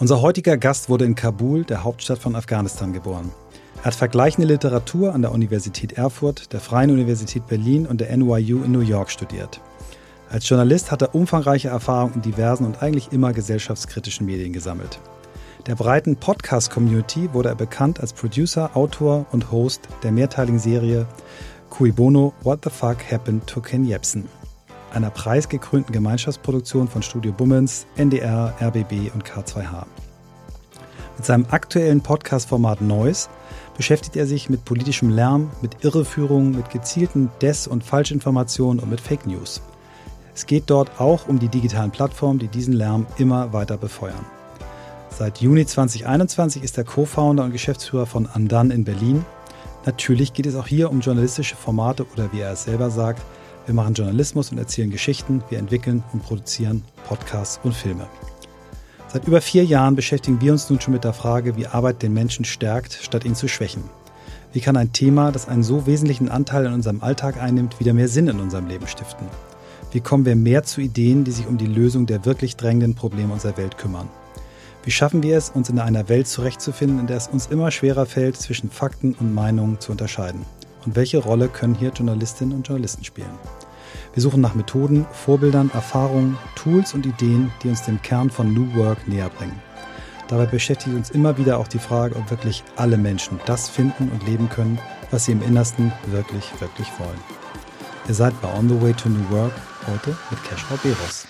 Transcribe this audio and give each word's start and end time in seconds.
Unser 0.00 0.22
heutiger 0.22 0.56
Gast 0.56 0.88
wurde 0.88 1.04
in 1.04 1.14
Kabul, 1.14 1.62
der 1.64 1.84
Hauptstadt 1.84 2.18
von 2.18 2.34
Afghanistan, 2.34 2.94
geboren. 2.94 3.32
Er 3.80 3.84
hat 3.84 3.94
vergleichende 3.94 4.48
Literatur 4.48 5.14
an 5.14 5.20
der 5.20 5.30
Universität 5.30 5.92
Erfurt, 5.92 6.54
der 6.54 6.60
Freien 6.60 6.90
Universität 6.90 7.46
Berlin 7.46 7.86
und 7.86 8.00
der 8.00 8.16
NYU 8.16 8.64
in 8.64 8.72
New 8.72 8.80
York 8.80 9.10
studiert. 9.10 9.60
Als 10.30 10.48
Journalist 10.48 10.90
hat 10.90 11.02
er 11.02 11.14
umfangreiche 11.14 11.68
Erfahrungen 11.68 12.14
in 12.14 12.22
diversen 12.22 12.64
und 12.64 12.82
eigentlich 12.82 13.12
immer 13.12 13.34
gesellschaftskritischen 13.34 14.24
Medien 14.24 14.54
gesammelt. 14.54 15.00
Der 15.66 15.74
breiten 15.74 16.16
Podcast-Community 16.16 17.34
wurde 17.34 17.50
er 17.50 17.54
bekannt 17.54 18.00
als 18.00 18.14
Producer, 18.14 18.70
Autor 18.72 19.26
und 19.32 19.52
Host 19.52 19.82
der 20.02 20.12
mehrteiligen 20.12 20.60
Serie 20.60 21.06
Cui 21.68 21.92
Bono 21.92 22.32
What 22.42 22.60
the 22.64 22.70
Fuck 22.70 23.12
Happened 23.12 23.46
to 23.46 23.60
Ken 23.60 23.84
Jebsen, 23.84 24.30
einer 24.92 25.10
preisgekrönten 25.10 25.92
Gemeinschaftsproduktion 25.92 26.88
von 26.88 27.02
Studio 27.02 27.32
Bummens, 27.32 27.86
NDR, 27.96 28.54
RBB 28.60 29.12
und 29.14 29.24
K2H. 29.24 29.86
Mit 31.16 31.26
seinem 31.26 31.46
aktuellen 31.50 32.00
Podcast-Format 32.00 32.80
Noise 32.80 33.28
beschäftigt 33.76 34.16
er 34.16 34.26
sich 34.26 34.50
mit 34.50 34.64
politischem 34.64 35.10
Lärm, 35.10 35.50
mit 35.62 35.84
Irreführungen, 35.84 36.56
mit 36.56 36.70
gezielten 36.70 37.30
Des- 37.40 37.66
und 37.66 37.84
Falschinformationen 37.84 38.82
und 38.82 38.90
mit 38.90 39.00
Fake 39.00 39.26
News. 39.26 39.62
Es 40.34 40.46
geht 40.46 40.64
dort 40.68 41.00
auch 41.00 41.28
um 41.28 41.38
die 41.38 41.48
digitalen 41.48 41.90
Plattformen, 41.90 42.38
die 42.38 42.48
diesen 42.48 42.72
Lärm 42.72 43.06
immer 43.18 43.52
weiter 43.52 43.76
befeuern. 43.76 44.24
Seit 45.10 45.40
Juni 45.40 45.66
2021 45.66 46.62
ist 46.62 46.78
er 46.78 46.84
Co-Founder 46.84 47.44
und 47.44 47.52
Geschäftsführer 47.52 48.06
von 48.06 48.26
Andan 48.26 48.70
in 48.70 48.84
Berlin. 48.84 49.24
Natürlich 49.84 50.32
geht 50.32 50.46
es 50.46 50.54
auch 50.54 50.66
hier 50.66 50.90
um 50.90 51.00
journalistische 51.00 51.56
Formate 51.56 52.06
oder 52.14 52.32
wie 52.32 52.40
er 52.40 52.52
es 52.52 52.64
selber 52.64 52.90
sagt, 52.90 53.22
wir 53.66 53.74
machen 53.74 53.94
Journalismus 53.94 54.50
und 54.50 54.58
erzählen 54.58 54.90
Geschichten, 54.90 55.42
wir 55.48 55.58
entwickeln 55.58 56.02
und 56.12 56.22
produzieren 56.22 56.82
Podcasts 57.06 57.60
und 57.62 57.74
Filme. 57.74 58.06
Seit 59.12 59.26
über 59.26 59.40
vier 59.40 59.64
Jahren 59.64 59.96
beschäftigen 59.96 60.40
wir 60.40 60.52
uns 60.52 60.70
nun 60.70 60.80
schon 60.80 60.94
mit 60.94 61.04
der 61.04 61.12
Frage, 61.12 61.56
wie 61.56 61.66
Arbeit 61.66 62.02
den 62.02 62.14
Menschen 62.14 62.44
stärkt, 62.44 62.92
statt 62.92 63.24
ihn 63.24 63.34
zu 63.34 63.48
schwächen. 63.48 63.82
Wie 64.52 64.60
kann 64.60 64.76
ein 64.76 64.92
Thema, 64.92 65.32
das 65.32 65.48
einen 65.48 65.62
so 65.62 65.86
wesentlichen 65.86 66.28
Anteil 66.28 66.66
in 66.66 66.72
unserem 66.72 67.02
Alltag 67.02 67.40
einnimmt, 67.40 67.80
wieder 67.80 67.92
mehr 67.92 68.08
Sinn 68.08 68.28
in 68.28 68.40
unserem 68.40 68.66
Leben 68.66 68.86
stiften? 68.86 69.26
Wie 69.92 70.00
kommen 70.00 70.24
wir 70.24 70.36
mehr 70.36 70.62
zu 70.62 70.80
Ideen, 70.80 71.24
die 71.24 71.32
sich 71.32 71.48
um 71.48 71.58
die 71.58 71.66
Lösung 71.66 72.06
der 72.06 72.24
wirklich 72.24 72.56
drängenden 72.56 72.94
Probleme 72.94 73.32
unserer 73.32 73.56
Welt 73.56 73.78
kümmern? 73.78 74.08
Wie 74.84 74.92
schaffen 74.92 75.22
wir 75.22 75.36
es, 75.36 75.50
uns 75.50 75.68
in 75.68 75.78
einer 75.78 76.08
Welt 76.08 76.26
zurechtzufinden, 76.26 77.00
in 77.00 77.06
der 77.06 77.16
es 77.16 77.28
uns 77.28 77.48
immer 77.48 77.70
schwerer 77.70 78.06
fällt, 78.06 78.36
zwischen 78.36 78.70
Fakten 78.70 79.14
und 79.14 79.34
Meinungen 79.34 79.78
zu 79.80 79.92
unterscheiden? 79.92 80.46
Und 80.86 80.96
welche 80.96 81.18
Rolle 81.18 81.48
können 81.48 81.74
hier 81.74 81.90
Journalistinnen 81.90 82.56
und 82.56 82.66
Journalisten 82.66 83.04
spielen? 83.04 83.28
Wir 84.12 84.22
suchen 84.22 84.40
nach 84.40 84.54
Methoden, 84.54 85.06
Vorbildern, 85.12 85.70
Erfahrungen, 85.72 86.36
Tools 86.56 86.94
und 86.94 87.06
Ideen, 87.06 87.52
die 87.62 87.68
uns 87.68 87.82
dem 87.82 88.02
Kern 88.02 88.28
von 88.28 88.52
New 88.52 88.74
Work 88.74 89.06
näher 89.06 89.30
bringen. 89.30 89.60
Dabei 90.26 90.46
beschäftigt 90.46 90.94
uns 90.94 91.10
immer 91.10 91.38
wieder 91.38 91.58
auch 91.58 91.68
die 91.68 91.78
Frage, 91.78 92.16
ob 92.16 92.30
wirklich 92.30 92.64
alle 92.76 92.96
Menschen 92.96 93.40
das 93.46 93.68
finden 93.68 94.10
und 94.10 94.26
leben 94.26 94.48
können, 94.48 94.78
was 95.10 95.24
sie 95.24 95.32
im 95.32 95.42
Innersten 95.42 95.92
wirklich, 96.06 96.44
wirklich 96.60 96.88
wollen. 96.98 97.20
Ihr 98.08 98.14
seid 98.14 98.40
bei 98.40 98.52
On 98.52 98.68
the 98.68 98.80
Way 98.80 98.94
to 98.94 99.08
New 99.08 99.30
Work 99.30 99.52
heute 99.86 100.16
mit 100.30 100.42
Keschrau 100.44 100.76
Beros. 100.82 101.26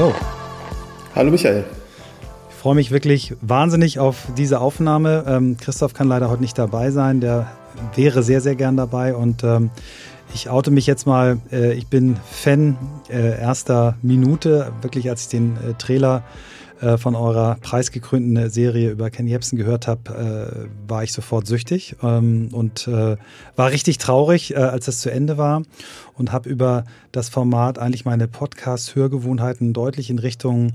Hallo. 0.00 0.14
Hallo 1.14 1.30
Michael. 1.30 1.62
Ich 2.48 2.56
freue 2.56 2.74
mich 2.74 2.90
wirklich 2.90 3.34
wahnsinnig 3.42 3.98
auf 3.98 4.28
diese 4.34 4.58
Aufnahme. 4.58 5.24
Ähm, 5.28 5.58
Christoph 5.60 5.92
kann 5.92 6.08
leider 6.08 6.30
heute 6.30 6.40
nicht 6.40 6.56
dabei 6.56 6.90
sein. 6.90 7.20
Der 7.20 7.52
wäre 7.94 8.22
sehr, 8.22 8.40
sehr 8.40 8.54
gern 8.54 8.78
dabei. 8.78 9.14
Und 9.14 9.44
ähm, 9.44 9.68
ich 10.32 10.48
oute 10.48 10.70
mich 10.70 10.86
jetzt 10.86 11.06
mal. 11.06 11.38
Äh, 11.52 11.74
ich 11.74 11.88
bin 11.88 12.16
Fan 12.30 12.78
äh, 13.10 13.38
erster 13.38 13.98
Minute. 14.00 14.72
Wirklich, 14.80 15.10
als 15.10 15.24
ich 15.24 15.28
den 15.28 15.56
äh, 15.56 15.74
Trailer 15.74 16.22
äh, 16.80 16.96
von 16.96 17.14
eurer 17.14 17.56
preisgekrönten 17.60 18.48
Serie 18.48 18.90
über 18.90 19.10
Ken 19.10 19.26
Jebsen 19.26 19.58
gehört 19.58 19.86
habe, 19.86 20.68
äh, 20.68 20.88
war 20.88 21.02
ich 21.02 21.12
sofort 21.12 21.46
süchtig 21.46 21.96
ähm, 22.02 22.48
und 22.52 22.88
äh, 22.88 23.16
war 23.56 23.70
richtig 23.70 23.98
traurig, 23.98 24.56
als 24.56 24.86
das 24.86 25.00
zu 25.00 25.10
Ende 25.10 25.36
war 25.36 25.62
und 26.14 26.32
habe 26.32 26.48
über 26.48 26.84
das 27.12 27.28
Format 27.28 27.78
eigentlich 27.78 28.04
meine 28.04 28.28
Podcast-Hörgewohnheiten 28.28 29.72
deutlich 29.72 30.10
in 30.10 30.18
Richtung 30.18 30.72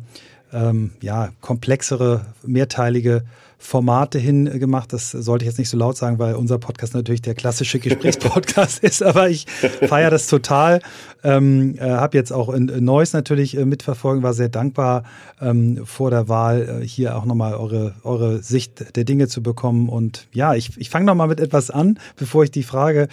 ähm, 0.54 0.92
ja, 1.02 1.30
komplexere, 1.42 2.26
mehrteilige 2.46 3.24
Formate 3.66 4.20
hingemacht. 4.20 4.94
Das 4.94 5.12
sollte 5.12 5.44
ich 5.44 5.48
jetzt 5.48 5.58
nicht 5.58 5.70
so 5.70 5.78
laut 5.78 5.98
sagen, 5.98 6.20
weil 6.20 6.36
unser 6.36 6.60
Podcast 6.60 6.94
natürlich 6.94 7.22
der 7.22 7.34
klassische 7.34 7.80
Gesprächspodcast 7.80 8.80
ist, 8.84 9.02
aber 9.02 9.30
ich 9.30 9.48
feiere 9.48 10.12
das 10.12 10.28
total. 10.28 10.82
Ähm, 11.24 11.76
äh, 11.80 11.90
habe 11.90 12.16
jetzt 12.16 12.32
auch 12.32 12.50
in, 12.50 12.70
in 12.70 12.84
Neuss 12.86 13.14
natürlich 13.14 13.58
äh, 13.58 13.66
mitverfolgen, 13.66 14.22
war 14.22 14.34
sehr 14.36 14.50
dankbar 14.50 15.04
ähm, 15.42 15.82
vor 15.84 16.12
der 16.12 16.30
Wahl 16.30 16.82
äh, 16.84 16.88
hier 16.88 17.18
auch 17.18 17.26
nochmal 17.26 17.56
eure, 17.56 17.96
eure 18.04 18.44
Sicht 18.44 18.96
der 18.96 19.04
Dinge 19.04 19.28
zu 19.28 19.42
bekommen. 19.42 19.90
Und 19.90 20.28
ja, 20.32 20.54
ich, 20.54 20.78
ich 20.78 20.92
fange 20.92 21.08
nochmal 21.08 21.28
mit 21.28 21.40
etwas 21.40 21.72
an, 21.72 22.00
bevor 22.18 22.44
ich 22.44 22.52
die 22.52 22.64
Frage 22.64 23.08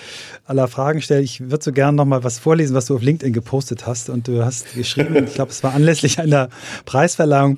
aller 0.44 0.68
Fragen 0.68 1.00
stelle. 1.00 1.22
Ich 1.22 1.40
würde 1.50 1.64
so 1.64 1.72
gerne 1.72 1.96
nochmal 1.96 2.22
was 2.22 2.38
vorlesen, 2.38 2.74
was 2.74 2.86
du 2.86 2.96
auf 2.96 3.02
LinkedIn 3.02 3.32
gepostet 3.32 3.86
hast. 3.86 4.10
Und 4.10 4.28
du 4.28 4.44
hast 4.44 4.74
geschrieben, 4.74 5.24
ich 5.24 5.34
glaube, 5.34 5.50
es 5.50 5.64
war 5.64 5.72
anlässlich 5.72 6.18
einer 6.20 6.50
Preisverleihung, 6.84 7.56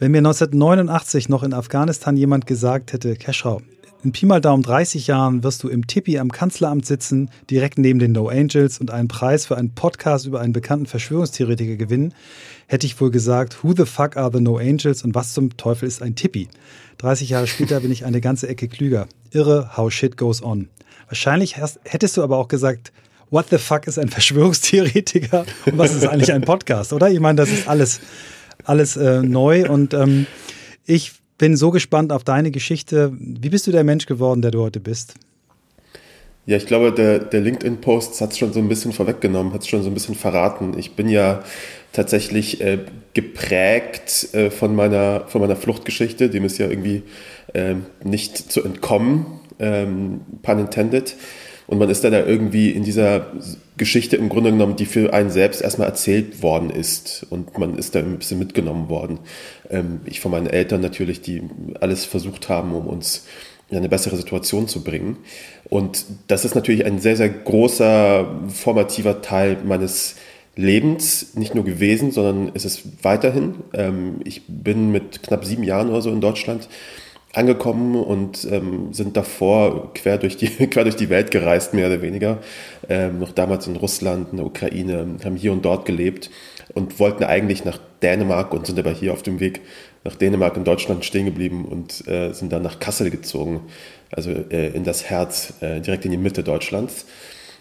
wenn 0.00 0.12
mir 0.12 0.18
1989 0.18 1.28
noch 1.28 1.42
in 1.42 1.52
Afghanistan 1.52 2.16
jemand 2.16 2.46
gesagt 2.46 2.94
hätte, 2.94 3.16
Keschrau, 3.16 3.60
in 4.02 4.12
Pi 4.12 4.24
mal 4.24 4.40
Daumen 4.40 4.62
30 4.62 5.06
Jahren 5.06 5.44
wirst 5.44 5.62
du 5.62 5.68
im 5.68 5.86
Tippi 5.86 6.18
am 6.18 6.32
Kanzleramt 6.32 6.86
sitzen, 6.86 7.28
direkt 7.50 7.78
neben 7.78 7.98
den 7.98 8.12
No 8.12 8.28
Angels 8.28 8.80
und 8.80 8.90
einen 8.90 9.08
Preis 9.08 9.44
für 9.44 9.58
einen 9.58 9.74
Podcast 9.74 10.24
über 10.24 10.40
einen 10.40 10.54
bekannten 10.54 10.86
Verschwörungstheoretiker 10.86 11.76
gewinnen, 11.76 12.14
hätte 12.66 12.86
ich 12.86 12.98
wohl 12.98 13.10
gesagt, 13.10 13.62
who 13.62 13.74
the 13.76 13.84
fuck 13.84 14.16
are 14.16 14.30
the 14.32 14.40
No 14.40 14.56
Angels 14.56 15.04
und 15.04 15.14
was 15.14 15.34
zum 15.34 15.54
Teufel 15.58 15.86
ist 15.86 16.00
ein 16.00 16.14
Tippi? 16.14 16.48
30 16.96 17.28
Jahre 17.28 17.46
später 17.46 17.80
bin 17.80 17.92
ich 17.92 18.06
eine 18.06 18.22
ganze 18.22 18.48
Ecke 18.48 18.68
klüger. 18.68 19.06
Irre, 19.32 19.76
how 19.76 19.92
shit 19.92 20.16
goes 20.16 20.42
on. 20.42 20.70
Wahrscheinlich 21.08 21.56
hättest 21.58 22.16
du 22.16 22.22
aber 22.22 22.38
auch 22.38 22.48
gesagt, 22.48 22.90
what 23.28 23.48
the 23.50 23.58
fuck 23.58 23.86
ist 23.86 23.98
ein 23.98 24.08
Verschwörungstheoretiker 24.08 25.44
und 25.66 25.76
was 25.76 25.94
ist 25.94 26.06
eigentlich 26.06 26.32
ein 26.32 26.40
Podcast, 26.40 26.94
oder? 26.94 27.10
Ich 27.10 27.20
meine, 27.20 27.36
das 27.36 27.50
ist 27.50 27.68
alles 27.68 28.00
alles 28.64 28.96
äh, 28.96 29.22
neu 29.22 29.68
und 29.68 29.94
ähm, 29.94 30.26
ich 30.86 31.12
bin 31.38 31.56
so 31.56 31.70
gespannt 31.70 32.12
auf 32.12 32.24
deine 32.24 32.50
Geschichte. 32.50 33.12
Wie 33.18 33.48
bist 33.48 33.66
du 33.66 33.72
der 33.72 33.84
Mensch 33.84 34.06
geworden, 34.06 34.42
der 34.42 34.50
du 34.50 34.60
heute 34.60 34.80
bist? 34.80 35.14
Ja, 36.46 36.56
ich 36.56 36.66
glaube, 36.66 36.92
der, 36.92 37.18
der 37.18 37.40
LinkedIn-Post 37.40 38.20
hat 38.20 38.32
es 38.32 38.38
schon 38.38 38.52
so 38.52 38.60
ein 38.60 38.68
bisschen 38.68 38.92
vorweggenommen, 38.92 39.52
hat 39.52 39.62
es 39.62 39.68
schon 39.68 39.82
so 39.82 39.90
ein 39.90 39.94
bisschen 39.94 40.14
verraten. 40.14 40.78
Ich 40.78 40.96
bin 40.96 41.08
ja 41.08 41.42
tatsächlich 41.92 42.60
äh, 42.60 42.78
geprägt 43.14 44.34
äh, 44.34 44.50
von, 44.50 44.74
meiner, 44.74 45.24
von 45.28 45.40
meiner 45.40 45.56
Fluchtgeschichte, 45.56 46.28
dem 46.28 46.44
ist 46.44 46.58
ja 46.58 46.68
irgendwie 46.68 47.02
äh, 47.52 47.74
nicht 48.04 48.36
zu 48.36 48.62
entkommen, 48.62 49.26
ähm, 49.58 50.22
pun 50.42 50.58
intended. 50.58 51.14
Und 51.70 51.78
man 51.78 51.88
ist 51.88 52.02
dann 52.02 52.10
da 52.10 52.26
irgendwie 52.26 52.70
in 52.70 52.82
dieser 52.82 53.28
Geschichte 53.76 54.16
im 54.16 54.28
Grunde 54.28 54.50
genommen, 54.50 54.74
die 54.74 54.86
für 54.86 55.14
einen 55.14 55.30
selbst 55.30 55.62
erstmal 55.62 55.86
erzählt 55.86 56.42
worden 56.42 56.68
ist. 56.68 57.24
Und 57.30 57.56
man 57.58 57.78
ist 57.78 57.94
da 57.94 58.00
ein 58.00 58.18
bisschen 58.18 58.40
mitgenommen 58.40 58.88
worden. 58.88 59.20
Ähm, 59.70 60.00
ich 60.04 60.18
von 60.18 60.32
meinen 60.32 60.48
Eltern 60.48 60.80
natürlich, 60.80 61.20
die 61.20 61.42
alles 61.80 62.04
versucht 62.04 62.48
haben, 62.48 62.74
um 62.74 62.88
uns 62.88 63.24
in 63.68 63.76
eine 63.76 63.88
bessere 63.88 64.16
Situation 64.16 64.66
zu 64.66 64.82
bringen. 64.82 65.18
Und 65.68 66.06
das 66.26 66.44
ist 66.44 66.56
natürlich 66.56 66.84
ein 66.86 66.98
sehr, 66.98 67.14
sehr 67.16 67.28
großer 67.28 68.40
formativer 68.48 69.22
Teil 69.22 69.58
meines 69.64 70.16
Lebens, 70.56 71.36
nicht 71.36 71.54
nur 71.54 71.62
gewesen, 71.62 72.10
sondern 72.10 72.50
es 72.52 72.64
ist 72.64 72.82
weiterhin. 73.04 73.54
Ähm, 73.74 74.16
ich 74.24 74.42
bin 74.48 74.90
mit 74.90 75.22
knapp 75.22 75.44
sieben 75.44 75.62
Jahren 75.62 75.90
oder 75.90 76.02
so 76.02 76.10
in 76.10 76.20
Deutschland 76.20 76.68
angekommen 77.32 77.94
und 77.94 78.44
ähm, 78.50 78.92
sind 78.92 79.16
davor 79.16 79.94
quer 79.94 80.18
durch, 80.18 80.36
die, 80.36 80.48
quer 80.66 80.84
durch 80.84 80.96
die 80.96 81.10
Welt 81.10 81.30
gereist, 81.30 81.74
mehr 81.74 81.86
oder 81.86 82.02
weniger. 82.02 82.38
Ähm, 82.88 83.18
noch 83.18 83.32
damals 83.32 83.66
in 83.66 83.76
Russland, 83.76 84.28
in 84.32 84.38
der 84.38 84.46
Ukraine, 84.46 85.16
haben 85.24 85.36
hier 85.36 85.52
und 85.52 85.64
dort 85.64 85.84
gelebt 85.84 86.30
und 86.74 86.98
wollten 86.98 87.24
eigentlich 87.24 87.64
nach 87.64 87.78
Dänemark 88.02 88.52
und 88.52 88.66
sind 88.66 88.78
aber 88.78 88.90
hier 88.90 89.12
auf 89.12 89.22
dem 89.22 89.40
Weg 89.40 89.60
nach 90.04 90.16
Dänemark 90.16 90.56
und 90.56 90.66
Deutschland 90.66 91.04
stehen 91.04 91.26
geblieben 91.26 91.64
und 91.64 92.06
äh, 92.08 92.32
sind 92.32 92.52
dann 92.52 92.62
nach 92.62 92.80
Kassel 92.80 93.10
gezogen, 93.10 93.60
also 94.10 94.30
äh, 94.30 94.68
in 94.68 94.84
das 94.84 95.04
Herz, 95.04 95.54
äh, 95.60 95.80
direkt 95.80 96.04
in 96.04 96.10
die 96.10 96.16
Mitte 96.16 96.42
Deutschlands. 96.42 97.06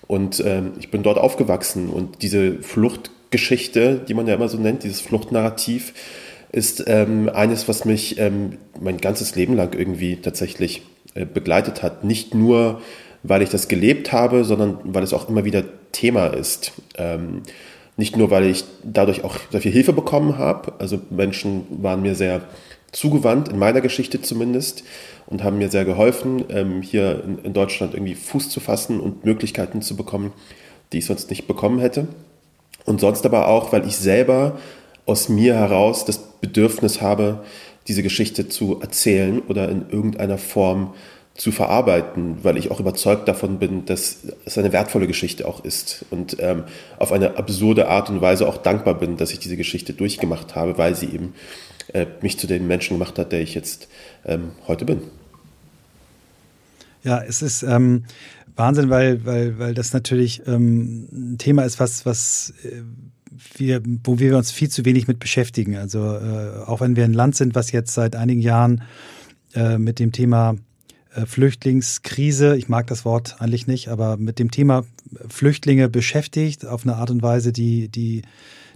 Und 0.08 0.44
ähm, 0.46 0.72
ich 0.80 0.90
bin 0.90 1.04
dort 1.04 1.20
aufgewachsen 1.20 1.90
und 1.90 2.24
diese 2.24 2.64
Fluchtgeschichte, 2.64 4.02
die 4.08 4.14
man 4.16 4.26
ja 4.26 4.36
immer 4.36 4.48
so 4.48 4.58
nennt, 4.58 4.84
dieses 4.84 5.02
Fluchtnarrativ, 5.02 5.94
ist 6.52 6.84
ähm, 6.88 7.30
eines, 7.30 7.68
was 7.68 7.86
mich 7.86 8.18
ähm, 8.20 8.58
mein 8.80 8.98
ganzes 8.98 9.36
Leben 9.36 9.56
lang 9.56 9.74
irgendwie 9.78 10.18
tatsächlich 10.18 10.84
äh, 11.14 11.26
begleitet 11.26 11.84
hat. 11.84 12.04
Nicht 12.04 12.34
nur, 12.34 12.82
weil 13.24 13.42
ich 13.42 13.50
das 13.50 13.68
gelebt 13.68 14.12
habe, 14.12 14.44
sondern 14.44 14.80
weil 14.84 15.04
es 15.04 15.14
auch 15.14 15.30
immer 15.30 15.46
wieder 15.46 15.64
Thema 15.92 16.28
ist. 16.28 16.74
Ähm, 16.98 17.44
nicht 17.98 18.16
nur, 18.16 18.32
weil 18.32 18.46
ich 18.46 18.64
dadurch 18.84 19.24
auch 19.24 19.36
sehr 19.52 19.62
viel 19.62 19.74
Hilfe 19.74 19.94
bekommen 19.94 20.38
habe, 20.38 20.74
also 20.80 21.00
Menschen 21.10 21.66
waren 21.70 22.02
mir 22.02 22.16
sehr 22.16 22.42
zugewandt, 22.92 23.50
in 23.50 23.60
meiner 23.60 23.82
Geschichte 23.82 24.22
zumindest, 24.22 24.84
und 25.28 25.44
haben 25.44 25.60
mir 25.60 25.70
sehr 25.70 25.86
geholfen, 25.86 26.46
ähm, 26.50 26.82
hier 26.82 27.24
in, 27.24 27.40
in 27.40 27.54
Deutschland 27.54 27.94
irgendwie 27.94 28.16
Fuß 28.16 28.50
zu 28.50 28.60
fassen 28.60 29.00
und 29.00 29.26
Möglichkeiten 29.26 29.82
zu 29.82 29.96
bekommen, 29.96 30.34
die 30.92 31.00
ich 31.00 31.06
sonst 31.06 31.30
nicht 31.30 31.48
bekommen 31.48 31.80
hätte. 31.80 32.08
Und 32.86 33.00
sonst 33.00 33.26
aber 33.26 33.48
auch, 33.48 33.72
weil 33.72 33.86
ich 33.86 33.96
selber 33.98 34.58
aus 35.10 35.28
mir 35.28 35.56
heraus 35.56 36.06
das 36.06 36.20
Bedürfnis 36.40 37.02
habe, 37.02 37.44
diese 37.88 38.04
Geschichte 38.04 38.48
zu 38.48 38.80
erzählen 38.80 39.42
oder 39.48 39.68
in 39.70 39.90
irgendeiner 39.90 40.38
Form 40.38 40.94
zu 41.34 41.52
verarbeiten, 41.52 42.38
weil 42.44 42.58
ich 42.58 42.70
auch 42.70 42.80
überzeugt 42.80 43.28
davon 43.28 43.60
bin, 43.60 43.86
dass 43.86 44.20
es 44.46 44.58
eine 44.58 44.72
wertvolle 44.72 45.08
Geschichte 45.08 45.48
auch 45.48 45.64
ist 45.64 46.06
und 46.12 46.38
ähm, 46.40 46.66
auf 46.98 47.12
eine 47.12 47.38
absurde 47.38 47.88
Art 47.88 48.10
und 48.10 48.22
Weise 48.22 48.48
auch 48.48 48.58
dankbar 48.58 48.96
bin, 48.96 49.18
dass 49.18 49.32
ich 49.32 49.40
diese 49.40 49.58
Geschichte 49.58 49.94
durchgemacht 49.94 50.56
habe, 50.56 50.78
weil 50.78 50.96
sie 50.96 51.08
eben 51.08 51.34
äh, 51.94 52.06
mich 52.22 52.38
zu 52.38 52.46
dem 52.46 52.68
Menschen 52.68 52.98
gemacht 52.98 53.18
hat, 53.18 53.32
der 53.32 53.42
ich 53.42 53.56
jetzt 53.56 53.88
ähm, 54.26 54.52
heute 54.68 54.86
bin. 54.86 55.02
Ja, 57.04 57.24
es 57.24 57.42
ist 57.42 57.64
ähm, 57.64 58.04
Wahnsinn, 58.58 58.90
weil, 58.90 59.26
weil, 59.26 59.58
weil 59.58 59.74
das 59.74 59.94
natürlich 59.94 60.42
ähm, 60.46 61.08
ein 61.12 61.38
Thema 61.38 61.64
ist, 61.64 61.80
was, 61.80 62.06
was 62.06 62.54
äh, 62.64 62.82
wir, 63.56 63.82
wo 64.04 64.20
wir 64.20 64.38
uns 64.38 64.52
viel 64.52 64.70
zu 64.70 64.86
wenig 64.86 65.08
mit 65.08 65.20
beschäftigen. 65.20 65.76
Also 65.76 66.00
äh, 66.00 66.64
auch 66.66 66.82
wenn 66.82 66.96
wir 66.96 67.04
ein 67.04 67.14
Land 67.14 67.36
sind, 67.36 67.56
was 67.56 67.72
jetzt 67.72 67.94
seit 67.94 68.16
einigen 68.16 68.42
Jahren 68.42 68.82
äh, 69.54 69.78
mit 69.78 70.00
dem 70.00 70.12
Thema 70.12 70.56
äh, 71.14 71.26
Flüchtlingskrise, 71.26 72.56
ich 72.58 72.70
mag 72.70 72.88
das 72.88 73.06
Wort 73.06 73.38
eigentlich 73.40 73.68
nicht, 73.68 73.90
aber 73.90 74.18
mit 74.18 74.40
dem 74.40 74.52
Thema 74.52 74.86
Flüchtlinge 75.28 75.90
beschäftigt, 75.90 76.66
auf 76.66 76.84
eine 76.84 76.96
Art 76.96 77.12
und 77.12 77.22
Weise, 77.22 77.52
die, 77.52 77.90
die, 77.90 78.24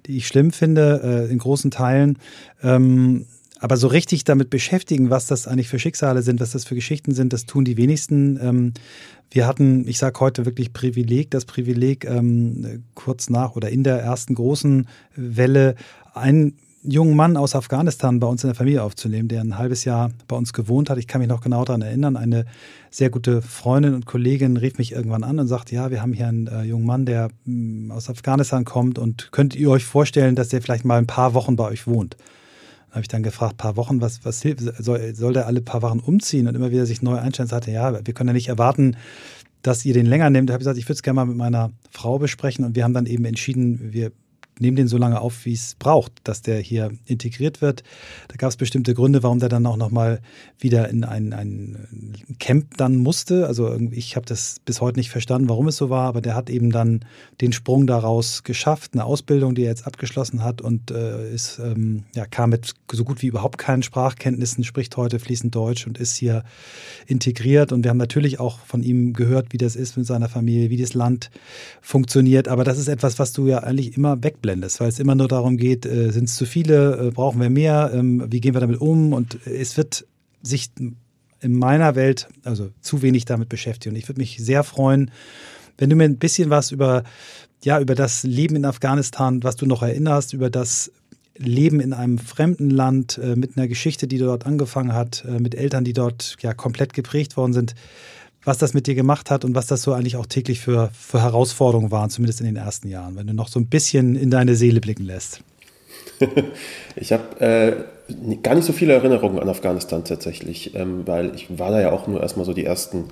die 0.05 0.17
ich 0.17 0.27
schlimm 0.27 0.51
finde, 0.51 1.01
äh, 1.03 1.31
in 1.31 1.37
großen 1.37 1.71
Teilen. 1.71 2.17
Ähm, 2.61 3.25
aber 3.63 3.77
so 3.77 3.87
richtig 3.87 4.25
damit 4.25 4.49
beschäftigen, 4.49 5.09
was 5.09 5.25
das 5.25 5.47
eigentlich 5.47 5.69
für 5.69 5.79
Schicksale 5.79 6.21
sind, 6.21 6.41
was 6.41 6.51
das 6.51 6.65
für 6.65 6.75
Geschichten 6.75 7.13
sind, 7.13 7.31
das 7.31 7.45
tun 7.45 7.63
die 7.63 7.77
wenigsten. 7.77 8.37
Ähm, 8.41 8.73
wir 9.31 9.47
hatten, 9.47 9.87
ich 9.87 9.99
sage 9.99 10.19
heute 10.19 10.45
wirklich 10.45 10.73
Privileg, 10.73 11.31
das 11.31 11.45
Privileg, 11.45 12.03
ähm, 12.03 12.83
kurz 12.93 13.29
nach 13.29 13.55
oder 13.55 13.69
in 13.69 13.85
der 13.85 13.99
ersten 13.99 14.35
großen 14.35 14.85
Welle 15.15 15.75
einen 16.13 16.57
jungen 16.83 17.15
Mann 17.15 17.37
aus 17.37 17.55
Afghanistan 17.55 18.19
bei 18.19 18.27
uns 18.27 18.43
in 18.43 18.49
der 18.49 18.55
Familie 18.55 18.83
aufzunehmen, 18.83 19.29
der 19.29 19.39
ein 19.39 19.57
halbes 19.57 19.85
Jahr 19.85 20.11
bei 20.27 20.35
uns 20.35 20.51
gewohnt 20.51 20.89
hat. 20.89 20.97
Ich 20.97 21.07
kann 21.07 21.21
mich 21.21 21.29
noch 21.29 21.39
genau 21.39 21.63
daran 21.63 21.83
erinnern. 21.83 22.17
Eine 22.17 22.43
sehr 22.91 23.09
gute 23.09 23.41
Freundin 23.41 23.93
und 23.93 24.05
Kollegin 24.05 24.57
rief 24.57 24.77
mich 24.77 24.91
irgendwann 24.91 25.23
an 25.23 25.39
und 25.39 25.47
sagte, 25.47 25.73
ja, 25.73 25.89
wir 25.89 26.01
haben 26.01 26.11
hier 26.11 26.27
einen 26.27 26.47
äh, 26.47 26.63
jungen 26.63 26.85
Mann, 26.85 27.05
der 27.05 27.29
mh, 27.45 27.87
mm, 27.87 27.91
aus 27.91 28.09
Afghanistan 28.09 28.65
kommt 28.65 28.99
und 28.99 29.31
könnt 29.31 29.55
ihr 29.55 29.69
euch 29.69 29.85
vorstellen, 29.85 30.35
dass 30.35 30.49
der 30.49 30.61
vielleicht 30.61 30.83
mal 30.83 30.97
ein 30.97 31.07
paar 31.07 31.33
Wochen 31.33 31.55
bei 31.55 31.63
euch 31.63 31.87
wohnt? 31.87 32.17
Habe 32.93 33.01
ich 33.01 33.07
dann 33.07 33.23
gefragt, 33.23 33.57
paar 33.57 33.75
Wochen, 33.75 34.01
was, 34.01 34.23
was 34.23 34.41
hilft, 34.41 34.61
soll, 34.61 35.15
soll 35.15 35.33
der 35.33 35.47
alle 35.47 35.61
paar 35.61 35.81
Wochen 35.81 35.99
umziehen 35.99 36.47
und 36.47 36.55
immer 36.55 36.71
wieder 36.71 36.85
sich 36.85 37.01
neu 37.01 37.17
einstellen? 37.17 37.49
Sagte, 37.49 37.71
ja, 37.71 38.05
wir 38.05 38.13
können 38.13 38.29
ja 38.29 38.33
nicht 38.33 38.49
erwarten, 38.49 38.95
dass 39.63 39.83
ihr 39.83 39.95
den 39.95 40.05
länger 40.05 40.29
nehmt. 40.29 40.49
Da 40.49 40.53
habe 40.53 40.61
ich 40.61 40.65
gesagt, 40.65 40.77
ich 40.77 40.85
würde 40.85 40.93
es 40.93 41.03
gerne 41.03 41.15
mal 41.15 41.25
mit 41.25 41.37
meiner 41.37 41.71
Frau 41.89 42.19
besprechen 42.19 42.63
und 42.65 42.75
wir 42.75 42.83
haben 42.83 42.93
dann 42.93 43.07
eben 43.07 43.25
entschieden, 43.25 43.93
wir 43.93 44.11
nehmen 44.59 44.77
den 44.77 44.87
so 44.87 44.97
lange 44.97 45.19
auf, 45.19 45.45
wie 45.45 45.53
es 45.53 45.75
braucht, 45.75 46.13
dass 46.23 46.41
der 46.41 46.59
hier 46.59 46.91
integriert 47.05 47.61
wird. 47.61 47.83
Da 48.27 48.35
gab 48.35 48.49
es 48.49 48.57
bestimmte 48.57 48.93
Gründe, 48.93 49.23
warum 49.23 49.39
der 49.39 49.49
dann 49.49 49.65
auch 49.65 49.77
nochmal 49.77 50.21
wieder 50.59 50.89
in 50.89 51.03
ein, 51.03 51.33
ein 51.33 52.13
Camp 52.39 52.77
dann 52.77 52.97
musste. 52.97 53.47
Also 53.47 53.75
ich 53.91 54.15
habe 54.15 54.25
das 54.25 54.57
bis 54.65 54.81
heute 54.81 54.99
nicht 54.99 55.09
verstanden, 55.09 55.49
warum 55.49 55.67
es 55.67 55.77
so 55.77 55.89
war, 55.89 56.07
aber 56.07 56.21
der 56.21 56.35
hat 56.35 56.49
eben 56.49 56.71
dann 56.71 57.05
den 57.41 57.53
Sprung 57.53 57.87
daraus 57.87 58.43
geschafft, 58.43 58.91
eine 58.93 59.05
Ausbildung, 59.05 59.55
die 59.55 59.63
er 59.63 59.69
jetzt 59.69 59.87
abgeschlossen 59.87 60.43
hat 60.43 60.61
und 60.61 60.91
äh, 60.91 61.33
ist, 61.33 61.59
ähm, 61.59 62.03
ja, 62.15 62.25
kam 62.25 62.51
mit 62.51 62.73
so 62.91 63.03
gut 63.03 63.21
wie 63.21 63.27
überhaupt 63.27 63.57
keinen 63.57 63.83
Sprachkenntnissen, 63.83 64.63
spricht 64.63 64.95
heute 64.97 65.19
fließend 65.19 65.53
Deutsch 65.55 65.87
und 65.87 65.97
ist 65.97 66.15
hier 66.15 66.43
integriert. 67.07 67.71
Und 67.71 67.83
wir 67.83 67.89
haben 67.89 67.97
natürlich 67.97 68.39
auch 68.39 68.59
von 68.59 68.83
ihm 68.83 69.13
gehört, 69.13 69.47
wie 69.51 69.57
das 69.57 69.75
ist 69.75 69.97
mit 69.97 70.05
seiner 70.05 70.29
Familie, 70.29 70.69
wie 70.69 70.81
das 70.81 70.93
Land 70.93 71.31
funktioniert. 71.81 72.47
Aber 72.47 72.63
das 72.63 72.77
ist 72.77 72.87
etwas, 72.87 73.19
was 73.19 73.33
du 73.33 73.47
ja 73.47 73.59
eigentlich 73.59 73.97
immer 73.97 74.23
weg 74.23 74.41
wegblendest, 74.43 74.79
weil 74.79 74.89
es 74.89 74.99
immer 74.99 75.15
nur 75.15 75.27
darum 75.27 75.57
geht, 75.57 75.85
äh, 75.85 76.11
sind 76.11 76.25
es 76.25 76.35
zu 76.35 76.45
viele, 76.45 77.07
äh, 77.07 77.11
brauchen 77.11 77.41
wir 77.41 77.49
mehr, 77.49 77.91
ähm, 77.93 78.25
wie 78.29 78.41
gehen 78.41 78.53
wir 78.53 78.61
damit 78.61 78.81
um 78.81 79.13
und 79.13 79.39
es 79.47 79.77
wird 79.77 80.05
sich 80.41 80.69
in 80.77 81.57
meiner 81.57 81.95
Welt 81.95 82.27
also 82.43 82.69
zu 82.81 83.01
wenig 83.01 83.25
damit 83.25 83.49
beschäftigen. 83.49 83.95
Und 83.95 83.99
ich 83.99 84.07
würde 84.07 84.21
mich 84.21 84.37
sehr 84.39 84.63
freuen, 84.63 85.11
wenn 85.77 85.89
du 85.89 85.95
mir 85.95 86.05
ein 86.05 86.17
bisschen 86.17 86.49
was 86.49 86.71
über 86.71 87.03
ja 87.63 87.79
über 87.79 87.95
das 87.95 88.23
Leben 88.23 88.57
in 88.57 88.65
Afghanistan, 88.65 89.41
was 89.43 89.55
du 89.55 89.65
noch 89.65 89.81
erinnerst, 89.81 90.33
über 90.33 90.49
das 90.49 90.91
Leben 91.37 91.79
in 91.79 91.93
einem 91.93 92.19
fremden 92.19 92.69
Land 92.69 93.17
äh, 93.17 93.35
mit 93.35 93.57
einer 93.57 93.67
Geschichte, 93.67 94.07
die 94.07 94.17
dort 94.17 94.45
angefangen 94.45 94.93
hat, 94.93 95.25
äh, 95.25 95.39
mit 95.39 95.55
Eltern, 95.55 95.83
die 95.83 95.93
dort 95.93 96.35
ja 96.41 96.53
komplett 96.53 96.93
geprägt 96.93 97.37
worden 97.37 97.53
sind, 97.53 97.73
was 98.45 98.57
das 98.57 98.73
mit 98.73 98.87
dir 98.87 98.95
gemacht 98.95 99.31
hat 99.31 99.45
und 99.45 99.55
was 99.55 99.67
das 99.67 99.81
so 99.81 99.93
eigentlich 99.93 100.17
auch 100.17 100.25
täglich 100.25 100.59
für, 100.59 100.89
für 100.93 101.21
Herausforderungen 101.21 101.91
waren, 101.91 102.09
zumindest 102.09 102.41
in 102.41 102.45
den 102.45 102.55
ersten 102.55 102.89
Jahren, 102.89 103.15
wenn 103.15 103.27
du 103.27 103.33
noch 103.33 103.47
so 103.47 103.59
ein 103.59 103.67
bisschen 103.67 104.15
in 104.15 104.29
deine 104.29 104.55
Seele 104.55 104.81
blicken 104.81 105.05
lässt. 105.05 105.41
ich 106.95 107.11
habe 107.13 107.39
äh, 107.39 108.35
gar 108.41 108.55
nicht 108.55 108.65
so 108.65 108.73
viele 108.73 108.93
Erinnerungen 108.93 109.39
an 109.39 109.49
Afghanistan 109.49 110.03
tatsächlich, 110.03 110.75
ähm, 110.75 111.03
weil 111.05 111.33
ich 111.35 111.57
war 111.57 111.71
da 111.71 111.81
ja 111.81 111.91
auch 111.91 112.07
nur 112.07 112.21
erstmal 112.21 112.45
so 112.45 112.53
die 112.53 112.65
ersten 112.65 113.05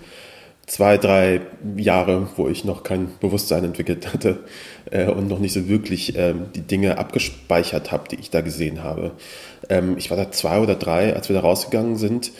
zwei, 0.68 0.98
drei 0.98 1.42
Jahre, 1.76 2.30
wo 2.38 2.48
ich 2.48 2.64
noch 2.64 2.84
kein 2.84 3.10
Bewusstsein 3.20 3.64
entwickelt 3.64 4.14
hatte 4.14 4.40
äh, 4.90 5.08
und 5.08 5.28
noch 5.28 5.40
nicht 5.40 5.54
so 5.54 5.68
wirklich 5.68 6.18
ähm, 6.18 6.46
die 6.56 6.62
Dinge 6.62 6.98
abgespeichert 6.98 7.92
habe, 7.92 8.08
die 8.10 8.16
ich 8.18 8.30
da 8.30 8.42
gesehen 8.42 8.84
habe. 8.84 9.12
Ähm, 9.70 9.96
ich 9.98 10.10
war 10.10 10.18
da 10.18 10.32
zwei 10.32 10.60
oder 10.60 10.76
drei, 10.76 11.16
als 11.16 11.30
wir 11.30 11.36
da 11.36 11.42
rausgegangen 11.42 11.98
sind 11.98 12.32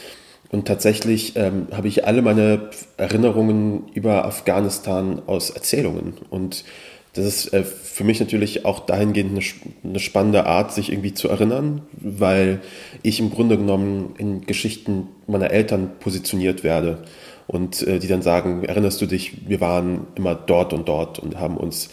und 0.52 0.68
tatsächlich 0.68 1.38
ähm, 1.38 1.68
habe 1.72 1.88
ich 1.88 2.06
alle 2.06 2.22
meine 2.22 2.70
Erinnerungen 2.98 3.88
über 3.94 4.26
Afghanistan 4.26 5.22
aus 5.26 5.50
Erzählungen. 5.50 6.16
Und 6.30 6.66
das 7.14 7.26
ist 7.26 7.54
äh, 7.54 7.64
für 7.64 8.04
mich 8.04 8.20
natürlich 8.20 8.66
auch 8.66 8.82
dahingehend 8.82 9.32
eine, 9.32 9.46
eine, 9.84 10.00
spannende 10.00 10.46
Art, 10.46 10.74
sich 10.74 10.92
irgendwie 10.92 11.14
zu 11.14 11.30
erinnern, 11.30 11.84
weil 11.94 12.60
ich 13.02 13.22
im 13.22 13.32
Grunde 13.32 13.58
genommen 13.58 14.14
in 14.18 14.42
Geschichten 14.42 15.08
meiner 15.26 15.52
Eltern 15.52 15.92
positioniert 16.02 16.66
werde. 16.66 17.04
Und 17.48 17.86
äh, 17.88 18.00
die 18.00 18.08
dann 18.08 18.22
sagen, 18.22 18.64
erinnerst 18.66 19.02
du 19.02 19.06
dich, 19.06 19.48
wir 19.48 19.62
waren 19.62 20.08
immer 20.16 20.36
dort 20.36 20.74
und 20.74 20.88
dort 20.88 21.18
und 21.18 21.40
haben 21.40 21.56
uns 21.56 21.90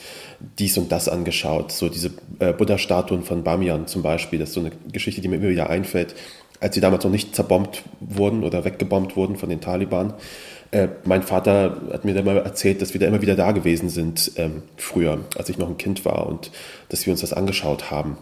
dies 0.58 0.76
und 0.78 0.90
das 0.90 1.08
angeschaut. 1.08 1.70
So 1.70 1.88
diese 1.88 2.10
äh, 2.40 2.52
Buddha-Statuen 2.52 3.22
von 3.22 3.44
Bamiyan 3.44 3.87
zum 3.87 4.02
Beispiel, 4.02 4.40
das 4.40 4.50
ist 4.50 4.55
so 4.56 4.60
eine 4.60 4.72
Geschichte, 4.93 5.20
die 5.20 5.28
mir 5.28 5.37
immer 5.37 5.49
wieder 5.49 5.70
einfällt 5.70 6.14
als 6.60 6.75
sie 6.75 6.81
damals 6.81 7.05
noch 7.05 7.10
nicht 7.10 7.34
zerbombt 7.34 7.82
wurden 8.00 8.44
oder 8.44 8.65
weggebombt 8.65 9.17
wurden 9.17 9.36
von 9.36 9.48
den 9.48 9.60
Taliban. 9.60 10.15
Äh, 10.70 10.88
mein 11.05 11.22
Vater 11.22 11.81
hat 11.93 12.05
mir 12.05 12.15
dann 12.15 12.24
mal 12.24 12.36
erzählt, 12.36 12.82
dass 12.82 12.93
wir 12.93 13.00
da 13.00 13.06
immer 13.06 13.22
wieder 13.22 13.36
da 13.36 13.53
gewesen 13.53 13.88
sind, 13.88 14.32
ähm, 14.36 14.62
früher, 14.77 15.20
als 15.36 15.48
ich 15.48 15.58
noch 15.58 15.69
ein 15.69 15.79
Kind 15.79 16.05
war 16.05 16.27
und 16.27 16.50
dass 16.88 17.06
wir 17.06 17.12
uns 17.12 17.20
das 17.20 17.32
angeschaut 17.32 17.91
haben. 17.91 18.19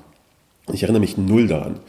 Ich 0.72 0.82
erinnere 0.82 1.00
mich 1.00 1.16
null 1.16 1.48
daran. 1.48 1.80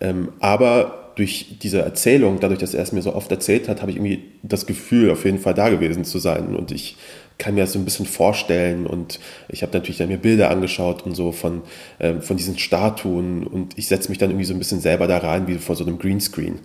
Ähm, 0.00 0.28
aber 0.40 1.12
durch 1.16 1.58
diese 1.62 1.80
Erzählung, 1.80 2.38
dadurch, 2.40 2.60
dass 2.60 2.74
er 2.74 2.82
es 2.82 2.92
mir 2.92 3.02
so 3.02 3.14
oft 3.14 3.30
erzählt 3.30 3.68
hat, 3.68 3.80
habe 3.82 3.90
ich 3.90 3.96
irgendwie 3.96 4.22
das 4.42 4.66
Gefühl, 4.66 5.10
auf 5.10 5.24
jeden 5.24 5.40
Fall 5.40 5.54
da 5.54 5.68
gewesen 5.68 6.04
zu 6.04 6.18
sein. 6.18 6.54
Und 6.54 6.70
ich 6.70 6.96
kann 7.38 7.54
mir 7.54 7.60
das 7.62 7.72
so 7.72 7.78
ein 7.78 7.84
bisschen 7.84 8.06
vorstellen 8.06 8.86
und 8.86 9.20
ich 9.48 9.62
habe 9.62 9.72
natürlich 9.72 9.98
dann 9.98 10.08
mir 10.08 10.18
Bilder 10.18 10.50
angeschaut 10.50 11.02
und 11.02 11.14
so 11.14 11.30
von, 11.30 11.62
ähm, 12.00 12.20
von 12.20 12.36
diesen 12.36 12.58
Statuen 12.58 13.46
und 13.46 13.78
ich 13.78 13.86
setze 13.86 14.08
mich 14.08 14.18
dann 14.18 14.30
irgendwie 14.30 14.44
so 14.44 14.54
ein 14.54 14.58
bisschen 14.58 14.80
selber 14.80 15.06
da 15.06 15.18
rein, 15.18 15.46
wie 15.46 15.54
vor 15.58 15.76
so 15.76 15.84
einem 15.84 15.98
Greenscreen 15.98 16.58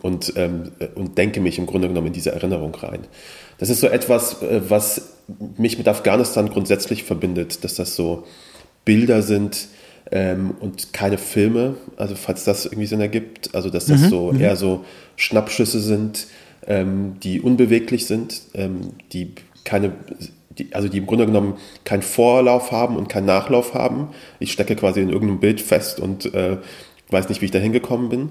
und, 0.00 0.34
ähm, 0.36 0.72
und 0.94 1.16
denke 1.16 1.40
mich 1.40 1.58
im 1.58 1.64
Grunde 1.66 1.88
genommen 1.88 2.08
in 2.08 2.12
diese 2.12 2.32
Erinnerung 2.32 2.74
rein. 2.74 3.00
Das 3.56 3.70
ist 3.70 3.80
so 3.80 3.88
etwas, 3.88 4.42
äh, 4.42 4.60
was 4.68 5.14
mich 5.56 5.78
mit 5.78 5.88
Afghanistan 5.88 6.50
grundsätzlich 6.50 7.04
verbindet, 7.04 7.64
dass 7.64 7.74
das 7.74 7.96
so 7.96 8.24
Bilder 8.84 9.22
sind 9.22 9.68
ähm, 10.10 10.54
und 10.60 10.92
keine 10.92 11.18
Filme, 11.18 11.76
also 11.96 12.14
falls 12.14 12.44
das 12.44 12.66
irgendwie 12.66 12.86
Sinn 12.86 13.00
ergibt, 13.00 13.54
also 13.54 13.70
dass 13.70 13.86
das 13.86 14.02
mhm, 14.02 14.08
so 14.08 14.32
mhm. 14.32 14.40
eher 14.40 14.56
so 14.56 14.84
Schnappschüsse 15.16 15.80
sind, 15.80 16.26
ähm, 16.66 17.16
die 17.22 17.40
unbeweglich 17.40 18.06
sind, 18.06 18.42
ähm, 18.54 18.92
die 19.12 19.32
keine, 19.64 19.92
also 20.72 20.88
die 20.88 20.98
im 20.98 21.06
Grunde 21.06 21.26
genommen 21.26 21.56
keinen 21.84 22.02
Vorlauf 22.02 22.72
haben 22.72 22.96
und 22.96 23.08
keinen 23.08 23.26
Nachlauf 23.26 23.74
haben. 23.74 24.08
Ich 24.38 24.52
stecke 24.52 24.76
quasi 24.76 25.00
in 25.00 25.08
irgendeinem 25.08 25.40
Bild 25.40 25.60
fest 25.60 26.00
und 26.00 26.32
äh, 26.34 26.58
weiß 27.10 27.28
nicht, 27.28 27.40
wie 27.40 27.46
ich 27.46 27.50
da 27.50 27.58
hingekommen 27.58 28.08
bin, 28.08 28.30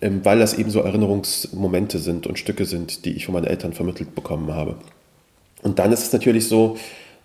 ähm, 0.00 0.24
weil 0.24 0.38
das 0.38 0.54
eben 0.54 0.70
so 0.70 0.80
Erinnerungsmomente 0.80 1.98
sind 1.98 2.26
und 2.26 2.38
Stücke 2.38 2.64
sind, 2.64 3.04
die 3.04 3.12
ich 3.12 3.26
von 3.26 3.34
meinen 3.34 3.46
Eltern 3.46 3.72
vermittelt 3.72 4.14
bekommen 4.14 4.52
habe. 4.52 4.76
Und 5.62 5.78
dann 5.78 5.92
ist 5.92 6.02
es 6.02 6.12
natürlich 6.12 6.48
so, 6.48 6.76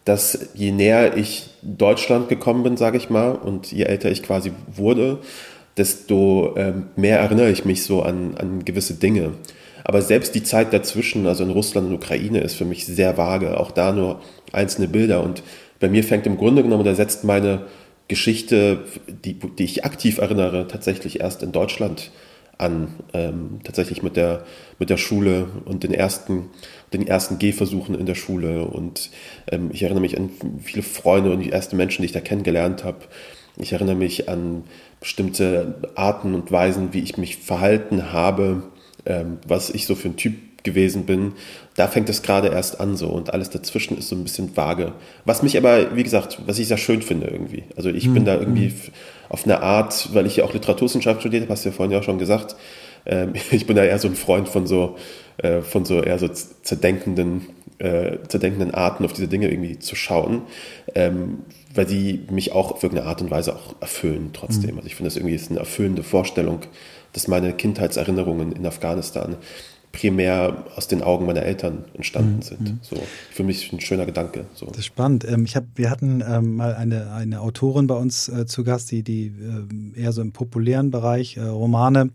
dass 0.05 0.50
je 0.55 0.72
näher 0.72 1.17
ich 1.17 1.50
Deutschland 1.62 2.29
gekommen 2.29 2.63
bin, 2.63 2.77
sage 2.77 2.98
ich 2.98 3.10
mal, 3.10 3.34
und 3.34 3.72
je 3.72 3.84
älter 3.84 4.10
ich 4.10 4.24
quasi 4.24 4.51
wurde, 4.74 5.19
desto 5.77 6.55
ähm, 6.58 6.88
mehr 6.96 7.19
erinnere 7.19 7.51
ich 7.51 7.65
mich 7.65 7.84
so 7.84 8.01
an, 8.01 8.36
an 8.38 8.65
gewisse 8.65 8.96
Dinge. 8.96 9.34
Aber 9.83 10.01
selbst 10.01 10.36
die 10.36 10.43
Zeit 10.43 10.74
dazwischen, 10.74 11.27
also 11.27 11.43
in 11.43 11.51
Russland 11.51 11.88
und 11.88 11.95
Ukraine, 11.95 12.41
ist 12.41 12.55
für 12.55 12.65
mich 12.65 12.86
sehr 12.86 13.17
vage. 13.17 13.59
Auch 13.59 13.71
da 13.71 13.91
nur 13.91 14.21
einzelne 14.51 14.88
Bilder. 14.88 15.24
Und 15.24 15.43
bei 15.79 15.89
mir 15.89 16.03
fängt 16.03 16.25
im 16.25 16.38
Grunde 16.38 16.63
genommen, 16.63 16.83
da 16.83 16.95
setzt 16.95 17.24
meine 17.24 17.63
Geschichte, 18.07 18.86
die, 19.07 19.33
die 19.33 19.63
ich 19.63 19.86
aktiv 19.86 20.17
erinnere, 20.17 20.67
tatsächlich 20.67 21.19
erst 21.21 21.43
in 21.43 21.51
Deutschland 21.51 22.12
an. 22.57 22.89
Ähm, 23.13 23.62
tatsächlich 23.63 24.03
mit 24.03 24.17
der, 24.17 24.43
mit 24.77 24.89
der 24.89 24.98
Schule 24.98 25.48
und 25.65 25.83
den 25.83 25.93
ersten, 25.93 26.50
den 26.93 27.07
ersten 27.07 27.39
Gehversuchen 27.39 27.95
in 27.95 28.05
der 28.05 28.15
Schule. 28.15 28.65
Und 28.65 29.09
ähm, 29.50 29.69
ich 29.71 29.83
erinnere 29.83 30.01
mich 30.01 30.17
an 30.17 30.29
viele 30.62 30.83
Freunde 30.83 31.31
und 31.31 31.39
die 31.39 31.51
ersten 31.51 31.77
Menschen, 31.77 32.01
die 32.01 32.07
ich 32.07 32.12
da 32.12 32.19
kennengelernt 32.19 32.83
habe. 32.83 33.05
Ich 33.57 33.74
erinnere 33.74 33.95
mich 33.95 34.29
an 34.29 34.63
bestimmte 35.00 35.81
Arten 35.95 36.33
und 36.36 36.51
Weisen, 36.51 36.93
wie 36.93 37.00
ich 37.00 37.17
mich 37.17 37.38
verhalten 37.38 38.12
habe, 38.12 38.63
ähm, 39.09 39.39
was 39.45 39.69
ich 39.69 39.85
so 39.85 39.95
für 39.95 40.07
ein 40.07 40.15
Typ 40.15 40.35
gewesen 40.63 41.05
bin, 41.05 41.33
da 41.75 41.87
fängt 41.87 42.09
es 42.09 42.21
gerade 42.21 42.49
erst 42.49 42.79
an 42.79 42.95
so 42.95 43.07
und 43.07 43.33
alles 43.33 43.49
dazwischen 43.49 43.97
ist 43.97 44.09
so 44.09 44.15
ein 44.15 44.23
bisschen 44.23 44.55
vage. 44.55 44.93
Was 45.25 45.41
mich 45.43 45.57
aber, 45.57 45.95
wie 45.95 46.03
gesagt, 46.03 46.39
was 46.45 46.59
ich 46.59 46.67
sehr 46.67 46.77
schön 46.77 47.01
finde 47.01 47.27
irgendwie. 47.27 47.63
Also 47.75 47.89
ich 47.89 48.07
mhm. 48.07 48.13
bin 48.13 48.25
da 48.25 48.35
irgendwie 48.35 48.67
hm. 48.67 48.75
auf 49.29 49.45
eine 49.45 49.61
Art, 49.61 50.09
weil 50.13 50.25
ich 50.25 50.37
ja 50.37 50.43
auch 50.43 50.53
Literaturwissenschaft 50.53 51.21
studiert 51.21 51.43
habe, 51.43 51.53
hast 51.53 51.65
du 51.65 51.69
ja 51.69 51.75
vorhin 51.75 51.91
ja 51.91 51.99
auch 51.99 52.03
schon 52.03 52.19
gesagt, 52.19 52.55
ähm, 53.05 53.33
ich 53.51 53.65
bin 53.65 53.75
da 53.75 53.83
eher 53.83 53.99
so 53.99 54.07
ein 54.07 54.15
Freund 54.15 54.49
von 54.49 54.67
so, 54.67 54.97
äh, 55.37 55.61
von 55.61 55.85
so 55.85 56.01
eher 56.01 56.19
so 56.19 56.27
zerdenkenden, 56.27 57.47
äh, 57.79 58.17
zerdenkenden 58.27 58.73
Arten 58.73 59.05
auf 59.05 59.13
diese 59.13 59.29
Dinge 59.29 59.49
irgendwie 59.49 59.79
zu 59.79 59.95
schauen, 59.95 60.41
ähm, 60.95 61.39
weil 61.73 61.85
die 61.85 62.25
mich 62.29 62.51
auch 62.51 62.73
auf 62.73 62.83
irgendeine 62.83 63.09
Art 63.09 63.21
und 63.21 63.31
Weise 63.31 63.55
auch 63.55 63.75
erfüllen 63.79 64.31
trotzdem. 64.33 64.71
Mhm. 64.71 64.77
Also 64.77 64.87
ich 64.87 64.95
finde 64.95 65.07
das 65.07 65.15
irgendwie 65.15 65.35
ist 65.35 65.49
eine 65.49 65.59
erfüllende 65.59 66.03
Vorstellung, 66.03 66.59
dass 67.13 67.27
meine 67.27 67.53
Kindheitserinnerungen 67.53 68.51
in 68.51 68.65
Afghanistan 68.65 69.37
primär 69.91 70.65
aus 70.75 70.87
den 70.87 71.01
Augen 71.01 71.25
meiner 71.25 71.41
Eltern 71.41 71.85
entstanden 71.93 72.37
mhm. 72.37 72.41
sind. 72.41 72.61
Mhm. 72.61 72.79
So 72.81 72.95
für 73.31 73.43
mich 73.43 73.73
ein 73.73 73.79
schöner 73.79 74.05
Gedanke. 74.05 74.45
So. 74.53 74.67
Das 74.67 74.79
ist 74.79 74.85
spannend. 74.85 75.25
Ähm, 75.27 75.45
ich 75.45 75.55
hab, 75.55 75.65
wir 75.75 75.89
hatten 75.89 76.23
ähm, 76.27 76.55
mal 76.55 76.75
eine, 76.75 77.11
eine 77.11 77.41
Autorin 77.41 77.87
bei 77.87 77.95
uns 77.95 78.29
äh, 78.29 78.45
zu 78.45 78.63
Gast, 78.63 78.91
die, 78.91 79.01
die 79.01 79.33
äh, 79.95 79.99
eher 79.99 80.11
so 80.11 80.21
im 80.21 80.31
populären 80.31 80.91
Bereich 80.91 81.37
äh, 81.37 81.41
Romane 81.41 82.11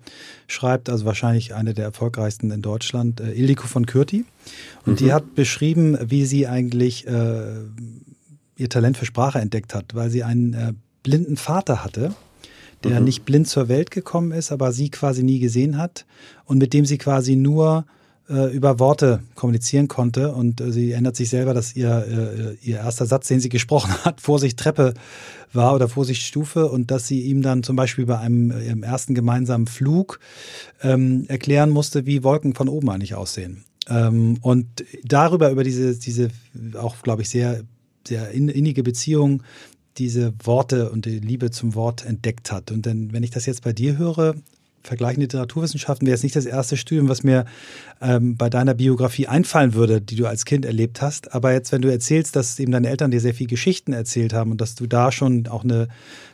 schreibt, 0.46 0.88
also 0.88 1.04
wahrscheinlich 1.04 1.54
eine 1.54 1.74
der 1.74 1.86
erfolgreichsten 1.86 2.52
in 2.52 2.62
Deutschland, 2.62 3.20
äh, 3.20 3.32
Ildiko 3.32 3.66
von 3.66 3.86
Kürti. 3.86 4.24
Und 4.86 4.92
mhm. 4.92 4.96
die 5.04 5.12
hat 5.12 5.34
beschrieben, 5.34 5.98
wie 6.00 6.26
sie 6.26 6.46
eigentlich 6.46 7.08
äh, 7.08 7.42
ihr 8.56 8.68
Talent 8.68 8.96
für 8.96 9.06
Sprache 9.06 9.40
entdeckt 9.40 9.74
hat, 9.74 9.94
weil 9.96 10.10
sie 10.10 10.22
einen 10.22 10.54
äh, 10.54 10.72
blinden 11.02 11.36
Vater 11.36 11.82
hatte 11.82 12.14
der 12.84 13.00
mhm. 13.00 13.04
nicht 13.04 13.24
blind 13.24 13.48
zur 13.48 13.68
Welt 13.68 13.90
gekommen 13.90 14.32
ist, 14.32 14.52
aber 14.52 14.72
sie 14.72 14.90
quasi 14.90 15.22
nie 15.22 15.38
gesehen 15.38 15.78
hat 15.78 16.06
und 16.44 16.58
mit 16.58 16.72
dem 16.72 16.84
sie 16.84 16.98
quasi 16.98 17.36
nur 17.36 17.86
äh, 18.28 18.54
über 18.54 18.78
Worte 18.78 19.22
kommunizieren 19.34 19.88
konnte. 19.88 20.32
Und 20.32 20.60
äh, 20.60 20.72
sie 20.72 20.92
erinnert 20.92 21.16
sich 21.16 21.28
selber, 21.30 21.54
dass 21.54 21.76
ihr, 21.76 22.56
äh, 22.62 22.66
ihr 22.66 22.78
erster 22.78 23.06
Satz, 23.06 23.28
den 23.28 23.40
sie 23.40 23.48
gesprochen 23.48 23.92
hat, 24.04 24.20
Vorsicht 24.20 24.58
Treppe 24.58 24.94
war 25.52 25.74
oder 25.74 25.88
Vorsicht 25.88 26.22
Stufe 26.22 26.68
und 26.68 26.90
dass 26.90 27.06
sie 27.06 27.20
ihm 27.22 27.42
dann 27.42 27.62
zum 27.62 27.76
Beispiel 27.76 28.06
bei 28.06 28.18
einem 28.18 28.50
äh, 28.50 28.66
ihrem 28.66 28.82
ersten 28.82 29.14
gemeinsamen 29.14 29.66
Flug 29.66 30.20
ähm, 30.82 31.24
erklären 31.28 31.70
musste, 31.70 32.06
wie 32.06 32.24
Wolken 32.24 32.54
von 32.54 32.68
oben 32.68 32.90
eigentlich 32.90 33.14
aussehen. 33.14 33.64
Ähm, 33.88 34.38
und 34.40 34.66
darüber, 35.04 35.50
über 35.50 35.64
diese, 35.64 35.98
diese 35.98 36.28
auch, 36.78 37.02
glaube 37.02 37.22
ich, 37.22 37.28
sehr 37.28 37.62
sehr 38.06 38.30
innige 38.30 38.82
Beziehung 38.82 39.42
diese 39.98 40.34
Worte 40.42 40.90
und 40.90 41.06
die 41.06 41.18
Liebe 41.18 41.50
zum 41.50 41.74
Wort 41.74 42.04
entdeckt 42.04 42.50
hat. 42.52 42.70
Und 42.70 42.86
dann, 42.86 43.12
wenn 43.12 43.22
ich 43.22 43.30
das 43.30 43.46
jetzt 43.46 43.62
bei 43.62 43.72
dir 43.72 43.96
höre, 43.96 44.34
vergleichende 44.84 45.22
Literaturwissenschaften 45.22 46.06
wäre 46.06 46.14
jetzt 46.14 46.22
nicht 46.22 46.36
das 46.36 46.46
erste 46.46 46.76
Studium, 46.76 47.08
was 47.08 47.22
mir 47.22 47.46
ähm, 48.00 48.36
bei 48.36 48.50
deiner 48.50 48.74
Biografie 48.74 49.26
einfallen 49.26 49.74
würde, 49.74 50.00
die 50.00 50.14
du 50.14 50.26
als 50.26 50.44
Kind 50.44 50.64
erlebt 50.64 51.00
hast. 51.00 51.34
Aber 51.34 51.52
jetzt, 51.52 51.72
wenn 51.72 51.82
du 51.82 51.90
erzählst, 51.90 52.36
dass 52.36 52.58
eben 52.60 52.70
deine 52.70 52.88
Eltern 52.88 53.10
dir 53.10 53.20
sehr 53.20 53.34
viel 53.34 53.46
Geschichten 53.46 53.92
erzählt 53.92 54.34
haben 54.34 54.50
und 54.50 54.60
dass 54.60 54.74
du 54.74 54.86
da 54.86 55.10
schon 55.10 55.46
auch 55.48 55.64
eine, 55.64 55.88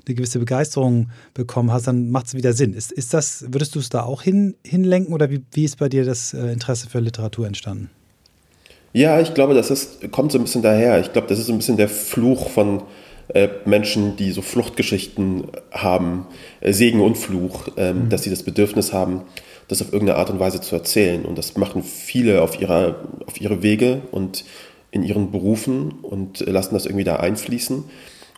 eine 0.07 0.15
gewisse 0.15 0.41
Begeisterung 0.41 1.11
bekommen 1.33 1.71
hast, 1.73 1.87
dann 1.87 2.11
macht 2.11 2.27
es 2.27 2.35
wieder 2.35 2.53
Sinn. 2.53 2.75
Ist, 2.75 2.93
ist 2.93 3.15
das, 3.15 3.45
würdest 3.49 3.75
du 3.77 3.79
es 3.79 3.89
da 3.89 4.03
auch 4.03 4.23
hin, 4.23 4.57
hinlenken 4.65 5.15
oder 5.15 5.31
wie, 5.31 5.43
wie 5.53 5.65
ist 5.65 5.79
bei 5.79 5.89
dir 5.89 6.05
das 6.05 6.35
äh, 6.35 6.53
Interesse 6.53 6.89
für 6.89 6.99
Literatur 6.99 7.47
entstanden? 7.47 7.89
Ja, 8.93 9.21
ich 9.21 9.35
glaube, 9.35 9.55
das 9.55 9.71
ist, 9.71 10.11
kommt 10.11 10.33
so 10.33 10.39
ein 10.39 10.43
bisschen 10.43 10.63
daher. 10.63 11.01
Ich 11.01 11.13
glaube, 11.13 11.29
das 11.29 11.39
ist 11.39 11.47
so 11.47 11.53
ein 11.53 11.59
bisschen 11.59 11.77
der 11.77 11.89
Fluch 11.89 12.49
von 12.51 12.83
Menschen, 13.65 14.17
die 14.17 14.33
so 14.33 14.43
Fluchtgeschichten 14.43 15.45
haben, 15.71 16.27
äh, 16.61 16.73
Segen 16.73 17.01
und 17.01 17.17
Fluch, 17.17 17.69
ähm, 17.77 18.05
mhm. 18.05 18.09
dass 18.09 18.25
sie 18.25 18.31
das 18.31 18.43
Bedürfnis 18.43 18.93
haben, 18.93 19.23
das 19.69 19.83
auf 19.83 19.93
irgendeine 19.93 20.19
Art 20.19 20.31
und 20.31 20.41
Weise 20.41 20.61
zu 20.61 20.75
erzählen. 20.75 21.25
Und 21.25 21.39
das 21.39 21.57
machen 21.57 21.83
viele 21.83 22.43
auf, 22.43 22.61
ihrer, 22.61 22.97
auf 23.27 23.41
ihre 23.41 23.63
Wege 23.63 24.03
und 24.11 24.45
in 24.91 25.05
ihren 25.05 25.31
Berufen 25.31 25.93
und 26.03 26.41
lassen 26.41 26.75
das 26.75 26.87
irgendwie 26.87 27.05
da 27.05 27.17
einfließen. 27.17 27.85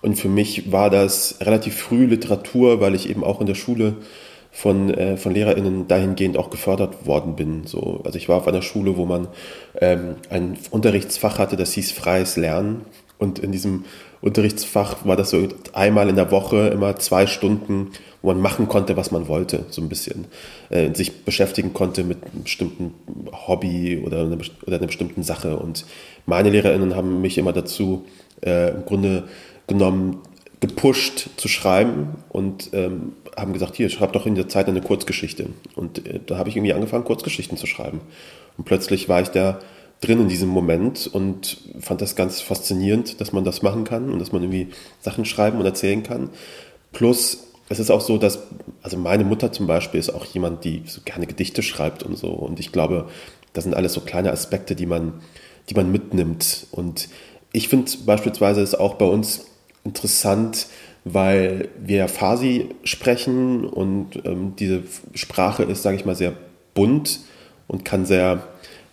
Und 0.02 0.16
für 0.16 0.28
mich 0.28 0.72
war 0.72 0.90
das 0.90 1.36
relativ 1.40 1.76
früh 1.76 2.06
Literatur, 2.06 2.80
weil 2.80 2.94
ich 2.94 3.08
eben 3.08 3.24
auch 3.24 3.40
in 3.40 3.46
der 3.46 3.54
Schule 3.54 3.96
von, 4.50 4.92
äh, 4.92 5.16
von 5.16 5.32
LehrerInnen 5.32 5.88
dahingehend 5.88 6.36
auch 6.36 6.50
gefördert 6.50 7.06
worden 7.06 7.36
bin. 7.36 7.62
So, 7.64 8.02
also 8.04 8.18
ich 8.18 8.28
war 8.28 8.36
auf 8.36 8.48
einer 8.48 8.60
Schule, 8.60 8.96
wo 8.98 9.06
man 9.06 9.28
ähm, 9.80 10.16
ein 10.28 10.58
Unterrichtsfach 10.70 11.38
hatte, 11.38 11.56
das 11.56 11.72
hieß 11.72 11.92
freies 11.92 12.36
Lernen. 12.36 12.82
Und 13.16 13.38
in 13.38 13.52
diesem 13.52 13.84
Unterrichtsfach 14.22 15.04
war 15.04 15.16
das 15.16 15.30
so 15.30 15.48
einmal 15.72 16.08
in 16.08 16.14
der 16.14 16.30
Woche 16.30 16.68
immer 16.68 16.96
zwei 16.96 17.26
Stunden, 17.26 17.90
wo 18.22 18.28
man 18.28 18.40
machen 18.40 18.68
konnte, 18.68 18.96
was 18.96 19.10
man 19.10 19.26
wollte, 19.26 19.66
so 19.70 19.82
ein 19.82 19.88
bisschen. 19.88 20.26
Äh, 20.70 20.94
sich 20.94 21.24
beschäftigen 21.24 21.74
konnte 21.74 22.04
mit 22.04 22.18
einem 22.22 22.44
bestimmten 22.44 22.94
Hobby 23.48 24.00
oder, 24.06 24.20
eine, 24.20 24.38
oder 24.64 24.76
einer 24.76 24.86
bestimmten 24.86 25.24
Sache. 25.24 25.56
Und 25.56 25.84
meine 26.24 26.50
LehrerInnen 26.50 26.94
haben 26.94 27.20
mich 27.20 27.36
immer 27.36 27.52
dazu 27.52 28.06
äh, 28.46 28.70
im 28.70 28.84
Grunde 28.84 29.24
genommen, 29.66 30.18
gepusht 30.60 31.30
zu 31.36 31.48
schreiben 31.48 32.10
und 32.28 32.70
ähm, 32.72 33.14
haben 33.36 33.52
gesagt, 33.52 33.74
hier, 33.74 33.88
schreib 33.90 34.12
doch 34.12 34.26
in 34.26 34.36
der 34.36 34.48
Zeit 34.48 34.68
eine 34.68 34.80
Kurzgeschichte. 34.80 35.46
Und 35.74 36.06
äh, 36.06 36.20
da 36.24 36.38
habe 36.38 36.48
ich 36.48 36.56
irgendwie 36.56 36.72
angefangen, 36.72 37.02
Kurzgeschichten 37.02 37.58
zu 37.58 37.66
schreiben. 37.66 38.00
Und 38.56 38.64
plötzlich 38.66 39.08
war 39.08 39.20
ich 39.20 39.28
da 39.28 39.58
drin 40.02 40.20
in 40.20 40.28
diesem 40.28 40.48
Moment 40.48 41.06
und 41.06 41.58
fand 41.80 42.02
das 42.02 42.16
ganz 42.16 42.40
faszinierend, 42.40 43.20
dass 43.20 43.32
man 43.32 43.44
das 43.44 43.62
machen 43.62 43.84
kann 43.84 44.10
und 44.12 44.18
dass 44.18 44.32
man 44.32 44.42
irgendwie 44.42 44.68
Sachen 45.00 45.24
schreiben 45.24 45.58
und 45.58 45.64
erzählen 45.64 46.02
kann. 46.02 46.30
Plus, 46.92 47.44
es 47.68 47.78
ist 47.78 47.90
auch 47.90 48.00
so, 48.00 48.18
dass, 48.18 48.40
also 48.82 48.98
meine 48.98 49.24
Mutter 49.24 49.52
zum 49.52 49.66
Beispiel 49.66 50.00
ist 50.00 50.10
auch 50.10 50.26
jemand, 50.26 50.64
die 50.64 50.82
so 50.86 51.00
gerne 51.04 51.26
Gedichte 51.26 51.62
schreibt 51.62 52.02
und 52.02 52.18
so. 52.18 52.28
Und 52.28 52.60
ich 52.60 52.72
glaube, 52.72 53.08
das 53.52 53.64
sind 53.64 53.74
alles 53.74 53.94
so 53.94 54.00
kleine 54.00 54.32
Aspekte, 54.32 54.74
die 54.74 54.86
man, 54.86 55.22
die 55.70 55.74
man 55.74 55.90
mitnimmt. 55.90 56.66
Und 56.72 57.08
ich 57.52 57.68
finde 57.68 57.90
beispielsweise 58.04 58.60
es 58.60 58.74
auch 58.74 58.94
bei 58.94 59.06
uns 59.06 59.46
interessant, 59.84 60.66
weil 61.04 61.68
wir 61.80 62.08
Farsi 62.08 62.70
sprechen 62.84 63.64
und 63.64 64.24
ähm, 64.24 64.54
diese 64.58 64.82
Sprache 65.14 65.62
ist, 65.62 65.82
sage 65.82 65.96
ich 65.96 66.04
mal, 66.04 66.14
sehr 66.14 66.34
bunt 66.74 67.20
und 67.68 67.84
kann 67.84 68.04
sehr 68.04 68.48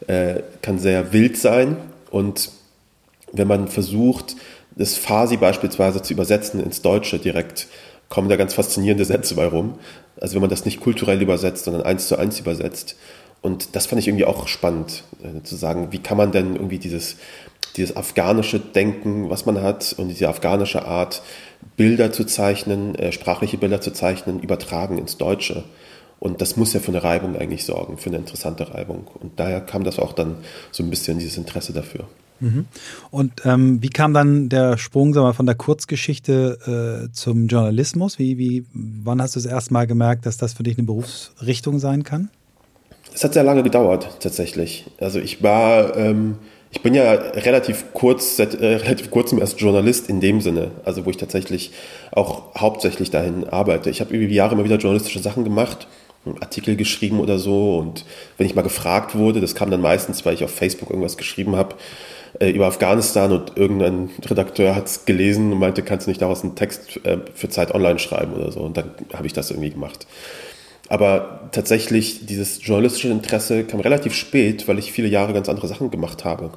äh, 0.08 0.42
kann 0.62 0.80
sehr 0.80 1.14
wild 1.14 1.38
sein. 1.38 1.78
Und 2.10 2.52
wenn 3.32 3.48
man 3.48 3.68
versucht, 3.68 4.36
das 4.76 4.98
Farsi 4.98 5.38
beispielsweise 5.38 6.02
zu 6.02 6.14
übersetzen 6.14 6.64
ins 6.64 6.82
Deutsche 6.82 7.20
direkt, 7.20 7.68
kommen 8.08 8.30
da 8.30 8.36
ganz 8.36 8.54
faszinierende 8.54 9.06
Sätze 9.06 9.36
bei 9.36 9.46
rum. 9.46 9.76
Also 10.20 10.36
wenn 10.36 10.42
man 10.42 10.50
das 10.50 10.66
nicht 10.66 10.80
kulturell 10.80 11.22
übersetzt, 11.22 11.66
sondern 11.66 11.84
eins 11.84 12.08
zu 12.08 12.18
eins 12.18 12.40
übersetzt. 12.40 12.96
Und 13.42 13.76
das 13.76 13.86
fand 13.86 14.02
ich 14.02 14.08
irgendwie 14.08 14.26
auch 14.26 14.48
spannend, 14.48 15.04
äh, 15.24 15.44
zu 15.44 15.56
sagen, 15.56 15.90
wie 15.92 16.00
kann 16.00 16.18
man 16.18 16.32
denn 16.32 16.56
irgendwie 16.56 16.80
dieses, 16.80 17.16
dieses 17.78 17.96
afghanische 17.96 18.60
Denken, 18.60 19.30
was 19.30 19.46
man 19.46 19.62
hat, 19.62 19.94
und 19.98 20.10
diese 20.10 20.28
afghanische 20.28 20.86
Art, 20.86 21.22
Bilder 21.78 22.12
zu 22.12 22.26
zeichnen, 22.26 22.96
äh, 22.96 23.12
sprachliche 23.12 23.58
Bilder 23.58 23.80
zu 23.80 23.92
zeichnen, 23.92 24.40
übertragen 24.40 24.98
ins 24.98 25.18
Deutsche. 25.18 25.64
Und 26.20 26.42
das 26.42 26.58
muss 26.58 26.74
ja 26.74 26.82
für 26.82 26.90
eine 26.90 27.04
Reibung 27.04 27.38
eigentlich 27.38 27.64
sorgen, 27.64 27.98
für 27.98 28.10
eine 28.10 28.18
interessante 28.18 28.74
Reibung. 28.74 29.08
Und 29.20 29.40
daher 29.40 29.62
kam 29.62 29.84
das 29.84 30.00
auch 30.00 30.14
dann 30.14 30.36
so 30.72 30.84
ein 30.84 30.90
bisschen 30.90 31.18
dieses 31.18 31.38
Interesse 31.38 31.72
dafür. 31.72 32.06
Mhm. 32.42 32.66
Und 33.12 33.46
ähm, 33.46 33.82
wie 33.82 33.90
kam 33.90 34.14
dann 34.14 34.50
der 34.50 34.78
Sprung 34.78 35.14
sag 35.14 35.22
mal, 35.22 35.34
von 35.34 35.46
der 35.46 35.56
Kurzgeschichte 35.56 37.08
äh, 37.10 37.14
zum 37.14 37.48
Journalismus? 37.48 38.20
Wie, 38.20 38.38
wie, 38.38 38.66
wann 38.74 39.22
hast 39.22 39.36
du 39.36 39.40
das 39.40 39.50
erste 39.50 39.74
Mal 39.74 39.88
gemerkt, 39.88 40.26
dass 40.26 40.38
das 40.38 40.54
für 40.54 40.64
dich 40.64 40.78
eine 40.78 40.86
Berufsrichtung 40.86 41.80
sein 41.80 42.04
kann? 42.04 42.30
Es 43.14 43.24
hat 43.24 43.34
sehr 43.34 43.44
lange 43.44 43.64
gedauert, 43.64 44.18
tatsächlich. 44.20 44.86
Also 45.00 45.20
ich 45.20 45.42
war, 45.42 45.96
ähm, 45.98 46.36
ich 46.72 46.82
bin 46.82 46.94
ja 46.94 47.12
relativ 47.12 47.86
kurz, 47.94 48.38
seit 48.38 48.56
äh, 48.56 48.76
relativ 48.76 49.10
kurzem 49.10 49.40
erst 49.40 49.60
Journalist 49.60 50.10
in 50.10 50.22
dem 50.22 50.42
Sinne, 50.42 50.72
also 50.86 51.06
wo 51.06 51.10
ich 51.10 51.18
tatsächlich 51.18 51.72
auch 52.12 52.56
hauptsächlich 52.56 53.10
dahin 53.10 53.50
arbeite. 53.50 53.90
Ich 53.90 54.02
habe 54.02 54.16
über 54.16 54.28
die 54.28 54.36
Jahre 54.36 54.54
immer 54.54 54.64
wieder 54.64 54.78
journalistische 54.78 55.20
Sachen 55.20 55.44
gemacht 55.44 55.88
einen 56.26 56.42
Artikel 56.42 56.76
geschrieben 56.76 57.20
oder 57.20 57.40
so. 57.40 57.78
Und 57.78 58.06
wenn 58.38 58.46
ich 58.46 58.56
mal 58.56 58.62
gefragt 58.62 59.16
wurde, 59.16 59.42
das 59.42 59.56
kam 59.56 59.72
dann 59.72 59.82
meistens, 59.82 60.26
weil 60.26 60.34
ich 60.34 60.44
auf 60.44 60.52
Facebook 60.52 60.90
irgendwas 60.90 61.18
geschrieben 61.18 61.56
habe, 61.56 61.76
äh, 62.40 62.50
über 62.50 62.68
Afghanistan 62.68 63.32
und 63.32 63.58
irgendein 63.58 64.10
Redakteur 64.26 64.76
hat 64.76 64.88
es 64.88 65.06
gelesen 65.06 65.52
und 65.52 65.60
meinte, 65.60 65.82
kannst 65.84 66.08
du 66.08 66.12
nicht 66.12 66.22
daraus 66.22 66.44
einen 66.44 66.56
Text 66.56 67.04
äh, 67.06 67.18
für 67.34 67.50
Zeit 67.50 67.74
Online 67.74 68.00
schreiben 68.00 68.34
oder 68.34 68.52
so. 68.52 68.60
Und 68.62 68.78
dann 68.78 68.92
habe 69.14 69.28
ich 69.28 69.34
das 69.34 69.52
irgendwie 69.52 69.72
gemacht. 69.72 70.06
Aber 70.90 71.50
tatsächlich, 71.52 72.26
dieses 72.26 72.66
journalistische 72.66 73.10
Interesse 73.10 73.64
kam 73.64 73.80
relativ 73.80 74.14
spät, 74.14 74.68
weil 74.68 74.80
ich 74.80 74.92
viele 74.92 75.08
Jahre 75.08 75.34
ganz 75.34 75.48
andere 75.48 75.68
Sachen 75.68 75.92
gemacht 75.92 76.26
habe. 76.26 76.52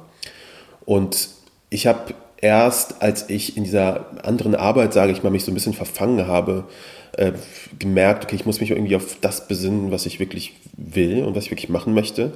Und 0.85 1.29
ich 1.69 1.87
habe 1.87 2.13
erst, 2.37 3.01
als 3.01 3.29
ich 3.29 3.57
in 3.57 3.63
dieser 3.63 4.07
anderen 4.25 4.55
Arbeit, 4.55 4.93
sage 4.93 5.11
ich 5.11 5.23
mal, 5.23 5.29
mich 5.29 5.45
so 5.45 5.51
ein 5.51 5.53
bisschen 5.53 5.73
verfangen 5.73 6.27
habe, 6.27 6.65
äh, 7.13 7.33
gemerkt, 7.79 8.25
okay, 8.25 8.35
ich 8.35 8.45
muss 8.45 8.59
mich 8.59 8.71
irgendwie 8.71 8.95
auf 8.95 9.17
das 9.21 9.47
besinnen, 9.47 9.91
was 9.91 10.05
ich 10.05 10.19
wirklich 10.19 10.53
will 10.75 11.23
und 11.23 11.35
was 11.35 11.45
ich 11.45 11.51
wirklich 11.51 11.69
machen 11.69 11.93
möchte. 11.93 12.33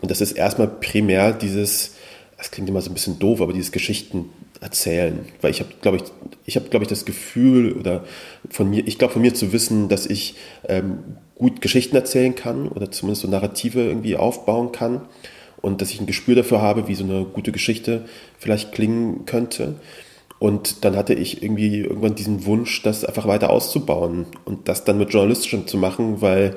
Und 0.00 0.10
das 0.10 0.20
ist 0.20 0.32
erstmal 0.32 0.68
primär 0.68 1.32
dieses, 1.32 1.94
das 2.36 2.50
klingt 2.50 2.68
immer 2.68 2.80
so 2.80 2.90
ein 2.90 2.94
bisschen 2.94 3.18
doof, 3.18 3.40
aber 3.40 3.52
dieses 3.52 3.72
Geschichten 3.72 4.30
erzählen. 4.60 5.26
Weil 5.40 5.50
ich 5.50 5.60
habe, 5.60 5.70
glaube 5.80 5.98
ich, 5.98 6.04
ich 6.44 6.56
habe, 6.56 6.68
glaube 6.68 6.84
ich, 6.84 6.88
das 6.88 7.04
Gefühl 7.04 7.72
oder 7.72 8.04
von 8.50 8.68
mir, 8.68 8.86
ich 8.86 8.98
glaube 8.98 9.12
von 9.12 9.22
mir 9.22 9.34
zu 9.34 9.52
wissen, 9.52 9.88
dass 9.88 10.06
ich 10.06 10.36
ähm, 10.68 10.98
gut 11.36 11.60
Geschichten 11.60 11.96
erzählen 11.96 12.34
kann 12.34 12.68
oder 12.68 12.90
zumindest 12.90 13.22
so 13.22 13.28
Narrative 13.28 13.82
irgendwie 13.82 14.16
aufbauen 14.16 14.72
kann 14.72 15.02
und 15.62 15.80
dass 15.80 15.90
ich 15.90 16.00
ein 16.00 16.06
Gespür 16.06 16.34
dafür 16.34 16.60
habe, 16.60 16.88
wie 16.88 16.94
so 16.94 17.04
eine 17.04 17.24
gute 17.24 17.52
Geschichte 17.52 18.04
vielleicht 18.38 18.72
klingen 18.72 19.24
könnte. 19.24 19.76
Und 20.40 20.86
dann 20.86 20.96
hatte 20.96 21.14
ich 21.14 21.42
irgendwie 21.42 21.80
irgendwann 21.80 22.14
diesen 22.14 22.46
Wunsch, 22.46 22.82
das 22.82 23.04
einfach 23.04 23.28
weiter 23.28 23.50
auszubauen 23.50 24.24
und 24.46 24.68
das 24.68 24.84
dann 24.84 24.96
mit 24.98 25.12
Journalistischem 25.12 25.66
zu 25.66 25.76
machen, 25.76 26.22
weil 26.22 26.56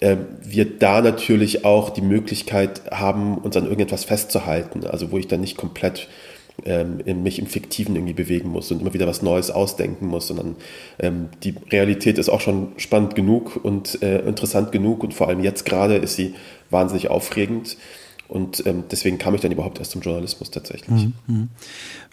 äh, 0.00 0.16
wir 0.42 0.78
da 0.78 1.00
natürlich 1.00 1.64
auch 1.64 1.88
die 1.88 2.02
Möglichkeit 2.02 2.82
haben, 2.90 3.38
uns 3.38 3.56
an 3.56 3.64
irgendetwas 3.64 4.04
festzuhalten. 4.04 4.86
Also 4.86 5.10
wo 5.10 5.16
ich 5.16 5.26
dann 5.26 5.40
nicht 5.40 5.56
komplett 5.56 6.06
ähm, 6.66 7.00
mich 7.22 7.38
im 7.38 7.46
Fiktiven 7.46 7.96
irgendwie 7.96 8.12
bewegen 8.12 8.50
muss 8.50 8.70
und 8.70 8.82
immer 8.82 8.92
wieder 8.92 9.06
was 9.06 9.22
Neues 9.22 9.50
ausdenken 9.50 10.06
muss, 10.06 10.26
sondern 10.26 10.56
ähm, 10.98 11.28
die 11.42 11.54
Realität 11.70 12.18
ist 12.18 12.28
auch 12.28 12.42
schon 12.42 12.72
spannend 12.76 13.14
genug 13.14 13.58
und 13.62 14.02
äh, 14.02 14.18
interessant 14.20 14.70
genug 14.70 15.02
und 15.02 15.14
vor 15.14 15.28
allem 15.28 15.42
jetzt 15.42 15.64
gerade 15.64 15.96
ist 15.96 16.16
sie 16.16 16.34
wahnsinnig 16.68 17.08
aufregend. 17.08 17.78
Und 18.28 18.64
ähm, 18.66 18.84
deswegen 18.90 19.16
kam 19.16 19.34
ich 19.34 19.40
dann 19.40 19.52
überhaupt 19.52 19.78
erst 19.78 19.92
zum 19.92 20.02
Journalismus 20.02 20.50
tatsächlich. 20.50 20.90
Mhm. 20.90 21.12
mhm. 21.26 21.48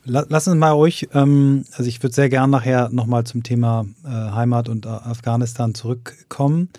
Lass 0.05 0.47
uns 0.47 0.57
mal 0.57 0.69
ruhig, 0.69 1.09
ähm, 1.13 1.65
also 1.71 1.89
ich 1.89 2.01
würde 2.01 2.13
sehr 2.13 2.29
gern 2.29 2.51
nachher 2.51 2.89
nochmal 2.89 3.23
zum 3.25 3.41
Thema 3.41 3.87
äh, 4.05 4.09
Heimat 4.09 4.69
und 4.69 4.85
Afghanistan 4.85 5.73
zurückkommen. 5.73 6.69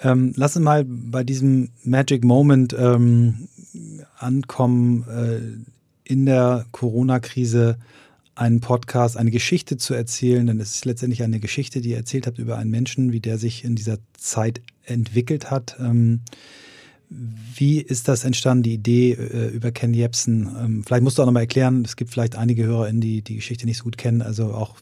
Ähm, 0.00 0.32
lass 0.36 0.56
uns 0.56 0.64
mal 0.64 0.84
bei 0.86 1.24
diesem 1.24 1.70
Magic 1.82 2.24
Moment 2.24 2.74
ähm, 2.78 3.48
ankommen, 4.16 5.04
äh, 5.08 5.40
in 6.04 6.24
der 6.24 6.66
Corona-Krise 6.70 7.78
einen 8.34 8.60
Podcast, 8.60 9.16
eine 9.16 9.32
Geschichte 9.32 9.76
zu 9.76 9.94
erzählen, 9.94 10.46
denn 10.46 10.60
es 10.60 10.76
ist 10.76 10.84
letztendlich 10.84 11.24
eine 11.24 11.40
Geschichte, 11.40 11.80
die 11.80 11.90
ihr 11.90 11.96
erzählt 11.96 12.26
habt 12.26 12.38
über 12.38 12.56
einen 12.56 12.70
Menschen, 12.70 13.12
wie 13.12 13.20
der 13.20 13.36
sich 13.36 13.64
in 13.64 13.74
dieser 13.74 13.98
Zeit 14.16 14.62
entwickelt 14.84 15.50
hat. 15.50 15.76
Wie 17.10 17.80
ist 17.80 18.08
das 18.08 18.24
entstanden, 18.24 18.64
die 18.64 18.74
Idee 18.74 19.12
äh, 19.12 19.48
über 19.48 19.72
Ken 19.72 19.94
Jebsen? 19.94 20.48
Ähm, 20.58 20.84
vielleicht 20.84 21.02
musst 21.02 21.18
du 21.18 21.22
auch 21.22 21.26
nochmal 21.26 21.44
erklären, 21.44 21.84
es 21.84 21.96
gibt 21.96 22.10
vielleicht 22.10 22.36
einige 22.36 22.64
HörerInnen, 22.64 23.00
die 23.00 23.22
die 23.22 23.36
Geschichte 23.36 23.66
nicht 23.66 23.78
so 23.78 23.84
gut 23.84 23.96
kennen, 23.96 24.20
also 24.20 24.52
auch 24.52 24.76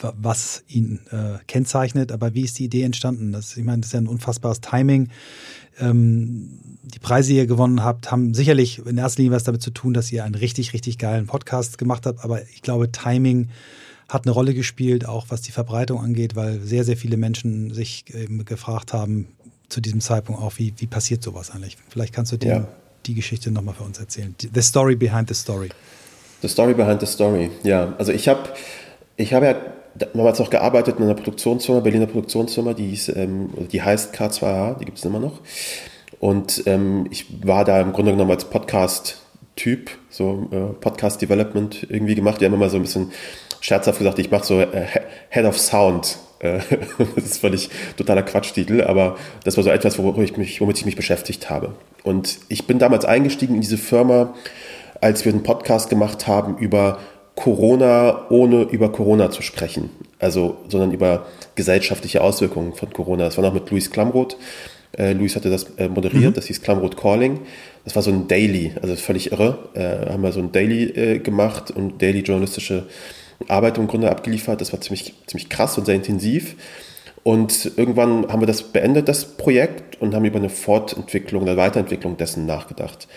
was 0.00 0.64
ihn 0.68 1.00
äh, 1.10 1.38
kennzeichnet, 1.46 2.12
aber 2.12 2.34
wie 2.34 2.42
ist 2.42 2.58
die 2.58 2.64
Idee 2.64 2.82
entstanden? 2.82 3.32
Das, 3.32 3.56
ich 3.56 3.64
meine, 3.64 3.80
das 3.80 3.88
ist 3.88 3.92
ja 3.92 4.00
ein 4.00 4.08
unfassbares 4.08 4.60
Timing. 4.60 5.08
Ähm, 5.78 6.58
die 6.82 6.98
Preise, 6.98 7.30
die 7.30 7.36
ihr 7.36 7.46
gewonnen 7.46 7.82
habt, 7.82 8.10
haben 8.10 8.34
sicherlich 8.34 8.84
in 8.84 8.98
erster 8.98 9.22
Linie 9.22 9.36
was 9.36 9.44
damit 9.44 9.62
zu 9.62 9.70
tun, 9.70 9.94
dass 9.94 10.12
ihr 10.12 10.24
einen 10.24 10.34
richtig, 10.34 10.72
richtig 10.72 10.98
geilen 10.98 11.26
Podcast 11.26 11.78
gemacht 11.78 12.06
habt, 12.06 12.22
aber 12.22 12.42
ich 12.42 12.62
glaube, 12.62 12.92
Timing 12.92 13.48
hat 14.08 14.26
eine 14.26 14.32
Rolle 14.32 14.52
gespielt, 14.52 15.06
auch 15.06 15.26
was 15.30 15.40
die 15.40 15.52
Verbreitung 15.52 16.00
angeht, 16.00 16.36
weil 16.36 16.60
sehr, 16.60 16.84
sehr 16.84 16.96
viele 16.96 17.16
Menschen 17.16 17.72
sich 17.72 18.04
eben 18.14 18.44
gefragt 18.44 18.92
haben, 18.92 19.28
zu 19.68 19.80
diesem 19.80 20.00
Zeitpunkt 20.00 20.40
auch, 20.42 20.52
wie, 20.58 20.74
wie 20.76 20.86
passiert 20.86 21.22
sowas 21.22 21.50
eigentlich? 21.50 21.76
Vielleicht 21.88 22.14
kannst 22.14 22.32
du 22.32 22.36
dir 22.36 22.48
ja. 22.48 22.68
die 23.06 23.14
Geschichte 23.14 23.50
nochmal 23.50 23.74
für 23.74 23.84
uns 23.84 23.98
erzählen. 23.98 24.34
The 24.54 24.62
Story 24.62 24.96
Behind 24.96 25.28
the 25.28 25.34
Story. 25.34 25.70
The 26.42 26.48
Story 26.48 26.74
Behind 26.74 27.00
the 27.00 27.06
Story, 27.06 27.50
ja. 27.62 27.94
Also 27.98 28.12
ich 28.12 28.28
habe 28.28 28.50
ich 29.16 29.32
hab 29.32 29.42
ja 29.42 29.56
damals 29.94 30.38
noch 30.38 30.50
gearbeitet 30.50 30.96
in 30.98 31.04
einer 31.04 31.14
Produktionsfirma, 31.14 31.80
Berliner 31.80 32.06
Produktionsfirma, 32.06 32.74
die, 32.74 32.88
hieß, 32.88 33.10
ähm, 33.16 33.50
die 33.70 33.80
heißt 33.80 34.14
K2H, 34.14 34.78
die 34.78 34.84
gibt 34.84 34.98
es 34.98 35.04
immer 35.04 35.20
noch. 35.20 35.40
Und 36.18 36.62
ähm, 36.66 37.06
ich 37.10 37.26
war 37.46 37.64
da 37.64 37.80
im 37.80 37.92
Grunde 37.92 38.12
genommen 38.12 38.30
als 38.30 38.44
Podcast-Typ, 38.44 39.90
so 40.10 40.48
äh, 40.50 40.80
Podcast-Development 40.80 41.86
irgendwie 41.88 42.14
gemacht. 42.14 42.40
Die 42.40 42.46
haben 42.46 42.54
immer 42.54 42.70
so 42.70 42.76
ein 42.76 42.82
bisschen 42.82 43.12
scherzhaft 43.60 43.98
gesagt, 43.98 44.18
ich 44.18 44.30
mache 44.30 44.44
so 44.44 44.60
äh, 44.60 44.86
Head 45.30 45.44
of 45.44 45.58
Sound 45.58 46.18
das 47.14 47.24
ist 47.24 47.38
völlig 47.38 47.70
totaler 47.96 48.22
Quatschtitel, 48.22 48.82
aber 48.82 49.16
das 49.44 49.56
war 49.56 49.64
so 49.64 49.70
etwas, 49.70 49.98
womit 49.98 50.30
ich 50.30 50.36
mich, 50.36 50.60
womit 50.60 50.78
ich 50.78 50.86
mich 50.86 50.96
beschäftigt 50.96 51.50
habe. 51.50 51.74
Und 52.02 52.38
ich 52.48 52.66
bin 52.66 52.78
damals 52.78 53.04
eingestiegen 53.04 53.54
in 53.54 53.60
diese 53.60 53.78
Firma, 53.78 54.34
als 55.00 55.24
wir 55.24 55.32
einen 55.32 55.42
Podcast 55.42 55.90
gemacht 55.90 56.26
haben 56.26 56.58
über 56.58 56.98
Corona, 57.34 58.26
ohne 58.30 58.62
über 58.62 58.92
Corona 58.92 59.30
zu 59.30 59.42
sprechen. 59.42 59.90
Also, 60.18 60.56
sondern 60.68 60.92
über 60.92 61.26
gesellschaftliche 61.56 62.22
Auswirkungen 62.22 62.74
von 62.74 62.92
Corona. 62.92 63.24
Das 63.24 63.36
war 63.36 63.44
noch 63.44 63.54
mit 63.54 63.70
Luis 63.70 63.90
Klamroth. 63.90 64.36
Äh, 64.96 65.12
Luis 65.12 65.34
hatte 65.34 65.50
das 65.50 65.64
äh, 65.76 65.88
moderiert, 65.88 66.30
mhm. 66.30 66.34
das 66.34 66.46
hieß 66.46 66.62
Klamroth 66.62 66.96
Calling. 66.96 67.40
Das 67.84 67.96
war 67.96 68.02
so 68.02 68.10
ein 68.10 68.28
Daily, 68.28 68.72
also 68.80 68.94
völlig 68.96 69.32
irre. 69.32 69.58
Äh, 69.74 70.12
haben 70.12 70.22
wir 70.22 70.32
so 70.32 70.40
ein 70.40 70.52
Daily 70.52 70.84
äh, 70.84 71.18
gemacht 71.18 71.70
und 71.70 72.00
Daily 72.00 72.20
journalistische 72.20 72.84
Arbeit 73.48 73.78
im 73.78 73.86
Grunde 73.86 74.10
abgeliefert. 74.10 74.60
Das 74.60 74.72
war 74.72 74.80
ziemlich, 74.80 75.14
ziemlich 75.26 75.48
krass 75.48 75.78
und 75.78 75.86
sehr 75.86 75.94
intensiv. 75.94 76.56
Und 77.22 77.72
irgendwann 77.76 78.28
haben 78.28 78.40
wir 78.42 78.46
das 78.46 78.62
beendet, 78.62 79.08
das 79.08 79.24
Projekt, 79.24 80.00
und 80.00 80.14
haben 80.14 80.24
über 80.24 80.38
eine 80.38 80.50
Fortentwicklung, 80.50 81.42
eine 81.42 81.56
Weiterentwicklung 81.56 82.16
dessen 82.16 82.44
nachgedacht. 82.44 83.08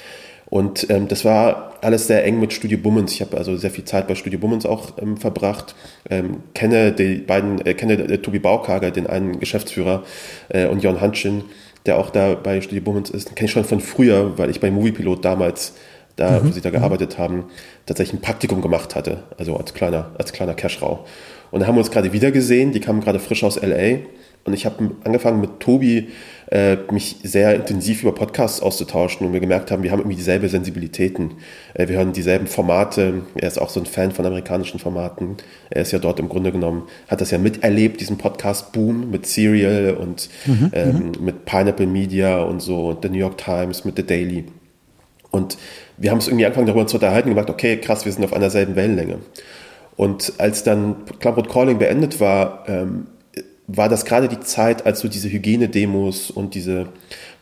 Und 0.49 0.89
ähm, 0.89 1.09
das 1.09 1.25
war 1.25 1.73
alles 1.81 2.07
sehr 2.07 2.23
eng 2.23 2.39
mit 2.39 2.53
Studio 2.53 2.77
Bummens. 2.77 3.11
Ich 3.11 3.21
habe 3.21 3.35
also 3.35 3.57
sehr 3.57 3.69
viel 3.69 3.83
Zeit 3.83 4.07
bei 4.07 4.15
Studio 4.15 4.39
Bummens 4.39 4.65
auch 4.65 4.91
ähm, 4.97 5.17
verbracht. 5.17 5.75
Ähm, 6.09 6.37
kenne 6.53 6.93
die 6.93 7.15
beiden, 7.15 7.65
äh, 7.65 7.73
kenne 7.73 7.95
äh, 7.95 8.17
Tobi 8.19 8.39
Baukager, 8.39 8.91
den 8.91 9.07
einen 9.07 9.39
Geschäftsführer, 9.41 10.03
äh, 10.47 10.67
und 10.67 10.81
Jon 10.81 11.01
Hanschen, 11.01 11.43
der 11.85 11.97
auch 11.97 12.11
da 12.11 12.35
bei 12.35 12.61
Studio 12.61 12.81
Bummens 12.81 13.09
ist. 13.09 13.35
Kenne 13.35 13.47
ich 13.47 13.51
schon 13.51 13.65
von 13.65 13.81
früher, 13.81 14.37
weil 14.37 14.49
ich 14.49 14.61
bei 14.61 14.71
Moviepilot 14.71 15.25
damals 15.25 15.73
da, 16.15 16.39
mhm. 16.39 16.47
wo 16.47 16.51
sie 16.51 16.61
da 16.61 16.69
gearbeitet 16.69 17.17
haben, 17.17 17.45
tatsächlich 17.87 18.19
ein 18.19 18.21
Praktikum 18.21 18.61
gemacht 18.61 18.93
hatte, 18.95 19.23
also 19.39 19.57
als 19.57 19.73
kleiner, 19.73 20.11
als 20.19 20.31
kleiner 20.31 20.53
Cashrau. 20.53 21.05
Und 21.49 21.61
da 21.61 21.67
haben 21.67 21.75
wir 21.75 21.79
uns 21.79 21.91
gerade 21.91 22.13
wieder 22.13 22.31
gesehen, 22.31 22.71
die 22.71 22.79
kamen 22.79 23.01
gerade 23.01 23.19
frisch 23.19 23.43
aus 23.43 23.59
LA 23.59 23.99
und 24.47 24.53
ich 24.53 24.65
habe 24.65 24.91
angefangen 25.03 25.41
mit 25.41 25.59
Tobi 25.59 26.07
äh, 26.49 26.77
mich 26.89 27.17
sehr 27.23 27.53
intensiv 27.53 28.01
über 28.01 28.15
Podcasts 28.15 28.61
auszutauschen 28.61 29.27
und 29.27 29.33
wir 29.33 29.41
gemerkt 29.41 29.71
haben, 29.71 29.83
wir 29.83 29.91
haben 29.91 29.99
irgendwie 29.99 30.15
dieselbe 30.15 30.47
Sensibilitäten. 30.47 31.33
Äh, 31.73 31.89
wir 31.89 31.97
hören 31.97 32.13
dieselben 32.13 32.47
Formate. 32.47 33.23
Er 33.35 33.47
ist 33.49 33.57
auch 33.57 33.69
so 33.69 33.81
ein 33.81 33.85
Fan 33.85 34.13
von 34.13 34.25
amerikanischen 34.25 34.79
Formaten. 34.79 35.35
Er 35.69 35.81
ist 35.81 35.91
ja 35.91 35.99
dort 35.99 36.21
im 36.21 36.29
Grunde 36.29 36.53
genommen, 36.53 36.83
hat 37.09 37.19
das 37.19 37.31
ja 37.31 37.37
miterlebt, 37.37 37.99
diesen 37.99 38.17
Podcast-Boom 38.17 39.11
mit 39.11 39.25
Serial 39.25 39.97
und 39.99 40.29
mhm, 40.45 40.71
ähm, 40.71 41.11
mhm. 41.17 41.25
mit 41.25 41.43
Pineapple 41.43 41.87
Media 41.87 42.41
und 42.41 42.61
so, 42.61 42.87
und 42.87 43.03
The 43.03 43.09
New 43.09 43.19
York 43.19 43.37
Times, 43.37 43.83
mit 43.83 43.97
The 43.97 44.05
Daily. 44.05 44.45
Und 45.31 45.57
wir 45.97 46.11
haben 46.11 46.19
es 46.19 46.27
irgendwie 46.27 46.45
angefangen 46.45 46.67
darüber 46.67 46.87
zu 46.87 46.97
unterhalten 46.97 47.29
gesagt, 47.29 47.49
okay, 47.49 47.77
krass, 47.77 48.05
wir 48.05 48.11
sind 48.11 48.23
auf 48.23 48.33
einer 48.33 48.49
selben 48.49 48.75
Wellenlänge. 48.75 49.19
Und 49.95 50.33
als 50.37 50.63
dann 50.63 50.95
Clubroad 51.19 51.49
Calling 51.49 51.79
beendet 51.79 52.19
war, 52.19 52.63
ähm, 52.67 53.07
war 53.67 53.89
das 53.89 54.05
gerade 54.05 54.29
die 54.29 54.39
Zeit, 54.39 54.85
als 54.85 55.01
so 55.01 55.09
diese 55.09 55.29
Hygienedemos 55.29 56.31
und 56.31 56.55
diese 56.55 56.87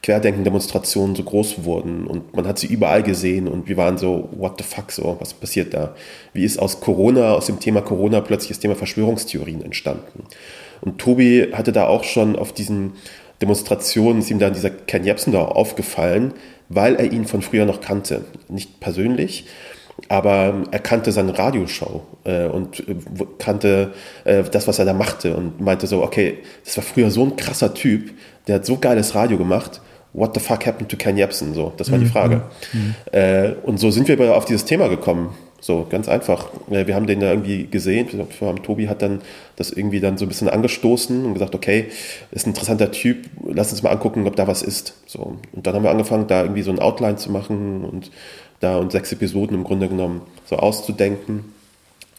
Querdenken-Demonstrationen 0.02 1.16
so 1.16 1.24
groß 1.24 1.64
wurden 1.66 2.08
und 2.08 2.36
man 2.36 2.48
hat 2.48 2.60
sie 2.60 2.68
überall 2.68 3.04
gesehen 3.04 3.48
und 3.48 3.68
wir 3.68 3.78
waren 3.78 3.98
so, 3.98 4.30
what 4.34 4.54
the 4.58 4.64
fuck, 4.64 4.92
so, 4.92 5.18
was 5.20 5.34
passiert 5.34 5.74
da? 5.74 5.96
Wie 6.34 6.44
ist 6.44 6.58
aus 6.58 6.80
Corona, 6.80 7.34
aus 7.34 7.48
dem 7.48 7.60
Thema 7.60 7.82
Corona 7.82 8.22
plötzlich 8.22 8.50
das 8.50 8.60
Thema 8.60 8.76
Verschwörungstheorien 8.76 9.64
entstanden? 9.64 10.26
Und 10.82 11.00
Tobi 11.00 11.50
hatte 11.54 11.72
da 11.72 11.88
auch 11.88 12.04
schon 12.04 12.36
auf 12.36 12.54
diesen 12.54 12.94
Demonstrationen, 13.46 14.20
ist 14.20 14.32
ihm 14.32 14.40
dann 14.40 14.54
dieser 14.54 14.72
Ken 14.72 15.04
Jebsen 15.04 15.32
da 15.32 15.44
aufgefallen, 15.44 16.34
weil 16.68 16.96
er 16.96 17.12
ihn 17.12 17.26
von 17.26 17.44
früher 17.44 17.66
noch 17.66 17.80
kannte. 17.80 18.26
Nicht 18.50 18.80
persönlich, 18.80 19.46
aber 20.10 20.64
er 20.72 20.80
kannte 20.80 21.12
seine 21.12 21.38
Radioshow 21.38 22.02
äh, 22.24 22.46
und 22.46 22.80
äh, 22.82 22.96
kannte 23.38 23.94
äh, 24.24 24.44
das, 24.44 24.68
was 24.68 24.80
er 24.80 24.86
da 24.86 24.94
machte 24.94 25.36
und 25.38 25.62
meinte 25.62 25.86
so, 25.86 26.04
okay, 26.04 26.40
das 26.64 26.76
war 26.78 26.84
früher 26.84 27.12
so 27.12 27.24
ein 27.24 27.36
krasser 27.36 27.74
Typ, 27.76 28.12
der 28.48 28.56
hat 28.56 28.66
so 28.66 28.78
geiles 28.78 29.14
Radio 29.14 29.38
gemacht. 29.38 29.82
What 30.14 30.34
the 30.34 30.40
fuck 30.40 30.66
happened 30.66 30.90
to 30.90 30.98
Ken 30.98 31.18
Jebsen? 31.18 31.54
So, 31.54 31.74
das 31.78 31.92
war 31.92 32.00
mhm. 32.00 32.04
die 32.04 32.10
Frage. 32.10 32.42
Mhm. 32.74 32.96
Äh, 33.12 33.52
und 33.64 33.80
so 33.80 33.92
sind 33.92 34.08
wir 34.08 34.36
auf 34.36 34.46
dieses 34.46 34.66
Thema 34.66 34.88
gekommen. 34.88 35.36
So, 35.66 35.88
ganz 35.90 36.08
einfach. 36.08 36.52
Wir 36.68 36.94
haben 36.94 37.08
den 37.08 37.22
da 37.22 37.32
irgendwie 37.32 37.66
gesehen. 37.66 38.08
Tobi 38.62 38.88
hat 38.88 39.02
dann 39.02 39.24
das 39.56 39.72
irgendwie 39.72 40.00
dann 40.00 40.16
so 40.16 40.26
ein 40.26 40.28
bisschen 40.28 40.48
angestoßen 40.48 41.26
und 41.26 41.34
gesagt, 41.34 41.56
okay, 41.56 41.88
ist 42.30 42.46
ein 42.46 42.52
interessanter 42.52 42.92
Typ, 42.92 43.26
lass 43.44 43.72
uns 43.72 43.82
mal 43.82 43.90
angucken, 43.90 44.28
ob 44.28 44.36
da 44.36 44.46
was 44.46 44.62
ist. 44.62 44.94
So. 45.08 45.40
Und 45.54 45.66
dann 45.66 45.74
haben 45.74 45.82
wir 45.82 45.90
angefangen, 45.90 46.28
da 46.28 46.44
irgendwie 46.44 46.62
so 46.62 46.70
ein 46.70 46.78
Outline 46.78 47.16
zu 47.16 47.32
machen 47.32 47.84
und 47.84 48.12
da 48.60 48.78
und 48.78 48.92
sechs 48.92 49.12
Episoden 49.12 49.58
im 49.58 49.64
Grunde 49.64 49.90
genommen 49.90 50.22
so 50.46 50.58
auszudenken. 50.58 51.46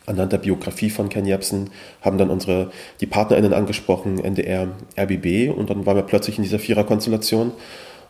Anhand 0.06 0.32
der 0.32 0.38
Biografie 0.38 0.90
von 0.90 1.08
Ken 1.08 1.24
Jebsen 1.24 1.70
haben 2.00 2.18
dann 2.18 2.30
unsere, 2.30 2.72
die 3.00 3.06
PartnerInnen 3.06 3.52
angesprochen, 3.52 4.18
NDR, 4.18 4.70
RBB 4.98 5.56
und 5.56 5.70
dann 5.70 5.86
waren 5.86 5.94
wir 5.94 6.02
plötzlich 6.02 6.38
in 6.38 6.42
dieser 6.42 6.58
Viererkonstellation 6.58 7.52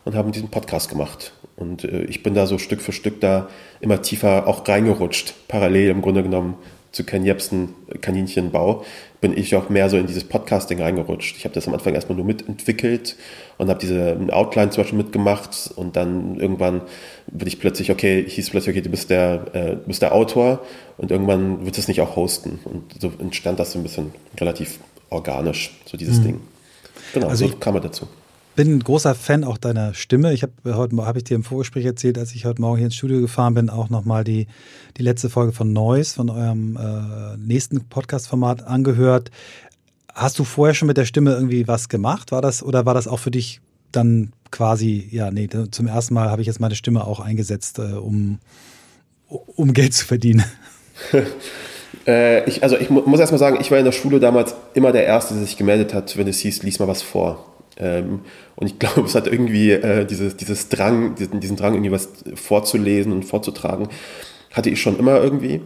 und 0.07 0.15
haben 0.15 0.31
diesen 0.31 0.47
Podcast 0.47 0.89
gemacht. 0.89 1.33
Und 1.57 1.83
äh, 1.83 2.03
ich 2.03 2.23
bin 2.23 2.33
da 2.33 2.47
so 2.47 2.57
Stück 2.57 2.81
für 2.81 2.93
Stück 2.93 3.19
da 3.19 3.49
immer 3.81 4.01
tiefer 4.01 4.47
auch 4.47 4.65
reingerutscht, 4.65 5.33
parallel 5.49 5.89
im 5.89 6.01
Grunde 6.01 6.23
genommen 6.23 6.55
zu 6.93 7.03
Ken 7.03 7.25
Jebsen 7.25 7.75
äh, 7.89 7.97
Kaninchenbau, 7.97 8.85
bin 9.19 9.37
ich 9.37 9.53
auch 9.57 9.67
mehr 9.67 9.89
so 9.89 9.97
in 9.97 10.07
dieses 10.07 10.23
Podcasting 10.23 10.81
reingerutscht. 10.81 11.35
Ich 11.35 11.43
habe 11.43 11.53
das 11.53 11.67
am 11.67 11.73
Anfang 11.73 11.93
erstmal 11.93 12.15
nur 12.15 12.25
mitentwickelt 12.25 13.17
und 13.57 13.67
habe 13.67 13.81
diese 13.81 14.17
Outline 14.31 14.69
zum 14.69 14.83
Beispiel 14.83 14.97
mitgemacht 14.97 15.71
und 15.75 15.97
dann 15.97 16.39
irgendwann 16.39 16.83
bin 17.27 17.47
ich 17.47 17.59
plötzlich, 17.59 17.91
okay, 17.91 18.23
hieß 18.25 18.51
plötzlich, 18.51 18.75
okay, 18.75 18.81
du 18.81 18.89
bist 18.89 19.09
der, 19.09 19.45
äh, 19.53 19.69
du 19.71 19.87
bist 19.87 20.01
der 20.01 20.15
Autor 20.15 20.61
und 20.97 21.11
irgendwann 21.11 21.65
wird 21.65 21.77
es 21.77 21.89
nicht 21.89 21.99
auch 21.99 22.15
hosten. 22.15 22.59
Und 22.63 23.01
so 23.01 23.11
entstand 23.19 23.59
das 23.59 23.73
so 23.73 23.79
ein 23.79 23.83
bisschen 23.83 24.13
relativ 24.39 24.79
organisch, 25.09 25.77
so 25.83 25.97
dieses 25.97 26.19
mhm. 26.19 26.23
Ding. 26.23 26.41
Genau, 27.13 27.27
also 27.27 27.45
so 27.45 27.57
kam 27.57 27.75
er 27.75 27.81
dazu 27.81 28.07
bin 28.57 28.73
ein 28.73 28.79
großer 28.83 29.13
Fan 29.13 29.43
auch 29.43 29.59
deiner 29.59 29.93
Stimme. 29.93 30.33
Ich 30.33 30.41
habe 30.41 30.75
heute 30.75 30.97
habe 31.05 31.19
ich 31.19 31.23
dir 31.23 31.35
im 31.35 31.43
Vorgespräch 31.43 31.85
erzählt, 31.85 32.17
als 32.17 32.33
ich 32.33 32.43
heute 32.43 32.59
Morgen 32.59 32.77
hier 32.77 32.87
ins 32.87 32.95
Studio 32.95 33.21
gefahren 33.21 33.53
bin, 33.53 33.69
auch 33.69 33.89
nochmal 33.89 34.23
die, 34.23 34.47
die 34.97 35.03
letzte 35.03 35.29
Folge 35.29 35.53
von 35.53 35.71
Noise, 35.71 36.15
von 36.15 36.29
eurem 36.31 36.75
äh, 36.75 37.37
nächsten 37.37 37.87
Podcast-Format 37.87 38.65
angehört. 38.65 39.29
Hast 40.11 40.39
du 40.39 40.43
vorher 40.43 40.73
schon 40.73 40.87
mit 40.87 40.97
der 40.97 41.05
Stimme 41.05 41.33
irgendwie 41.33 41.67
was 41.67 41.87
gemacht? 41.87 42.31
War 42.31 42.41
das 42.41 42.63
oder 42.63 42.87
war 42.87 42.95
das 42.95 43.07
auch 43.07 43.19
für 43.19 43.29
dich 43.29 43.61
dann 43.91 44.33
quasi, 44.49 45.07
ja, 45.11 45.29
nee, 45.29 45.47
zum 45.69 45.85
ersten 45.85 46.15
Mal 46.15 46.31
habe 46.31 46.41
ich 46.41 46.47
jetzt 46.47 46.59
meine 46.59 46.75
Stimme 46.75 47.05
auch 47.05 47.19
eingesetzt, 47.19 47.77
äh, 47.77 47.93
um, 47.93 48.39
um 49.27 49.71
Geld 49.71 49.93
zu 49.93 50.03
verdienen? 50.03 50.43
äh, 52.07 52.43
ich, 52.49 52.63
also 52.63 52.75
ich 52.75 52.89
mu 52.89 53.03
muss 53.05 53.19
erst 53.19 53.31
mal 53.31 53.37
sagen, 53.37 53.59
ich 53.61 53.69
war 53.69 53.77
in 53.77 53.85
der 53.85 53.91
Schule 53.91 54.19
damals 54.19 54.55
immer 54.73 54.91
der 54.91 55.05
Erste, 55.05 55.35
der 55.35 55.43
sich 55.43 55.57
gemeldet 55.57 55.93
hat, 55.93 56.17
wenn 56.17 56.27
es 56.27 56.39
hieß, 56.39 56.63
lies 56.63 56.79
mal 56.79 56.87
was 56.87 57.03
vor. 57.03 57.53
Ähm, 57.77 58.21
und 58.55 58.67
ich 58.67 58.79
glaube, 58.79 59.01
es 59.01 59.15
hat 59.15 59.27
irgendwie 59.27 59.71
äh, 59.71 60.05
dieses, 60.05 60.37
dieses 60.37 60.69
Drang, 60.69 61.15
diesen, 61.15 61.39
diesen 61.39 61.57
Drang, 61.57 61.73
irgendwie 61.73 61.91
was 61.91 62.09
vorzulesen 62.35 63.11
und 63.11 63.23
vorzutragen, 63.23 63.89
hatte 64.51 64.69
ich 64.69 64.81
schon 64.81 64.97
immer 64.99 65.21
irgendwie. 65.21 65.61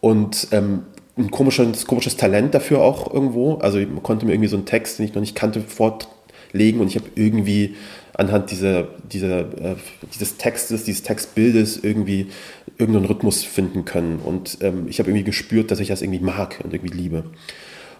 Und 0.00 0.48
ähm, 0.52 0.82
ein 1.16 1.30
komisches, 1.30 1.86
komisches 1.86 2.16
Talent 2.16 2.54
dafür 2.54 2.80
auch 2.80 3.12
irgendwo. 3.12 3.54
Also 3.56 3.78
ich 3.78 3.88
konnte 4.02 4.26
mir 4.26 4.32
irgendwie 4.32 4.48
so 4.48 4.56
einen 4.56 4.66
Text, 4.66 4.98
den 4.98 5.06
ich 5.06 5.14
noch 5.14 5.20
nicht 5.20 5.36
kannte, 5.36 5.60
vorlegen 5.60 6.80
und 6.80 6.88
ich 6.88 6.96
habe 6.96 7.06
irgendwie 7.14 7.76
anhand 8.16 8.50
dieser, 8.50 8.88
dieser, 9.12 9.40
äh, 9.40 9.76
dieses 10.12 10.36
Textes, 10.36 10.84
dieses 10.84 11.02
Textbildes 11.02 11.82
irgendwie 11.82 12.28
irgendeinen 12.78 13.06
Rhythmus 13.06 13.42
finden 13.44 13.84
können. 13.84 14.20
Und 14.24 14.58
ähm, 14.60 14.86
ich 14.88 14.98
habe 14.98 15.10
irgendwie 15.10 15.24
gespürt, 15.24 15.70
dass 15.70 15.80
ich 15.80 15.88
das 15.88 16.02
irgendwie 16.02 16.20
mag 16.20 16.60
und 16.64 16.72
irgendwie 16.72 16.96
liebe. 16.96 17.24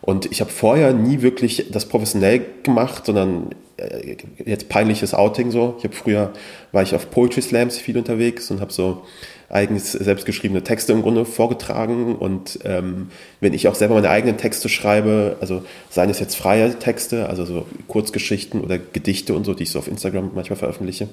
Und 0.04 0.30
ich 0.30 0.42
habe 0.42 0.50
vorher 0.50 0.92
nie 0.92 1.22
wirklich 1.22 1.70
das 1.70 1.86
professionell 1.86 2.44
gemacht, 2.62 3.06
sondern 3.06 3.54
äh, 3.78 4.16
jetzt 4.44 4.68
peinliches 4.68 5.14
Outing 5.14 5.50
so. 5.50 5.76
Ich 5.78 5.84
habe 5.84 5.94
früher 5.94 6.32
war 6.72 6.82
ich 6.82 6.94
auf 6.94 7.10
Poetry 7.10 7.40
Slams 7.40 7.78
viel 7.78 7.96
unterwegs 7.96 8.50
und 8.50 8.60
habe 8.60 8.70
so 8.70 9.04
eigens 9.48 9.92
selbstgeschriebene 9.92 10.62
Texte 10.62 10.92
im 10.92 11.00
Grunde 11.00 11.24
vorgetragen 11.24 12.16
und 12.16 12.58
ähm, 12.64 13.08
wenn 13.40 13.54
ich 13.54 13.66
auch 13.66 13.74
selber 13.74 13.94
meine 13.94 14.10
eigenen 14.10 14.36
Texte 14.36 14.68
schreibe, 14.68 15.36
also 15.40 15.62
seien 15.88 16.10
es 16.10 16.20
jetzt 16.20 16.34
freie 16.34 16.78
Texte, 16.78 17.28
also 17.28 17.46
so 17.46 17.66
Kurzgeschichten 17.88 18.60
oder 18.60 18.78
Gedichte 18.78 19.32
und 19.32 19.44
so, 19.44 19.54
die 19.54 19.62
ich 19.62 19.70
so 19.70 19.78
auf 19.78 19.88
Instagram 19.88 20.32
manchmal 20.34 20.58
veröffentliche, 20.58 21.08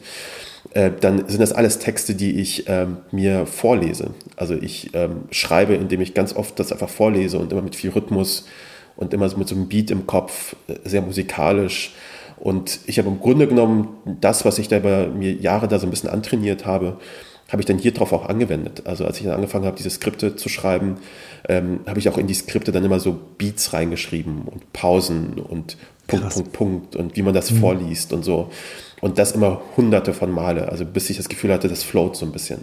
äh, 0.73 0.91
dann 0.99 1.29
sind 1.29 1.39
das 1.39 1.53
alles 1.53 1.79
Texte, 1.79 2.13
die 2.15 2.41
ich 2.41 2.65
ähm, 2.67 2.97
mir 3.11 3.45
vorlese. 3.45 4.11
Also 4.35 4.55
ich 4.55 4.89
ähm, 4.93 5.23
schreibe, 5.31 5.75
indem 5.75 6.01
ich 6.01 6.13
ganz 6.13 6.35
oft 6.35 6.59
das 6.59 6.71
einfach 6.71 6.89
vorlese 6.89 7.37
und 7.39 7.51
immer 7.51 7.61
mit 7.61 7.75
viel 7.75 7.91
Rhythmus 7.91 8.45
und 9.01 9.13
immer 9.13 9.27
so 9.27 9.37
mit 9.37 9.47
so 9.47 9.55
einem 9.55 9.67
Beat 9.67 9.91
im 9.91 10.07
Kopf, 10.07 10.55
äh, 10.67 10.75
sehr 10.87 11.01
musikalisch. 11.01 11.93
Und 12.37 12.79
ich 12.85 12.97
habe 12.99 13.09
im 13.09 13.19
Grunde 13.19 13.47
genommen 13.47 13.89
das, 14.05 14.45
was 14.45 14.59
ich 14.59 14.67
da 14.67 14.77
über 14.77 15.07
mir 15.07 15.33
Jahre 15.33 15.67
da 15.67 15.79
so 15.79 15.87
ein 15.87 15.89
bisschen 15.89 16.09
antrainiert 16.09 16.65
habe, 16.65 16.97
habe 17.49 17.61
ich 17.61 17.65
dann 17.65 17.77
hier 17.77 17.93
drauf 17.93 18.13
auch 18.13 18.29
angewendet. 18.29 18.83
Also 18.85 19.05
als 19.05 19.17
ich 19.17 19.25
dann 19.25 19.33
angefangen 19.33 19.65
habe, 19.65 19.75
diese 19.75 19.89
Skripte 19.89 20.35
zu 20.35 20.47
schreiben, 20.47 20.97
ähm, 21.49 21.81
habe 21.85 21.99
ich 21.99 22.07
auch 22.07 22.17
in 22.17 22.27
die 22.27 22.33
Skripte 22.33 22.71
dann 22.71 22.85
immer 22.85 22.99
so 22.99 23.19
Beats 23.37 23.73
reingeschrieben 23.73 24.43
und 24.45 24.71
Pausen 24.71 25.33
und 25.33 25.77
Punkt, 26.07 26.25
Krass. 26.25 26.35
Punkt, 26.35 26.53
Punkt 26.53 26.95
und 26.95 27.15
wie 27.17 27.21
man 27.23 27.33
das 27.33 27.51
mhm. 27.51 27.57
vorliest 27.57 28.13
und 28.13 28.23
so. 28.23 28.49
Und 29.01 29.17
das 29.17 29.31
immer 29.33 29.61
hunderte 29.75 30.13
von 30.13 30.31
Male, 30.31 30.69
also 30.69 30.85
bis 30.85 31.09
ich 31.09 31.17
das 31.17 31.27
Gefühl 31.27 31.51
hatte, 31.51 31.67
das 31.67 31.83
float 31.83 32.15
so 32.15 32.25
ein 32.25 32.31
bisschen. 32.31 32.59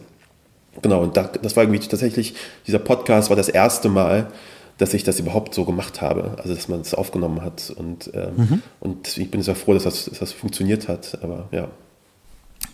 Genau, 0.82 1.02
und 1.02 1.16
das 1.16 1.56
war 1.56 1.64
irgendwie 1.64 1.80
tatsächlich, 1.80 2.34
dieser 2.66 2.78
Podcast 2.78 3.28
war 3.30 3.36
das 3.36 3.48
erste 3.48 3.88
Mal, 3.88 4.28
dass 4.78 4.94
ich 4.94 5.04
das 5.04 5.20
überhaupt 5.20 5.54
so 5.54 5.64
gemacht 5.64 6.00
habe, 6.00 6.36
also 6.38 6.54
dass 6.54 6.68
man 6.68 6.80
es 6.80 6.94
aufgenommen 6.94 7.42
hat. 7.42 7.70
Und, 7.70 8.10
ähm, 8.14 8.32
mhm. 8.36 8.62
und 8.80 9.18
ich 9.18 9.30
bin 9.30 9.42
sehr 9.42 9.56
froh, 9.56 9.74
dass 9.74 9.82
das, 9.82 10.06
dass 10.06 10.20
das 10.20 10.32
funktioniert 10.32 10.88
hat. 10.88 11.18
Aber 11.22 11.48
ja. 11.50 11.68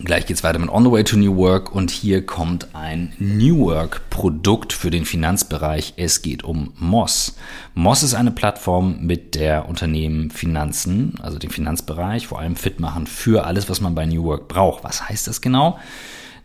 Gleich 0.03 0.25
geht's 0.25 0.43
weiter 0.43 0.59
mit 0.59 0.69
On 0.69 0.83
the 0.83 0.91
Way 0.91 1.03
to 1.05 1.15
New 1.15 1.37
Work 1.37 1.73
und 1.73 1.89
hier 1.89 2.25
kommt 2.25 2.75
ein 2.75 3.13
New 3.17 3.65
Work 3.65 4.09
Produkt 4.09 4.73
für 4.73 4.91
den 4.91 5.05
Finanzbereich. 5.05 5.93
Es 5.95 6.21
geht 6.21 6.43
um 6.43 6.73
Moss. 6.77 7.37
Moss 7.75 8.03
ist 8.03 8.13
eine 8.13 8.31
Plattform, 8.31 8.99
mit 9.01 9.35
der 9.35 9.69
Unternehmen 9.69 10.31
Finanzen, 10.31 11.15
also 11.21 11.39
den 11.39 11.49
Finanzbereich, 11.49 12.27
vor 12.27 12.39
allem 12.39 12.55
fit 12.55 12.79
machen 12.79 13.07
für 13.07 13.45
alles, 13.45 13.69
was 13.69 13.79
man 13.79 13.95
bei 13.95 14.05
New 14.05 14.25
Work 14.25 14.47
braucht. 14.49 14.83
Was 14.83 15.07
heißt 15.07 15.27
das 15.27 15.39
genau? 15.39 15.79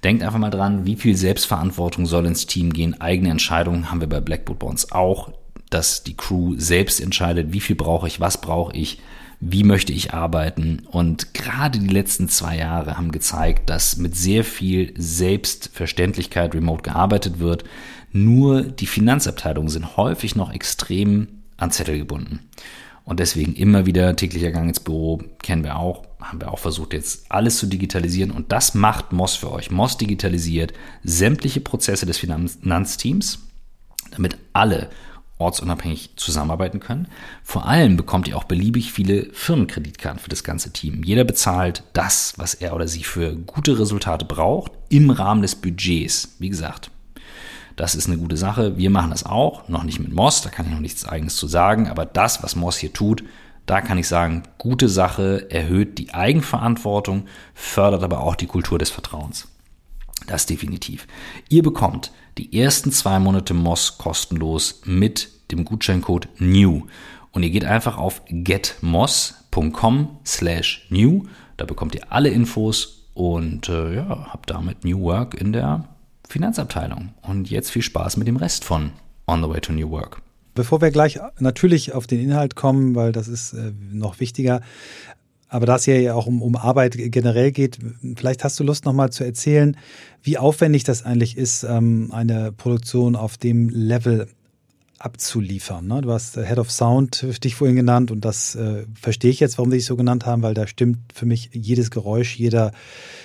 Denkt 0.04 0.22
einfach 0.22 0.38
mal 0.38 0.50
dran, 0.50 0.86
wie 0.86 0.96
viel 0.96 1.16
Selbstverantwortung 1.16 2.06
soll 2.06 2.26
ins 2.26 2.46
Team 2.46 2.72
gehen. 2.72 3.00
Eigene 3.00 3.30
Entscheidungen 3.30 3.90
haben 3.90 4.00
wir 4.00 4.08
bei 4.08 4.20
Blackboard 4.20 4.62
uns 4.62 4.92
auch 4.92 5.32
dass 5.70 6.02
die 6.02 6.16
Crew 6.16 6.54
selbst 6.56 7.00
entscheidet, 7.00 7.52
wie 7.52 7.60
viel 7.60 7.76
brauche 7.76 8.06
ich, 8.06 8.20
was 8.20 8.40
brauche 8.40 8.76
ich, 8.76 9.00
wie 9.40 9.64
möchte 9.64 9.92
ich 9.92 10.12
arbeiten. 10.12 10.82
Und 10.90 11.32
gerade 11.32 11.78
die 11.78 11.88
letzten 11.88 12.28
zwei 12.28 12.58
Jahre 12.58 12.96
haben 12.96 13.12
gezeigt, 13.12 13.70
dass 13.70 13.96
mit 13.96 14.14
sehr 14.14 14.44
viel 14.44 14.92
Selbstverständlichkeit 14.96 16.54
remote 16.54 16.82
gearbeitet 16.82 17.38
wird. 17.38 17.64
Nur 18.12 18.62
die 18.62 18.86
Finanzabteilungen 18.86 19.70
sind 19.70 19.96
häufig 19.96 20.36
noch 20.36 20.52
extrem 20.52 21.28
an 21.56 21.70
Zettel 21.70 21.98
gebunden. 21.98 22.40
Und 23.04 23.18
deswegen 23.18 23.54
immer 23.54 23.86
wieder 23.86 24.14
täglicher 24.14 24.50
Gang 24.50 24.68
ins 24.68 24.80
Büro, 24.80 25.22
kennen 25.42 25.64
wir 25.64 25.76
auch, 25.76 26.04
haben 26.20 26.40
wir 26.40 26.52
auch 26.52 26.58
versucht 26.58 26.92
jetzt 26.92 27.24
alles 27.30 27.56
zu 27.58 27.66
digitalisieren 27.66 28.30
und 28.30 28.52
das 28.52 28.74
macht 28.74 29.12
Moss 29.12 29.36
für 29.36 29.50
euch. 29.50 29.70
Moss 29.70 29.96
digitalisiert 29.96 30.74
sämtliche 31.02 31.60
Prozesse 31.60 32.06
des 32.06 32.18
Finanzteams, 32.18 33.40
damit 34.12 34.36
alle 34.52 34.90
ortsunabhängig 35.40 36.10
zusammenarbeiten 36.16 36.80
können. 36.80 37.08
Vor 37.42 37.66
allem 37.66 37.96
bekommt 37.96 38.28
ihr 38.28 38.36
auch 38.36 38.44
beliebig 38.44 38.92
viele 38.92 39.28
Firmenkreditkarten 39.32 40.20
für 40.20 40.28
das 40.28 40.44
ganze 40.44 40.72
Team. 40.72 41.02
Jeder 41.02 41.24
bezahlt 41.24 41.82
das, 41.92 42.34
was 42.36 42.54
er 42.54 42.74
oder 42.74 42.88
sie 42.88 43.04
für 43.04 43.34
gute 43.34 43.78
Resultate 43.78 44.24
braucht, 44.24 44.72
im 44.88 45.10
Rahmen 45.10 45.42
des 45.42 45.56
Budgets. 45.56 46.36
Wie 46.38 46.50
gesagt, 46.50 46.90
das 47.76 47.94
ist 47.94 48.08
eine 48.08 48.18
gute 48.18 48.36
Sache. 48.36 48.76
Wir 48.76 48.90
machen 48.90 49.10
das 49.10 49.24
auch, 49.24 49.68
noch 49.68 49.84
nicht 49.84 50.00
mit 50.00 50.12
Moss, 50.12 50.42
da 50.42 50.50
kann 50.50 50.66
ich 50.66 50.72
noch 50.72 50.80
nichts 50.80 51.06
eigenes 51.06 51.36
zu 51.36 51.46
sagen, 51.46 51.88
aber 51.88 52.04
das, 52.04 52.42
was 52.42 52.56
Moss 52.56 52.76
hier 52.76 52.92
tut, 52.92 53.24
da 53.66 53.80
kann 53.80 53.98
ich 53.98 54.08
sagen, 54.08 54.42
gute 54.58 54.88
Sache, 54.88 55.50
erhöht 55.50 55.98
die 55.98 56.12
Eigenverantwortung, 56.12 57.26
fördert 57.54 58.02
aber 58.02 58.20
auch 58.20 58.34
die 58.34 58.48
Kultur 58.48 58.78
des 58.78 58.90
Vertrauens. 58.90 59.48
Das 60.30 60.46
definitiv. 60.46 61.08
Ihr 61.48 61.64
bekommt 61.64 62.12
die 62.38 62.56
ersten 62.56 62.92
zwei 62.92 63.18
Monate 63.18 63.52
Moss 63.52 63.98
kostenlos 63.98 64.80
mit 64.84 65.28
dem 65.50 65.64
Gutscheincode 65.64 66.28
NEW. 66.38 66.82
Und 67.32 67.42
ihr 67.42 67.50
geht 67.50 67.64
einfach 67.64 67.98
auf 67.98 68.22
getmoss.com 68.28 70.18
slash 70.24 70.86
new. 70.88 71.24
Da 71.56 71.64
bekommt 71.64 71.96
ihr 71.96 72.12
alle 72.12 72.28
Infos 72.28 73.08
und 73.14 73.68
äh, 73.68 73.96
ja, 73.96 74.28
habt 74.32 74.50
damit 74.50 74.84
New 74.84 75.00
Work 75.00 75.34
in 75.34 75.52
der 75.52 75.88
Finanzabteilung. 76.28 77.08
Und 77.22 77.50
jetzt 77.50 77.72
viel 77.72 77.82
Spaß 77.82 78.16
mit 78.16 78.28
dem 78.28 78.36
Rest 78.36 78.62
von 78.62 78.92
On 79.26 79.42
the 79.42 79.48
Way 79.48 79.60
to 79.62 79.72
New 79.72 79.90
Work. 79.90 80.22
Bevor 80.54 80.80
wir 80.80 80.92
gleich 80.92 81.18
natürlich 81.40 81.92
auf 81.92 82.06
den 82.06 82.20
Inhalt 82.20 82.54
kommen, 82.54 82.94
weil 82.94 83.10
das 83.10 83.26
ist 83.26 83.52
äh, 83.52 83.72
noch 83.92 84.20
wichtiger, 84.20 84.60
aber 85.50 85.66
da 85.66 85.76
es 85.76 85.86
ja 85.86 86.14
auch 86.14 86.26
um, 86.26 86.42
um 86.42 86.56
Arbeit 86.56 86.94
generell 86.96 87.50
geht, 87.50 87.78
vielleicht 88.16 88.44
hast 88.44 88.58
du 88.60 88.64
Lust 88.64 88.84
nochmal 88.84 89.10
zu 89.10 89.24
erzählen, 89.24 89.76
wie 90.22 90.38
aufwendig 90.38 90.84
das 90.84 91.04
eigentlich 91.04 91.36
ist, 91.36 91.64
ähm, 91.64 92.10
eine 92.12 92.52
Produktion 92.52 93.16
auf 93.16 93.36
dem 93.36 93.68
Level 93.68 94.28
abzuliefern. 95.00 95.86
Ne? 95.86 96.02
Du 96.02 96.12
hast 96.12 96.36
Head 96.36 96.58
of 96.58 96.70
Sound 96.70 97.26
dich 97.42 97.54
vorhin 97.54 97.74
genannt 97.74 98.10
und 98.10 98.24
das 98.24 98.54
äh, 98.54 98.84
verstehe 98.94 99.30
ich 99.30 99.40
jetzt, 99.40 99.58
warum 99.58 99.70
sie 99.70 99.78
dich 99.78 99.86
so 99.86 99.96
genannt 99.96 100.26
haben, 100.26 100.42
weil 100.42 100.54
da 100.54 100.66
stimmt 100.66 100.98
für 101.14 101.26
mich 101.26 101.50
jedes 101.52 101.90
Geräusch, 101.90 102.36
jeder, 102.36 102.72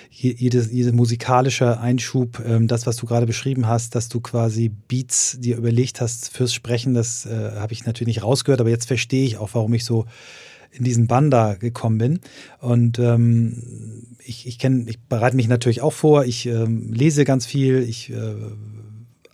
jedes, 0.09 0.71
jedes 0.71 0.93
musikalische 0.93 1.79
Einschub, 1.79 2.41
ähm, 2.45 2.67
das, 2.67 2.87
was 2.87 2.95
du 2.95 3.05
gerade 3.05 3.25
beschrieben 3.25 3.67
hast, 3.67 3.93
dass 3.93 4.07
du 4.07 4.21
quasi 4.21 4.69
Beats 4.69 5.37
dir 5.39 5.57
überlegt 5.57 5.99
hast 5.99 6.29
fürs 6.29 6.53
Sprechen, 6.53 6.93
das 6.93 7.25
äh, 7.25 7.51
habe 7.55 7.73
ich 7.73 7.85
natürlich 7.85 8.15
nicht 8.15 8.23
rausgehört, 8.23 8.61
aber 8.61 8.69
jetzt 8.69 8.87
verstehe 8.87 9.25
ich 9.25 9.37
auch, 9.37 9.49
warum 9.51 9.73
ich 9.73 9.83
so 9.83 10.05
in 10.77 10.83
diesen 10.83 11.07
Bann 11.07 11.31
da 11.31 11.55
gekommen 11.55 11.97
bin. 11.97 12.19
Und 12.59 12.99
ähm, 12.99 13.61
ich, 14.23 14.47
ich 14.47 14.59
kenne, 14.59 14.85
ich 14.87 14.99
bereite 14.99 15.35
mich 15.35 15.47
natürlich 15.47 15.81
auch 15.81 15.93
vor, 15.93 16.25
ich 16.25 16.45
ähm, 16.45 16.91
lese 16.93 17.25
ganz 17.25 17.45
viel, 17.45 17.81
ich 17.81 18.11
äh, 18.11 18.35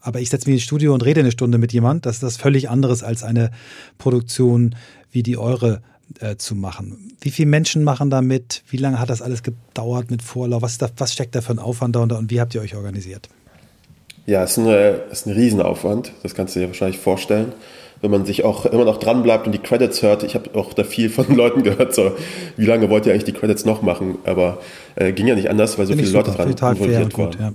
aber 0.02 0.20
ich 0.20 0.30
setze 0.30 0.50
mich 0.50 0.56
ins 0.56 0.64
Studio 0.64 0.94
und 0.94 1.06
rede 1.06 1.22
eine 1.22 1.32
Stunde 1.32 1.58
mit 1.58 1.72
jemand. 1.74 2.06
Das 2.06 2.16
ist 2.16 2.24
das 2.24 2.38
völlig 2.38 2.70
anderes 2.70 3.04
als 3.04 3.24
eine 3.24 3.52
Produktion 3.98 4.76
wie 5.12 5.24
die 5.24 5.38
eure 5.38 5.82
äh, 6.20 6.36
zu 6.38 6.56
machen. 6.56 7.14
Wie 7.22 7.32
viele 7.32 7.50
Menschen 7.50 7.84
machen 7.84 8.10
da 8.10 8.22
mit? 8.22 8.64
Wie 8.68 8.78
lange 8.78 9.00
hat 9.00 9.10
das 9.10 9.22
alles 9.22 9.44
gedauert 9.44 10.10
mit 10.10 10.22
Vorlauf? 10.22 10.62
Was, 10.62 10.78
da, 10.78 10.90
was 10.98 11.14
steckt 11.14 11.36
da 11.36 11.42
für 11.42 11.54
ein 11.54 11.60
Aufwand 11.60 11.96
darunter 11.96 12.18
und 12.18 12.32
wie 12.32 12.42
habt 12.42 12.56
ihr 12.56 12.62
euch 12.62 12.76
organisiert? 12.76 13.30
Ja, 14.26 14.44
es 14.44 14.52
ist, 14.52 14.60
eine, 14.60 15.02
es 15.12 15.22
ist 15.22 15.28
ein 15.28 15.34
Riesenaufwand, 15.34 16.14
das 16.24 16.36
kannst 16.36 16.56
du 16.56 16.60
dir 16.60 16.68
wahrscheinlich 16.68 17.00
vorstellen. 17.00 17.54
Wenn 18.02 18.12
man 18.12 18.26
sich 18.26 18.44
auch 18.44 18.66
immer 18.66 18.86
noch 18.86 18.98
dran 18.98 19.24
bleibt 19.24 19.46
und 19.46 19.52
die 19.52 19.60
Credits 19.60 20.02
hört, 20.02 20.24
ich 20.24 20.36
habe 20.36 20.50
auch 20.56 20.74
da 20.74 20.84
viel 20.84 21.10
von 21.10 21.36
Leuten 21.36 21.64
gehört, 21.64 21.94
so, 21.94 22.12
wie 22.58 22.66
lange 22.66 22.90
wollt 22.90 23.06
ihr 23.06 23.14
eigentlich 23.14 23.26
die 23.26 23.34
Credits 23.34 23.66
noch 23.66 23.82
machen? 23.82 24.18
Aber 24.26 24.60
äh, 24.96 25.12
ging 25.12 25.28
ja 25.28 25.36
nicht 25.36 25.50
anders, 25.50 25.78
weil 25.78 25.86
so 25.86 25.94
Bin 25.94 26.04
viele 26.04 26.18
Leute 26.18 26.32
dran 26.32 26.50
involviert 26.50 27.18
waren. 27.18 27.36
Ja. 27.40 27.54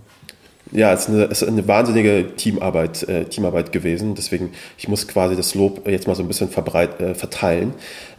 Ja, 0.72 0.92
es 0.92 1.02
ist 1.02 1.09
eine, 1.11 1.24
es 1.24 1.42
ist 1.42 1.48
eine 1.48 1.68
wahnsinnige 1.68 2.35
Teamarbeit, 2.37 3.09
äh, 3.09 3.24
Teamarbeit 3.26 3.70
gewesen. 3.70 4.16
Deswegen, 4.16 4.50
ich 4.76 4.88
muss 4.88 5.06
quasi 5.06 5.37
das 5.37 5.54
Lob 5.54 5.87
jetzt 5.87 6.09
mal 6.09 6.16
so 6.16 6.22
ein 6.22 6.28
bisschen 6.28 6.48
verbreit, 6.48 7.00
äh, 7.00 7.14
verteilen. 7.14 7.72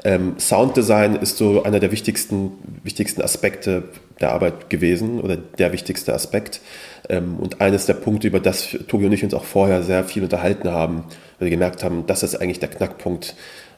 Ähm, 0.06 0.36
Sounddesign 0.40 1.18
ist 1.18 1.38
so 1.38 1.64
einer 1.64 1.82
der 1.82 1.92
wichtigsten, 1.92 2.54
wichtigsten 2.84 3.22
Aspekte 3.22 3.84
der 4.22 4.32
Arbeit 4.32 4.70
gewesen 4.70 5.20
oder 5.20 5.36
der 5.36 5.74
wichtigste 5.74 6.14
Aspekt. 6.14 6.62
Ähm, 7.10 7.36
und 7.38 7.60
eines 7.60 7.86
der 7.86 7.96
Punkte, 7.96 8.28
über 8.28 8.40
das 8.40 8.70
Tobi 8.88 9.06
und 9.08 9.12
ich 9.12 9.26
uns 9.26 9.34
auch 9.34 9.44
vorher 9.44 9.84
sehr 9.84 10.06
viel 10.06 10.24
unterhalten 10.24 10.72
haben, 10.72 11.04
weil 11.40 11.48
wir 11.48 11.52
gemerkt 11.52 11.84
haben, 11.84 12.06
das 12.08 12.24
ist 12.24 12.36
eigentlich 12.36 12.60
der 12.60 12.70
Knackpunkt, 12.70 13.36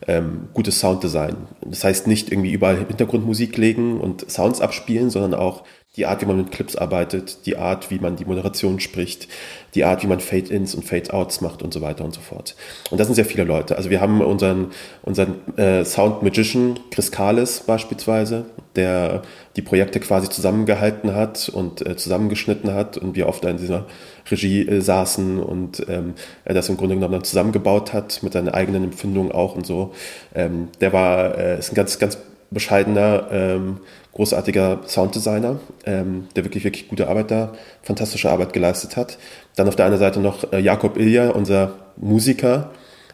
ähm, 0.08 0.48
gutes 0.54 0.80
Sounddesign. 0.80 1.36
Das 1.62 1.84
heißt 1.84 2.08
nicht 2.08 2.32
irgendwie 2.32 2.52
überall 2.52 2.78
Hintergrundmusik 2.78 3.58
legen 3.58 4.00
und 4.00 4.30
Sounds 4.30 4.62
abspielen, 4.62 5.10
sondern 5.10 5.34
auch 5.34 5.64
die 5.96 6.06
Art, 6.06 6.22
wie 6.22 6.26
man 6.28 6.38
mit 6.38 6.52
Clips 6.52 6.76
arbeitet, 6.76 7.46
die 7.46 7.58
Art, 7.58 7.90
wie 7.90 8.00
man 8.00 8.16
die 8.16 8.26
Moderation 8.26 8.80
spricht, 8.80 9.28
die 9.74 9.84
Art, 9.84 10.04
wie 10.04 10.08
man 10.08 10.20
Fade-Ins 10.20 10.76
und 10.76 10.86
Fade-Outs 10.86 11.42
macht 11.42 11.64
und 11.64 11.74
so 11.74 11.82
weiter 11.82 12.06
und 12.06 12.14
so 12.14 12.22
fort. 12.22 12.56
Und 12.92 13.00
das 13.00 13.08
sind 13.08 13.16
sehr 13.16 13.26
viele 13.26 13.44
Leute. 13.44 13.76
Also 13.76 13.90
wir 13.90 14.00
haben 14.00 14.22
unseren, 14.22 14.72
unseren 15.02 15.58
äh, 15.58 15.84
Sound-Magician 15.84 16.80
Chris 16.92 17.12
Kalis 17.12 17.62
beispielsweise, 17.62 18.46
der 18.76 19.24
die 19.56 19.62
Projekte 19.62 20.00
quasi 20.00 20.30
zusammengehalten 20.30 21.16
hat 21.16 21.50
und 21.50 21.86
äh, 21.86 21.98
zusammengeschnitten 21.98 22.74
hat 22.74 22.98
und 22.98 23.16
wir 23.16 23.28
oft 23.28 23.44
in 23.46 23.58
dieser 23.58 23.86
Regie 24.30 24.68
äh, 24.68 24.82
saßen 24.82 25.40
und 25.40 25.86
ähm, 25.90 26.14
das 26.46 26.70
im 26.70 26.78
Grunde 26.78 26.96
genommen 26.96 27.14
dann 27.14 27.24
zusammengebaut 27.24 27.94
hat 27.94 28.22
mit 28.24 28.34
seinen 28.34 28.50
eigenen 28.50 28.84
Empfindungen 28.86 29.32
auch 29.32 29.56
und 29.56 29.66
so. 29.66 29.94
Ähm, 30.36 30.70
der 30.82 30.94
war, 30.94 31.38
äh, 31.38 31.60
ist 31.60 31.72
ein 31.72 31.76
ganz, 31.76 32.00
ganz 32.00 32.18
bescheidener, 32.52 33.28
ähm, 33.32 33.78
großartiger 34.14 34.82
Sounddesigner, 34.86 35.60
ähm, 35.86 36.28
der 36.36 36.44
wirklich, 36.44 36.64
wirklich 36.64 36.88
gute 36.88 37.08
Arbeit 37.08 37.32
da, 37.32 37.54
fantastische 37.84 38.30
Arbeit 38.30 38.54
geleistet 38.54 38.98
hat. 38.98 39.18
Dann 39.56 39.68
auf 39.68 39.76
der 39.76 39.86
anderen 39.86 40.04
Seite 40.04 40.20
noch 40.20 40.52
äh, 40.52 40.60
Jakob 40.60 40.98
Ilja, 40.98 41.30
unser 41.30 41.74
Musiker. 41.98 42.72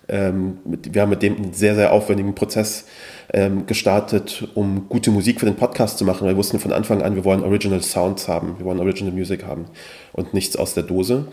Ähm, 0.08 0.60
mit, 0.66 0.94
wir 0.94 1.02
haben 1.02 1.10
mit 1.10 1.22
dem 1.24 1.36
einen 1.36 1.54
sehr, 1.54 1.76
sehr 1.76 1.92
aufwendigen 1.92 2.36
Prozess 2.36 2.86
ähm, 3.34 3.66
gestartet, 3.66 4.48
um 4.54 4.88
gute 4.88 5.12
Musik 5.12 5.40
für 5.40 5.46
den 5.46 5.56
Podcast 5.56 5.98
zu 5.98 6.06
machen. 6.06 6.28
Wir 6.28 6.38
wussten 6.38 6.60
von 6.60 6.74
Anfang 6.74 7.02
an, 7.02 7.16
wir 7.16 7.26
wollen 7.26 7.44
Original 7.44 7.82
Sounds 7.82 8.28
haben, 8.28 8.58
wir 8.58 8.66
wollen 8.66 8.80
Original 8.80 9.14
Music 9.14 9.46
haben 9.46 9.66
und 10.14 10.34
nichts 10.34 10.56
aus 10.56 10.74
der 10.74 10.84
Dose, 10.84 11.28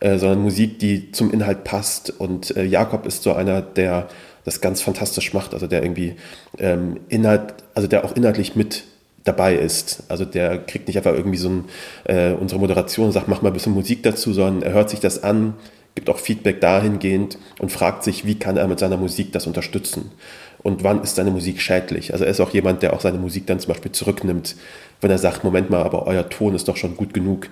äh, 0.00 0.18
sondern 0.18 0.40
Musik, 0.42 0.78
die 0.78 1.10
zum 1.12 1.32
Inhalt 1.32 1.64
passt. 1.64 2.10
Und 2.10 2.56
äh, 2.56 2.64
Jakob 2.64 3.06
ist 3.06 3.22
so 3.22 3.32
einer, 3.32 3.60
der 3.60 4.08
das 4.44 4.60
ganz 4.60 4.80
fantastisch 4.80 5.32
macht, 5.34 5.54
also 5.54 5.66
der 5.66 5.82
irgendwie 5.82 6.16
ähm, 6.58 7.00
Inhalt, 7.08 7.54
also 7.74 7.88
der 7.88 8.04
auch 8.04 8.14
inhaltlich 8.16 8.56
mit 8.56 8.84
dabei 9.24 9.54
ist. 9.54 10.04
Also 10.08 10.24
der 10.24 10.58
kriegt 10.58 10.88
nicht 10.88 10.96
einfach 10.96 11.14
irgendwie 11.14 11.38
so 11.38 11.48
ein, 11.48 11.64
äh, 12.04 12.32
unsere 12.32 12.60
Moderation 12.60 13.06
und 13.06 13.12
sagt, 13.12 13.28
mach 13.28 13.42
mal 13.42 13.50
ein 13.50 13.54
bisschen 13.54 13.72
Musik 13.72 14.02
dazu, 14.02 14.32
sondern 14.32 14.62
er 14.62 14.72
hört 14.72 14.90
sich 14.90 15.00
das 15.00 15.22
an, 15.22 15.54
gibt 15.94 16.08
auch 16.08 16.18
Feedback 16.18 16.60
dahingehend 16.60 17.38
und 17.58 17.70
fragt 17.70 18.04
sich, 18.04 18.26
wie 18.26 18.38
kann 18.38 18.56
er 18.56 18.68
mit 18.68 18.78
seiner 18.78 18.96
Musik 18.96 19.32
das 19.32 19.46
unterstützen 19.46 20.10
und 20.62 20.84
wann 20.84 21.02
ist 21.02 21.16
seine 21.16 21.30
Musik 21.30 21.60
schädlich. 21.60 22.12
Also 22.12 22.24
er 22.24 22.30
ist 22.30 22.40
auch 22.40 22.50
jemand, 22.50 22.82
der 22.82 22.92
auch 22.92 23.00
seine 23.00 23.18
Musik 23.18 23.46
dann 23.46 23.58
zum 23.58 23.72
Beispiel 23.72 23.92
zurücknimmt, 23.92 24.56
wenn 25.00 25.10
er 25.10 25.18
sagt, 25.18 25.42
Moment 25.42 25.70
mal, 25.70 25.82
aber 25.82 26.06
euer 26.06 26.28
Ton 26.28 26.54
ist 26.54 26.68
doch 26.68 26.76
schon 26.76 26.96
gut 26.96 27.12
genug. 27.12 27.48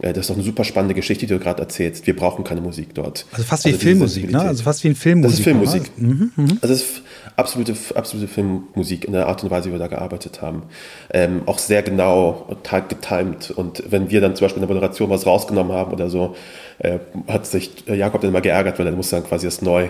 Äh, 0.00 0.14
das 0.14 0.22
ist 0.22 0.30
doch 0.30 0.36
eine 0.36 0.44
super 0.44 0.64
spannende 0.64 0.94
Geschichte, 0.94 1.26
die 1.26 1.34
du 1.34 1.38
gerade 1.38 1.60
erzählst. 1.60 2.06
Wir 2.06 2.16
brauchen 2.16 2.44
keine 2.44 2.62
Musik 2.62 2.94
dort. 2.94 3.26
Also 3.32 3.44
fast 3.44 3.66
wie 3.66 3.68
also 3.68 3.80
Filmmusik, 3.80 4.30
ne? 4.30 4.40
Also 4.40 4.62
fast 4.62 4.82
wie 4.84 4.88
ein 4.88 4.94
Filmmusik. 4.94 5.30
Das 5.30 5.38
ist 5.38 5.44
Filmmusik. 5.44 5.98
Mhm, 5.98 6.32
mh. 6.34 6.56
Also 6.62 6.74
es 6.74 6.82
ist 6.82 7.02
absolute, 7.36 7.74
absolute 7.94 8.28
Filmmusik 8.28 9.04
in 9.04 9.12
der 9.12 9.26
Art 9.28 9.44
und 9.44 9.50
Weise, 9.50 9.68
wie 9.68 9.72
wir 9.72 9.78
da 9.78 9.88
gearbeitet 9.88 10.40
haben. 10.40 10.62
Ähm, 11.12 11.42
auch 11.44 11.58
sehr 11.58 11.82
genau 11.82 12.46
und 12.48 12.88
getimed. 12.88 13.50
Und 13.50 13.82
wenn 13.90 14.10
wir 14.10 14.22
dann 14.22 14.34
zum 14.34 14.46
Beispiel 14.46 14.62
in 14.62 14.68
der 14.68 14.74
Moderation 14.74 15.10
was 15.10 15.26
rausgenommen 15.26 15.74
haben 15.74 15.92
oder 15.92 16.08
so, 16.08 16.34
äh, 16.78 16.98
hat 17.28 17.46
sich 17.46 17.86
Jakob 17.86 18.20
dann 18.20 18.30
immer 18.30 18.40
geärgert, 18.40 18.78
weil 18.78 18.86
er 18.86 18.92
musste 18.92 19.16
dann 19.16 19.24
quasi 19.24 19.46
das 19.46 19.62
neu 19.62 19.88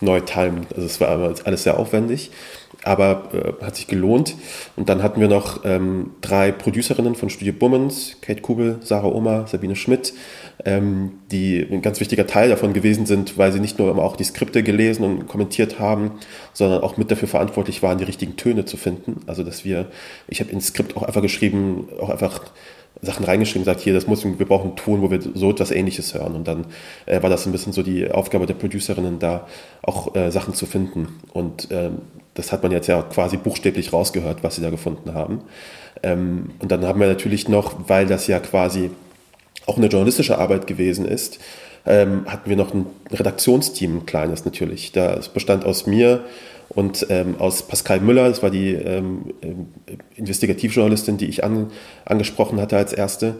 neu 0.00 0.20
timen. 0.20 0.66
Also 0.74 0.86
es 0.86 1.00
war 1.00 1.34
alles 1.44 1.62
sehr 1.62 1.78
aufwendig, 1.78 2.30
aber 2.82 3.30
äh, 3.32 3.64
hat 3.64 3.76
sich 3.76 3.86
gelohnt. 3.86 4.34
Und 4.76 4.88
dann 4.88 5.02
hatten 5.02 5.20
wir 5.20 5.28
noch 5.28 5.64
ähm, 5.64 6.10
drei 6.20 6.52
Producerinnen 6.52 7.14
von 7.14 7.30
Studio 7.30 7.54
Bummens, 7.54 8.16
Kate 8.20 8.42
Kubel, 8.42 8.78
Sarah 8.82 9.08
Oma, 9.08 9.46
Sabine 9.46 9.76
Schmidt, 9.76 10.12
ähm, 10.64 11.12
die 11.30 11.66
ein 11.70 11.82
ganz 11.82 12.00
wichtiger 12.00 12.26
Teil 12.26 12.50
davon 12.50 12.72
gewesen 12.72 13.06
sind, 13.06 13.38
weil 13.38 13.52
sie 13.52 13.60
nicht 13.60 13.78
nur 13.78 13.90
immer 13.90 14.02
auch 14.02 14.16
die 14.16 14.24
Skripte 14.24 14.62
gelesen 14.62 15.04
und 15.04 15.26
kommentiert 15.26 15.78
haben, 15.78 16.12
sondern 16.52 16.82
auch 16.82 16.96
mit 16.96 17.10
dafür 17.10 17.28
verantwortlich 17.28 17.82
waren, 17.82 17.98
die 17.98 18.04
richtigen 18.04 18.36
Töne 18.36 18.64
zu 18.64 18.76
finden. 18.76 19.20
Also 19.26 19.42
dass 19.42 19.64
wir, 19.64 19.86
ich 20.28 20.40
habe 20.40 20.52
ins 20.52 20.68
Skript 20.68 20.96
auch 20.96 21.02
einfach 21.02 21.22
geschrieben, 21.22 21.88
auch 22.00 22.10
einfach 22.10 22.42
Sachen 23.02 23.24
reingeschrieben, 23.24 23.64
sagt 23.64 23.80
hier, 23.80 23.92
das 23.92 24.06
muss, 24.06 24.24
wir 24.24 24.46
brauchen 24.46 24.68
einen 24.68 24.76
Ton, 24.76 25.02
wo 25.02 25.10
wir 25.10 25.20
so 25.34 25.50
etwas 25.50 25.70
Ähnliches 25.70 26.14
hören. 26.14 26.34
Und 26.34 26.48
dann 26.48 26.66
äh, 27.06 27.22
war 27.22 27.30
das 27.30 27.46
ein 27.46 27.52
bisschen 27.52 27.72
so 27.72 27.82
die 27.82 28.10
Aufgabe 28.10 28.46
der 28.46 28.54
Producerinnen, 28.54 29.18
da 29.18 29.46
auch 29.82 30.14
äh, 30.14 30.30
Sachen 30.30 30.54
zu 30.54 30.66
finden. 30.66 31.08
Und 31.32 31.68
ähm, 31.70 31.98
das 32.34 32.52
hat 32.52 32.62
man 32.62 32.72
jetzt 32.72 32.86
ja 32.86 33.02
quasi 33.02 33.36
buchstäblich 33.36 33.92
rausgehört, 33.92 34.42
was 34.42 34.56
sie 34.56 34.62
da 34.62 34.70
gefunden 34.70 35.14
haben. 35.14 35.40
Ähm, 36.02 36.50
und 36.60 36.70
dann 36.70 36.84
haben 36.84 37.00
wir 37.00 37.08
natürlich 37.08 37.48
noch, 37.48 37.88
weil 37.88 38.06
das 38.06 38.26
ja 38.26 38.38
quasi 38.40 38.90
auch 39.66 39.76
eine 39.76 39.86
journalistische 39.86 40.38
Arbeit 40.38 40.66
gewesen 40.66 41.06
ist, 41.06 41.38
ähm, 41.86 42.24
hatten 42.26 42.50
wir 42.50 42.56
noch 42.56 42.74
ein 42.74 42.86
Redaktionsteam, 43.10 43.98
ein 43.98 44.06
kleines 44.06 44.44
natürlich. 44.44 44.92
Das 44.92 45.28
bestand 45.28 45.64
aus 45.64 45.86
mir, 45.86 46.24
und 46.76 47.06
ähm, 47.08 47.36
aus 47.38 47.62
Pascal 47.62 48.00
Müller, 48.00 48.28
das 48.28 48.42
war 48.42 48.50
die 48.50 48.74
ähm, 48.74 49.32
äh, 49.40 49.94
Investigativjournalistin, 50.16 51.16
die 51.16 51.24
ich 51.24 51.42
an, 51.42 51.68
angesprochen 52.04 52.60
hatte 52.60 52.76
als 52.76 52.92
erste, 52.92 53.36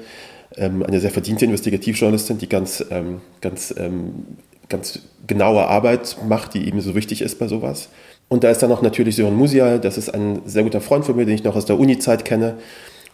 ähm, 0.57 0.83
eine 0.83 1.01
sehr 1.01 1.11
verdiente 1.11 1.45
Investigativjournalistin, 1.45 2.39
die 2.39 2.49
ganz, 2.49 2.83
ähm, 2.91 3.21
ganz, 3.43 3.75
ähm, 3.77 4.39
ganz 4.71 5.01
genaue 5.27 5.67
Arbeit 5.67 6.17
macht, 6.27 6.55
die 6.55 6.67
eben 6.67 6.81
so 6.81 6.95
wichtig 6.95 7.21
ist 7.21 7.39
bei 7.39 7.47
sowas. 7.47 7.91
Und 8.29 8.43
da 8.43 8.51
ist 8.51 8.63
dann 8.63 8.71
noch 8.71 8.81
natürlich 8.81 9.17
Sören 9.17 9.37
Musial, 9.37 9.81
das 9.81 9.99
ist 9.99 10.09
ein 10.09 10.41
sehr 10.47 10.63
guter 10.63 10.81
Freund 10.81 11.05
von 11.05 11.15
mir, 11.15 11.27
den 11.27 11.35
ich 11.35 11.45
noch 11.45 11.57
aus 11.57 11.67
der 11.67 11.79
Uni-Zeit 11.79 12.25
kenne. 12.25 12.55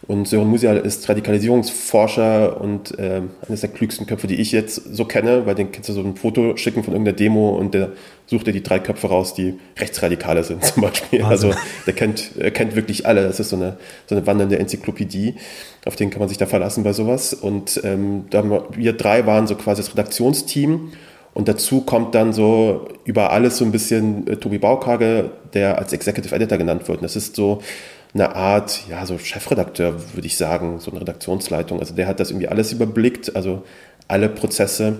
Und 0.07 0.27
Sören 0.27 0.47
Musial 0.47 0.77
ist 0.77 1.07
Radikalisierungsforscher 1.07 2.59
und 2.61 2.97
äh, 2.97 3.21
eines 3.47 3.59
der 3.59 3.69
klügsten 3.69 4.05
Köpfe, 4.05 4.27
die 4.27 4.35
ich 4.35 4.53
jetzt 4.53 4.95
so 4.95 5.03
kenne, 5.03 5.45
weil 5.45 5.55
den 5.55 5.71
kannst 5.71 5.89
du 5.89 5.93
so 5.93 6.01
ein 6.01 6.15
Foto 6.15 6.55
schicken 6.55 6.83
von 6.83 6.93
irgendeiner 6.93 7.17
Demo 7.17 7.57
und 7.57 7.73
der 7.73 7.91
sucht 8.25 8.47
dir 8.47 8.53
die 8.53 8.63
drei 8.63 8.79
Köpfe 8.79 9.07
raus, 9.07 9.33
die 9.33 9.59
Rechtsradikale 9.77 10.43
sind 10.43 10.63
zum 10.65 10.83
Beispiel. 10.83 11.23
Also, 11.23 11.49
also 11.49 11.59
der 11.85 11.93
kennt, 11.93 12.31
er 12.37 12.51
kennt 12.51 12.75
wirklich 12.75 13.05
alle. 13.05 13.23
Das 13.23 13.39
ist 13.39 13.49
so 13.49 13.55
eine, 13.55 13.77
so 14.07 14.15
eine 14.15 14.25
wandernde 14.25 14.59
Enzyklopädie. 14.59 15.35
Auf 15.85 15.95
den 15.95 16.09
kann 16.09 16.19
man 16.19 16.29
sich 16.29 16.37
da 16.37 16.45
verlassen 16.45 16.83
bei 16.83 16.93
sowas. 16.93 17.33
Und 17.33 17.81
ähm, 17.83 18.25
da 18.29 18.43
wir, 18.43 18.67
wir 18.75 18.93
drei 18.93 19.25
waren 19.25 19.47
so 19.47 19.55
quasi 19.55 19.81
das 19.81 19.91
Redaktionsteam. 19.91 20.91
Und 21.33 21.47
dazu 21.47 21.81
kommt 21.81 22.13
dann 22.13 22.31
so 22.31 22.87
über 23.05 23.31
alles 23.31 23.57
so 23.57 23.65
ein 23.65 23.71
bisschen 23.71 24.27
äh, 24.27 24.37
Tobi 24.37 24.59
Baukage, 24.59 25.31
der 25.53 25.79
als 25.79 25.91
Executive 25.91 26.35
Editor 26.35 26.57
genannt 26.57 26.87
wird. 26.87 26.99
Und 26.99 27.03
das 27.03 27.15
ist 27.15 27.35
so 27.35 27.61
eine 28.13 28.35
Art, 28.35 28.81
ja, 28.89 29.05
so 29.05 29.17
Chefredakteur, 29.17 29.95
würde 30.13 30.27
ich 30.27 30.37
sagen, 30.37 30.79
so 30.79 30.91
eine 30.91 31.01
Redaktionsleitung. 31.01 31.79
Also 31.79 31.95
der 31.95 32.07
hat 32.07 32.19
das 32.19 32.29
irgendwie 32.29 32.47
alles 32.47 32.71
überblickt, 32.71 33.35
also 33.35 33.63
alle 34.07 34.29
Prozesse. 34.29 34.99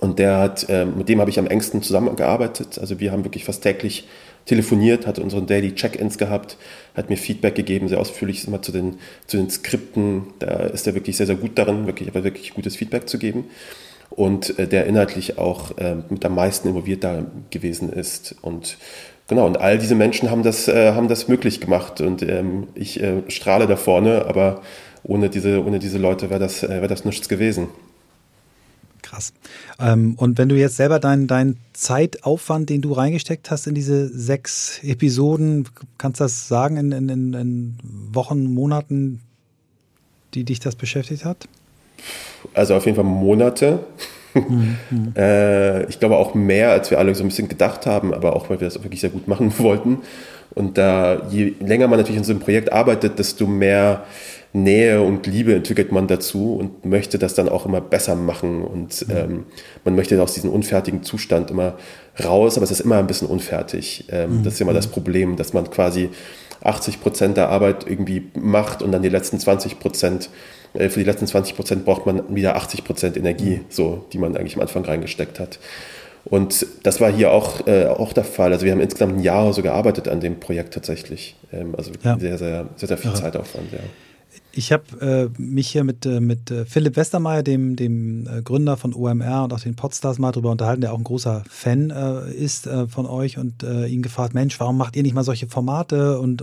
Und 0.00 0.18
der 0.18 0.38
hat, 0.38 0.68
äh, 0.68 0.84
mit 0.84 1.08
dem 1.08 1.20
habe 1.20 1.30
ich 1.30 1.38
am 1.38 1.46
engsten 1.46 1.82
zusammengearbeitet. 1.82 2.78
Also 2.78 3.00
wir 3.00 3.12
haben 3.12 3.24
wirklich 3.24 3.44
fast 3.44 3.62
täglich 3.62 4.06
telefoniert, 4.44 5.06
hat 5.06 5.18
unseren 5.18 5.46
Daily 5.46 5.74
Check-ins 5.74 6.18
gehabt, 6.18 6.56
hat 6.94 7.10
mir 7.10 7.16
Feedback 7.16 7.54
gegeben, 7.54 7.88
sehr 7.88 7.98
ausführlich 7.98 8.46
immer 8.46 8.62
zu 8.62 8.72
den, 8.72 8.98
zu 9.26 9.36
den 9.36 9.50
Skripten. 9.50 10.28
Da 10.38 10.66
ist 10.66 10.86
er 10.86 10.94
wirklich 10.94 11.16
sehr, 11.16 11.26
sehr 11.26 11.36
gut 11.36 11.52
darin, 11.56 11.86
wirklich, 11.86 12.08
aber 12.08 12.24
wirklich 12.24 12.54
gutes 12.54 12.76
Feedback 12.76 13.08
zu 13.08 13.18
geben. 13.18 13.44
Und 14.10 14.58
äh, 14.58 14.68
der 14.68 14.86
inhaltlich 14.86 15.38
auch 15.38 15.76
äh, 15.78 15.96
mit 16.08 16.24
am 16.24 16.34
meisten 16.34 16.68
involviert 16.68 17.02
da 17.02 17.26
gewesen 17.50 17.92
ist. 17.92 18.36
Und 18.42 18.78
Genau, 19.28 19.44
und 19.44 19.60
all 19.60 19.76
diese 19.76 19.96
Menschen 19.96 20.30
haben 20.30 20.44
das, 20.44 20.68
äh, 20.68 20.92
haben 20.92 21.08
das 21.08 21.26
möglich 21.26 21.60
gemacht 21.60 22.00
und 22.00 22.22
ähm, 22.22 22.68
ich 22.76 23.02
äh, 23.02 23.22
strahle 23.28 23.66
da 23.66 23.74
vorne, 23.74 24.24
aber 24.26 24.62
ohne 25.02 25.28
diese, 25.30 25.64
ohne 25.64 25.80
diese 25.80 25.98
Leute 25.98 26.30
wäre 26.30 26.38
das, 26.38 26.62
äh, 26.62 26.80
wär 26.80 26.86
das 26.86 27.04
nichts 27.04 27.28
gewesen. 27.28 27.66
Krass. 29.08 29.32
Ähm, 29.78 30.14
und 30.16 30.36
wenn 30.36 30.48
du 30.48 30.56
jetzt 30.56 30.76
selber 30.76 30.98
deinen 30.98 31.28
dein 31.28 31.56
Zeitaufwand, 31.74 32.70
den 32.70 32.82
du 32.82 32.92
reingesteckt 32.92 33.50
hast 33.50 33.68
in 33.68 33.74
diese 33.74 34.08
sechs 34.08 34.80
Episoden, 34.82 35.68
kannst 35.96 36.20
du 36.20 36.24
das 36.24 36.48
sagen 36.48 36.76
in, 36.76 36.92
in, 37.08 37.32
in 37.34 37.78
Wochen, 38.12 38.52
Monaten, 38.52 39.20
die 40.34 40.42
dich 40.42 40.58
das 40.58 40.74
beschäftigt 40.74 41.24
hat? 41.24 41.46
Also 42.52 42.74
auf 42.74 42.84
jeden 42.84 42.96
Fall 42.96 43.04
Monate. 43.04 43.80
Mhm. 44.90 45.14
äh, 45.16 45.86
ich 45.86 45.98
glaube 45.98 46.18
auch 46.18 46.34
mehr, 46.34 46.70
als 46.70 46.90
wir 46.90 46.98
alle 46.98 47.14
so 47.14 47.24
ein 47.24 47.28
bisschen 47.28 47.48
gedacht 47.48 47.86
haben, 47.86 48.12
aber 48.12 48.36
auch, 48.36 48.50
weil 48.50 48.60
wir 48.60 48.66
das 48.66 48.82
wirklich 48.82 49.00
sehr 49.00 49.08
gut 49.08 49.28
machen 49.28 49.50
wollten. 49.58 50.00
Und 50.54 50.76
da, 50.76 51.22
je 51.30 51.54
länger 51.58 51.88
man 51.88 51.98
natürlich 51.98 52.18
in 52.18 52.24
so 52.24 52.32
einem 52.32 52.40
Projekt 52.40 52.70
arbeitet, 52.70 53.18
desto 53.18 53.46
mehr 53.46 54.04
Nähe 54.56 55.02
und 55.02 55.26
Liebe 55.26 55.54
entwickelt 55.54 55.92
man 55.92 56.06
dazu 56.06 56.56
und 56.56 56.84
möchte 56.84 57.18
das 57.18 57.34
dann 57.34 57.48
auch 57.48 57.66
immer 57.66 57.80
besser 57.80 58.14
machen. 58.14 58.62
Und 58.62 59.06
mhm. 59.08 59.16
ähm, 59.16 59.44
man 59.84 59.94
möchte 59.94 60.20
aus 60.22 60.34
diesem 60.34 60.50
unfertigen 60.50 61.02
Zustand 61.02 61.50
immer 61.50 61.74
raus, 62.22 62.56
aber 62.56 62.64
es 62.64 62.70
ist 62.70 62.80
immer 62.80 62.98
ein 62.98 63.06
bisschen 63.06 63.28
unfertig. 63.28 64.06
Ähm, 64.10 64.38
mhm. 64.38 64.42
Das 64.44 64.54
ist 64.54 64.60
immer 64.60 64.72
das 64.72 64.86
Problem, 64.86 65.36
dass 65.36 65.52
man 65.52 65.68
quasi 65.70 66.10
80 66.62 67.00
Prozent 67.00 67.36
der 67.36 67.50
Arbeit 67.50 67.86
irgendwie 67.86 68.30
macht 68.34 68.82
und 68.82 68.92
dann 68.92 69.02
die 69.02 69.08
letzten 69.08 69.38
20 69.38 69.78
Prozent, 69.78 70.30
äh, 70.74 70.88
für 70.88 71.00
die 71.00 71.06
letzten 71.06 71.26
20 71.26 71.54
Prozent 71.54 71.84
braucht 71.84 72.06
man 72.06 72.34
wieder 72.34 72.56
80 72.56 72.84
Prozent 72.84 73.16
Energie, 73.16 73.60
so, 73.68 74.06
die 74.12 74.18
man 74.18 74.36
eigentlich 74.36 74.56
am 74.56 74.62
Anfang 74.62 74.84
reingesteckt 74.84 75.38
hat. 75.38 75.58
Und 76.24 76.66
das 76.82 77.00
war 77.00 77.12
hier 77.12 77.30
auch, 77.30 77.66
äh, 77.68 77.86
auch 77.86 78.12
der 78.12 78.24
Fall. 78.24 78.52
Also 78.52 78.64
wir 78.64 78.72
haben 78.72 78.80
insgesamt 78.80 79.18
ein 79.18 79.22
Jahr 79.22 79.52
so 79.52 79.62
gearbeitet 79.62 80.08
an 80.08 80.20
dem 80.20 80.40
Projekt 80.40 80.74
tatsächlich. 80.74 81.36
Ähm, 81.52 81.74
also 81.76 81.92
ja. 82.02 82.18
sehr, 82.18 82.38
sehr, 82.38 82.66
sehr, 82.74 82.88
sehr 82.88 82.98
viel 82.98 83.10
ja. 83.12 83.16
Zeitaufwand, 83.16 83.72
ja. 83.72 83.78
Ich 84.56 84.72
habe 84.72 85.30
äh, 85.36 85.40
mich 85.40 85.68
hier 85.68 85.84
mit, 85.84 86.06
äh, 86.06 86.18
mit 86.18 86.50
äh, 86.50 86.64
Philipp 86.64 86.96
Westermeier, 86.96 87.42
dem, 87.42 87.76
dem 87.76 88.26
äh, 88.26 88.40
Gründer 88.40 88.78
von 88.78 88.94
OMR 88.94 89.44
und 89.44 89.52
auch 89.52 89.60
den 89.60 89.76
Podstars 89.76 90.18
mal 90.18 90.32
drüber 90.32 90.50
unterhalten, 90.50 90.80
der 90.80 90.94
auch 90.94 90.98
ein 90.98 91.04
großer 91.04 91.44
Fan 91.46 91.90
äh, 91.90 92.32
ist 92.32 92.66
äh, 92.66 92.88
von 92.88 93.04
euch 93.04 93.36
und 93.36 93.62
ihn 93.62 94.02
gefragt, 94.02 94.32
Mensch, 94.32 94.58
warum 94.58 94.78
macht 94.78 94.96
ihr 94.96 95.02
nicht 95.02 95.14
mal 95.14 95.24
solche 95.24 95.46
Formate? 95.46 96.18
Und 96.18 96.42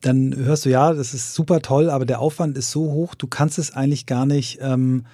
dann 0.00 0.36
hörst 0.36 0.64
du, 0.64 0.70
ja, 0.70 0.92
das 0.92 1.14
ist 1.14 1.34
super 1.34 1.60
toll, 1.60 1.90
aber 1.90 2.04
der 2.04 2.20
Aufwand 2.20 2.58
ist 2.58 2.70
so 2.70 2.92
hoch, 2.92 3.14
du 3.14 3.26
kannst 3.26 3.58
es 3.58 3.72
eigentlich 3.72 4.06
gar 4.06 4.26
nicht 4.26 4.58
ähm, 4.60 5.04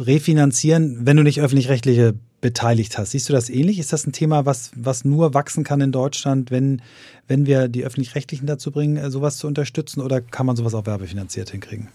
refinanzieren, 0.00 1.06
wenn 1.06 1.16
du 1.16 1.22
nicht 1.22 1.40
öffentlich-rechtliche 1.40 2.14
beteiligt 2.40 2.98
hast. 2.98 3.12
Siehst 3.12 3.28
du 3.28 3.32
das 3.32 3.48
ähnlich? 3.48 3.78
Ist 3.78 3.92
das 3.92 4.06
ein 4.06 4.12
Thema, 4.12 4.46
was, 4.46 4.70
was 4.76 5.04
nur 5.04 5.34
wachsen 5.34 5.64
kann 5.64 5.80
in 5.80 5.92
Deutschland, 5.92 6.50
wenn, 6.50 6.82
wenn 7.28 7.46
wir 7.46 7.68
die 7.68 7.84
Öffentlich-Rechtlichen 7.84 8.46
dazu 8.46 8.70
bringen, 8.70 8.96
äh, 8.96 9.10
sowas 9.10 9.38
zu 9.38 9.46
unterstützen? 9.46 10.00
Oder 10.00 10.20
kann 10.20 10.46
man 10.46 10.56
sowas 10.56 10.74
auch 10.74 10.86
werbefinanziert 10.86 11.50
hinkriegen? 11.50 11.88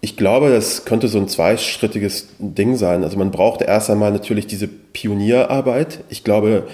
Ich 0.00 0.16
glaube, 0.16 0.50
das 0.50 0.84
könnte 0.84 1.06
so 1.06 1.18
ein 1.18 1.28
zweischrittiges 1.28 2.28
Ding 2.38 2.76
sein. 2.76 3.04
Also 3.04 3.16
man 3.16 3.30
braucht 3.30 3.62
erst 3.62 3.88
einmal 3.88 4.10
natürlich 4.10 4.48
diese 4.48 4.66
Pionierarbeit. 4.66 6.02
Ich 6.08 6.24
glaube, 6.24 6.66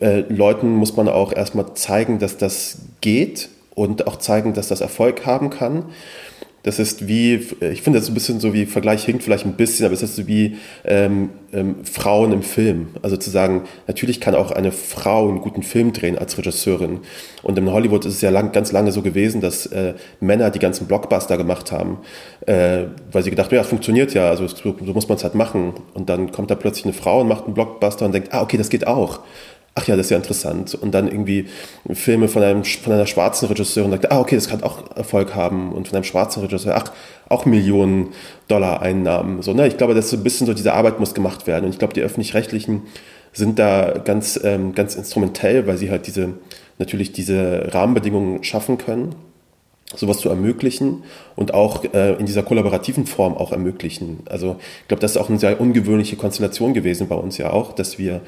äh, 0.00 0.20
Leuten 0.20 0.74
muss 0.74 0.96
man 0.96 1.08
auch 1.08 1.32
erstmal 1.32 1.74
zeigen, 1.74 2.18
dass 2.18 2.38
das 2.38 2.78
geht 3.02 3.50
und 3.74 4.06
auch 4.06 4.16
zeigen, 4.16 4.54
dass 4.54 4.68
das 4.68 4.80
Erfolg 4.80 5.26
haben 5.26 5.50
kann. 5.50 5.84
Das 6.62 6.78
ist 6.78 7.08
wie, 7.08 7.34
ich 7.60 7.82
finde 7.82 7.98
das 7.98 8.08
ein 8.08 8.14
bisschen 8.14 8.38
so 8.38 8.54
wie, 8.54 8.66
Vergleich 8.66 9.04
hinkt 9.04 9.24
vielleicht 9.24 9.44
ein 9.46 9.54
bisschen, 9.54 9.84
aber 9.84 9.94
es 9.94 10.02
ist 10.02 10.14
so 10.14 10.28
wie 10.28 10.56
ähm, 10.84 11.30
ähm, 11.52 11.84
Frauen 11.84 12.32
im 12.32 12.42
Film. 12.42 12.88
Also 13.02 13.16
zu 13.16 13.30
sagen, 13.30 13.64
natürlich 13.88 14.20
kann 14.20 14.36
auch 14.36 14.52
eine 14.52 14.70
Frau 14.70 15.28
einen 15.28 15.40
guten 15.40 15.64
Film 15.64 15.92
drehen 15.92 16.16
als 16.16 16.38
Regisseurin. 16.38 17.00
Und 17.42 17.58
in 17.58 17.70
Hollywood 17.70 18.04
ist 18.04 18.14
es 18.14 18.20
ja 18.20 18.30
lang, 18.30 18.52
ganz 18.52 18.70
lange 18.70 18.92
so 18.92 19.02
gewesen, 19.02 19.40
dass 19.40 19.66
äh, 19.66 19.94
Männer 20.20 20.50
die 20.50 20.60
ganzen 20.60 20.86
Blockbuster 20.86 21.36
gemacht 21.36 21.72
haben, 21.72 21.98
äh, 22.46 22.84
weil 23.10 23.24
sie 23.24 23.30
gedacht 23.30 23.46
haben, 23.46 23.56
ja, 23.56 23.64
funktioniert 23.64 24.14
ja, 24.14 24.30
also 24.30 24.46
so, 24.46 24.76
so 24.84 24.92
muss 24.92 25.08
man 25.08 25.16
es 25.16 25.24
halt 25.24 25.34
machen. 25.34 25.74
Und 25.94 26.08
dann 26.08 26.30
kommt 26.30 26.50
da 26.52 26.54
plötzlich 26.54 26.84
eine 26.84 26.94
Frau 26.94 27.22
und 27.22 27.28
macht 27.28 27.44
einen 27.44 27.54
Blockbuster 27.54 28.06
und 28.06 28.12
denkt, 28.12 28.32
ah, 28.32 28.42
okay, 28.42 28.56
das 28.56 28.68
geht 28.68 28.86
auch 28.86 29.20
ach 29.74 29.86
ja, 29.86 29.96
das 29.96 30.06
ist 30.06 30.10
ja 30.10 30.16
interessant. 30.16 30.74
Und 30.74 30.92
dann 30.92 31.08
irgendwie 31.08 31.46
Filme 31.92 32.28
von, 32.28 32.42
einem, 32.42 32.64
von 32.64 32.92
einer 32.92 33.06
schwarzen 33.06 33.48
Regisseurin 33.48 33.90
sagt, 33.90 34.10
ah, 34.12 34.20
okay, 34.20 34.34
das 34.34 34.48
kann 34.48 34.62
auch 34.62 34.94
Erfolg 34.96 35.34
haben. 35.34 35.72
Und 35.72 35.88
von 35.88 35.96
einem 35.96 36.04
schwarzen 36.04 36.42
Regisseur, 36.42 36.76
ach, 36.76 36.92
auch 37.28 37.46
Millionen 37.46 38.08
Dollar 38.48 38.82
Einnahmen. 38.82 39.42
So, 39.42 39.54
ne? 39.54 39.66
Ich 39.66 39.78
glaube, 39.78 39.94
das 39.94 40.06
ist 40.06 40.10
so 40.10 40.16
ein 40.18 40.22
bisschen 40.22 40.46
so, 40.46 40.54
diese 40.54 40.74
Arbeit 40.74 41.00
muss 41.00 41.14
gemacht 41.14 41.46
werden. 41.46 41.64
Und 41.64 41.70
ich 41.70 41.78
glaube, 41.78 41.94
die 41.94 42.02
Öffentlich-Rechtlichen 42.02 42.82
sind 43.32 43.58
da 43.58 43.98
ganz, 44.04 44.38
ähm, 44.42 44.74
ganz 44.74 44.94
instrumentell, 44.94 45.66
weil 45.66 45.78
sie 45.78 45.90
halt 45.90 46.06
diese, 46.06 46.34
natürlich 46.78 47.12
diese 47.12 47.72
Rahmenbedingungen 47.72 48.44
schaffen 48.44 48.76
können 48.78 49.14
sowas 49.94 50.18
zu 50.18 50.28
ermöglichen 50.28 51.02
und 51.36 51.54
auch 51.54 51.84
äh, 51.92 52.14
in 52.14 52.26
dieser 52.26 52.42
kollaborativen 52.42 53.06
Form 53.06 53.36
auch 53.36 53.52
ermöglichen. 53.52 54.20
Also 54.24 54.56
ich 54.82 54.88
glaube, 54.88 55.00
das 55.00 55.12
ist 55.12 55.16
auch 55.16 55.28
eine 55.28 55.38
sehr 55.38 55.60
ungewöhnliche 55.60 56.16
Konstellation 56.16 56.74
gewesen 56.74 57.08
bei 57.08 57.14
uns 57.14 57.38
ja 57.38 57.50
auch, 57.50 57.72
dass 57.74 57.98
wir 57.98 58.22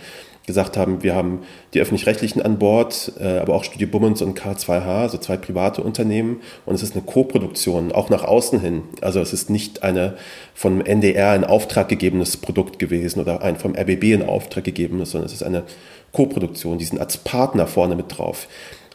gesagt 0.47 0.77
haben, 0.77 1.03
wir 1.03 1.15
haben 1.15 1.41
die 1.73 1.81
öffentlich-rechtlichen 1.81 2.43
an 2.43 2.59
Bord, 2.59 3.13
äh, 3.19 3.39
aber 3.39 3.55
auch 3.55 3.65
Studio 3.65 3.89
Bummens 3.89 4.21
und 4.21 4.39
K2H, 4.39 5.03
also 5.03 5.19
zwei 5.19 5.37
private 5.37 5.83
Unternehmen. 5.83 6.41
Und 6.67 6.75
es 6.75 6.83
ist 6.83 6.95
eine 6.95 7.05
Co-Produktion, 7.05 7.93
auch 7.93 8.11
nach 8.11 8.25
außen 8.25 8.61
hin. 8.61 8.83
Also 9.01 9.21
es 9.21 9.33
ist 9.33 9.49
nicht 9.51 9.83
eine 9.83 10.15
vom 10.55 10.81
NDR 10.81 11.35
in 11.35 11.45
Auftrag 11.45 11.89
gegebenes 11.89 12.37
Produkt 12.37 12.79
gewesen 12.79 13.21
oder 13.21 13.43
ein 13.43 13.57
vom 13.57 13.75
RBB 13.75 14.13
in 14.13 14.23
Auftrag 14.23 14.65
gegebenes, 14.65 15.13
sondern 15.13 15.27
es 15.27 15.33
ist 15.33 15.43
eine 15.43 15.65
Co-Produktion. 16.13 16.79
Die 16.79 16.85
sind 16.85 17.01
als 17.01 17.17
Partner 17.17 17.67
vorne 17.67 17.97
mit 17.97 18.17
drauf. 18.17 18.47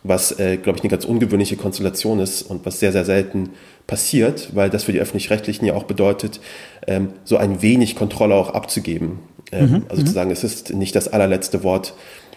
Was, 0.03 0.39
äh, 0.39 0.57
glaube 0.57 0.77
ich, 0.77 0.83
eine 0.83 0.91
ganz 0.91 1.03
ungewöhnliche 1.03 1.57
Konstellation 1.57 2.19
ist 2.19 2.43
und 2.43 2.65
was 2.65 2.79
sehr, 2.79 2.91
sehr 2.91 3.05
selten 3.05 3.49
passiert, 3.89 4.49
weil 4.53 4.69
das 4.69 4.83
für 4.83 4.91
die 4.91 4.99
Öffentlich-Rechtlichen 4.99 5.65
ja 5.65 5.73
auch 5.73 5.83
bedeutet, 5.83 6.39
ähm, 6.85 7.09
so 7.23 7.37
ein 7.37 7.63
wenig 7.63 7.95
Kontrolle 7.95 8.35
auch 8.35 8.51
abzugeben. 8.51 9.17
Ähm, 9.51 9.71
mhm. 9.71 9.85
Also 9.89 10.03
zu 10.03 10.09
mhm. 10.09 10.13
sagen, 10.13 10.31
es 10.31 10.43
ist 10.43 10.71
nicht 10.75 10.95
das 10.95 11.07
allerletzte 11.07 11.63
Wort, 11.63 11.95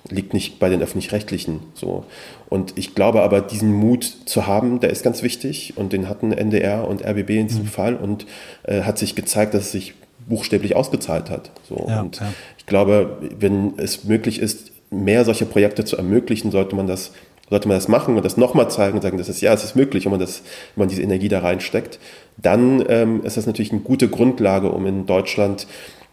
liegt 0.09 0.33
nicht 0.33 0.59
bei 0.59 0.71
den 0.71 0.81
öffentlich-rechtlichen. 0.81 1.61
So. 1.75 2.07
Und 2.49 2.79
ich 2.79 2.95
glaube 2.95 3.21
aber, 3.21 3.43
diesen 3.43 3.71
Mut 3.71 4.05
zu 4.25 4.47
haben, 4.47 4.81
der 4.81 4.89
ist 4.89 5.05
ganz 5.05 5.23
wichtig 5.23 5.75
und 5.77 5.93
den 5.93 6.09
hatten 6.09 6.33
NDR 6.33 6.89
und 6.89 7.05
RBB 7.05 7.31
in 7.31 7.49
diesem 7.49 7.65
mhm. 7.65 7.69
Fall 7.69 7.97
und 7.97 8.27
äh, 8.63 8.83
hat 8.83 8.97
sich 8.97 9.15
gezeigt, 9.15 9.53
dass 9.53 9.67
es 9.67 9.73
sich 9.73 9.93
buchstäblich 10.27 10.75
ausgezahlt 10.75 11.29
hat. 11.29 11.51
So. 11.69 11.85
Ja, 11.87 12.01
und 12.01 12.19
ja. 12.19 12.33
ich 12.57 12.65
glaube, 12.65 13.19
wenn 13.39 13.75
es 13.77 14.05
möglich 14.05 14.39
ist, 14.39 14.73
mehr 14.91 15.27
solche 15.27 15.45
Projekte 15.45 15.85
zu 15.85 15.99
ermöglichen, 15.99 16.51
sollte 16.51 16.77
man 16.77 16.87
das 16.87 17.13
sollte 17.53 17.69
man 17.69 17.77
das 17.77 17.87
machen 17.87 18.17
und 18.17 18.25
das 18.25 18.39
nochmal 18.39 18.71
zeigen 18.71 18.97
und 18.97 19.03
sagen, 19.03 19.19
das 19.19 19.29
ist 19.29 19.43
ja, 19.43 19.53
es 19.53 19.63
ist 19.63 19.77
möglich, 19.77 20.07
wenn 20.07 20.13
man 20.13 20.21
das, 20.21 20.41
wenn 20.75 20.85
man 20.85 20.89
diese 20.89 21.03
Energie 21.03 21.29
da 21.29 21.41
reinsteckt, 21.41 21.99
dann 22.39 22.83
ähm, 22.89 23.23
ist 23.25 23.37
das 23.37 23.47
natürlich 23.47 23.73
eine 23.73 23.83
gute 23.83 24.09
Grundlage, 24.09 24.71
um 24.71 24.87
in 24.87 25.05
Deutschland 25.05 25.67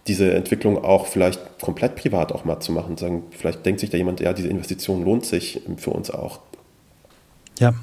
diese 0.07 0.33
Entwicklung 0.33 0.83
auch 0.83 1.07
vielleicht 1.07 1.39
komplett 1.61 1.95
privat 1.95 2.33
auch 2.33 2.43
mal 2.43 2.59
zu 2.59 2.73
machen. 2.73 2.97
Sagen, 2.97 3.23
vielleicht 3.31 3.65
denkt 3.65 3.79
sich 3.79 3.89
da 3.89 3.95
jemand, 3.95 4.19
ja, 4.19 4.33
diese 4.33 4.49
Investition 4.49 5.05
lohnt 5.05 5.25
sich 5.25 5.61
für 5.77 5.91
uns 5.91 6.11
auch. 6.11 6.41
Ja, 7.57 7.73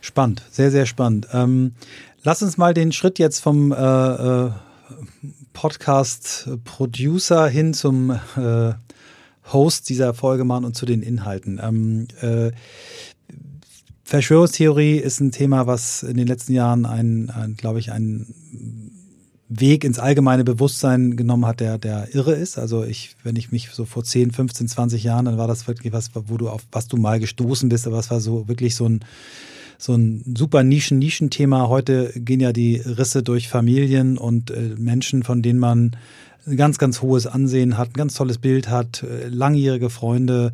spannend, 0.00 0.42
sehr, 0.50 0.72
sehr 0.72 0.86
spannend. 0.86 1.28
Ähm, 1.32 1.74
lass 2.24 2.42
uns 2.42 2.58
mal 2.58 2.74
den 2.74 2.90
Schritt 2.90 3.20
jetzt 3.20 3.38
vom 3.38 3.70
äh, 3.70 3.76
äh, 3.76 4.50
Podcast-Producer 5.52 7.46
hin 7.46 7.74
zum 7.74 8.10
äh, 8.10 8.72
Host 9.52 9.88
dieser 9.88 10.14
Folge 10.14 10.44
machen 10.44 10.64
und 10.64 10.76
zu 10.76 10.86
den 10.86 11.02
Inhalten. 11.02 11.60
Ähm, 11.62 12.08
äh, 12.20 12.52
Verschwörungstheorie 14.04 14.96
ist 14.96 15.20
ein 15.20 15.30
Thema, 15.30 15.66
was 15.68 16.02
in 16.02 16.16
den 16.16 16.26
letzten 16.26 16.52
Jahren 16.52 16.84
ein, 16.84 17.30
ein 17.30 17.54
glaube 17.54 17.78
ich, 17.78 17.92
ein 17.92 18.26
Weg 19.48 19.84
ins 19.84 19.98
allgemeine 19.98 20.44
Bewusstsein 20.44 21.16
genommen 21.16 21.44
hat, 21.44 21.60
der, 21.60 21.76
der 21.76 22.14
irre 22.14 22.32
ist. 22.32 22.56
Also 22.56 22.84
ich, 22.84 23.16
wenn 23.24 23.34
ich 23.34 23.50
mich 23.50 23.70
so 23.70 23.84
vor 23.84 24.04
10, 24.04 24.30
15, 24.30 24.68
20 24.68 25.02
Jahren, 25.02 25.24
dann 25.24 25.38
war 25.38 25.48
das 25.48 25.66
wirklich 25.66 25.92
was, 25.92 26.10
wo 26.14 26.36
du 26.36 26.48
auf 26.48 26.62
was 26.70 26.86
du 26.86 26.96
mal 26.96 27.18
gestoßen 27.18 27.68
bist, 27.68 27.86
aber 27.86 27.98
es 27.98 28.10
war 28.10 28.20
so 28.20 28.48
wirklich 28.48 28.76
so 28.76 28.88
ein, 28.88 29.00
so 29.76 29.94
ein 29.94 30.34
super 30.36 30.62
Nischen-Nischenthema. 30.62 31.68
Heute 31.68 32.12
gehen 32.14 32.40
ja 32.40 32.52
die 32.52 32.76
Risse 32.76 33.24
durch 33.24 33.48
Familien 33.48 34.18
und 34.18 34.52
äh, 34.52 34.74
Menschen, 34.76 35.24
von 35.24 35.42
denen 35.42 35.58
man 35.58 35.96
ein 36.46 36.56
ganz, 36.56 36.78
ganz 36.78 37.02
hohes 37.02 37.26
Ansehen 37.26 37.78
hat, 37.78 37.90
ein 37.90 37.94
ganz 37.94 38.14
tolles 38.14 38.38
Bild 38.38 38.68
hat, 38.68 39.02
äh, 39.02 39.28
langjährige 39.28 39.90
Freunde, 39.90 40.52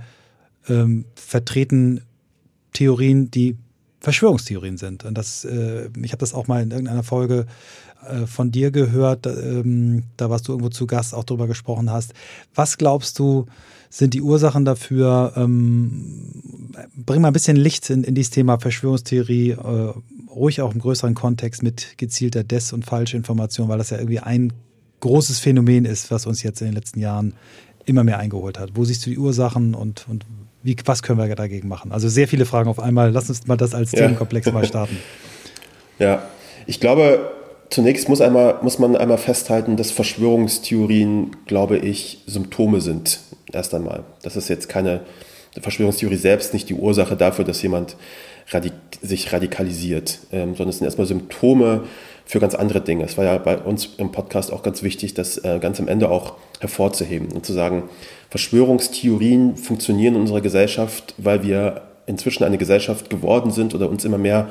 ähm, 0.68 1.04
vertreten 1.14 2.02
Theorien, 2.72 3.30
die 3.30 3.56
Verschwörungstheorien 4.00 4.76
sind. 4.76 5.04
Und 5.04 5.16
das, 5.16 5.44
äh, 5.44 5.88
ich 6.02 6.12
habe 6.12 6.20
das 6.20 6.34
auch 6.34 6.46
mal 6.46 6.62
in 6.62 6.70
irgendeiner 6.70 7.02
Folge 7.02 7.46
äh, 8.06 8.26
von 8.26 8.50
dir 8.50 8.70
gehört, 8.70 9.26
ähm, 9.26 10.04
da 10.16 10.30
warst 10.30 10.46
du 10.46 10.52
irgendwo 10.52 10.68
zu 10.68 10.86
Gast, 10.86 11.14
auch 11.14 11.24
darüber 11.24 11.46
gesprochen 11.46 11.90
hast. 11.90 12.12
Was 12.54 12.78
glaubst 12.78 13.18
du, 13.18 13.46
sind 13.88 14.14
die 14.14 14.22
Ursachen 14.22 14.64
dafür? 14.64 15.32
Ähm, 15.36 16.72
bring 16.94 17.20
mal 17.20 17.28
ein 17.28 17.32
bisschen 17.32 17.56
Licht 17.56 17.88
in, 17.90 18.04
in 18.04 18.14
dieses 18.14 18.30
Thema 18.30 18.58
Verschwörungstheorie, 18.58 19.50
äh, 19.50 19.92
ruhig 20.30 20.60
auch 20.60 20.74
im 20.74 20.80
größeren 20.80 21.14
Kontext 21.14 21.62
mit 21.62 21.96
gezielter 21.96 22.44
Des- 22.44 22.72
und 22.72 22.84
Falschinformation, 22.84 23.68
weil 23.68 23.78
das 23.78 23.90
ja 23.90 23.98
irgendwie 23.98 24.20
ein 24.20 24.52
großes 25.00 25.38
Phänomen 25.38 25.84
ist, 25.84 26.10
was 26.10 26.26
uns 26.26 26.42
jetzt 26.42 26.60
in 26.60 26.68
den 26.68 26.74
letzten 26.74 27.00
Jahren 27.00 27.34
immer 27.84 28.04
mehr 28.04 28.18
eingeholt 28.18 28.58
hat. 28.58 28.70
Wo 28.74 28.84
siehst 28.84 29.06
du 29.06 29.10
die 29.10 29.18
Ursachen 29.18 29.74
und, 29.74 30.06
und 30.08 30.24
wie, 30.62 30.76
was 30.84 31.02
können 31.02 31.18
wir 31.18 31.34
dagegen 31.34 31.68
machen? 31.68 31.92
Also 31.92 32.08
sehr 32.08 32.26
viele 32.26 32.46
Fragen 32.46 32.68
auf 32.68 32.80
einmal. 32.80 33.10
Lass 33.10 33.28
uns 33.28 33.46
mal 33.46 33.56
das 33.56 33.74
als 33.74 33.92
ja. 33.92 34.00
Themenkomplex 34.00 34.52
mal 34.52 34.64
starten. 34.64 34.96
Ja, 35.98 36.28
ich 36.66 36.78
glaube, 36.78 37.32
Zunächst 37.68 38.08
muss, 38.08 38.20
einmal, 38.20 38.58
muss 38.62 38.78
man 38.78 38.96
einmal 38.96 39.18
festhalten, 39.18 39.76
dass 39.76 39.90
Verschwörungstheorien, 39.90 41.36
glaube 41.46 41.78
ich, 41.78 42.22
Symptome 42.26 42.80
sind. 42.80 43.20
Erst 43.52 43.74
einmal. 43.74 44.04
Das 44.22 44.36
ist 44.36 44.48
jetzt 44.48 44.68
keine 44.68 45.00
Verschwörungstheorie 45.60 46.16
selbst 46.16 46.52
nicht 46.52 46.68
die 46.68 46.74
Ursache 46.74 47.16
dafür, 47.16 47.44
dass 47.44 47.62
jemand 47.62 47.96
radik 48.50 48.72
sich 49.02 49.32
radikalisiert, 49.32 50.20
ähm, 50.30 50.54
sondern 50.54 50.68
es 50.68 50.78
sind 50.78 50.84
erstmal 50.84 51.06
Symptome 51.06 51.84
für 52.26 52.40
ganz 52.40 52.54
andere 52.54 52.80
Dinge. 52.80 53.04
Es 53.04 53.16
war 53.16 53.24
ja 53.24 53.38
bei 53.38 53.56
uns 53.56 53.90
im 53.96 54.12
Podcast 54.12 54.52
auch 54.52 54.62
ganz 54.62 54.82
wichtig, 54.82 55.14
das 55.14 55.38
äh, 55.38 55.58
ganz 55.60 55.80
am 55.80 55.88
Ende 55.88 56.10
auch 56.10 56.34
hervorzuheben 56.60 57.28
und 57.32 57.46
zu 57.46 57.52
sagen, 57.52 57.84
Verschwörungstheorien 58.30 59.56
funktionieren 59.56 60.16
in 60.16 60.22
unserer 60.22 60.40
Gesellschaft, 60.40 61.14
weil 61.18 61.44
wir 61.44 61.82
inzwischen 62.06 62.44
eine 62.44 62.58
Gesellschaft 62.58 63.10
geworden 63.10 63.52
sind 63.52 63.74
oder 63.74 63.88
uns 63.88 64.04
immer 64.04 64.18
mehr 64.18 64.50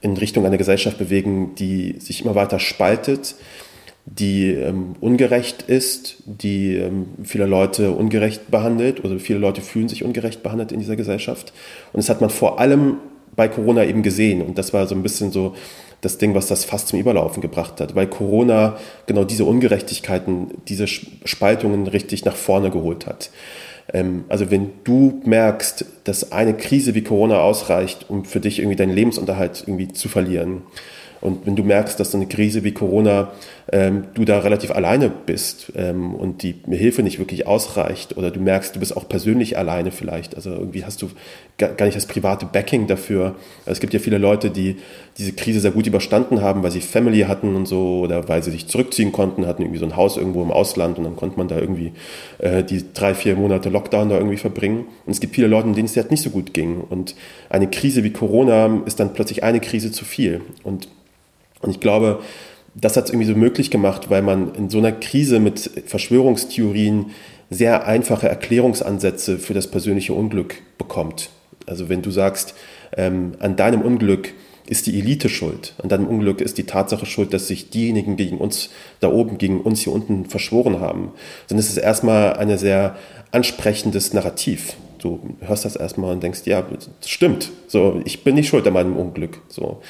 in 0.00 0.16
Richtung 0.16 0.44
einer 0.44 0.58
Gesellschaft 0.58 0.98
bewegen, 0.98 1.54
die 1.54 1.96
sich 2.00 2.24
immer 2.24 2.34
weiter 2.34 2.58
spaltet, 2.58 3.36
die 4.04 4.50
ähm, 4.50 4.96
ungerecht 5.00 5.62
ist, 5.62 6.16
die 6.26 6.74
ähm, 6.74 7.06
viele 7.22 7.46
Leute 7.46 7.92
ungerecht 7.92 8.50
behandelt 8.50 9.04
oder 9.04 9.20
viele 9.20 9.38
Leute 9.38 9.60
fühlen 9.60 9.88
sich 9.88 10.02
ungerecht 10.02 10.42
behandelt 10.42 10.72
in 10.72 10.80
dieser 10.80 10.96
Gesellschaft. 10.96 11.52
Und 11.92 11.98
das 11.98 12.08
hat 12.08 12.20
man 12.20 12.30
vor 12.30 12.58
allem 12.58 12.96
bei 13.36 13.46
Corona 13.46 13.84
eben 13.84 14.02
gesehen. 14.02 14.42
Und 14.42 14.58
das 14.58 14.72
war 14.72 14.88
so 14.88 14.96
ein 14.96 15.04
bisschen 15.04 15.30
so 15.30 15.54
das 16.02 16.18
Ding, 16.18 16.34
was 16.34 16.48
das 16.48 16.64
fast 16.64 16.88
zum 16.88 16.98
Überlaufen 16.98 17.40
gebracht 17.40 17.80
hat, 17.80 17.94
weil 17.94 18.08
Corona 18.08 18.76
genau 19.06 19.24
diese 19.24 19.44
Ungerechtigkeiten, 19.44 20.48
diese 20.68 20.86
Spaltungen 20.86 21.86
richtig 21.86 22.24
nach 22.24 22.36
vorne 22.36 22.70
geholt 22.70 23.06
hat. 23.06 23.30
Ähm, 23.92 24.24
also 24.28 24.50
wenn 24.50 24.72
du 24.84 25.22
merkst, 25.24 25.86
dass 26.04 26.32
eine 26.32 26.54
Krise 26.54 26.94
wie 26.94 27.02
Corona 27.02 27.38
ausreicht, 27.38 28.06
um 28.08 28.24
für 28.24 28.40
dich 28.40 28.58
irgendwie 28.58 28.76
deinen 28.76 28.92
Lebensunterhalt 28.92 29.64
irgendwie 29.66 29.88
zu 29.88 30.08
verlieren, 30.08 30.62
und 31.22 31.46
wenn 31.46 31.54
du 31.54 31.62
merkst, 31.62 32.00
dass 32.00 32.10
so 32.10 32.18
eine 32.18 32.26
Krise 32.26 32.64
wie 32.64 32.72
Corona, 32.72 33.30
ähm, 33.72 34.04
du 34.12 34.26
da 34.26 34.40
relativ 34.40 34.70
alleine 34.70 35.10
bist 35.10 35.72
ähm, 35.76 36.14
und 36.14 36.42
die 36.42 36.54
Hilfe 36.68 37.02
nicht 37.02 37.18
wirklich 37.18 37.46
ausreicht 37.46 38.18
oder 38.18 38.30
du 38.30 38.38
merkst, 38.38 38.76
du 38.76 38.80
bist 38.80 38.94
auch 38.94 39.08
persönlich 39.08 39.56
alleine 39.56 39.90
vielleicht, 39.90 40.36
also 40.36 40.50
irgendwie 40.50 40.84
hast 40.84 41.00
du 41.00 41.08
gar 41.56 41.86
nicht 41.86 41.96
das 41.96 42.06
private 42.06 42.46
Backing 42.46 42.86
dafür. 42.86 43.36
Also 43.60 43.72
es 43.72 43.80
gibt 43.80 43.94
ja 43.94 44.00
viele 44.00 44.18
Leute, 44.18 44.50
die 44.50 44.76
diese 45.16 45.32
Krise 45.32 45.60
sehr 45.60 45.70
gut 45.70 45.86
überstanden 45.86 46.42
haben, 46.42 46.62
weil 46.62 46.70
sie 46.70 46.80
Family 46.80 47.20
hatten 47.20 47.54
und 47.54 47.66
so 47.66 48.00
oder 48.00 48.28
weil 48.28 48.42
sie 48.42 48.50
sich 48.50 48.66
zurückziehen 48.66 49.12
konnten, 49.12 49.46
hatten 49.46 49.62
irgendwie 49.62 49.78
so 49.78 49.86
ein 49.86 49.96
Haus 49.96 50.16
irgendwo 50.16 50.42
im 50.42 50.50
Ausland 50.50 50.98
und 50.98 51.04
dann 51.04 51.16
konnte 51.16 51.38
man 51.38 51.48
da 51.48 51.58
irgendwie 51.58 51.92
äh, 52.38 52.64
die 52.64 52.84
drei, 52.92 53.14
vier 53.14 53.36
Monate 53.36 53.68
Lockdown 53.68 54.08
da 54.08 54.16
irgendwie 54.16 54.38
verbringen. 54.38 54.86
Und 55.06 55.12
es 55.12 55.20
gibt 55.20 55.34
viele 55.34 55.46
Leute, 55.46 55.70
denen 55.72 55.86
es 55.86 55.96
halt 55.96 56.10
nicht 56.10 56.22
so 56.22 56.30
gut 56.30 56.52
ging. 56.52 56.80
Und 56.80 57.14
eine 57.48 57.68
Krise 57.70 58.02
wie 58.04 58.10
Corona 58.10 58.82
ist 58.84 58.98
dann 58.98 59.14
plötzlich 59.14 59.44
eine 59.44 59.60
Krise 59.60 59.92
zu 59.92 60.04
viel. 60.04 60.40
Und 60.62 60.88
und 61.62 61.70
ich 61.70 61.80
glaube, 61.80 62.20
das 62.74 62.96
hat 62.96 63.04
es 63.04 63.10
irgendwie 63.10 63.28
so 63.28 63.34
möglich 63.34 63.70
gemacht, 63.70 64.10
weil 64.10 64.22
man 64.22 64.54
in 64.54 64.70
so 64.70 64.78
einer 64.78 64.92
Krise 64.92 65.40
mit 65.40 65.70
Verschwörungstheorien 65.86 67.06
sehr 67.50 67.86
einfache 67.86 68.28
Erklärungsansätze 68.28 69.38
für 69.38 69.54
das 69.54 69.70
persönliche 69.70 70.14
Unglück 70.14 70.56
bekommt. 70.78 71.30
Also 71.66 71.88
wenn 71.88 72.02
du 72.02 72.10
sagst, 72.10 72.54
ähm, 72.96 73.32
an 73.40 73.56
deinem 73.56 73.82
Unglück 73.82 74.32
ist 74.66 74.86
die 74.86 74.98
Elite 74.98 75.28
schuld, 75.28 75.74
an 75.82 75.88
deinem 75.88 76.06
Unglück 76.06 76.40
ist 76.40 76.56
die 76.56 76.64
Tatsache 76.64 77.04
schuld, 77.04 77.34
dass 77.34 77.48
sich 77.48 77.70
diejenigen 77.70 78.16
gegen 78.16 78.38
uns 78.38 78.70
da 79.00 79.10
oben, 79.10 79.36
gegen 79.36 79.60
uns 79.60 79.80
hier 79.80 79.92
unten 79.92 80.26
verschworen 80.26 80.80
haben, 80.80 81.12
dann 81.48 81.58
ist 81.58 81.68
es 81.68 81.76
erstmal 81.76 82.34
ein 82.34 82.56
sehr 82.56 82.96
ansprechendes 83.32 84.14
Narrativ. 84.14 84.76
Du 84.98 85.20
hörst 85.40 85.64
das 85.64 85.76
erstmal 85.76 86.12
und 86.12 86.22
denkst, 86.22 86.42
ja, 86.44 86.62
das 86.62 87.10
stimmt. 87.10 87.50
So, 87.66 88.00
ich 88.04 88.22
bin 88.24 88.36
nicht 88.36 88.48
schuld 88.48 88.66
an 88.66 88.72
meinem 88.72 88.96
Unglück. 88.96 89.40
So. 89.48 89.82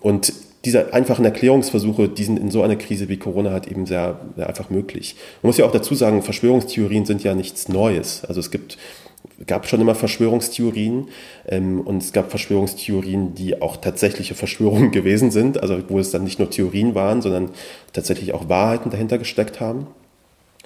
Und 0.00 0.32
diese 0.66 0.92
einfachen 0.92 1.24
Erklärungsversuche, 1.24 2.08
die 2.08 2.24
sind 2.24 2.38
in 2.38 2.50
so 2.50 2.62
einer 2.62 2.76
Krise 2.76 3.08
wie 3.08 3.16
Corona 3.16 3.52
halt 3.52 3.68
eben 3.68 3.86
sehr, 3.86 4.18
sehr 4.34 4.48
einfach 4.48 4.68
möglich. 4.68 5.14
Man 5.40 5.48
muss 5.48 5.58
ja 5.58 5.64
auch 5.64 5.70
dazu 5.70 5.94
sagen, 5.94 6.22
Verschwörungstheorien 6.22 7.06
sind 7.06 7.22
ja 7.22 7.34
nichts 7.34 7.68
Neues. 7.68 8.24
Also 8.24 8.40
es 8.40 8.50
gibt 8.50 8.76
gab 9.46 9.66
schon 9.66 9.80
immer 9.80 9.94
Verschwörungstheorien 9.94 11.08
ähm, 11.46 11.80
und 11.80 12.02
es 12.02 12.12
gab 12.12 12.30
Verschwörungstheorien, 12.30 13.34
die 13.34 13.62
auch 13.62 13.76
tatsächliche 13.76 14.34
Verschwörungen 14.34 14.90
gewesen 14.92 15.30
sind, 15.30 15.62
also 15.62 15.78
wo 15.88 16.00
es 16.00 16.10
dann 16.10 16.24
nicht 16.24 16.40
nur 16.40 16.50
Theorien 16.50 16.94
waren, 16.94 17.22
sondern 17.22 17.50
tatsächlich 17.92 18.34
auch 18.34 18.48
Wahrheiten 18.48 18.90
dahinter 18.90 19.18
gesteckt 19.18 19.60
haben. 19.60 19.86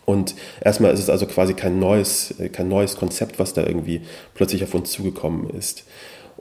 Und 0.07 0.35
erstmal 0.63 0.93
ist 0.93 1.01
es 1.01 1.11
also 1.11 1.27
quasi 1.27 1.53
kein 1.53 1.79
neues, 1.79 2.35
äh, 2.41 2.49
kein 2.49 2.69
neues 2.69 2.97
Konzept, 2.97 3.39
was 3.39 3.53
da 3.53 3.67
irgendwie 3.67 4.01
plötzlich 4.35 4.65
auf 4.65 4.75
uns 4.75 4.91
zugekommen 4.93 5.51
ist. 5.51 5.85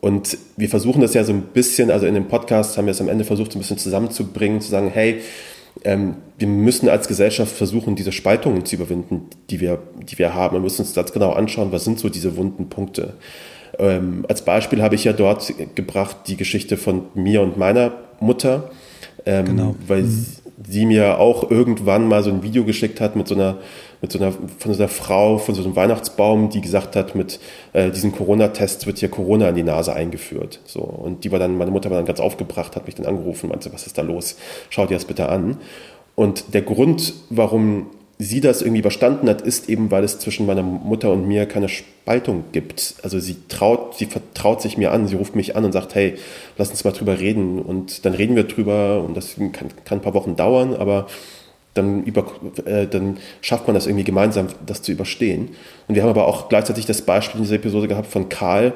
Und 0.02 0.38
wir 0.56 0.70
versuchen 0.70 1.02
das 1.02 1.14
ja 1.14 1.24
so 1.24 1.34
ein 1.34 1.42
bisschen, 1.54 1.92
also 1.92 2.06
in 2.06 2.14
dem 2.14 2.28
Podcast 2.28 2.78
haben 2.78 2.86
wir 2.86 2.92
es 2.92 3.02
am 3.02 3.10
Ende 3.10 3.26
versucht, 3.26 3.52
so 3.52 3.58
ein 3.58 3.62
bisschen 3.62 3.78
zusammenzubringen, 3.78 4.62
zu 4.62 4.70
sagen, 4.70 4.90
hey, 4.94 5.22
ähm, 5.84 6.16
wir 6.38 6.48
müssen 6.48 6.90
als 6.90 7.08
Gesellschaft 7.08 7.56
versuchen, 7.56 7.96
diese 7.96 8.12
Spaltungen 8.12 8.66
zu 8.66 8.76
überwinden, 8.76 9.28
die 9.50 9.60
wir, 9.60 9.80
die 10.10 10.18
wir 10.18 10.34
haben. 10.34 10.56
Wir 10.56 10.62
müssen 10.62 10.82
uns 10.82 10.94
ganz 10.94 11.12
genau 11.12 11.32
anschauen, 11.32 11.72
was 11.72 11.84
sind 11.84 12.00
so 12.00 12.10
diese 12.10 12.38
wunden 12.38 12.70
Punkte. 12.70 13.14
Ähm, 13.78 14.26
als 14.28 14.44
Beispiel 14.44 14.82
habe 14.82 14.96
ich 14.96 15.04
ja 15.04 15.14
dort 15.14 15.54
gebracht 15.76 16.18
die 16.28 16.38
Geschichte 16.38 16.76
von 16.78 17.04
mir 17.14 17.42
und 17.42 17.58
meiner 17.58 17.94
Mutter, 18.20 18.72
ähm, 19.26 19.46
genau. 19.46 19.76
weil 19.88 20.04
mhm. 20.04 20.26
sie 20.68 20.86
mir 20.86 21.20
auch 21.20 21.50
irgendwann 21.50 22.08
mal 22.08 22.24
so 22.24 22.30
ein 22.30 22.44
Video 22.44 22.66
geschickt 22.66 23.00
hat 23.00 23.16
mit 23.16 23.28
so 23.28 23.36
einer 23.36 23.58
mit 24.02 24.12
so 24.12 24.20
einer, 24.20 24.32
von 24.32 24.74
so 24.74 24.82
einer 24.82 24.88
Frau, 24.88 25.38
von 25.38 25.56
so 25.56 25.64
einem 25.64 25.76
Weihnachtsbaum, 25.76 26.50
die 26.50 26.62
gesagt 26.62 26.96
hat, 26.96 27.16
mit 27.16 27.40
äh, 27.74 27.92
diesen 27.92 28.12
Corona-Tests 28.12 28.86
wird 28.86 29.00
hier 29.00 29.10
Corona 29.10 29.50
in 29.50 29.56
die 29.56 29.64
Nase 29.64 29.94
eingeführt. 29.94 30.60
So. 30.66 30.82
Und 30.82 31.24
die 31.24 31.32
war 31.32 31.40
dann, 31.40 31.58
meine 31.58 31.72
Mutter 31.72 31.90
war 31.90 31.98
dann 31.98 32.06
ganz 32.06 32.20
aufgebracht, 32.20 32.76
hat 32.76 32.86
mich 32.86 32.96
dann 32.96 33.06
angerufen, 33.06 33.50
meinte, 33.50 33.74
was 33.74 33.86
ist 33.86 33.98
da 33.98 34.02
los? 34.02 34.38
Schau 34.70 34.86
dir 34.86 34.96
das 34.96 35.06
bitte 35.06 35.30
an. 35.30 35.58
Und 36.16 36.54
der 36.54 36.62
Grund, 36.62 37.14
warum 37.30 37.88
sie 38.22 38.42
das 38.42 38.62
irgendwie 38.62 38.82
überstanden 38.82 39.30
hat, 39.30 39.42
ist 39.42 39.70
eben, 39.70 39.92
weil 39.92 40.04
es 40.04 40.20
zwischen 40.20 40.46
meiner 40.46 40.62
Mutter 40.62 41.10
und 41.12 41.26
mir 41.26 41.46
keine 41.46 41.70
Spaltung 41.70 42.44
gibt. 42.52 42.96
Also 43.02 43.18
sie 43.20 43.38
traut, 43.48 43.98
sie 43.98 44.06
vertraut 44.06 44.62
sich 44.62 44.78
mir 44.78 44.92
an, 44.92 45.08
sie 45.08 45.16
ruft 45.16 45.36
mich 45.36 45.56
an 45.56 45.64
und 45.64 45.72
sagt, 45.72 45.96
hey, 45.96 46.16
lass 46.58 46.70
uns 46.70 46.84
mal 46.84 46.92
drüber 46.92 47.20
reden. 47.20 47.62
Und 47.62 48.06
dann 48.06 48.14
reden 48.14 48.36
wir 48.36 48.44
drüber 48.44 49.02
und 49.06 49.16
das 49.16 49.36
kann, 49.36 49.70
kann 49.86 50.00
ein 50.00 50.02
paar 50.02 50.14
Wochen 50.14 50.36
dauern, 50.36 50.76
aber 50.76 51.08
dann, 51.74 52.04
über, 52.04 52.26
äh, 52.66 52.88
dann 52.88 53.18
schafft 53.42 53.68
man 53.68 53.74
das 53.76 53.86
irgendwie 53.86 54.04
gemeinsam, 54.04 54.48
das 54.66 54.82
zu 54.82 54.92
überstehen. 54.92 55.50
Und 55.88 55.96
wir 55.96 56.04
haben 56.04 56.10
aber 56.10 56.28
auch 56.28 56.50
gleichzeitig 56.50 56.86
das 56.86 57.02
Beispiel 57.02 57.40
in 57.40 57.44
dieser 57.44 57.56
Episode 57.56 57.88
gehabt 57.88 58.08
von 58.08 58.30
Karl, 58.30 58.74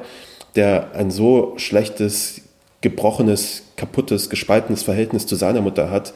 der 0.56 0.92
ein 0.94 1.10
so 1.10 1.54
schlechtes, 1.56 2.42
gebrochenes, 2.80 3.62
kaputtes, 3.76 4.30
gespaltenes 4.30 4.82
Verhältnis 4.82 5.26
zu 5.26 5.36
seiner 5.36 5.60
Mutter 5.60 5.90
hat, 5.90 6.14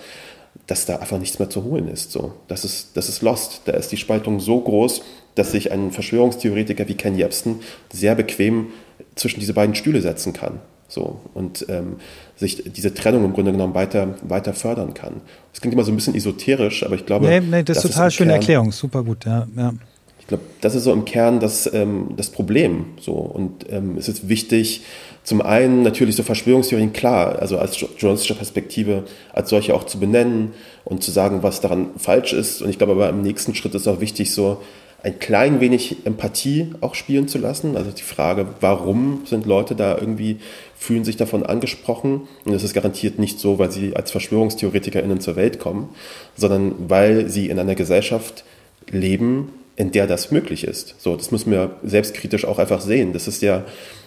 dass 0.67 0.87
da 0.87 0.97
einfach 0.97 1.19
nichts 1.19 1.39
mehr 1.39 1.51
zu 1.51 1.65
holen 1.65 1.89
ist. 1.89 2.13
So, 2.13 2.35
das 2.47 2.65
ist, 2.65 2.97
das 2.97 3.09
ist 3.09 3.23
lost. 3.23 3.63
Da 3.65 3.73
ist 3.73 3.91
die 3.91 3.97
Spaltung 3.97 4.39
so 4.39 4.61
groß, 4.61 5.03
dass 5.35 5.53
sich 5.53 5.73
ein 5.73 5.93
Verschwörungstheoretiker 5.93 6.89
wie 6.89 6.95
Ken 6.95 7.17
Jebsen 7.17 7.61
sehr 7.93 8.15
bequem 8.15 8.69
zwischen 9.15 9.41
diese 9.41 9.55
beiden 9.55 9.75
Stühle 9.75 10.03
setzen 10.03 10.33
kann. 10.33 10.61
So, 10.89 11.21
und 11.35 11.67
ähm, 11.69 11.97
sich 12.37 12.65
diese 12.65 12.95
Trennung 12.95 13.25
im 13.25 13.35
Grunde 13.35 13.53
genommen 13.53 13.75
weiter, 13.75 14.15
weiter 14.23 14.55
fördern 14.55 14.95
kann. 14.95 15.21
Das 15.53 15.61
klingt 15.61 15.75
immer 15.75 15.85
so 15.85 15.93
ein 15.93 15.97
bisschen 15.97 16.15
esoterisch, 16.15 16.83
aber 16.83 16.95
ich 16.95 17.05
glaube. 17.05 17.27
Nee, 17.27 17.41
nee 17.41 17.63
das, 17.63 17.77
das 17.77 17.85
ist 17.85 17.93
total 17.93 18.11
schöne 18.11 18.31
Kern, 18.31 18.41
Erklärung, 18.41 18.73
super 18.73 19.05
gut, 19.05 19.27
ja. 19.27 19.47
ja. 19.55 19.75
Ich 20.19 20.27
glaube, 20.27 20.45
das 20.61 20.75
ist 20.75 20.85
so 20.85 20.93
im 20.93 21.05
Kern 21.05 21.41
das, 21.41 21.73
ähm, 21.73 22.15
das 22.17 22.31
Problem. 22.31 22.87
So. 23.01 23.13
Und 23.13 23.71
ähm, 23.71 23.97
es 23.99 24.09
ist 24.09 24.29
wichtig, 24.29 24.83
zum 25.25 25.43
einen 25.43 25.83
natürlich 25.83 26.17
so 26.17 26.23
Verschwörungstheorien 26.23 26.95
klar, 26.95 27.39
also 27.39 27.59
als 27.59 27.79
journalistische 27.99 28.35
Perspektive 28.35 29.05
als 29.33 29.51
solche 29.51 29.75
auch 29.75 29.85
zu 29.85 30.01
benennen 30.01 30.53
und 30.85 31.03
zu 31.03 31.11
sagen, 31.11 31.43
was 31.43 31.61
daran 31.61 31.91
falsch 31.99 32.33
ist. 32.33 32.63
Und 32.63 32.71
ich 32.71 32.79
glaube 32.79 32.93
aber 32.93 33.11
im 33.11 33.21
nächsten 33.21 33.55
Schritt 33.55 33.75
ist 33.75 33.87
auch 33.87 34.01
wichtig, 34.01 34.33
so 34.33 34.63
ein 35.03 35.19
klein 35.21 35.61
wenig 35.61 36.05
Empathie 36.05 36.73
auch 36.81 36.95
spielen 36.95 37.29
zu 37.29 37.39
lassen. 37.39 37.77
Also 37.77 37.91
die 37.93 38.03
Frage, 38.03 38.47
warum 38.61 39.23
sind 39.27 39.47
Leute 39.47 39.77
da 39.77 39.97
irgendwie, 39.97 40.39
fühlen 40.77 41.05
sich 41.05 41.17
davon 41.17 41.45
angesprochen? 41.45 42.27
Und 42.45 42.53
das 42.53 42.65
ist 42.65 42.75
garantiert 42.75 43.19
nicht 43.19 43.39
so, 43.39 43.59
weil 43.59 43.71
sie 43.71 43.95
als 43.95 44.11
VerschwörungstheoretikerInnen 44.11 45.21
zur 45.21 45.37
Welt 45.37 45.61
kommen, 45.61 45.91
sondern 46.37 46.75
weil 46.89 47.29
sie 47.29 47.49
in 47.49 47.59
einer 47.61 47.77
Gesellschaft 47.77 48.45
leben, 48.91 49.53
in 49.77 49.93
der 49.93 50.09
das 50.09 50.33
möglich 50.33 50.65
ist. 50.65 50.97
So, 50.99 51.15
das 51.15 51.31
müssen 51.31 51.53
wir 51.53 51.77
selbstkritisch 51.85 52.45
auch 52.45 52.59
einfach 52.59 52.81
sehen. 52.81 53.13
Das 53.13 53.29
ist 53.29 53.41
ja 53.43 53.65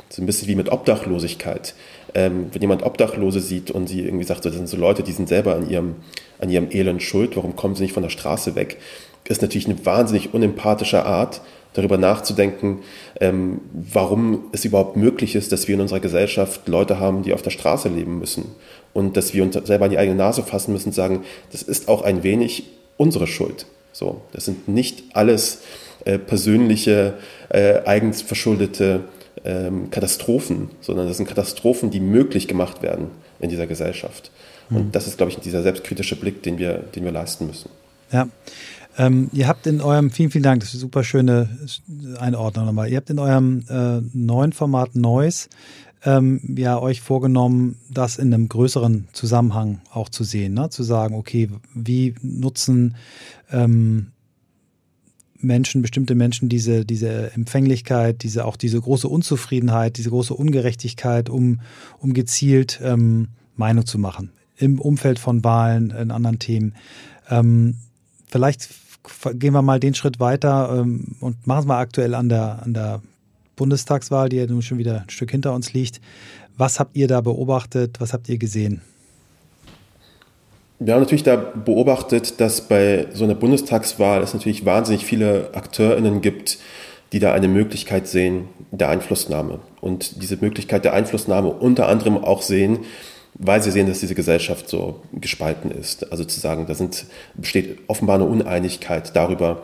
so 0.10 0.22
ein 0.22 0.26
bisschen 0.26 0.50
wie 0.50 0.56
mit 0.56 0.70
Obdachlosigkeit. 0.70 1.74
Ähm, 2.14 2.48
wenn 2.52 2.62
jemand 2.62 2.84
Obdachlose 2.84 3.40
sieht 3.40 3.72
und 3.72 3.88
sie 3.88 4.02
irgendwie 4.02 4.26
sagt, 4.26 4.44
so, 4.44 4.50
das 4.50 4.58
sind 4.58 4.68
so 4.68 4.76
Leute, 4.76 5.04
die 5.04 5.14
sind 5.14 5.30
selber 5.30 5.56
an 5.56 5.70
ihrem, 5.70 5.96
an 6.40 6.50
ihrem 6.50 6.70
Elend 6.70 7.02
schuld, 7.02 7.38
warum 7.38 7.56
kommen 7.56 7.76
sie 7.76 7.84
nicht 7.84 7.94
von 7.94 8.04
der 8.04 8.10
Straße 8.10 8.56
weg? 8.56 8.78
Ist 9.28 9.42
natürlich 9.42 9.68
eine 9.68 9.86
wahnsinnig 9.86 10.34
unempathische 10.34 11.06
Art, 11.06 11.42
darüber 11.74 11.98
nachzudenken, 11.98 12.80
ähm, 13.20 13.62
warum 13.72 14.46
es 14.52 14.66
überhaupt 14.66 14.98
möglich 14.98 15.36
ist, 15.36 15.52
dass 15.52 15.68
wir 15.68 15.76
in 15.76 15.82
unserer 15.82 16.00
Gesellschaft 16.00 16.68
Leute 16.68 17.00
haben, 17.00 17.24
die 17.24 17.34
auf 17.34 17.42
der 17.42 17.52
Straße 17.52 17.88
leben 17.90 18.20
müssen. 18.20 18.56
Und 18.94 19.16
dass 19.16 19.34
wir 19.34 19.44
uns 19.44 19.56
selber 19.66 19.86
an 19.86 19.92
die 19.92 19.98
eigene 19.98 20.18
Nase 20.18 20.44
fassen 20.44 20.74
müssen 20.74 20.90
und 20.90 20.94
sagen, 20.94 21.24
das 21.52 21.62
ist 21.62 21.88
auch 21.88 22.02
ein 22.02 22.24
wenig 22.24 22.64
unsere 22.98 23.26
Schuld. 23.26 23.66
So, 23.94 24.22
das 24.34 24.46
sind 24.46 24.68
nicht 24.68 25.04
alles 25.14 25.62
äh, 26.06 26.18
persönliche, 26.18 27.14
äh, 27.50 27.80
eigens 27.86 28.22
verschuldete 28.22 29.06
ähm, 29.46 29.90
Katastrophen, 29.92 30.70
sondern 30.82 31.08
das 31.08 31.18
sind 31.18 31.28
Katastrophen, 31.28 31.90
die 31.90 32.00
möglich 32.02 32.48
gemacht 32.48 32.82
werden 32.82 33.08
in 33.40 33.50
dieser 33.50 33.68
Gesellschaft. 33.68 34.30
Und 34.70 34.78
hm. 34.78 34.92
das 34.92 35.08
ist, 35.08 35.18
glaube 35.18 35.32
ich, 35.32 35.40
dieser 35.40 35.64
selbstkritische 35.64 36.16
Blick, 36.16 36.44
den 36.44 36.58
wir, 36.58 36.74
den 36.74 37.06
wir 37.06 37.12
leisten 37.12 37.48
müssen. 37.48 37.70
Ja, 38.12 38.28
ähm, 38.98 39.30
ihr 39.34 39.48
habt 39.48 39.68
in 39.68 39.82
eurem, 39.82 40.12
vielen, 40.12 40.32
vielen 40.32 40.44
Dank, 40.44 40.62
das 40.62 40.70
ist 40.70 40.76
eine 40.76 40.82
super 40.82 41.04
schöne 41.04 41.50
Einordnung 42.20 42.66
nochmal. 42.66 42.90
Ihr 42.90 42.98
habt 42.98 43.10
in 43.10 43.20
eurem 43.20 43.64
äh, 43.70 44.02
neuen 44.14 44.54
Format 44.54 44.96
Neues 44.96 45.50
ähm, 46.04 46.42
ja 46.56 46.80
euch 46.80 47.02
vorgenommen, 47.02 47.78
das 47.90 48.18
in 48.18 48.34
einem 48.34 48.50
größeren 48.50 49.08
Zusammenhang 49.14 49.82
auch 49.92 50.10
zu 50.10 50.24
sehen, 50.24 50.54
ne? 50.54 50.70
zu 50.70 50.84
sagen, 50.84 51.16
okay, 51.16 51.50
wie 51.74 52.16
nutzen 52.22 52.96
ähm, 53.52 54.08
Menschen, 55.40 55.82
bestimmte 55.82 56.16
Menschen 56.16 56.50
diese, 56.50 56.86
diese 56.86 57.34
Empfänglichkeit, 57.34 58.24
diese 58.24 58.46
auch 58.46 58.58
diese 58.58 58.80
große 58.80 59.08
Unzufriedenheit, 59.08 59.98
diese 59.98 60.10
große 60.10 60.34
Ungerechtigkeit, 60.34 61.30
um, 61.30 61.62
um 62.00 62.14
gezielt 62.14 62.80
ähm, 62.84 63.30
Meinung 63.56 63.86
zu 63.86 63.98
machen. 63.98 64.32
Im 64.58 64.80
Umfeld 64.80 65.18
von 65.18 65.44
Wahlen, 65.44 65.92
in 65.92 66.12
anderen 66.12 66.40
Themen. 66.40 66.76
Ähm, 67.30 67.78
vielleicht 68.28 68.70
gehen 69.34 69.54
wir 69.54 69.62
mal 69.62 69.80
den 69.80 69.94
Schritt 69.94 70.20
weiter 70.20 70.78
ähm, 70.80 71.16
und 71.20 71.48
machen 71.48 71.60
es 71.62 71.66
mal 71.66 71.80
aktuell 71.80 72.16
an 72.16 72.30
der, 72.30 72.62
an 72.64 72.74
der 72.74 73.02
Bundestagswahl, 73.56 74.30
die 74.30 74.38
ja 74.38 74.46
nun 74.46 74.62
schon 74.62 74.78
wieder 74.78 75.02
ein 75.02 75.10
Stück 75.10 75.32
hinter 75.32 75.54
uns 75.54 75.74
liegt. 75.74 76.02
Was 76.58 76.80
habt 76.80 76.96
ihr 76.96 77.08
da 77.08 77.22
beobachtet? 77.22 78.00
Was 78.00 78.14
habt 78.14 78.30
ihr 78.30 78.38
gesehen? 78.38 78.82
Wir 80.80 80.96
haben 80.96 81.02
natürlich 81.02 81.24
da 81.24 81.36
beobachtet, 81.36 82.40
dass 82.42 82.62
bei 82.68 83.08
so 83.14 83.24
einer 83.24 83.36
Bundestagswahl 83.36 84.24
es 84.24 84.34
natürlich 84.34 84.66
wahnsinnig 84.66 85.06
viele 85.06 85.52
AkteurInnen 85.54 86.22
gibt, 86.22 86.58
die 87.14 87.20
da 87.20 87.34
eine 87.34 87.48
Möglichkeit 87.48 88.08
sehen 88.08 88.46
der 88.72 88.90
Einflussnahme. 88.90 89.60
Und 89.80 90.24
diese 90.24 90.38
Möglichkeit 90.38 90.86
der 90.86 90.94
Einflussnahme 90.94 91.50
unter 91.50 91.88
anderem 91.88 92.18
auch 92.18 92.42
sehen, 92.42 92.80
weil 93.36 93.62
sie 93.62 93.72
sehen, 93.72 93.88
dass 93.88 94.00
diese 94.00 94.16
Gesellschaft 94.16 94.70
so 94.70 95.02
gespalten 95.14 95.72
ist. 95.72 96.12
Also 96.12 96.24
zu 96.24 96.40
sagen, 96.40 96.66
da 96.68 96.76
sind, 96.76 97.06
besteht 97.36 97.80
offenbar 97.88 98.16
eine 98.16 98.26
Uneinigkeit 98.26 99.16
darüber, 99.16 99.64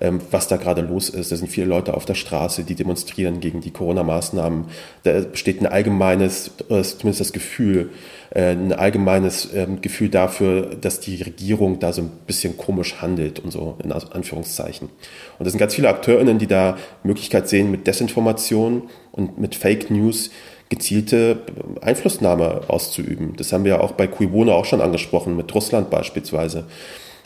ähm, 0.00 0.20
was 0.30 0.48
da 0.48 0.56
gerade 0.56 0.80
los 0.80 1.08
ist. 1.08 1.30
Da 1.30 1.36
sind 1.36 1.48
viele 1.48 1.66
Leute 1.66 1.94
auf 1.94 2.04
der 2.04 2.14
Straße, 2.14 2.64
die 2.64 2.74
demonstrieren 2.74 3.40
gegen 3.40 3.60
die 3.60 3.70
Corona-Maßnahmen. 3.70 4.66
Da 5.04 5.20
besteht 5.20 5.60
ein 5.60 5.66
allgemeines, 5.66 6.50
zumindest 6.68 7.20
das 7.20 7.32
Gefühl, 7.32 7.90
äh, 8.30 8.50
ein 8.50 8.72
allgemeines 8.72 9.54
ähm, 9.54 9.80
Gefühl 9.80 10.08
dafür, 10.08 10.74
dass 10.74 10.98
die 10.98 11.22
Regierung 11.22 11.78
da 11.78 11.92
so 11.92 12.02
ein 12.02 12.10
bisschen 12.26 12.56
komisch 12.56 13.00
handelt 13.00 13.38
und 13.38 13.52
so, 13.52 13.78
in 13.82 13.92
Anführungszeichen. 13.92 14.88
Und 15.38 15.46
es 15.46 15.52
sind 15.52 15.60
ganz 15.60 15.74
viele 15.74 15.88
AkteurInnen, 15.88 16.38
die 16.38 16.48
da 16.48 16.76
Möglichkeit 17.04 17.48
sehen, 17.48 17.70
mit 17.70 17.86
Desinformation 17.86 18.90
und 19.12 19.38
mit 19.38 19.54
Fake 19.54 19.90
News 19.90 20.30
gezielte 20.68 21.38
Einflussnahme 21.80 22.62
auszuüben. 22.68 23.34
Das 23.36 23.52
haben 23.52 23.64
wir 23.64 23.72
ja 23.72 23.80
auch 23.80 23.92
bei 23.92 24.06
Kuibone 24.06 24.54
auch 24.54 24.64
schon 24.64 24.80
angesprochen, 24.80 25.36
mit 25.36 25.54
Russland 25.54 25.90
beispielsweise 25.90 26.64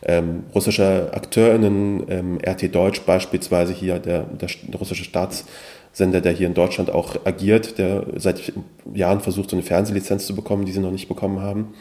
ähm, 0.03 0.45
russische 0.55 1.11
AkteurInnen, 1.13 2.05
ähm, 2.09 2.39
RT 2.47 2.75
Deutsch 2.75 3.03
beispielsweise 3.03 3.73
hier, 3.73 3.99
der, 3.99 4.23
der, 4.25 4.49
der 4.63 4.79
russische 4.79 5.05
Staatssender, 5.05 6.21
der 6.21 6.33
hier 6.33 6.47
in 6.47 6.55
Deutschland 6.55 6.91
auch 6.91 7.17
agiert, 7.25 7.79
der 7.79 8.07
seit 8.17 8.53
Jahren 8.95 9.21
versucht, 9.21 9.51
so 9.51 9.57
eine 9.57 9.65
Fernsehlizenz 9.65 10.27
zu 10.27 10.35
bekommen, 10.35 10.65
die 10.67 10.73
sie 10.73 10.81
noch 10.81 10.93
nicht 10.93 11.09
bekommen 11.09 11.41
haben, 11.41 11.75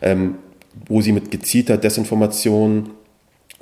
ähm, 0.00 0.36
wo 0.86 1.00
sie 1.00 1.12
mit 1.12 1.30
gezielter 1.30 1.76
Desinformation 1.76 2.90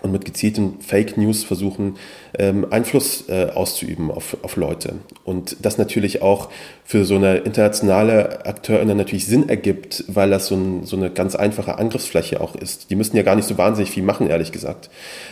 und 0.02 0.12
mit 0.12 0.26
gezielten 0.26 0.80
Fake 0.80 1.16
News 1.16 1.42
versuchen, 1.42 1.96
ähm, 2.38 2.66
Einfluss 2.70 3.28
äh, 3.28 3.48
auszuüben 3.54 4.10
auf, 4.10 4.36
auf 4.42 4.56
Leute. 4.56 4.96
Und 5.24 5.56
das 5.62 5.78
natürlich 5.78 6.20
auch 6.20 6.50
für 6.84 7.06
so 7.06 7.16
eine 7.16 7.38
internationale 7.38 8.44
Akteurin 8.44 8.94
natürlich 8.94 9.26
Sinn 9.26 9.48
ergibt, 9.48 10.04
weil 10.08 10.28
das 10.28 10.48
so, 10.48 10.54
ein, 10.54 10.84
so, 10.84 10.96
eine 10.96 11.10
ganz 11.10 11.34
einfache 11.34 11.78
Angriffsfläche 11.78 12.42
auch 12.42 12.54
ist. 12.54 12.90
Die 12.90 12.94
müssen 12.94 13.16
ja 13.16 13.22
gar 13.22 13.36
nicht 13.36 13.48
so 13.48 13.56
wahnsinnig 13.56 13.90
viel 13.90 14.02
machen, 14.02 14.28
ehrlich 14.28 14.52
gesagt, 14.52 14.90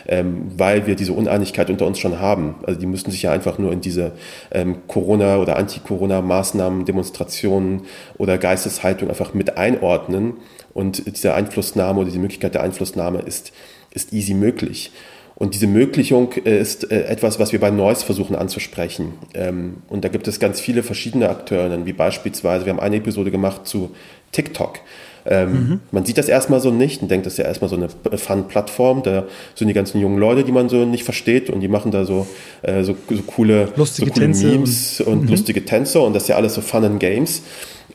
ähm, 0.08 0.50
weil 0.56 0.86
wir 0.86 0.96
diese 0.96 1.12
Uneinigkeit 1.12 1.68
unter 1.68 1.86
uns 1.86 1.98
schon 1.98 2.18
haben. 2.18 2.54
Also 2.66 2.80
die 2.80 2.86
müssten 2.86 3.10
sich 3.10 3.22
ja 3.22 3.32
einfach 3.32 3.58
nur 3.58 3.70
in 3.70 3.82
diese 3.82 4.12
ähm, 4.50 4.78
Corona- 4.88 5.36
oder 5.36 5.58
Anti-Corona-Maßnahmen, 5.58 6.86
Demonstrationen 6.86 7.82
oder 8.16 8.38
Geisteshaltung 8.38 9.10
einfach 9.10 9.34
mit 9.34 9.58
einordnen. 9.58 10.38
Und 10.72 11.06
diese 11.06 11.34
Einflussnahme 11.34 12.00
oder 12.00 12.06
diese 12.06 12.18
Möglichkeit 12.18 12.54
der 12.54 12.62
Einflussnahme 12.62 13.20
ist 13.20 13.52
ist 13.95 14.12
easy 14.12 14.34
möglich. 14.34 14.92
Und 15.36 15.55
diese 15.55 15.66
Möglichung 15.66 16.32
ist 16.32 16.90
äh, 16.92 17.05
etwas, 17.07 17.40
was 17.40 17.53
wir 17.53 17.59
bei 17.59 17.70
Noise 17.70 18.05
versuchen 18.05 18.36
anzusprechen. 18.36 19.14
Ähm, 19.34 19.78
und 19.88 20.05
da 20.05 20.09
gibt 20.09 20.28
es 20.28 20.38
ganz 20.38 20.61
viele 20.61 20.82
verschiedene 20.82 21.28
Akteure, 21.28 21.84
wie 21.86 21.92
beispielsweise, 21.92 22.66
wir 22.66 22.72
haben 22.72 22.80
eine 22.80 22.97
Episode 22.97 23.30
gemacht 23.32 23.66
zu 23.66 23.90
TikTok. 24.30 24.78
Ähm, 25.26 25.53
mhm. 25.53 25.80
Man 25.90 26.05
sieht 26.05 26.18
das 26.18 26.28
erstmal 26.28 26.61
so 26.61 26.70
nicht 26.70 27.03
und 27.03 27.11
denkt, 27.11 27.26
das 27.26 27.34
ist 27.34 27.38
ja 27.38 27.47
erstmal 27.47 27.70
so 27.70 27.76
eine 27.76 27.88
Fun-Plattform. 27.88 29.03
Da 29.03 29.24
sind 29.55 29.68
die 29.68 29.74
ganzen 29.74 30.01
jungen 30.01 30.18
Leute, 30.18 30.45
die 30.45 30.53
man 30.53 30.68
so 30.68 30.84
nicht 30.84 31.05
versteht 31.05 31.51
und 31.51 31.61
die 31.61 31.68
machen 31.68 31.90
da 31.90 32.05
so, 32.05 32.26
äh, 32.62 32.84
so, 32.84 32.95
so, 33.09 33.22
coole, 33.22 33.72
lustige 33.74 34.09
so 34.09 34.14
coole 34.14 34.26
Tänze 34.26 34.47
Memes 34.47 35.01
und, 35.01 35.12
und 35.12 35.22
mhm. 35.22 35.28
lustige 35.28 35.64
Tänze 35.64 36.01
und 36.01 36.14
das 36.14 36.24
ist 36.24 36.28
ja 36.28 36.36
alles 36.36 36.55
so 36.55 36.61
Fun 36.61 36.84
and 36.84 37.01
Games. 37.01 37.42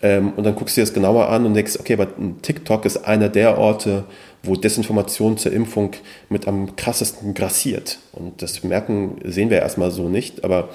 Ähm, 0.01 0.33
und 0.35 0.43
dann 0.43 0.55
guckst 0.55 0.75
du 0.75 0.81
dir 0.81 0.85
das 0.85 0.93
genauer 0.93 1.29
an 1.29 1.45
und 1.45 1.53
denkst, 1.53 1.77
okay, 1.79 1.93
aber 1.93 2.07
TikTok 2.41 2.85
ist 2.85 2.97
einer 3.05 3.29
der 3.29 3.57
Orte, 3.57 4.05
wo 4.43 4.55
Desinformation 4.55 5.37
zur 5.37 5.51
Impfung 5.51 5.91
mit 6.29 6.47
am 6.47 6.75
krassesten 6.75 7.33
grassiert. 7.33 7.99
Und 8.13 8.41
das 8.41 8.63
merken, 8.63 9.17
sehen 9.25 9.49
wir 9.49 9.59
erstmal 9.59 9.91
so 9.91 10.09
nicht, 10.09 10.43
aber 10.43 10.69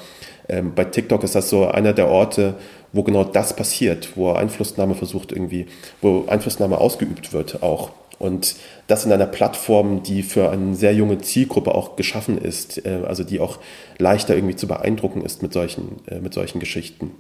ähm, 0.49 0.73
bei 0.75 0.85
TikTok 0.85 1.23
ist 1.25 1.35
das 1.35 1.49
so 1.49 1.67
einer 1.67 1.93
der 1.93 2.09
Orte, 2.09 2.55
wo 2.93 3.03
genau 3.03 3.25
das 3.25 3.57
passiert, 3.57 4.17
wo 4.17 4.33
Einflussnahme 4.33 4.95
versucht 4.95 5.33
irgendwie, 5.33 5.67
wo 6.01 6.25
Einflussnahme 6.27 6.79
ausgeübt 6.79 7.33
wird 7.33 7.62
auch. 7.62 7.91
Und 8.19 8.57
das 8.87 9.05
in 9.05 9.12
einer 9.12 9.27
Plattform, 9.27 10.03
die 10.03 10.23
für 10.23 10.51
eine 10.51 10.75
sehr 10.75 10.95
junge 10.95 11.19
Zielgruppe 11.19 11.75
auch 11.75 11.97
geschaffen 11.97 12.39
ist, 12.39 12.85
äh, 12.87 13.03
also 13.07 13.25
die 13.25 13.41
auch 13.41 13.59
leichter 13.99 14.35
irgendwie 14.35 14.57
zu 14.57 14.69
beeindrucken 14.69 15.23
ist 15.23 15.43
mit 15.43 15.53
solchen, 15.53 16.01
äh, 16.07 16.21
mit 16.21 16.35
solchen 16.35 16.61
Geschichten. 16.61 17.12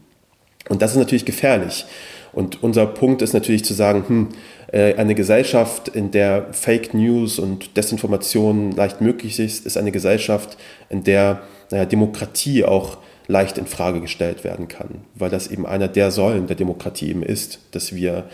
Und 0.68 0.82
das 0.82 0.92
ist 0.92 0.96
natürlich 0.96 1.24
gefährlich. 1.24 1.84
Und 2.32 2.62
unser 2.62 2.86
Punkt 2.86 3.22
ist 3.22 3.32
natürlich 3.32 3.64
zu 3.64 3.74
sagen, 3.74 4.04
hm, 4.06 4.28
äh, 4.72 4.94
eine 4.96 5.14
Gesellschaft, 5.14 5.88
in 5.88 6.10
der 6.10 6.52
Fake 6.52 6.94
News 6.94 7.38
und 7.38 7.76
Desinformation 7.76 8.72
leicht 8.72 9.00
möglich 9.00 9.38
ist, 9.38 9.66
ist 9.66 9.76
eine 9.76 9.92
Gesellschaft, 9.92 10.56
in 10.88 11.04
der 11.04 11.42
naja, 11.70 11.84
Demokratie 11.84 12.64
auch 12.64 12.98
leicht 13.26 13.56
in 13.56 13.66
Frage 13.66 14.00
gestellt 14.00 14.44
werden 14.44 14.68
kann, 14.68 15.02
weil 15.14 15.30
das 15.30 15.48
eben 15.48 15.64
einer 15.64 15.88
der 15.88 16.10
Säulen 16.10 16.46
der 16.46 16.56
Demokratie 16.56 17.08
eben 17.08 17.22
ist, 17.22 17.58
dass 17.70 17.94
wir 17.94 18.24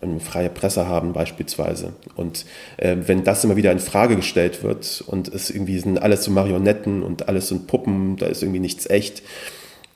eine 0.00 0.18
freie 0.18 0.48
Presse 0.48 0.86
haben 0.86 1.12
beispielsweise. 1.12 1.92
Und 2.16 2.46
äh, 2.78 2.96
wenn 3.06 3.22
das 3.22 3.44
immer 3.44 3.56
wieder 3.56 3.70
in 3.70 3.78
Frage 3.78 4.16
gestellt 4.16 4.62
wird 4.62 5.04
und 5.06 5.28
es 5.28 5.50
irgendwie 5.50 5.78
sind 5.78 6.02
alles 6.02 6.24
so 6.24 6.30
Marionetten 6.30 7.02
und 7.02 7.28
alles 7.28 7.48
sind 7.48 7.66
Puppen, 7.66 8.16
da 8.16 8.26
ist 8.26 8.42
irgendwie 8.42 8.60
nichts 8.60 8.88
echt, 8.88 9.22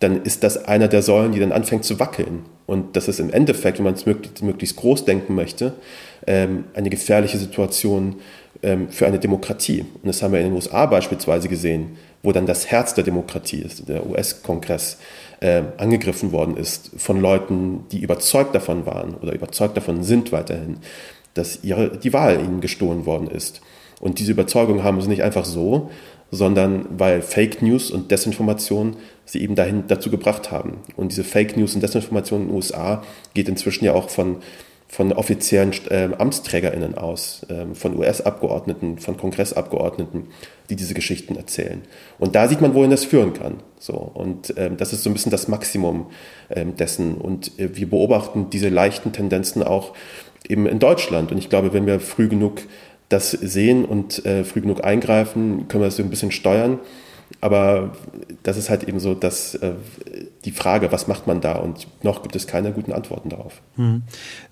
dann 0.05 0.22
ist 0.22 0.42
das 0.42 0.66
einer 0.66 0.86
der 0.86 1.00
Säulen, 1.00 1.32
die 1.32 1.40
dann 1.40 1.50
anfängt 1.50 1.84
zu 1.84 1.98
wackeln. 1.98 2.44
Und 2.66 2.94
das 2.94 3.09
ist 3.09 3.20
im 3.20 3.30
Endeffekt, 3.30 3.78
wenn 3.78 3.84
man 3.84 3.94
es 3.94 4.05
möglichst, 4.05 4.42
möglichst 4.42 4.76
groß 4.76 5.07
denken 5.07 5.34
möchte, 5.34 5.72
ähm, 6.26 6.64
eine 6.74 6.90
gefährliche 6.90 7.38
Situation 7.38 8.16
ähm, 8.62 8.90
für 8.90 9.07
eine 9.07 9.18
Demokratie. 9.18 9.80
Und 9.80 10.07
das 10.07 10.22
haben 10.22 10.32
wir 10.32 10.40
in 10.40 10.46
den 10.46 10.55
USA 10.55 10.84
beispielsweise 10.84 11.48
gesehen, 11.48 11.96
wo 12.22 12.32
dann 12.32 12.44
das 12.44 12.66
Herz 12.70 12.94
der 12.94 13.05
Demokratie 13.05 13.61
ist, 13.61 13.88
der 13.88 14.07
US-Kongress, 14.07 14.98
äh, 15.40 15.62
angegriffen 15.78 16.32
worden 16.32 16.57
ist 16.57 16.90
von 16.96 17.20
Leuten, 17.20 17.84
die 17.90 18.00
überzeugt 18.00 18.55
davon 18.55 18.86
waren 18.86 19.14
oder 19.14 19.32
überzeugt 19.32 19.76
davon 19.76 20.02
sind 20.02 20.32
weiterhin, 20.32 20.78
dass 21.32 21.64
ihre, 21.64 21.96
die 21.96 22.12
Wahl 22.12 22.40
ihnen 22.40 22.61
gestohlen 22.61 23.07
worden 23.07 23.28
ist. 23.28 23.62
Und 24.00 24.18
diese 24.18 24.32
Überzeugung 24.32 24.84
haben 24.84 25.00
sie 25.00 25.09
nicht 25.09 25.22
einfach 25.22 25.44
so, 25.44 25.90
sondern 26.30 26.86
weil 26.98 27.22
Fake 27.22 27.62
News 27.62 27.90
und 27.90 28.11
Desinformation 28.11 28.96
sie 29.25 29.43
eben 29.43 29.55
dahin 29.55 29.85
dazu 29.87 30.11
gebracht 30.11 30.51
haben. 30.51 30.79
Und 30.97 31.11
diese 31.12 31.25
Fake 31.25 31.57
News 31.57 31.75
und 31.75 31.83
Desinformation 31.83 32.43
in 32.43 32.49
den 32.49 32.57
USA 32.57 33.03
geht 33.33 33.49
inzwischen 33.49 33.85
ja 33.85 33.95
auch 33.95 34.11
von, 34.11 34.39
von 34.89 35.12
offiziellen 35.12 35.72
äh, 35.91 36.11
AmtsträgerInnen 36.16 36.97
aus, 36.97 37.45
äh, 37.49 37.75
von 37.75 37.97
US-Abgeordneten, 37.97 38.99
von 38.99 39.16
Kongressabgeordneten, 39.16 40.29
die 40.70 40.77
diese 40.77 40.95
Geschichten 40.95 41.37
erzählen. 41.37 41.83
Und 42.18 42.35
da 42.35 42.49
sieht 42.49 42.61
man, 42.61 42.75
wohin 42.75 42.91
das 42.91 43.05
führen 43.05 43.33
kann. 43.33 43.57
So, 43.79 43.95
und 43.95 44.55
ähm, 44.57 44.77
das 44.77 44.93
ist 44.93 45.03
so 45.03 45.11
ein 45.11 45.14
bisschen 45.14 45.33
das 45.33 45.49
Maximum 45.49 46.07
ähm, 46.51 46.77
dessen. 46.77 47.14
Und 47.14 47.59
äh, 47.59 47.77
wir 47.77 47.89
beobachten 47.89 48.51
diese 48.51 48.68
leichten 48.68 49.12
Tendenzen 49.12 49.62
auch 49.62 49.95
eben 50.49 50.66
in 50.66 50.79
Deutschland. 50.79 51.33
Und 51.33 51.39
ich 51.39 51.49
glaube, 51.49 51.72
wenn 51.72 51.87
wir 51.87 52.01
früh 52.01 52.29
genug 52.29 52.62
das 53.09 53.31
sehen 53.31 53.85
und 53.85 54.25
äh, 54.25 54.45
früh 54.45 54.61
genug 54.61 54.85
eingreifen, 54.85 55.68
können 55.68 55.83
wir 55.83 55.89
das 55.89 55.97
so 55.97 56.03
ein 56.03 56.11
bisschen 56.11 56.31
steuern. 56.31 56.79
Aber 57.45 57.92
das 58.42 58.57
ist 58.57 58.70
halt 58.70 58.84
eben 58.84 58.99
so, 58.99 59.14
dass 59.14 59.55
äh, 59.57 59.74
die 60.47 60.51
Frage, 60.51 60.90
was 60.92 61.09
macht 61.09 61.26
man 61.26 61.42
da? 61.42 61.57
Und 61.57 61.88
noch 62.03 62.22
gibt 62.22 62.34
es 62.36 62.47
keine 62.47 62.72
guten 62.72 62.90
Antworten 62.90 63.28
darauf. 63.28 63.61
Hm. 63.76 64.01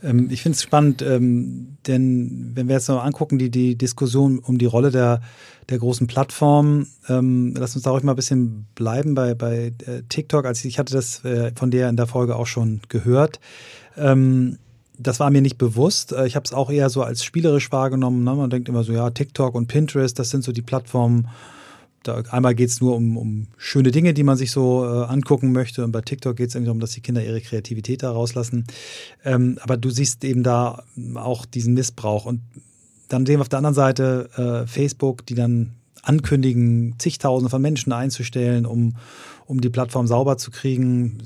Ähm, 0.03 0.29
ich 0.31 0.43
finde 0.43 0.57
es 0.57 0.63
spannend, 0.63 1.01
ähm, 1.01 1.79
denn 1.87 2.53
wenn 2.53 2.69
wir 2.69 2.75
jetzt 2.75 2.91
noch 2.91 3.03
angucken, 3.03 3.39
die, 3.39 3.49
die 3.49 3.77
Diskussion 3.77 4.41
um 4.41 4.59
die 4.59 4.67
Rolle 4.67 4.91
der, 4.91 5.23
der 5.71 5.79
großen 5.79 6.07
Plattformen, 6.07 6.87
ähm, 7.09 7.55
lass 7.57 7.75
uns 7.75 7.85
da 7.85 7.93
ruhig 7.93 8.03
mal 8.03 8.13
ein 8.13 8.17
bisschen 8.17 8.67
bleiben 8.75 9.15
bei, 9.15 9.33
bei 9.33 9.73
äh, 9.87 10.03
TikTok. 10.11 10.45
Als 10.45 10.63
ich, 10.63 10.79
hatte 10.79 10.93
das 10.93 11.25
äh, 11.25 11.53
von 11.57 11.71
dir 11.71 11.89
in 11.89 11.97
der 11.97 12.07
Folge 12.07 12.37
auch 12.37 12.47
schon 12.47 12.83
gehört. 12.91 13.41
Ähm, 13.97 14.59
das 14.99 15.19
war 15.19 15.31
mir 15.31 15.41
nicht 15.41 15.57
bewusst. 15.57 16.13
Äh, 16.13 16.27
ich 16.27 16.37
habe 16.37 16.45
es 16.45 16.53
auch 16.53 16.71
eher 16.71 16.91
so 16.91 17.03
als 17.03 17.25
spielerisch 17.25 17.73
wahrgenommen. 17.73 18.23
Ne? 18.23 18.35
Man 18.35 18.51
denkt 18.51 18.69
immer 18.69 18.85
so, 18.85 18.93
ja, 18.93 19.09
TikTok 19.09 19.55
und 19.55 19.67
Pinterest, 19.67 20.19
das 20.19 20.29
sind 20.29 20.45
so 20.45 20.53
die 20.53 20.61
Plattformen, 20.61 21.29
da, 22.03 22.23
einmal 22.31 22.55
geht 22.55 22.71
es 22.71 22.81
nur 22.81 22.97
um, 22.97 23.17
um 23.17 23.47
schöne 23.57 23.91
Dinge, 23.91 24.15
die 24.15 24.23
man 24.23 24.37
sich 24.37 24.51
so 24.51 24.85
äh, 24.85 25.05
angucken 25.05 25.53
möchte. 25.53 25.85
Und 25.85 25.93
bei 25.93 26.01
TikTok 26.01 26.37
geht 26.37 26.49
es 26.49 26.55
irgendwie 26.55 26.67
darum, 26.67 26.81
dass 26.81 26.93
die 26.93 27.01
Kinder 27.01 27.25
ihre 27.25 27.41
Kreativität 27.41 28.03
da 28.03 28.11
rauslassen. 28.11 28.65
Ähm, 29.25 29.59
aber 29.63 29.77
du 29.77 29.91
siehst 29.91 30.25
eben 30.25 30.43
da 30.43 30.85
auch 31.15 31.47
diesen 31.47 31.75
Missbrauch. 31.75 32.27
Und 32.27 32.41
dann 33.09 33.27
sehen 33.27 33.37
wir 33.37 33.43
auf 33.43 33.49
der 33.49 33.59
anderen 33.59 33.75
Seite 33.75 34.31
äh, 34.37 34.67
Facebook, 34.67 35.27
die 35.27 35.35
dann 35.35 35.75
ankündigen, 36.03 36.97
zigtausende 36.99 37.51
von 37.51 37.63
Menschen 37.63 37.93
einzustellen, 37.93 38.67
um, 38.67 38.97
um 39.47 39.61
die 39.61 39.71
Plattform 39.71 40.07
sauber 40.07 40.37
zu 40.37 40.51
kriegen. 40.51 41.19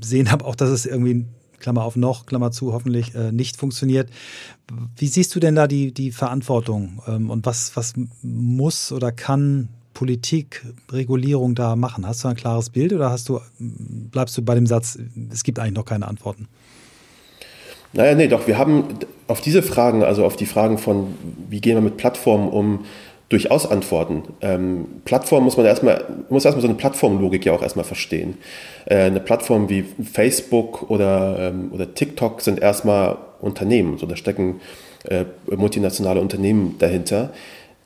Sehen 0.00 0.28
aber 0.28 0.46
auch, 0.46 0.54
dass 0.54 0.70
es 0.70 0.86
irgendwie 0.86 1.26
Klammer 1.58 1.84
auf 1.84 1.96
noch, 1.96 2.26
Klammer 2.26 2.50
zu, 2.50 2.72
hoffentlich 2.72 3.14
äh, 3.14 3.32
nicht 3.32 3.56
funktioniert. 3.56 4.10
Wie 4.96 5.08
siehst 5.08 5.34
du 5.34 5.40
denn 5.40 5.54
da 5.54 5.66
die, 5.66 5.92
die 5.92 6.12
Verantwortung 6.12 7.02
ähm, 7.06 7.30
und 7.30 7.46
was, 7.46 7.74
was 7.76 7.94
muss 8.22 8.92
oder 8.92 9.12
kann 9.12 9.68
Politik, 9.98 10.64
Regulierung 10.92 11.56
da 11.56 11.74
machen? 11.74 12.06
Hast 12.06 12.22
du 12.22 12.28
ein 12.28 12.36
klares 12.36 12.70
Bild 12.70 12.92
oder 12.92 13.10
hast 13.10 13.28
du, 13.28 13.40
bleibst 13.58 14.38
du 14.38 14.42
bei 14.42 14.54
dem 14.54 14.64
Satz, 14.64 14.96
es 15.32 15.42
gibt 15.42 15.58
eigentlich 15.58 15.74
noch 15.74 15.84
keine 15.84 16.06
Antworten? 16.06 16.46
Naja, 17.94 18.14
nee, 18.14 18.28
doch, 18.28 18.46
wir 18.46 18.58
haben 18.58 18.84
auf 19.26 19.40
diese 19.40 19.60
Fragen, 19.60 20.04
also 20.04 20.24
auf 20.24 20.36
die 20.36 20.46
Fragen 20.46 20.78
von, 20.78 21.16
wie 21.50 21.60
gehen 21.60 21.74
wir 21.74 21.80
mit 21.80 21.96
Plattformen 21.96 22.48
um, 22.48 22.84
durchaus 23.28 23.68
antworten. 23.68 24.22
Ähm, 24.40 24.86
Plattform 25.04 25.42
muss 25.42 25.56
man 25.56 25.66
erstmal, 25.66 26.04
muss 26.28 26.44
erstmal 26.44 26.62
so 26.62 26.68
eine 26.68 26.76
Plattformlogik 26.76 27.44
ja 27.44 27.52
auch 27.52 27.62
erstmal 27.62 27.84
verstehen. 27.84 28.38
Äh, 28.84 28.98
eine 28.98 29.18
Plattform 29.18 29.68
wie 29.68 29.82
Facebook 29.82 30.88
oder, 30.92 31.50
ähm, 31.50 31.72
oder 31.72 31.92
TikTok 31.92 32.40
sind 32.40 32.60
erstmal 32.60 33.18
Unternehmen, 33.40 33.98
so 33.98 34.06
da 34.06 34.14
stecken 34.14 34.60
äh, 35.08 35.24
multinationale 35.56 36.20
Unternehmen 36.20 36.76
dahinter, 36.78 37.30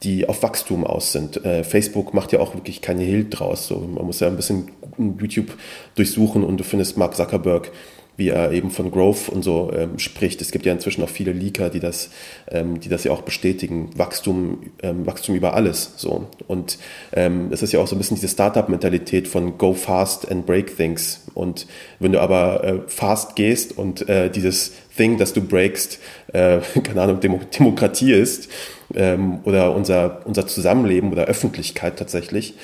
die 0.03 0.29
auf 0.29 0.43
Wachstum 0.43 0.85
aus 0.85 1.13
sind. 1.13 1.45
Äh, 1.45 1.65
Facebook 1.65 2.15
macht 2.15 2.33
ja 2.33 2.41
auch 2.41 2.55
wirklich 2.55 2.81
keine 2.81 3.03
Hild 3.03 3.39
draus. 3.39 3.67
So, 3.67 3.79
man 3.79 4.05
muss 4.05 4.21
ja 4.21 4.29
ein 4.29 4.37
bisschen 4.37 4.71
YouTube 5.19 5.57
durchsuchen 5.95 6.45
und 6.45 6.59
du 6.59 6.65
findest 6.65 6.97
Mark 6.97 7.15
Zuckerberg 7.15 7.71
wie 8.17 8.29
er 8.29 8.53
eben 8.53 8.71
von 8.71 8.91
Growth 8.91 9.29
und 9.29 9.43
so 9.43 9.73
ähm, 9.75 9.99
spricht. 9.99 10.41
Es 10.43 10.51
gibt 10.51 10.67
ja 10.67 10.73
inzwischen 10.73 11.03
auch 11.03 11.09
viele 11.09 11.33
Leaker, 11.33 11.71
die 11.71 11.81
das, 11.81 12.11
ähm, 12.51 12.79
die 12.79 12.89
das 12.89 13.05
ja 13.05 13.13
auch 13.13 13.23
bestätigen. 13.23 13.91
Wachstum, 13.97 14.59
ähm, 14.83 15.07
Wachstum 15.07 15.35
über 15.35 15.55
alles. 15.55 15.95
So. 15.97 16.27
Und 16.47 16.79
ähm, 17.13 17.49
es 17.51 17.63
ist 17.63 17.73
ja 17.73 17.81
auch 17.81 17.87
so 17.87 17.97
ein 17.97 17.99
bisschen 17.99 18.17
diese 18.17 18.29
Startup-Mentalität 18.29 19.29
von 19.29 19.57
go 19.57 19.73
fast 19.73 20.31
and 20.31 20.45
break 20.45 20.77
things. 20.77 21.23
Und 21.35 21.67
wenn 22.01 22.13
du 22.13 22.21
aber 22.21 22.65
äh, 22.65 22.79
fast 22.87 23.35
gehst 23.35 23.77
und 23.79 24.09
äh, 24.09 24.31
dieses 24.31 24.73
Thing, 24.95 25.17
das 25.17 25.33
du 25.33 25.41
breakst, 25.41 25.99
äh, 26.33 26.61
keine 26.83 27.03
Ahnung, 27.03 27.21
Demo 27.21 27.41
Demokratie 27.59 28.13
ist, 28.13 28.51
ähm, 28.95 29.41
oder 29.45 29.75
unser, 29.75 30.21
unser 30.25 30.47
Zusammenleben 30.47 31.13
oder 31.13 31.25
Öffentlichkeit 31.25 31.99
tatsächlich, 31.99 32.55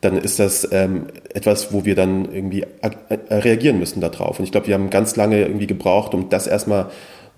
dann 0.00 0.18
ist 0.18 0.38
das 0.38 0.68
ähm, 0.72 1.06
etwas, 1.32 1.72
wo 1.72 1.84
wir 1.84 1.94
dann 1.94 2.32
irgendwie 2.32 2.64
reagieren 3.30 3.78
müssen 3.78 4.00
darauf. 4.00 4.38
Und 4.38 4.44
ich 4.44 4.52
glaube, 4.52 4.66
wir 4.66 4.74
haben 4.74 4.90
ganz 4.90 5.16
lange 5.16 5.40
irgendwie 5.40 5.66
gebraucht, 5.66 6.14
um 6.14 6.28
das 6.28 6.46
erstmal 6.46 6.90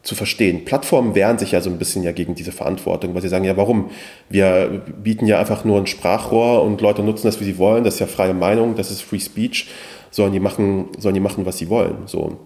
zu 0.02 0.14
verstehen. 0.14 0.64
Plattformen 0.64 1.14
wehren 1.14 1.38
sich 1.38 1.52
ja 1.52 1.60
so 1.60 1.70
ein 1.70 1.78
bisschen 1.78 2.02
ja 2.02 2.12
gegen 2.12 2.34
diese 2.34 2.52
Verantwortung, 2.52 3.14
weil 3.14 3.22
sie 3.22 3.28
sagen, 3.28 3.44
ja, 3.44 3.56
warum? 3.56 3.90
Wir 4.28 4.82
bieten 5.02 5.26
ja 5.26 5.38
einfach 5.38 5.64
nur 5.64 5.78
ein 5.78 5.86
Sprachrohr 5.86 6.62
und 6.62 6.80
Leute 6.80 7.02
nutzen 7.02 7.26
das, 7.26 7.40
wie 7.40 7.44
sie 7.44 7.58
wollen. 7.58 7.84
Das 7.84 7.94
ist 7.94 8.00
ja 8.00 8.06
freie 8.06 8.34
Meinung, 8.34 8.74
das 8.74 8.90
ist 8.90 9.02
Free 9.02 9.20
Speech. 9.20 9.68
Sollen 10.10 10.32
die 10.32 10.40
machen, 10.40 10.86
sollen 10.98 11.14
die 11.14 11.20
machen, 11.20 11.44
was 11.44 11.58
sie 11.58 11.68
wollen. 11.68 11.96
So. 12.06 12.38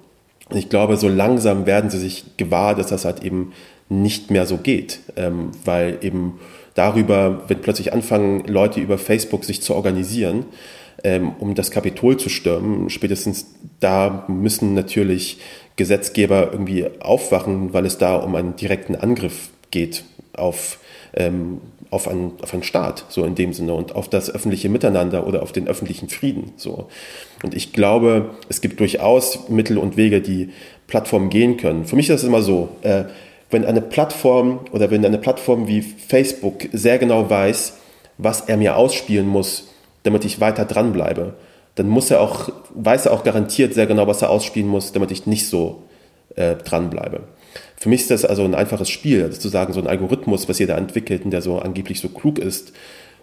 Und 0.50 0.56
ich 0.56 0.68
glaube, 0.68 0.96
so 0.96 1.08
langsam 1.08 1.64
werden 1.66 1.90
sie 1.90 1.98
sich 1.98 2.24
gewahr, 2.36 2.74
dass 2.74 2.88
das 2.88 3.04
halt 3.04 3.22
eben 3.22 3.52
nicht 4.00 4.30
mehr 4.30 4.46
so 4.46 4.56
geht, 4.56 5.00
ähm, 5.16 5.50
weil 5.64 5.98
eben 6.02 6.40
darüber, 6.74 7.42
wenn 7.48 7.60
plötzlich 7.60 7.92
anfangen, 7.92 8.44
Leute 8.46 8.80
über 8.80 8.98
Facebook 8.98 9.44
sich 9.44 9.62
zu 9.62 9.74
organisieren, 9.74 10.46
ähm, 11.04 11.32
um 11.38 11.54
das 11.54 11.70
Kapitol 11.70 12.16
zu 12.16 12.28
stürmen, 12.28 12.90
spätestens 12.90 13.46
da 13.80 14.24
müssen 14.28 14.74
natürlich 14.74 15.38
Gesetzgeber 15.76 16.50
irgendwie 16.52 16.86
aufwachen, 17.00 17.72
weil 17.72 17.86
es 17.86 17.98
da 17.98 18.16
um 18.16 18.34
einen 18.34 18.56
direkten 18.56 18.94
Angriff 18.94 19.50
geht 19.70 20.04
auf, 20.34 20.78
ähm, 21.14 21.60
auf, 21.90 22.08
einen, 22.08 22.32
auf 22.42 22.52
einen 22.52 22.62
Staat, 22.62 23.06
so 23.08 23.24
in 23.24 23.34
dem 23.34 23.52
Sinne, 23.52 23.74
und 23.74 23.94
auf 23.94 24.08
das 24.08 24.30
öffentliche 24.30 24.68
Miteinander 24.68 25.26
oder 25.26 25.42
auf 25.42 25.52
den 25.52 25.66
öffentlichen 25.66 26.08
Frieden. 26.08 26.52
So. 26.56 26.88
Und 27.42 27.54
ich 27.54 27.72
glaube, 27.72 28.30
es 28.48 28.60
gibt 28.60 28.80
durchaus 28.80 29.48
Mittel 29.48 29.78
und 29.78 29.96
Wege, 29.96 30.20
die 30.20 30.50
Plattformen 30.86 31.30
gehen 31.30 31.56
können. 31.56 31.86
Für 31.86 31.96
mich 31.96 32.08
ist 32.10 32.22
es 32.22 32.24
immer 32.24 32.42
so, 32.42 32.68
äh, 32.82 33.04
wenn 33.52 33.64
eine 33.64 33.80
Plattform 33.80 34.60
oder 34.72 34.90
wenn 34.90 35.04
eine 35.04 35.18
Plattform 35.18 35.68
wie 35.68 35.82
Facebook 35.82 36.68
sehr 36.72 36.98
genau 36.98 37.28
weiß, 37.28 37.74
was 38.18 38.42
er 38.42 38.56
mir 38.56 38.76
ausspielen 38.76 39.26
muss, 39.26 39.68
damit 40.02 40.24
ich 40.24 40.40
weiter 40.40 40.64
dranbleibe, 40.64 41.34
dann 41.74 41.88
muss 41.88 42.10
er 42.10 42.20
auch, 42.20 42.50
weiß 42.74 43.06
er 43.06 43.12
auch 43.12 43.24
garantiert 43.24 43.74
sehr 43.74 43.86
genau, 43.86 44.06
was 44.06 44.22
er 44.22 44.30
ausspielen 44.30 44.68
muss, 44.68 44.92
damit 44.92 45.10
ich 45.10 45.26
nicht 45.26 45.48
so 45.48 45.84
äh, 46.36 46.56
dranbleibe. 46.56 47.20
Für 47.76 47.88
mich 47.88 48.02
ist 48.02 48.10
das 48.10 48.24
also 48.24 48.44
ein 48.44 48.54
einfaches 48.54 48.88
Spiel, 48.88 49.22
also 49.24 49.40
zu 49.40 49.48
sagen, 49.48 49.72
so 49.72 49.80
ein 49.80 49.86
Algorithmus, 49.86 50.48
was 50.48 50.58
jeder 50.58 50.76
entwickelt 50.76 51.24
und 51.24 51.30
der 51.30 51.42
so 51.42 51.58
angeblich 51.58 52.00
so 52.00 52.08
klug 52.08 52.38
ist, 52.38 52.72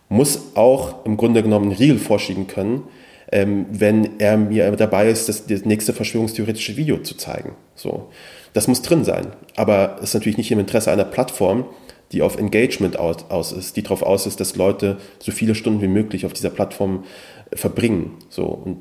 muss 0.10 0.56
auch 0.56 1.06
im 1.06 1.18
Grunde 1.18 1.44
genommen 1.44 1.66
einen 1.66 1.78
Riegel 1.78 2.00
vorschieben 2.00 2.48
können, 2.48 2.84
ähm, 3.32 3.68
wenn 3.72 4.20
er 4.20 4.38
mir 4.38 4.72
dabei 4.72 5.10
ist, 5.10 5.30
das, 5.30 5.46
das 5.46 5.66
nächste 5.66 5.94
verschwörungstheoretische 5.94 6.76
Video 6.78 6.98
zu 6.98 7.16
zeigen. 7.16 7.56
So. 7.76 8.10
Das 8.54 8.68
muss 8.68 8.82
drin 8.82 9.04
sein. 9.04 9.28
Aber 9.56 9.98
es 9.98 10.10
ist 10.10 10.14
natürlich 10.16 10.38
nicht 10.38 10.52
im 10.52 10.60
Interesse 10.60 10.92
einer 10.92 11.06
Plattform, 11.06 11.66
die 12.12 12.22
auf 12.22 12.38
Engagement 12.38 12.98
aus, 12.98 13.26
aus 13.30 13.52
ist, 13.52 13.78
die 13.78 13.84
darauf 13.84 14.02
aus 14.02 14.26
ist, 14.26 14.40
dass 14.40 14.56
Leute 14.56 14.98
so 15.20 15.32
viele 15.32 15.56
Stunden 15.56 15.82
wie 15.82 15.88
möglich 15.88 16.26
auf 16.26 16.34
dieser 16.34 16.50
Plattform 16.50 17.04
äh, 17.52 17.58
verbringen. 17.58 18.18
So. 18.30 18.46
Und 18.46 18.78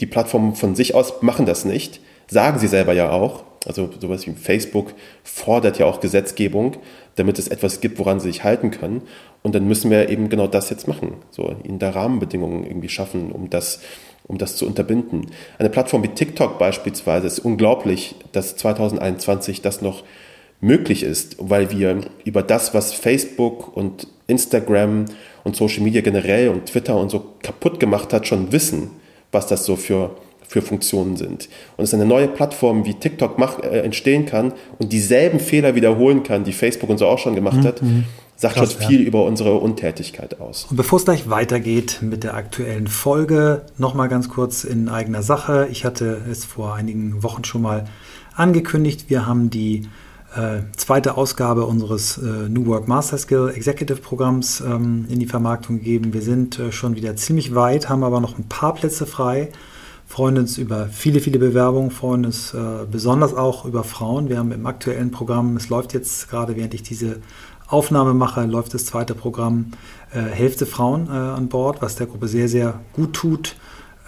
die 0.00 0.06
Plattformen 0.06 0.54
von 0.54 0.74
sich 0.74 0.94
aus 0.94 1.22
machen 1.22 1.46
das 1.46 1.64
nicht, 1.64 2.00
sagen 2.26 2.58
sie 2.58 2.68
selber 2.68 2.92
ja 2.92 3.10
auch. 3.10 3.44
Also 3.66 3.88
sowas 3.98 4.26
wie 4.26 4.32
Facebook 4.32 4.92
fordert 5.22 5.78
ja 5.78 5.86
auch 5.86 6.00
Gesetzgebung, 6.00 6.76
damit 7.14 7.38
es 7.38 7.48
etwas 7.48 7.80
gibt, 7.80 7.98
woran 7.98 8.20
sie 8.20 8.30
sich 8.30 8.44
halten 8.44 8.70
können. 8.70 9.02
Und 9.42 9.54
dann 9.54 9.66
müssen 9.66 9.90
wir 9.90 10.10
eben 10.10 10.28
genau 10.28 10.46
das 10.46 10.68
jetzt 10.68 10.88
machen, 10.88 11.14
so 11.30 11.54
ihnen 11.64 11.78
da 11.78 11.90
Rahmenbedingungen 11.90 12.64
irgendwie 12.64 12.88
schaffen, 12.88 13.32
um 13.32 13.48
das 13.48 13.80
um 14.26 14.38
das 14.38 14.56
zu 14.56 14.66
unterbinden. 14.66 15.26
Eine 15.58 15.70
Plattform 15.70 16.02
wie 16.02 16.08
TikTok 16.08 16.58
beispielsweise 16.58 17.26
ist 17.26 17.40
unglaublich, 17.40 18.14
dass 18.32 18.56
2021 18.56 19.62
das 19.62 19.82
noch 19.82 20.02
möglich 20.60 21.02
ist, 21.02 21.36
weil 21.38 21.70
wir 21.70 22.00
über 22.24 22.42
das, 22.42 22.72
was 22.72 22.94
Facebook 22.94 23.76
und 23.76 24.08
Instagram 24.26 25.06
und 25.44 25.56
Social 25.56 25.82
Media 25.82 26.00
generell 26.00 26.48
und 26.48 26.66
Twitter 26.66 26.96
und 26.96 27.10
so 27.10 27.24
kaputt 27.42 27.78
gemacht 27.78 28.12
hat, 28.12 28.26
schon 28.26 28.50
wissen, 28.50 28.90
was 29.30 29.46
das 29.46 29.66
so 29.66 29.76
für, 29.76 30.16
für 30.48 30.62
Funktionen 30.62 31.16
sind. 31.16 31.50
Und 31.76 31.84
es 31.84 31.92
eine 31.92 32.06
neue 32.06 32.28
Plattform 32.28 32.86
wie 32.86 32.94
TikTok 32.94 33.38
mach, 33.38 33.58
äh, 33.58 33.80
entstehen 33.80 34.24
kann 34.24 34.54
und 34.78 34.92
dieselben 34.92 35.38
Fehler 35.38 35.74
wiederholen 35.74 36.22
kann, 36.22 36.44
die 36.44 36.52
Facebook 36.52 36.88
und 36.88 36.96
so 36.96 37.06
auch 37.06 37.18
schon 37.18 37.34
gemacht 37.34 37.58
mhm. 37.58 37.64
hat 37.64 37.82
sagt 38.36 38.56
Krass, 38.56 38.72
schon 38.72 38.82
viel 38.82 39.00
ja. 39.00 39.06
über 39.06 39.24
unsere 39.24 39.54
Untätigkeit 39.54 40.40
aus. 40.40 40.66
Und 40.70 40.76
bevor 40.76 40.98
es 40.98 41.04
gleich 41.04 41.28
weitergeht 41.30 41.98
mit 42.02 42.24
der 42.24 42.34
aktuellen 42.34 42.86
Folge, 42.86 43.62
nochmal 43.78 44.08
ganz 44.08 44.28
kurz 44.28 44.64
in 44.64 44.88
eigener 44.88 45.22
Sache. 45.22 45.68
Ich 45.70 45.84
hatte 45.84 46.20
es 46.30 46.44
vor 46.44 46.74
einigen 46.74 47.22
Wochen 47.22 47.44
schon 47.44 47.62
mal 47.62 47.86
angekündigt. 48.34 49.06
Wir 49.08 49.26
haben 49.26 49.50
die 49.50 49.88
äh, 50.34 50.62
zweite 50.76 51.16
Ausgabe 51.16 51.64
unseres 51.64 52.18
äh, 52.18 52.48
New 52.48 52.66
Work 52.66 52.88
Master 52.88 53.18
Skill 53.18 53.52
Executive 53.54 54.00
Programms 54.00 54.60
ähm, 54.60 55.06
in 55.08 55.20
die 55.20 55.26
Vermarktung 55.26 55.78
gegeben. 55.78 56.12
Wir 56.12 56.22
sind 56.22 56.58
äh, 56.58 56.72
schon 56.72 56.96
wieder 56.96 57.14
ziemlich 57.14 57.54
weit, 57.54 57.88
haben 57.88 58.02
aber 58.02 58.20
noch 58.20 58.38
ein 58.38 58.48
paar 58.48 58.74
Plätze 58.74 59.06
frei. 59.06 59.50
Freuen 60.06 60.36
uns 60.36 60.58
über 60.58 60.88
viele, 60.88 61.20
viele 61.20 61.38
Bewerbungen, 61.38 61.90
freuen 61.90 62.26
uns 62.26 62.52
äh, 62.52 62.58
besonders 62.90 63.32
auch 63.32 63.64
über 63.64 63.84
Frauen. 63.84 64.28
Wir 64.28 64.38
haben 64.38 64.52
im 64.52 64.66
aktuellen 64.66 65.10
Programm, 65.10 65.56
es 65.56 65.70
läuft 65.70 65.94
jetzt 65.94 66.28
gerade, 66.28 66.56
während 66.56 66.74
ich 66.74 66.82
diese 66.82 67.20
Aufnahme 67.74 68.14
mache, 68.14 68.44
läuft 68.44 68.72
das 68.72 68.86
zweite 68.86 69.16
Programm 69.16 69.72
äh, 70.12 70.20
Hälfte 70.20 70.64
Frauen 70.64 71.08
äh, 71.08 71.10
an 71.10 71.48
Bord, 71.48 71.82
was 71.82 71.96
der 71.96 72.06
Gruppe 72.06 72.28
sehr, 72.28 72.48
sehr 72.48 72.78
gut 72.92 73.14
tut. 73.14 73.56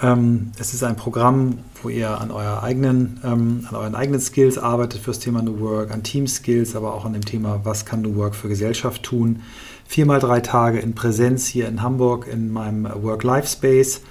Ähm, 0.01 0.53
es 0.57 0.73
ist 0.73 0.85
ein 0.85 0.95
Programm, 0.95 1.59
wo 1.83 1.89
ihr 1.89 2.21
an, 2.21 2.31
euer 2.31 2.63
eigenen, 2.63 3.21
ähm, 3.25 3.67
an 3.69 3.75
euren 3.75 3.95
eigenen 3.97 4.21
Skills 4.21 4.57
arbeitet 4.57 5.01
fürs 5.01 5.19
Thema 5.19 5.43
New 5.43 5.59
Work, 5.59 5.91
an 5.91 6.05
Team 6.05 6.29
Skills, 6.29 6.77
aber 6.77 6.95
auch 6.95 7.05
an 7.05 7.13
dem 7.13 7.25
Thema, 7.25 7.63
was 7.65 7.85
kann 7.85 8.03
New 8.03 8.15
Work 8.15 8.37
für 8.37 8.49
Gesellschaft 8.49 9.03
tun. 9.03 9.43
Viermal 9.85 10.21
drei 10.21 10.39
Tage 10.39 10.79
in 10.79 10.95
Präsenz 10.95 11.49
hier 11.49 11.67
in 11.67 11.83
Hamburg 11.83 12.29
in 12.33 12.53
meinem 12.53 12.89
Work-Life-Space 13.03 14.03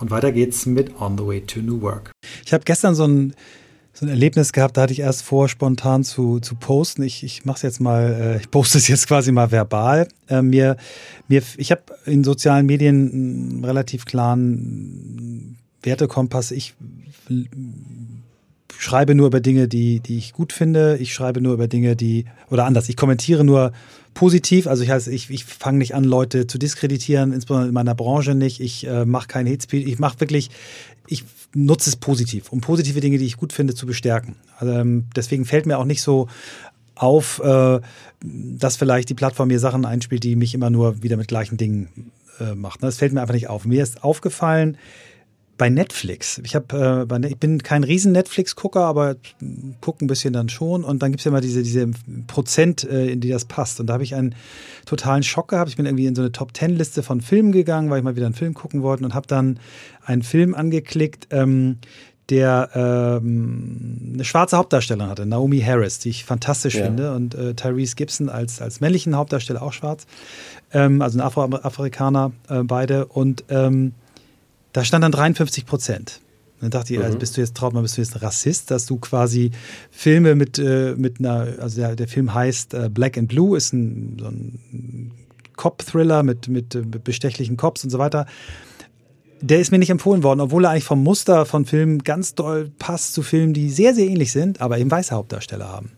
Und 0.00 0.10
weiter 0.10 0.32
geht's 0.32 0.66
mit 0.66 1.00
On 1.00 1.18
the 1.18 1.26
Way 1.26 1.40
to 1.42 1.60
New 1.60 1.80
Work. 1.80 2.12
Ich 2.44 2.52
habe 2.52 2.64
gestern 2.64 2.94
so 2.94 3.04
ein, 3.04 3.34
so 3.92 4.06
ein 4.06 4.08
Erlebnis 4.08 4.52
gehabt, 4.52 4.76
da 4.76 4.82
hatte 4.82 4.92
ich 4.92 5.00
erst 5.00 5.22
vor, 5.22 5.48
spontan 5.48 6.04
zu, 6.04 6.38
zu 6.38 6.54
posten. 6.54 7.02
Ich, 7.02 7.24
ich 7.24 7.44
mache 7.44 7.56
es 7.56 7.62
jetzt 7.62 7.80
mal, 7.80 8.36
äh, 8.36 8.36
ich 8.38 8.50
poste 8.50 8.78
es 8.78 8.86
jetzt 8.86 9.08
quasi 9.08 9.32
mal 9.32 9.50
verbal. 9.50 10.08
Äh, 10.28 10.42
mir, 10.42 10.76
mir, 11.26 11.42
ich 11.56 11.70
habe 11.72 11.82
in 12.06 12.22
sozialen 12.22 12.66
Medien 12.66 13.10
einen 13.12 13.64
relativ 13.64 14.04
klaren 14.04 15.58
Wertekompass. 15.82 16.52
Ich 16.52 16.74
schreibe 18.78 19.16
nur 19.16 19.26
über 19.26 19.40
Dinge, 19.40 19.66
die, 19.66 20.00
die 20.00 20.18
ich 20.18 20.32
gut 20.32 20.52
finde. 20.52 20.96
Ich 20.98 21.12
schreibe 21.12 21.40
nur 21.40 21.54
über 21.54 21.66
Dinge, 21.66 21.96
die, 21.96 22.26
oder 22.50 22.66
anders, 22.66 22.88
ich 22.88 22.96
kommentiere 22.96 23.42
nur 23.42 23.72
positiv. 24.18 24.66
Also 24.66 24.82
ich, 24.82 24.90
heißt, 24.90 25.06
ich, 25.06 25.30
ich 25.30 25.44
fange 25.44 25.78
nicht 25.78 25.94
an, 25.94 26.02
Leute 26.02 26.48
zu 26.48 26.58
diskreditieren, 26.58 27.32
insbesondere 27.32 27.68
in 27.68 27.74
meiner 27.74 27.94
Branche 27.94 28.34
nicht. 28.34 28.58
Ich 28.58 28.84
äh, 28.84 29.04
mache 29.04 29.28
kein 29.28 29.46
Hate 29.46 29.62
Speech. 29.62 29.86
Ich 29.86 30.00
mache 30.00 30.18
wirklich, 30.18 30.50
ich 31.06 31.24
nutze 31.54 31.88
es 31.88 31.94
positiv, 31.94 32.50
um 32.50 32.60
positive 32.60 32.98
Dinge, 32.98 33.18
die 33.18 33.26
ich 33.26 33.36
gut 33.36 33.52
finde, 33.52 33.76
zu 33.76 33.86
bestärken. 33.86 34.34
Also, 34.56 34.72
ähm, 34.72 35.04
deswegen 35.14 35.44
fällt 35.44 35.66
mir 35.66 35.78
auch 35.78 35.84
nicht 35.84 36.02
so 36.02 36.26
auf, 36.96 37.40
äh, 37.44 37.78
dass 38.20 38.74
vielleicht 38.74 39.08
die 39.08 39.14
Plattform 39.14 39.48
mir 39.48 39.60
Sachen 39.60 39.84
einspielt, 39.84 40.24
die 40.24 40.34
mich 40.34 40.52
immer 40.52 40.68
nur 40.68 41.00
wieder 41.00 41.16
mit 41.16 41.28
gleichen 41.28 41.56
Dingen 41.56 42.10
äh, 42.40 42.56
macht. 42.56 42.82
Das 42.82 42.98
fällt 42.98 43.12
mir 43.12 43.20
einfach 43.20 43.34
nicht 43.34 43.48
auf. 43.48 43.66
Mir 43.66 43.84
ist 43.84 44.02
aufgefallen, 44.02 44.78
bei 45.58 45.68
Netflix. 45.68 46.40
Ich 46.44 46.54
habe, 46.54 47.06
äh, 47.10 47.26
ich 47.26 47.36
bin 47.36 47.62
kein 47.62 47.84
riesen 47.84 48.12
Netflix-Gucker, 48.12 48.80
aber 48.80 49.16
gucke 49.80 50.04
ein 50.04 50.06
bisschen 50.06 50.32
dann 50.32 50.48
schon. 50.48 50.84
Und 50.84 51.02
dann 51.02 51.10
gibt 51.10 51.20
es 51.20 51.24
ja 51.24 51.30
immer 51.30 51.40
diese, 51.40 51.62
diese 51.62 51.90
Prozent, 52.28 52.84
äh, 52.84 53.08
in 53.08 53.20
die 53.20 53.28
das 53.28 53.44
passt. 53.44 53.80
Und 53.80 53.88
da 53.88 53.94
habe 53.94 54.04
ich 54.04 54.14
einen 54.14 54.36
totalen 54.86 55.24
Schock 55.24 55.48
gehabt. 55.48 55.68
Ich 55.68 55.76
bin 55.76 55.84
irgendwie 55.84 56.06
in 56.06 56.14
so 56.14 56.22
eine 56.22 56.32
Top-Ten-Liste 56.32 57.02
von 57.02 57.20
Filmen 57.20 57.52
gegangen, 57.52 57.90
weil 57.90 57.98
ich 57.98 58.04
mal 58.04 58.16
wieder 58.16 58.26
einen 58.26 58.36
Film 58.36 58.54
gucken 58.54 58.82
wollte 58.82 59.04
und 59.04 59.14
habe 59.14 59.26
dann 59.26 59.58
einen 60.04 60.22
Film 60.22 60.54
angeklickt, 60.54 61.26
ähm, 61.30 61.78
der 62.30 62.70
ähm, 62.74 64.10
eine 64.14 64.24
schwarze 64.24 64.58
Hauptdarstellerin 64.58 65.10
hatte, 65.10 65.26
Naomi 65.26 65.60
Harris, 65.60 65.98
die 65.98 66.10
ich 66.10 66.24
fantastisch 66.24 66.74
ja. 66.74 66.84
finde, 66.84 67.14
und 67.14 67.34
äh, 67.34 67.54
Tyrese 67.54 67.96
Gibson 67.96 68.28
als, 68.28 68.60
als 68.60 68.80
männlichen 68.80 69.16
Hauptdarsteller 69.16 69.62
auch 69.62 69.72
schwarz, 69.72 70.06
ähm, 70.72 71.00
also 71.00 71.18
ein 71.18 71.22
Afro-Afrikaner 71.22 72.32
äh, 72.48 72.62
beide. 72.64 73.06
Und 73.06 73.44
ähm, 73.48 73.94
da 74.72 74.84
stand 74.84 75.04
dann 75.04 75.12
53 75.12 75.66
Prozent. 75.66 76.20
Dann 76.60 76.70
dachte 76.70 76.92
ich, 76.92 77.00
also 77.00 77.14
mhm. 77.14 77.20
bist 77.20 77.36
du 77.36 77.40
jetzt 77.40 77.56
traut 77.56 77.72
mal, 77.72 77.82
bist 77.82 77.96
du 77.96 78.00
jetzt 78.00 78.16
ein 78.16 78.20
Rassist, 78.20 78.70
dass 78.70 78.86
du 78.86 78.96
quasi 78.96 79.52
Filme 79.90 80.34
mit, 80.34 80.58
äh, 80.58 80.94
mit 80.96 81.20
einer, 81.20 81.54
also 81.60 81.80
der, 81.80 81.94
der 81.94 82.08
Film 82.08 82.34
heißt 82.34 82.74
äh, 82.74 82.90
Black 82.92 83.16
and 83.16 83.28
Blue, 83.28 83.56
ist 83.56 83.72
ein, 83.72 84.16
so 84.18 84.26
ein 84.26 85.12
Cop-Thriller 85.56 86.22
mit, 86.22 86.48
mit, 86.48 86.74
mit 86.74 86.96
äh, 86.96 86.98
bestechlichen 86.98 87.56
Cops 87.56 87.84
und 87.84 87.90
so 87.90 87.98
weiter. 87.98 88.26
Der 89.40 89.60
ist 89.60 89.70
mir 89.70 89.78
nicht 89.78 89.90
empfohlen 89.90 90.24
worden, 90.24 90.40
obwohl 90.40 90.64
er 90.64 90.70
eigentlich 90.70 90.84
vom 90.84 91.02
Muster 91.02 91.46
von 91.46 91.64
Filmen 91.64 92.02
ganz 92.02 92.34
doll 92.34 92.72
passt 92.80 93.14
zu 93.14 93.22
Filmen, 93.22 93.54
die 93.54 93.70
sehr, 93.70 93.94
sehr 93.94 94.08
ähnlich 94.08 94.32
sind, 94.32 94.60
aber 94.60 94.78
eben 94.78 94.90
weiße 94.90 95.14
Hauptdarsteller 95.14 95.68
haben. 95.68 95.92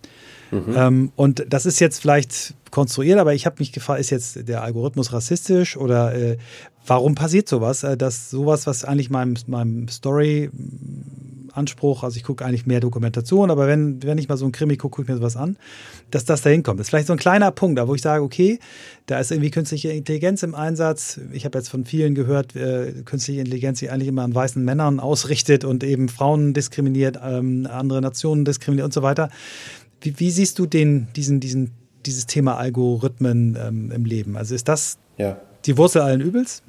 Mhm. 0.51 0.75
Ähm, 0.77 1.13
und 1.17 1.47
das 1.49 1.65
ist 1.65 1.81
jetzt 1.81 2.01
vielleicht 2.01 2.55
konstruiert, 2.71 3.19
aber 3.19 3.35
ich 3.35 3.47
habe 3.47 3.57
mich 3.61 3.73
gefragt, 3.73 4.01
ist 4.01 4.11
jetzt 4.11 4.49
der 4.49 4.63
Algorithmus 4.63 5.13
rassistisch 5.13 5.77
oder 5.77 6.15
äh, 6.15 6.37
warum 6.87 7.15
passiert 7.15 7.49
sowas? 7.49 7.83
Äh, 7.83 7.97
dass 7.97 8.31
sowas, 8.31 8.67
was 8.67 8.85
eigentlich 8.85 9.11
meinem, 9.11 9.35
meinem 9.47 9.89
Story 9.89 10.51
Anspruch, 11.53 12.03
also 12.03 12.17
ich 12.17 12.25
gucke 12.25 12.45
eigentlich 12.45 12.67
mehr 12.67 12.81
Dokumentation, 12.81 13.51
aber 13.51 13.67
wenn, 13.67 14.03
wenn 14.03 14.19
ich 14.19 14.29
mal 14.29 14.37
so 14.37 14.47
ein 14.47 14.53
Krimi 14.53 14.77
gucke, 14.77 14.91
gucke 14.91 15.03
ich 15.03 15.09
mir 15.09 15.17
sowas 15.17 15.37
an, 15.37 15.57
dass 16.11 16.25
das 16.25 16.43
da 16.43 16.51
hinkommt. 16.51 16.81
Das 16.81 16.87
ist 16.87 16.91
vielleicht 16.91 17.07
so 17.07 17.13
ein 17.13 17.19
kleiner 17.19 17.51
Punkt, 17.51 17.79
da 17.79 17.89
wo 17.89 17.95
ich 17.95 18.03
sage, 18.03 18.23
okay, 18.23 18.59
da 19.07 19.19
ist 19.19 19.31
irgendwie 19.31 19.51
künstliche 19.51 19.91
Intelligenz 19.91 20.43
im 20.43 20.55
Einsatz. 20.55 21.21
Ich 21.33 21.45
habe 21.45 21.59
jetzt 21.59 21.69
von 21.69 21.85
vielen 21.85 22.15
gehört, 22.15 22.57
äh, 22.57 22.93
künstliche 23.05 23.41
Intelligenz, 23.41 23.81
die 23.81 23.91
eigentlich 23.91 24.09
immer 24.09 24.23
an 24.23 24.35
weißen 24.35 24.65
Männern 24.65 25.01
ausrichtet 25.01 25.65
und 25.65 25.85
eben 25.85 26.09
Frauen 26.09 26.55
diskriminiert, 26.55 27.19
ähm, 27.23 27.67
andere 27.71 28.01
Nationen 28.01 28.45
diskriminiert 28.45 28.85
und 28.85 28.95
so 28.95 29.03
weiter. 29.03 29.31
Wie, 30.01 30.19
wie 30.19 30.31
siehst 30.31 30.59
du 30.59 30.67
den, 30.67 31.09
diesen, 31.17 31.41
diesen, 31.41 31.73
dieses 32.07 32.27
Thema 32.27 32.57
Algorithmen 32.57 33.57
ähm, 33.61 33.91
im 33.91 34.05
Leben? 34.05 34.37
Also 34.37 34.55
ist 34.55 34.69
das 34.69 34.99
ja. 35.19 35.39
die 35.67 35.77
Wurzel 35.77 36.03
allen 36.03 36.21
Übels? 36.21 36.63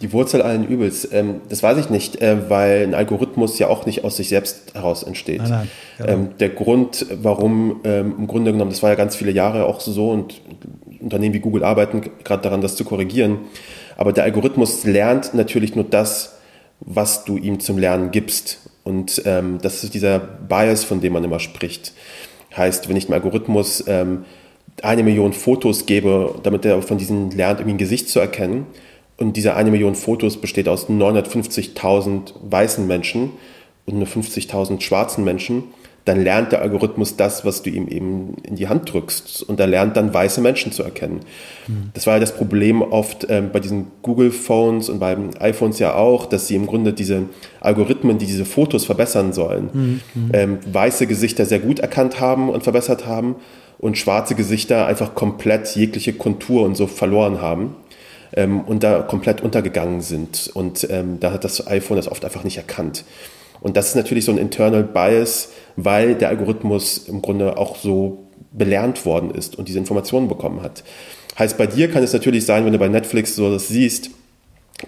Die 0.00 0.12
Wurzel 0.12 0.42
allen 0.42 0.66
Übels, 0.66 1.08
ähm, 1.12 1.40
das 1.48 1.62
weiß 1.62 1.78
ich 1.78 1.90
nicht, 1.90 2.20
äh, 2.20 2.50
weil 2.50 2.82
ein 2.82 2.94
Algorithmus 2.94 3.58
ja 3.58 3.68
auch 3.68 3.86
nicht 3.86 4.04
aus 4.04 4.16
sich 4.16 4.28
selbst 4.28 4.74
heraus 4.74 5.02
entsteht. 5.02 5.42
Nein, 5.42 5.68
nein, 5.98 6.08
ähm, 6.08 6.28
der 6.38 6.50
Grund, 6.50 7.06
warum 7.22 7.80
ähm, 7.84 8.14
im 8.18 8.26
Grunde 8.26 8.52
genommen, 8.52 8.70
das 8.70 8.82
war 8.82 8.90
ja 8.90 8.96
ganz 8.96 9.16
viele 9.16 9.30
Jahre 9.30 9.66
auch 9.66 9.80
so 9.80 10.10
und 10.10 10.40
Unternehmen 11.00 11.34
wie 11.34 11.40
Google 11.40 11.64
arbeiten 11.64 12.02
gerade 12.24 12.42
daran, 12.42 12.60
das 12.60 12.76
zu 12.76 12.84
korrigieren. 12.84 13.38
Aber 13.96 14.12
der 14.12 14.24
Algorithmus 14.24 14.84
lernt 14.84 15.34
natürlich 15.34 15.74
nur 15.74 15.84
das, 15.84 16.36
was 16.80 17.24
du 17.24 17.36
ihm 17.36 17.60
zum 17.60 17.78
Lernen 17.78 18.10
gibst. 18.10 18.58
Und 18.84 19.22
ähm, 19.26 19.58
das 19.62 19.84
ist 19.84 19.94
dieser 19.94 20.18
Bias, 20.18 20.84
von 20.84 21.00
dem 21.00 21.12
man 21.12 21.24
immer 21.24 21.40
spricht. 21.40 21.92
Heißt, 22.56 22.88
wenn 22.88 22.96
ich 22.96 23.06
dem 23.06 23.14
Algorithmus 23.14 23.84
ähm, 23.86 24.24
eine 24.82 25.02
Million 25.02 25.32
Fotos 25.32 25.86
gebe, 25.86 26.34
damit 26.42 26.64
er 26.64 26.82
von 26.82 26.98
diesen 26.98 27.30
lernt, 27.30 27.60
irgendwie 27.60 27.74
ein 27.74 27.78
Gesicht 27.78 28.08
zu 28.08 28.20
erkennen, 28.20 28.66
und 29.22 29.36
diese 29.36 29.54
eine 29.54 29.70
Million 29.70 29.94
Fotos 29.94 30.36
besteht 30.36 30.68
aus 30.68 30.88
950.000 30.88 32.34
weißen 32.42 32.86
Menschen 32.86 33.30
und 33.86 33.98
nur 33.98 34.06
50.000 34.06 34.80
schwarzen 34.80 35.24
Menschen, 35.24 35.64
dann 36.04 36.22
lernt 36.22 36.50
der 36.50 36.62
Algorithmus 36.62 37.16
das, 37.16 37.44
was 37.44 37.62
du 37.62 37.70
ihm 37.70 37.86
eben 37.86 38.34
in 38.42 38.56
die 38.56 38.68
Hand 38.68 38.92
drückst. 38.92 39.44
Und 39.44 39.60
er 39.60 39.68
lernt 39.68 39.96
dann 39.96 40.12
weiße 40.12 40.40
Menschen 40.40 40.72
zu 40.72 40.82
erkennen. 40.82 41.20
Mhm. 41.68 41.90
Das 41.94 42.08
war 42.08 42.14
ja 42.14 42.20
das 42.20 42.34
Problem 42.34 42.82
oft 42.82 43.26
ähm, 43.28 43.50
bei 43.52 43.60
diesen 43.60 43.86
Google-Phones 44.02 44.88
und 44.88 44.98
bei 44.98 45.16
iPhones 45.38 45.78
ja 45.78 45.94
auch, 45.94 46.26
dass 46.26 46.48
sie 46.48 46.56
im 46.56 46.66
Grunde 46.66 46.92
diese 46.92 47.24
Algorithmen, 47.60 48.18
die 48.18 48.26
diese 48.26 48.44
Fotos 48.44 48.84
verbessern 48.84 49.32
sollen, 49.32 49.70
mhm. 49.72 50.00
ähm, 50.32 50.58
weiße 50.72 51.06
Gesichter 51.06 51.46
sehr 51.46 51.60
gut 51.60 51.78
erkannt 51.78 52.18
haben 52.18 52.48
und 52.48 52.64
verbessert 52.64 53.06
haben 53.06 53.36
und 53.78 53.96
schwarze 53.96 54.34
Gesichter 54.34 54.86
einfach 54.86 55.14
komplett 55.14 55.68
jegliche 55.76 56.12
Kontur 56.12 56.64
und 56.64 56.76
so 56.76 56.88
verloren 56.88 57.40
haben 57.40 57.76
ähm, 58.34 58.60
und 58.62 58.82
da 58.82 59.02
komplett 59.02 59.40
untergegangen 59.40 60.00
sind. 60.00 60.50
Und 60.54 60.86
ähm, 60.90 61.18
da 61.20 61.32
hat 61.32 61.44
das 61.44 61.66
iPhone 61.66 61.96
das 61.96 62.08
oft 62.10 62.24
einfach 62.24 62.44
nicht 62.44 62.56
erkannt. 62.56 63.04
Und 63.60 63.76
das 63.76 63.88
ist 63.88 63.94
natürlich 63.94 64.24
so 64.24 64.32
ein 64.32 64.38
Internal 64.38 64.82
Bias, 64.82 65.50
weil 65.76 66.14
der 66.14 66.28
Algorithmus 66.28 66.98
im 67.08 67.22
Grunde 67.22 67.56
auch 67.56 67.76
so 67.76 68.26
belernt 68.50 69.06
worden 69.06 69.30
ist 69.30 69.56
und 69.56 69.68
diese 69.68 69.78
Informationen 69.78 70.28
bekommen 70.28 70.62
hat. 70.62 70.82
Heißt, 71.38 71.56
bei 71.56 71.66
dir 71.66 71.90
kann 71.90 72.02
es 72.02 72.12
natürlich 72.12 72.44
sein, 72.44 72.64
wenn 72.64 72.72
du 72.72 72.78
bei 72.78 72.88
Netflix 72.88 73.34
so 73.34 73.50
das 73.50 73.68
siehst, 73.68 74.10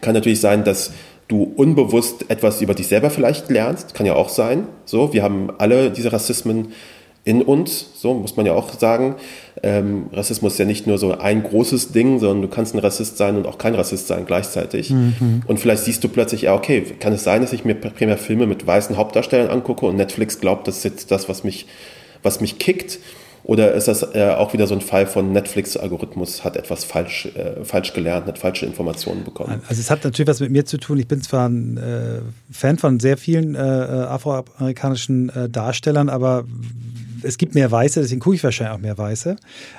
kann 0.01 0.14
natürlich 0.14 0.40
sein, 0.40 0.64
dass 0.64 0.92
du 1.28 1.42
unbewusst 1.57 2.28
etwas 2.28 2.61
über 2.61 2.74
dich 2.74 2.88
selber 2.88 3.11
vielleicht 3.11 3.51
lernst, 3.51 3.95
kann 3.95 4.07
ja 4.07 4.14
auch 4.14 4.28
sein. 4.28 4.66
So, 4.84 5.12
wir 5.12 5.22
haben 5.22 5.51
alle 5.59 5.90
diese 5.90 6.12
Rassismen 6.12 6.72
in 7.25 7.41
uns, 7.41 7.87
so 7.95 8.12
muss 8.14 8.37
man 8.37 8.45
ja 8.45 8.53
auch 8.53 8.72
sagen. 8.79 9.16
Ähm, 9.62 10.07
Rassismus 10.12 10.53
ist 10.53 10.59
ja 10.59 10.66
nicht 10.66 10.87
nur 10.87 10.99
so 10.99 11.16
ein 11.16 11.43
großes 11.43 11.93
Ding, 11.93 12.18
sondern 12.18 12.43
du 12.43 12.49
kannst 12.49 12.75
ein 12.75 12.81
Rassist 12.81 13.16
sein 13.16 13.37
und 13.37 13.47
auch 13.47 13.57
kein 13.57 13.75
Rassist 13.75 14.09
sein 14.09 14.27
gleichzeitig. 14.27 14.91
Mhm. 14.91 15.43
Und 15.47 15.59
vielleicht 15.59 15.85
siehst 15.85 16.05
du 16.05 16.09
plötzlich, 16.09 16.43
ja, 16.43 16.55
okay, 16.55 16.83
kann 17.01 17.14
es 17.14 17.25
sein, 17.25 17.41
dass 17.41 17.55
ich 17.55 17.64
mir 17.64 17.75
primär 17.75 18.18
Filme 18.18 18.47
mit 18.47 18.66
weißen 18.66 18.99
Hauptdarstellern 18.99 19.49
angucke 19.49 19.87
und 19.87 19.97
Netflix 19.97 20.39
glaubt, 20.39 20.68
das 20.68 20.79
ist 20.79 20.85
jetzt 20.85 21.11
das, 21.11 21.29
was 21.29 21.45
mich, 21.45 21.66
was 22.22 22.43
mich 22.43 22.59
kickt? 22.59 22.99
Oder 23.45 23.72
ist 23.75 23.89
das 23.89 24.03
äh, 24.14 24.35
auch 24.37 24.55
wieder 24.55 24.66
so 24.66 24.75
ein 24.75 24.81
Fall 24.81 25.07
von 25.07 25.33
Netflix-Algorithmus, 25.33 26.45
hat 26.45 26.57
etwas 26.57 26.85
falsch, 26.85 27.27
äh, 27.27 27.62
falsch 27.62 27.93
gelernt, 27.93 28.27
hat 28.27 28.39
falsche 28.39 28.64
Informationen 28.64 29.22
bekommen? 29.22 29.62
Also 29.68 29.81
es 29.81 29.91
hat 29.91 30.03
natürlich 30.03 30.29
was 30.29 30.41
mit 30.41 30.51
mir 30.51 30.64
zu 30.64 30.79
tun. 30.79 30.99
Ich 30.99 31.09
bin 31.09 31.20
zwar 31.20 31.49
ein 31.49 31.77
äh, 31.77 32.20
Fan 32.51 32.79
von 32.79 33.01
sehr 33.01 33.18
vielen 33.18 33.55
äh, 33.55 33.59
äh 33.59 34.05
afroamerikanischen 34.05 35.29
äh, 35.29 35.49
Darstellern, 35.51 36.09
aber 36.09 36.45
es 37.25 37.39
gibt 37.39 37.55
mehr 37.55 37.70
Weiße, 37.70 38.01
deswegen 38.01 38.20
gucke 38.20 38.37
ich 38.37 38.45
wahrscheinlich 38.45 38.77
auch 38.77 38.81
mehr 38.81 38.99
Weiße. 38.99 39.37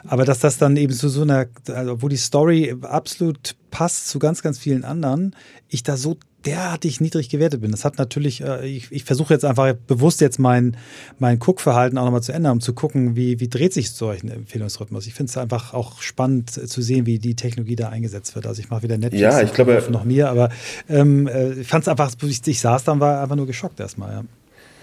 Aber 0.07 0.25
dass 0.25 0.39
das 0.39 0.57
dann 0.57 0.75
eben 0.77 0.93
zu 0.93 1.09
so 1.09 1.21
einer, 1.21 1.47
also 1.67 2.01
wo 2.01 2.07
die 2.07 2.17
Story 2.17 2.75
absolut 2.81 3.55
passt 3.71 4.07
zu 4.07 4.19
ganz, 4.19 4.41
ganz 4.41 4.57
vielen 4.57 4.83
anderen, 4.83 5.35
ich 5.69 5.83
da 5.83 5.97
so 5.97 6.17
derartig 6.45 7.01
niedrig 7.01 7.29
gewertet 7.29 7.61
bin. 7.61 7.71
Das 7.71 7.85
hat 7.85 7.97
natürlich, 7.97 8.41
äh, 8.41 8.67
ich, 8.67 8.91
ich 8.91 9.03
versuche 9.03 9.33
jetzt 9.33 9.45
einfach 9.45 9.73
bewusst 9.73 10.21
jetzt 10.21 10.39
mein, 10.39 10.77
mein 11.17 11.39
Guckverhalten 11.39 11.97
auch 11.97 12.05
nochmal 12.05 12.21
zu 12.21 12.31
ändern, 12.31 12.53
um 12.53 12.61
zu 12.61 12.73
gucken, 12.73 13.15
wie, 13.15 13.39
wie 13.39 13.47
dreht 13.47 13.73
sich 13.73 13.91
so 13.91 14.09
ein 14.09 14.29
Empfehlungsrhythmus. 14.29 15.07
Ich 15.07 15.13
finde 15.13 15.31
es 15.31 15.37
einfach 15.37 15.73
auch 15.73 16.01
spannend 16.01 16.51
zu 16.51 16.81
sehen, 16.81 17.05
wie 17.05 17.19
die 17.19 17.35
Technologie 17.35 17.75
da 17.75 17.89
eingesetzt 17.89 18.35
wird. 18.35 18.45
Also 18.45 18.61
ich 18.61 18.69
mache 18.69 18.83
wieder 18.83 18.97
Netflix 18.97 19.21
ja, 19.21 19.41
ich 19.41 19.53
glaube, 19.53 19.83
noch 19.89 20.03
mir, 20.03 20.29
aber 20.29 20.49
ähm, 20.87 21.27
äh, 21.27 21.53
ich 21.53 21.67
fand 21.67 21.83
es 21.83 21.87
einfach, 21.87 22.13
ich, 22.21 22.45
ich 22.45 22.59
saß 22.59 22.83
dann, 22.83 22.99
war 22.99 23.21
einfach 23.21 23.35
nur 23.35 23.47
geschockt 23.47 23.79
erstmal, 23.79 24.13
ja. 24.13 24.23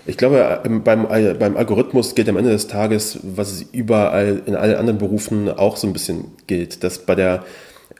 Ich 0.04 0.16
glaube, 0.16 0.60
ähm, 0.64 0.82
beim, 0.82 1.06
äh, 1.10 1.34
beim 1.34 1.56
Algorithmus 1.56 2.14
gilt 2.14 2.28
am 2.28 2.36
Ende 2.36 2.50
des 2.50 2.66
Tages, 2.66 3.20
was 3.22 3.62
überall 3.72 4.42
in 4.46 4.56
allen 4.56 4.76
anderen 4.76 4.98
Berufen 4.98 5.48
auch 5.48 5.76
so 5.76 5.86
ein 5.86 5.92
bisschen 5.92 6.24
gilt, 6.46 6.82
dass 6.82 6.98
bei 6.98 7.14
der 7.14 7.44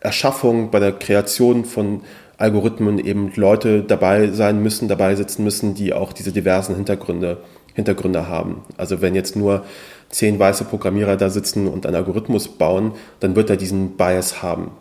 Erschaffung, 0.00 0.70
bei 0.70 0.80
der 0.80 0.92
Kreation 0.92 1.64
von 1.64 2.02
Algorithmen 2.38 2.98
eben 2.98 3.32
Leute 3.36 3.82
dabei 3.82 4.30
sein 4.30 4.62
müssen, 4.62 4.88
dabei 4.88 5.14
sitzen 5.14 5.44
müssen, 5.44 5.74
die 5.74 5.92
auch 5.92 6.12
diese 6.12 6.32
diversen 6.32 6.74
Hintergründe 6.74 7.38
Hintergründe 7.74 8.28
haben. 8.28 8.62
Also 8.76 9.00
wenn 9.00 9.14
jetzt 9.14 9.36
nur 9.36 9.64
zehn 10.10 10.38
weiße 10.38 10.64
Programmierer 10.64 11.16
da 11.16 11.30
sitzen 11.30 11.66
und 11.66 11.86
einen 11.86 11.96
Algorithmus 11.96 12.48
bauen, 12.48 12.92
dann 13.20 13.34
wird 13.34 13.48
er 13.48 13.56
diesen 13.56 13.96
Bias 13.96 14.42
haben. 14.42 14.72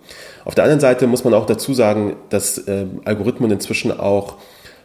Auf 0.44 0.56
der 0.56 0.66
anderen 0.66 0.82
Seite 0.82 1.08
muss 1.08 1.24
man 1.24 1.34
auch 1.34 1.46
dazu 1.46 1.74
sagen, 1.74 2.18
dass 2.30 2.58
äh, 2.58 2.86
Algorithmen 3.06 3.50
inzwischen 3.50 3.98
auch 3.98 4.36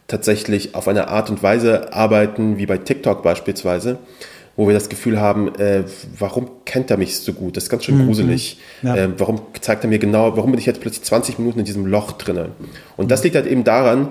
tatsächlich 0.08 0.74
auf 0.74 0.88
eine 0.88 1.08
Art 1.08 1.30
und 1.30 1.42
Weise 1.42 1.92
arbeiten, 1.92 2.58
wie 2.58 2.66
bei 2.66 2.78
TikTok 2.78 3.22
beispielsweise, 3.22 3.98
wo 4.56 4.66
wir 4.66 4.74
das 4.74 4.88
Gefühl 4.88 5.20
haben, 5.20 5.54
äh, 5.56 5.84
warum 6.18 6.48
kennt 6.64 6.90
er 6.90 6.96
mich 6.96 7.18
so 7.18 7.32
gut? 7.32 7.56
Das 7.56 7.64
ist 7.64 7.70
ganz 7.70 7.84
schön 7.84 7.98
mhm. 7.98 8.06
gruselig. 8.06 8.58
Ja. 8.82 8.96
Äh, 8.96 9.08
warum 9.18 9.40
zeigt 9.60 9.84
er 9.84 9.90
mir 9.90 9.98
genau, 9.98 10.36
warum 10.36 10.52
bin 10.52 10.60
ich 10.60 10.66
jetzt 10.66 10.80
plötzlich 10.80 11.04
20 11.04 11.38
Minuten 11.38 11.58
in 11.58 11.64
diesem 11.64 11.86
Loch 11.86 12.12
drinne? 12.12 12.50
Und 12.96 13.10
das 13.10 13.22
liegt 13.24 13.36
halt 13.36 13.46
eben 13.46 13.64
daran, 13.64 14.08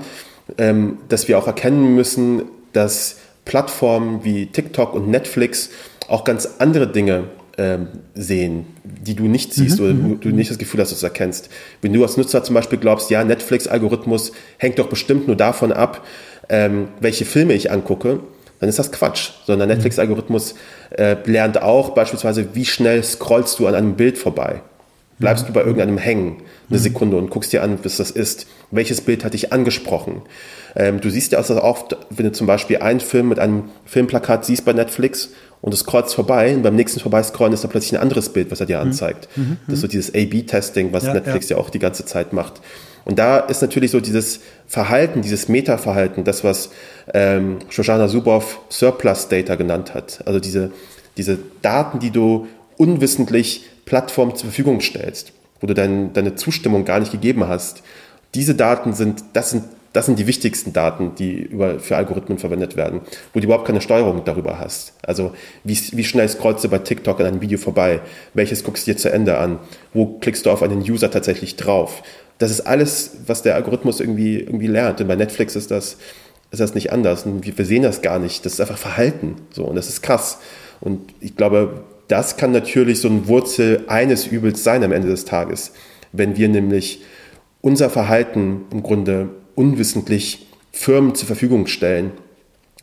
ähm, 0.57 0.99
dass 1.09 1.27
wir 1.27 1.37
auch 1.39 1.47
erkennen 1.47 1.95
müssen, 1.95 2.43
dass 2.73 3.17
Plattformen 3.45 4.23
wie 4.23 4.47
TikTok 4.47 4.93
und 4.93 5.07
Netflix 5.07 5.69
auch 6.07 6.23
ganz 6.23 6.55
andere 6.59 6.87
Dinge 6.87 7.25
ähm, 7.57 7.87
sehen, 8.13 8.65
die 8.83 9.15
du 9.15 9.23
nicht 9.23 9.53
siehst 9.53 9.79
mhm, 9.79 9.85
oder 9.85 9.93
mhm, 9.93 10.19
du, 10.19 10.29
du, 10.29 10.35
nicht 10.35 10.49
das 10.49 10.57
Gefühl 10.57 10.81
hast, 10.81 10.91
dass 10.91 10.99
du 10.99 11.05
es 11.05 11.09
erkennst. 11.09 11.49
Wenn 11.81 11.93
du 11.93 12.03
als 12.03 12.17
Nutzer 12.17 12.43
zum 12.43 12.55
Beispiel 12.55 12.79
glaubst, 12.79 13.09
ja, 13.09 13.23
Netflix-Algorithmus 13.23 14.31
hängt 14.57 14.79
doch 14.79 14.87
bestimmt 14.87 15.27
nur 15.27 15.35
davon 15.35 15.71
ab, 15.71 16.05
ähm, 16.49 16.89
welche 16.99 17.25
Filme 17.25 17.53
ich 17.53 17.71
angucke, 17.71 18.19
dann 18.59 18.69
ist 18.69 18.79
das 18.79 18.91
Quatsch. 18.91 19.31
Sondern 19.45 19.67
der 19.67 19.77
mhm. 19.77 19.83
Netflix-Algorithmus 19.83 20.55
äh, 20.91 21.15
lernt 21.25 21.61
auch 21.61 21.91
beispielsweise, 21.91 22.49
wie 22.53 22.65
schnell 22.65 23.03
scrollst 23.03 23.59
du 23.59 23.67
an 23.67 23.75
einem 23.75 23.95
Bild 23.95 24.17
vorbei. 24.17 24.61
Bleibst 25.17 25.47
du 25.47 25.53
bei 25.53 25.61
irgendeinem 25.61 25.97
hängen 25.97 26.41
eine 26.69 26.79
Sekunde 26.79 27.15
und 27.15 27.29
guckst 27.29 27.53
dir 27.53 27.63
an, 27.63 27.79
was 27.83 27.97
das 27.97 28.11
ist. 28.11 28.47
Welches 28.71 28.99
Bild 28.99 29.23
hat 29.23 29.33
dich 29.33 29.53
angesprochen? 29.53 30.23
Ähm, 30.75 30.99
du 30.99 31.09
siehst 31.09 31.31
ja 31.31 31.39
auch 31.39 31.49
oft, 31.49 31.95
wenn 32.09 32.25
du 32.25 32.31
zum 32.33 32.47
Beispiel 32.47 32.77
einen 32.77 32.99
Film 32.99 33.29
mit 33.29 33.39
einem 33.39 33.69
Filmplakat 33.85 34.45
siehst 34.45 34.65
bei 34.65 34.73
Netflix 34.73 35.29
und 35.65 35.73
es 35.73 35.83
kreuzt 35.83 36.13
vorbei 36.13 36.53
und 36.53 36.61
beim 36.61 36.75
nächsten 36.75 36.99
Vorbeiscrollen 36.99 37.51
ist 37.51 37.63
da 37.63 37.67
plötzlich 37.67 37.93
ein 37.93 38.01
anderes 38.03 38.29
Bild, 38.29 38.51
was 38.51 38.59
er 38.59 38.67
dir 38.67 38.77
mhm. 38.77 38.89
anzeigt. 38.89 39.27
Mhm. 39.35 39.57
Das 39.65 39.73
ist 39.73 39.81
so 39.81 39.87
dieses 39.87 40.13
A-B-Testing, 40.13 40.93
was 40.93 41.05
ja, 41.05 41.13
Netflix 41.13 41.49
ja. 41.49 41.57
ja 41.57 41.63
auch 41.63 41.71
die 41.71 41.79
ganze 41.79 42.05
Zeit 42.05 42.33
macht. 42.33 42.61
Und 43.03 43.17
da 43.17 43.39
ist 43.39 43.63
natürlich 43.63 43.89
so 43.89 43.99
dieses 43.99 44.41
Verhalten, 44.67 45.23
dieses 45.23 45.49
Meta-Verhalten, 45.49 46.23
das, 46.23 46.43
was 46.43 46.69
ähm, 47.15 47.57
Shoshana 47.69 48.07
Zuboff 48.07 48.59
Surplus 48.69 49.27
Data 49.27 49.55
genannt 49.55 49.95
hat. 49.95 50.21
Also 50.27 50.39
diese, 50.39 50.69
diese 51.17 51.39
Daten, 51.63 51.97
die 51.97 52.11
du 52.11 52.45
unwissentlich 52.77 53.65
Plattformen 53.85 54.35
zur 54.35 54.49
Verfügung 54.49 54.81
stellst, 54.81 55.33
wo 55.61 55.65
du 55.65 55.73
dein, 55.73 56.13
deine 56.13 56.35
Zustimmung 56.35 56.85
gar 56.85 56.99
nicht 56.99 57.11
gegeben 57.11 57.47
hast. 57.47 57.81
Diese 58.35 58.53
Daten 58.53 58.93
sind, 58.93 59.23
das 59.33 59.49
sind, 59.49 59.63
das 59.95 60.07
sind 60.07 60.19
die 60.19 60.27
wichtigsten 60.27 60.73
Daten, 60.73 61.15
die 61.15 61.37
über, 61.43 61.79
für 61.79 61.95
Algorithmen 61.95 62.37
verwendet 62.37 62.75
werden, 62.75 62.99
wo 63.33 63.39
du 63.39 63.45
überhaupt 63.45 63.65
keine 63.65 63.79
Steuerung 63.79 64.25
darüber 64.25 64.59
hast. 64.59 64.93
Also 65.01 65.33
wie, 65.63 65.79
wie 65.93 66.03
schnell 66.03 66.27
scrollst 66.27 66.65
du 66.65 66.69
bei 66.69 66.79
TikTok 66.79 67.21
an 67.21 67.27
einem 67.27 67.41
Video 67.41 67.57
vorbei? 67.57 68.01
Welches 68.33 68.65
guckst 68.65 68.85
du 68.85 68.91
dir 68.91 68.97
zu 68.97 69.09
Ende 69.09 69.37
an? 69.37 69.57
Wo 69.93 70.17
klickst 70.19 70.45
du 70.45 70.51
auf 70.51 70.61
einen 70.61 70.81
User 70.81 71.09
tatsächlich 71.09 71.55
drauf? 71.55 72.03
Das 72.39 72.51
ist 72.51 72.59
alles, 72.61 73.19
was 73.25 73.41
der 73.41 73.55
Algorithmus 73.55 74.01
irgendwie, 74.01 74.41
irgendwie 74.41 74.67
lernt. 74.67 74.99
Und 74.99 75.07
bei 75.07 75.15
Netflix 75.15 75.55
ist 75.55 75.71
das, 75.71 75.95
ist 76.51 76.59
das 76.59 76.75
nicht 76.75 76.91
anders. 76.91 77.25
Und 77.25 77.57
wir 77.57 77.65
sehen 77.65 77.83
das 77.83 78.01
gar 78.01 78.19
nicht. 78.19 78.45
Das 78.45 78.51
ist 78.51 78.59
einfach 78.59 78.77
Verhalten. 78.77 79.37
So. 79.51 79.63
Und 79.63 79.77
das 79.77 79.87
ist 79.87 80.01
krass. 80.01 80.39
Und 80.81 81.13
ich 81.21 81.37
glaube, 81.37 81.85
das 82.09 82.35
kann 82.35 82.51
natürlich 82.51 82.99
so 82.99 83.07
ein 83.07 83.29
Wurzel 83.29 83.85
eines 83.87 84.27
Übels 84.27 84.61
sein 84.61 84.83
am 84.83 84.91
Ende 84.91 85.07
des 85.07 85.23
Tages, 85.23 85.71
wenn 86.11 86.35
wir 86.35 86.49
nämlich 86.49 87.01
unser 87.61 87.89
Verhalten 87.89 88.65
im 88.71 88.83
Grunde 88.83 89.29
unwissentlich 89.55 90.47
Firmen 90.71 91.15
zur 91.15 91.27
Verfügung 91.27 91.67
stellen, 91.67 92.11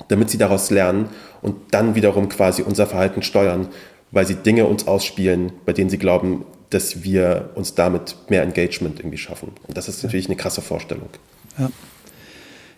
damit 0.09 0.31
sie 0.31 0.39
daraus 0.39 0.71
lernen 0.71 1.11
und 1.43 1.57
dann 1.73 1.95
wiederum 1.95 2.29
quasi 2.29 2.63
unser 2.63 2.87
Verhalten 2.87 3.23
steuern, 3.23 3.69
weil 4.11 4.27
sie 4.27 4.35
Dinge 4.35 4.67
uns 4.67 4.87
ausspielen, 4.87 5.53
bei 5.65 5.73
denen 5.73 5.91
sie 5.91 5.99
glauben, 5.99 6.45
dass 6.71 7.03
wir 7.03 7.51
uns 7.55 7.75
damit 7.75 8.17
mehr 8.29 8.43
Engagement 8.43 8.99
irgendwie 8.99 9.19
schaffen. 9.19 9.53
Und 9.67 9.77
das 9.77 9.89
ist 9.89 10.03
natürlich 10.03 10.27
eine 10.27 10.37
krasse 10.37 10.63
Vorstellung. 10.63 11.09
Ja. 11.59 11.71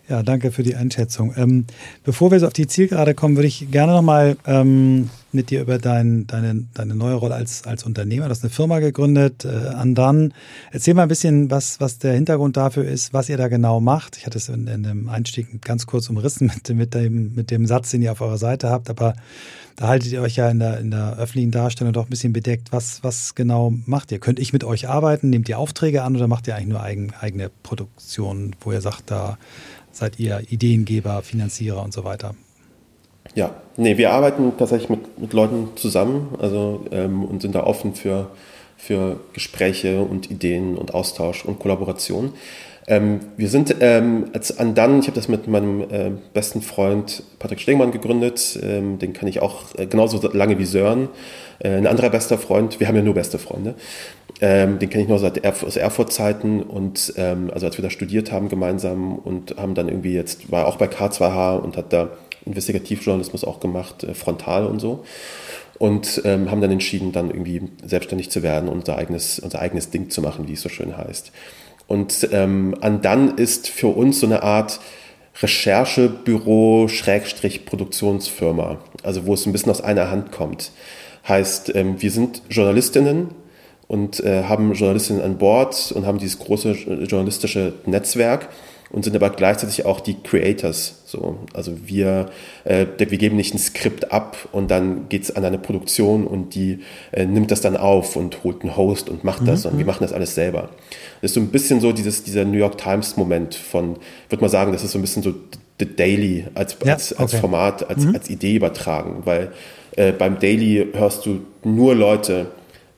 Ja, 0.06 0.22
danke 0.22 0.52
für 0.52 0.62
die 0.62 0.76
Einschätzung. 0.76 1.32
Ähm, 1.34 1.64
bevor 2.04 2.30
wir 2.30 2.38
so 2.38 2.46
auf 2.46 2.52
die 2.52 2.66
Zielgerade 2.66 3.14
kommen, 3.14 3.36
würde 3.36 3.48
ich 3.48 3.70
gerne 3.70 3.94
nochmal 3.94 4.36
ähm, 4.46 5.08
mit 5.32 5.48
dir 5.48 5.62
über 5.62 5.78
dein, 5.78 6.26
deine, 6.26 6.66
deine 6.74 6.94
neue 6.94 7.14
Rolle 7.14 7.34
als, 7.34 7.64
als 7.64 7.84
Unternehmer, 7.84 8.26
du 8.26 8.30
hast 8.30 8.44
eine 8.44 8.50
Firma 8.50 8.80
gegründet, 8.80 9.46
äh, 9.46 9.68
Andan. 9.68 10.34
Erzähl 10.72 10.92
mal 10.92 11.04
ein 11.04 11.08
bisschen, 11.08 11.50
was, 11.50 11.80
was 11.80 11.98
der 11.98 12.12
Hintergrund 12.12 12.58
dafür 12.58 12.84
ist, 12.84 13.14
was 13.14 13.30
ihr 13.30 13.38
da 13.38 13.48
genau 13.48 13.80
macht. 13.80 14.18
Ich 14.18 14.26
hatte 14.26 14.36
es 14.36 14.50
in, 14.50 14.66
in 14.66 14.82
dem 14.82 15.08
Einstieg 15.08 15.62
ganz 15.62 15.86
kurz 15.86 16.10
umrissen 16.10 16.52
mit, 16.54 16.68
mit, 16.76 16.94
dem, 16.94 17.34
mit 17.34 17.50
dem 17.50 17.66
Satz, 17.66 17.90
den 17.90 18.02
ihr 18.02 18.12
auf 18.12 18.20
eurer 18.20 18.38
Seite 18.38 18.68
habt, 18.68 18.90
aber 18.90 19.14
da 19.76 19.88
haltet 19.88 20.12
ihr 20.12 20.22
euch 20.22 20.36
ja 20.36 20.48
in 20.50 20.60
der, 20.60 20.78
in 20.78 20.92
der 20.92 21.16
öffentlichen 21.18 21.50
Darstellung 21.50 21.92
doch 21.92 22.06
ein 22.06 22.10
bisschen 22.10 22.32
bedeckt. 22.32 22.70
Was, 22.70 23.02
was 23.02 23.34
genau 23.34 23.74
macht 23.86 24.12
ihr? 24.12 24.20
Könnt 24.20 24.38
ich 24.38 24.52
mit 24.52 24.62
euch 24.62 24.88
arbeiten? 24.88 25.30
Nehmt 25.30 25.48
ihr 25.48 25.58
Aufträge 25.58 26.02
an 26.04 26.14
oder 26.14 26.28
macht 26.28 26.46
ihr 26.46 26.54
eigentlich 26.54 26.68
nur 26.68 26.82
eigen, 26.82 27.12
eigene 27.20 27.50
Produktion, 27.64 28.54
wo 28.60 28.70
ihr 28.70 28.80
sagt, 28.80 29.10
da 29.10 29.36
seid 29.96 30.18
ihr 30.18 30.42
Ideengeber, 30.48 31.22
Finanzierer 31.22 31.82
und 31.82 31.92
so 31.92 32.04
weiter? 32.04 32.34
Ja, 33.34 33.54
nee, 33.76 33.96
wir 33.96 34.12
arbeiten 34.12 34.52
tatsächlich 34.58 34.90
mit, 34.90 35.18
mit 35.18 35.32
Leuten 35.32 35.68
zusammen 35.76 36.34
also, 36.38 36.84
ähm, 36.90 37.24
und 37.24 37.42
sind 37.42 37.54
da 37.54 37.64
offen 37.64 37.94
für, 37.94 38.30
für 38.76 39.18
Gespräche 39.32 40.02
und 40.02 40.30
Ideen 40.30 40.76
und 40.76 40.94
Austausch 40.94 41.44
und 41.44 41.58
Kollaboration. 41.58 42.34
Ähm, 42.86 43.20
wir 43.36 43.48
sind 43.48 43.74
ähm, 43.80 44.26
als 44.34 44.58
Andan, 44.58 45.00
ich 45.00 45.06
habe 45.06 45.16
das 45.16 45.28
mit 45.28 45.48
meinem 45.48 45.80
äh, 45.80 46.10
besten 46.34 46.60
Freund 46.60 47.22
Patrick 47.38 47.60
Stegmann 47.60 47.92
gegründet, 47.92 48.58
ähm, 48.62 48.98
den 48.98 49.14
kann 49.14 49.26
ich 49.26 49.40
auch 49.40 49.74
äh, 49.76 49.86
genauso 49.86 50.20
lange 50.32 50.58
wie 50.58 50.66
Sören. 50.66 51.08
Äh, 51.60 51.70
ein 51.70 51.86
anderer 51.86 52.10
bester 52.10 52.36
Freund, 52.36 52.80
wir 52.80 52.88
haben 52.88 52.96
ja 52.96 53.02
nur 53.02 53.14
beste 53.14 53.38
Freunde, 53.38 53.74
ähm, 54.40 54.78
den 54.78 54.90
kenne 54.90 55.04
ich 55.04 55.08
noch 55.08 55.18
seit 55.18 55.38
Erf 55.38 55.62
aus 55.62 55.76
Erfurt-Zeiten 55.76 56.62
und 56.62 57.12
ähm, 57.16 57.50
also 57.52 57.66
als 57.66 57.78
wir 57.78 57.82
da 57.82 57.90
studiert 57.90 58.32
haben 58.32 58.48
gemeinsam 58.48 59.16
und 59.16 59.56
haben 59.56 59.74
dann 59.74 59.88
irgendwie 59.88 60.14
jetzt, 60.14 60.50
war 60.50 60.66
auch 60.66 60.76
bei 60.76 60.86
K2H 60.86 61.58
und 61.58 61.76
hat 61.76 61.92
da 61.92 62.10
Investigativjournalismus 62.44 63.44
auch 63.44 63.60
gemacht, 63.60 64.02
äh, 64.04 64.14
frontal 64.14 64.66
und 64.66 64.80
so 64.80 65.04
und 65.78 66.22
ähm, 66.24 66.50
haben 66.50 66.60
dann 66.60 66.70
entschieden, 66.70 67.12
dann 67.12 67.30
irgendwie 67.30 67.62
selbstständig 67.84 68.30
zu 68.30 68.42
werden 68.42 68.68
und 68.68 68.78
unser 68.78 68.96
eigenes, 68.96 69.38
unser 69.38 69.60
eigenes 69.60 69.90
Ding 69.90 70.10
zu 70.10 70.20
machen, 70.20 70.48
wie 70.48 70.52
es 70.54 70.62
so 70.62 70.68
schön 70.68 70.96
heißt. 70.96 71.32
Und 71.86 72.28
ähm, 72.32 72.74
Andan 72.80 73.36
ist 73.36 73.68
für 73.68 73.88
uns 73.88 74.20
so 74.20 74.26
eine 74.26 74.42
Art 74.42 74.80
Recherchebüro, 75.42 76.88
Schrägstrich 76.88 77.66
Produktionsfirma, 77.66 78.78
also 79.02 79.26
wo 79.26 79.34
es 79.34 79.46
ein 79.46 79.52
bisschen 79.52 79.70
aus 79.70 79.80
einer 79.80 80.10
Hand 80.10 80.32
kommt. 80.32 80.70
Heißt, 81.28 81.74
ähm, 81.74 82.00
wir 82.00 82.10
sind 82.10 82.42
Journalistinnen 82.48 83.28
und 83.94 84.18
äh, 84.24 84.42
haben 84.42 84.72
Journalistinnen 84.72 85.22
an 85.22 85.38
Bord 85.38 85.92
und 85.92 86.04
haben 86.04 86.18
dieses 86.18 86.40
große 86.40 86.72
journalistische 87.06 87.74
Netzwerk 87.86 88.48
und 88.90 89.04
sind 89.04 89.14
aber 89.14 89.30
gleichzeitig 89.30 89.86
auch 89.86 90.00
die 90.00 90.16
Creators. 90.20 91.02
So. 91.04 91.38
Also 91.52 91.72
wir, 91.86 92.26
äh, 92.64 92.86
wir 92.98 93.18
geben 93.18 93.36
nicht 93.36 93.54
ein 93.54 93.58
Skript 93.58 94.10
ab 94.10 94.48
und 94.50 94.68
dann 94.68 95.08
geht 95.08 95.22
es 95.22 95.36
an 95.36 95.44
eine 95.44 95.58
Produktion 95.58 96.26
und 96.26 96.56
die 96.56 96.80
äh, 97.12 97.24
nimmt 97.24 97.52
das 97.52 97.60
dann 97.60 97.76
auf 97.76 98.16
und 98.16 98.42
holt 98.42 98.62
einen 98.62 98.76
Host 98.76 99.08
und 99.08 99.22
macht 99.22 99.46
das 99.46 99.64
mhm. 99.64 99.70
und 99.70 99.78
wir 99.78 99.86
machen 99.86 100.02
das 100.02 100.12
alles 100.12 100.34
selber. 100.34 100.70
Das 101.20 101.30
ist 101.30 101.34
so 101.34 101.40
ein 101.40 101.48
bisschen 101.48 101.80
so 101.80 101.92
dieses, 101.92 102.24
dieser 102.24 102.44
New 102.44 102.58
York 102.58 102.76
Times 102.76 103.16
Moment 103.16 103.54
von, 103.54 103.96
würde 104.28 104.40
man 104.40 104.50
sagen, 104.50 104.72
das 104.72 104.82
ist 104.82 104.90
so 104.90 104.98
ein 104.98 105.02
bisschen 105.02 105.22
so 105.22 105.34
The 105.78 105.86
Daily 105.86 106.46
als, 106.54 106.76
ja, 106.84 106.94
als, 106.94 107.12
als 107.12 107.34
Format, 107.36 107.88
als, 107.88 108.04
mhm. 108.04 108.14
als 108.14 108.28
Idee 108.28 108.56
übertragen, 108.56 109.22
weil 109.24 109.52
äh, 109.94 110.10
beim 110.10 110.40
Daily 110.40 110.88
hörst 110.94 111.26
du 111.26 111.42
nur 111.62 111.94
Leute, 111.94 112.46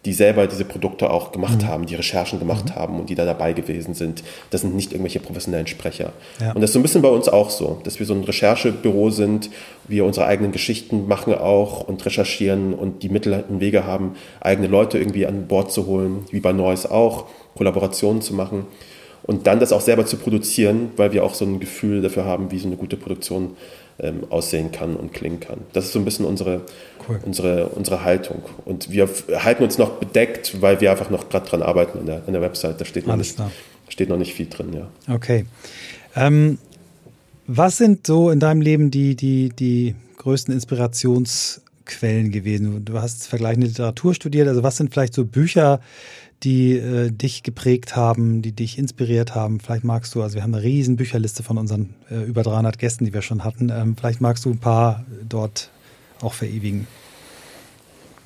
die 0.07 0.13
selber 0.13 0.47
diese 0.47 0.65
Produkte 0.65 1.11
auch 1.11 1.33
gemacht 1.33 1.63
mhm. 1.63 1.67
haben, 1.67 1.87
die 1.87 1.97
Recherchen 1.97 2.39
gemacht 2.39 2.67
mhm. 2.67 2.75
haben 2.77 3.01
und 3.01 3.11
die 3.11 3.17
da 3.17 3.25
dabei 3.25 3.53
gewesen 3.53 3.93
sind. 3.93 4.23
Das 4.51 4.61
sind 4.61 4.77
nicht 4.77 4.93
irgendwelche 4.93 5.19
professionellen 5.19 5.67
Sprecher. 5.67 6.13
Ja. 6.41 6.53
Und 6.53 6.61
das 6.61 6.71
ist 6.71 6.75
so 6.75 6.79
ein 6.79 6.83
bisschen 6.83 7.03
bei 7.03 7.09
uns 7.09 7.29
auch 7.29 7.51
so, 7.51 7.81
dass 7.83 7.99
wir 7.99 8.07
so 8.07 8.15
ein 8.15 8.23
Recherchebüro 8.23 9.11
sind, 9.11 9.51
wir 9.89 10.05
unsere 10.05 10.27
eigenen 10.27 10.53
Geschichten 10.53 11.09
machen 11.09 11.35
auch 11.35 11.81
und 11.81 12.07
recherchieren 12.07 12.73
und 12.73 13.03
die 13.03 13.09
Mittel 13.09 13.45
und 13.49 13.59
Wege 13.59 13.85
haben, 13.85 14.15
eigene 14.41 14.69
Leute 14.69 14.97
irgendwie 14.99 15.27
an 15.27 15.49
Bord 15.49 15.73
zu 15.73 15.87
holen, 15.87 16.25
wie 16.31 16.41
bei 16.41 16.53
Neues 16.53 16.89
auch, 16.89 17.27
Kollaborationen 17.57 18.23
zu 18.23 18.33
machen 18.33 18.67
und 19.25 19.49
dann 19.49 19.59
das 19.59 19.73
auch 19.73 19.81
selber 19.81 20.07
zu 20.07 20.19
produzieren, 20.19 20.91
weil 20.97 21.13
wir 21.13 21.25
auch 21.25 21.35
so 21.35 21.45
ein 21.45 21.59
Gefühl 21.59 22.01
dafür 22.01 22.25
haben, 22.25 22.53
wie 22.53 22.59
so 22.59 22.69
eine 22.69 22.77
gute 22.77 22.97
Produktion 22.97 23.57
ähm, 23.99 24.25
aussehen 24.31 24.73
kann 24.73 24.97
und 24.97 25.13
klingen 25.13 25.41
kann. 25.41 25.59
Das 25.73 25.87
ist 25.87 25.93
so 25.93 25.99
ein 25.99 26.05
bisschen 26.05 26.27
unsere, 26.27 26.63
cool. 27.09 27.21
unsere, 27.25 27.69
unsere 27.69 28.05
Haltung. 28.05 28.43
Und 28.65 28.91
wir 28.91 29.09
halten 29.37 29.65
uns 29.65 29.79
noch 29.79 29.93
bedeckt, 29.93 30.61
weil 30.61 30.81
wir 30.81 30.91
einfach 30.91 31.11
noch 31.11 31.29
gerade 31.29 31.49
dran 31.49 31.63
arbeiten 31.63 31.99
an 32.01 32.07
der, 32.07 32.23
an 32.27 32.33
der 32.33 32.43
Website. 32.43 32.81
Da 32.81 32.85
steht 32.85 33.07
noch, 33.07 33.17
nicht, 33.17 33.37
steht 33.89 34.09
noch 34.09 34.19
nicht 34.19 34.35
viel 34.35 34.47
drin. 34.47 34.73
Ja. 34.75 35.15
Okay. 35.15 35.47
Ähm, 36.15 36.59
was 37.47 37.79
sind 37.79 38.07
so 38.07 38.31
in 38.31 38.41
deinem 38.41 38.61
Leben 38.61 38.91
die, 38.91 39.15
die, 39.15 39.51
die 39.51 39.95
größten 40.19 40.53
Inspirationsquellen 40.53 42.33
gewesen? 42.33 42.85
Du 42.85 43.01
hast 43.01 43.29
vergleichende 43.29 43.69
Literatur 43.69 44.15
studiert. 44.15 44.49
Also 44.49 44.63
was 44.63 44.77
sind 44.77 44.93
vielleicht 44.93 45.15
so 45.15 45.25
Bücher, 45.25 45.81
die 46.43 46.77
äh, 46.77 47.11
dich 47.11 47.43
geprägt 47.43 47.97
haben, 47.97 48.43
die 48.43 48.53
dich 48.53 48.79
inspiriert 48.79 49.35
haben. 49.35 49.61
Vielleicht 49.61 49.85
magst 49.85 50.15
du, 50.15 50.23
also 50.23 50.35
wir 50.35 50.43
haben 50.43 50.55
eine 50.55 50.63
riesen 50.63 50.97
Bücherliste 50.97 51.43
von 51.43 51.59
unseren 51.59 51.95
äh, 52.11 52.23
über 52.23 52.43
300 52.43 52.79
Gästen, 52.79 53.05
die 53.05 53.15
wir 53.15 53.23
schon 53.23 53.45
hatten. 53.45 53.71
Ähm, 53.71 53.97
vielleicht 53.99 54.21
magst 54.21 54.45
du 54.45 54.51
ein 54.51 54.59
paar 54.59 55.05
dort 55.29 55.71
auch 56.21 56.35
verewigen. 56.35 56.87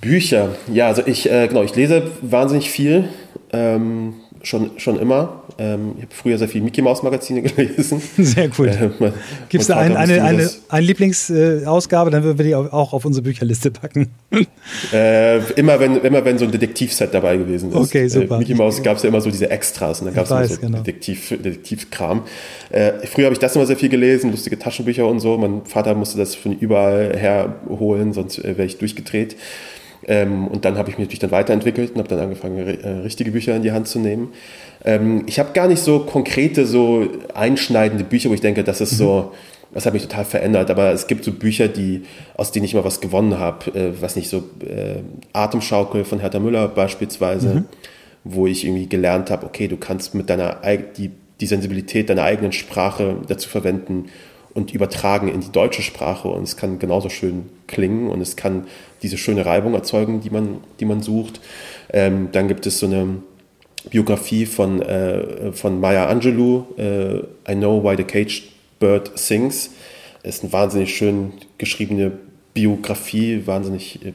Bücher, 0.01 0.57
ja, 0.73 0.87
also 0.89 1.03
ich, 1.07 1.31
äh, 1.31 1.47
genau, 1.47 1.63
ich 1.63 1.75
lese 1.77 2.11
wahnsinnig 2.23 2.71
viel. 2.71 3.09
Ähm, 3.53 4.15
schon, 4.43 4.79
schon 4.79 4.99
immer. 4.99 5.40
Ähm, 5.59 5.93
ich 5.97 6.03
habe 6.03 6.15
früher 6.15 6.39
sehr 6.39 6.49
viel 6.49 6.63
Mickey 6.63 6.83
Mouse 6.83 7.03
Magazine 7.03 7.43
gelesen. 7.43 8.01
Sehr 8.19 8.51
cool. 8.59 8.69
Äh, 8.69 9.13
Gibt 9.49 9.63
es 9.63 9.69
da 9.69 9.77
ein, 9.77 9.97
eine, 9.97 10.23
eine, 10.23 10.51
eine 10.69 10.87
Lieblingsausgabe, 10.87 12.11
dann 12.11 12.23
würden 12.23 12.39
wir 12.39 12.45
die 12.45 12.55
auch 12.55 12.93
auf 12.93 13.05
unsere 13.05 13.23
Bücherliste 13.23 13.71
packen. 13.71 14.09
Äh, 14.93 15.39
immer, 15.55 15.79
wenn, 15.81 15.97
immer 15.97 16.25
wenn 16.25 16.39
so 16.39 16.45
ein 16.45 16.51
Detektivset 16.51 17.13
dabei 17.13 17.37
gewesen 17.37 17.71
ist. 17.71 17.77
Okay, 17.77 18.09
super. 18.09 18.37
Äh, 18.37 18.39
Mickey 18.39 18.55
Mouse 18.55 18.83
gab 18.83 18.97
es 18.97 19.03
ja 19.03 19.09
immer 19.09 19.21
so 19.21 19.31
diese 19.31 19.51
Extras 19.51 20.01
und 20.01 20.07
dann 20.07 20.15
gab 20.15 20.25
es 20.25 20.31
immer 20.31 20.47
so 20.47 20.61
genau. 20.61 20.79
Detektiv, 20.79 21.29
Detektivkram. 21.31 22.23
Äh, 22.71 23.07
früher 23.07 23.27
habe 23.27 23.35
ich 23.35 23.39
das 23.39 23.57
immer 23.57 23.67
sehr 23.67 23.77
viel 23.77 23.89
gelesen, 23.89 24.31
lustige 24.31 24.59
Taschenbücher 24.59 25.07
und 25.07 25.21
so. 25.21 25.37
Mein 25.39 25.65
Vater 25.65 25.95
musste 25.95 26.19
das 26.19 26.35
von 26.35 26.53
überall 26.59 27.17
her 27.17 27.57
holen, 27.69 28.13
sonst 28.13 28.39
äh, 28.39 28.57
wäre 28.57 28.67
ich 28.67 28.79
durchgedreht. 28.79 29.37
Ähm, 30.07 30.49
und 30.49 30.65
dann 30.65 30.79
habe 30.79 30.91
ich 30.91 30.99
mich 30.99 31.07
natürlich 31.07 31.21
dann 31.21 31.31
weiterentwickelt 31.31 31.93
und 31.93 31.99
habe 31.99 32.09
dann 32.09 32.21
angefangen, 32.21 32.57
äh, 32.59 32.89
richtige 32.89 33.33
Bücher 33.33 33.55
in 33.55 33.63
die 33.63 33.73
Hand 33.73 33.87
zu 33.87 33.99
nehmen. 33.99 34.33
Ähm, 34.85 35.25
ich 35.27 35.39
habe 35.39 35.53
gar 35.53 35.69
nicht 35.69 35.83
so 35.83 36.01
konkrete, 36.01 36.67
so 36.67 37.07
einschneidende 37.35 38.05
Bücher, 38.05 38.31
wo 38.31 38.35
ich 38.35 38.41
denke, 38.41 38.65
das 38.65 38.81
ist 38.81 38.93
mhm. 38.93 38.97
so, 38.97 39.33
das 39.73 39.87
hat 39.87 39.93
mich 39.93 40.03
total 40.03 40.25
verändert. 40.25 40.71
Aber 40.71 40.93
es 40.93 41.07
gibt 41.07 41.25
so 41.25 41.33
Bücher, 41.33 41.69
die, 41.69 42.03
aus 42.37 42.53
denen 42.53 42.65
ich 42.65 42.75
mal 42.75 42.85
was 42.85 43.01
gewonnen 43.01 43.39
habe. 43.39 43.71
Äh, 43.75 44.01
was 44.01 44.17
nicht 44.17 44.29
so, 44.29 44.39
äh, 44.61 45.01
Atemschaukel 45.33 46.05
von 46.05 46.21
Hertha 46.21 46.39
Müller 46.39 46.69
beispielsweise, 46.69 47.55
mhm. 47.55 47.65
wo 48.25 48.47
ich 48.47 48.65
irgendwie 48.65 48.89
gelernt 48.89 49.31
habe, 49.31 49.47
okay, 49.47 49.69
du 49.69 49.77
kannst 49.77 50.15
mit 50.15 50.31
deiner 50.31 50.59
die, 50.97 51.11
die 51.41 51.47
Sensibilität 51.47 52.11
deiner 52.11 52.23
eigenen 52.23 52.53
Sprache 52.53 53.17
dazu 53.29 53.49
verwenden 53.49 54.07
und 54.53 54.75
übertragen 54.75 55.29
in 55.29 55.41
die 55.41 55.53
deutsche 55.53 55.83
Sprache 55.83 56.29
und 56.29 56.43
es 56.43 56.57
kann 56.57 56.79
genauso 56.79 57.09
schön 57.09 57.45
klingen 57.69 58.09
und 58.09 58.21
es 58.21 58.37
kann 58.37 58.67
diese 59.03 59.17
schöne 59.17 59.47
Reibung 59.47 59.75
erzeugen, 59.75 60.21
die 60.21 60.31
man, 60.31 60.59
die 60.81 60.85
man 60.85 61.03
sucht. 61.03 61.41
Ähm, 61.93 62.29
dann 62.33 62.49
gibt 62.49 62.67
es 62.67 62.81
so 62.81 62.87
eine 62.87 63.23
Biografie 63.89 64.47
von, 64.47 64.83
äh, 64.83 65.53
von 65.53 65.81
Maya 65.81 66.09
Angelou, 66.09 66.67
äh, 66.77 67.19
I 67.51 67.55
Know 67.55 67.83
Why 67.83 67.97
the 67.97 68.05
Caged 68.05 68.45
Bird 68.79 69.13
Sings. 69.19 69.71
Ist 70.23 70.43
eine 70.43 70.53
wahnsinnig 70.53 70.95
schön 70.95 71.33
geschriebene 71.57 72.13
Biografie, 72.53 73.47
wahnsinnig 73.47 74.05
äh, 74.05 74.13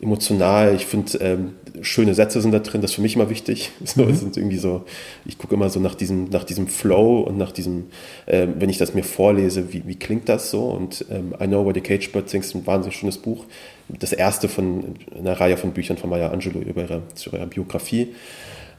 emotional. 0.00 0.74
Ich 0.74 0.86
finde, 0.86 1.18
ähm, 1.18 1.54
schöne 1.82 2.14
Sätze 2.14 2.40
sind 2.40 2.52
da 2.52 2.58
drin, 2.60 2.80
das 2.80 2.92
ist 2.92 2.94
für 2.96 3.02
mich 3.02 3.16
immer 3.16 3.30
wichtig. 3.30 3.70
So, 3.84 4.04
mhm. 4.04 4.14
sind 4.14 4.36
irgendwie 4.36 4.58
so, 4.58 4.84
ich 5.24 5.38
gucke 5.38 5.54
immer 5.54 5.68
so 5.68 5.80
nach 5.80 5.94
diesem, 5.94 6.28
nach 6.30 6.44
diesem 6.44 6.68
Flow 6.68 7.20
und 7.20 7.36
nach 7.36 7.52
diesem, 7.52 7.86
äh, 8.26 8.46
wenn 8.58 8.70
ich 8.70 8.78
das 8.78 8.94
mir 8.94 9.02
vorlese, 9.02 9.72
wie, 9.72 9.82
wie 9.86 9.96
klingt 9.96 10.28
das 10.28 10.50
so? 10.50 10.66
Und 10.66 11.04
ähm, 11.10 11.34
I 11.40 11.46
Know 11.46 11.64
Where 11.64 11.74
the 11.74 11.80
Cage 11.80 12.12
Bird 12.12 12.30
Sings 12.30 12.46
ist 12.46 12.54
ein 12.54 12.66
wahnsinnig 12.66 12.96
schönes 12.96 13.18
Buch. 13.18 13.44
Das 13.88 14.12
erste 14.12 14.48
von 14.48 14.94
einer 15.18 15.40
Reihe 15.40 15.56
von 15.56 15.72
Büchern 15.72 15.96
von 15.96 16.10
Maya 16.10 16.30
Angelou 16.30 16.60
über 16.60 16.82
ihre, 16.82 17.02
zu 17.14 17.30
ihrer 17.30 17.46
Biografie. 17.46 18.08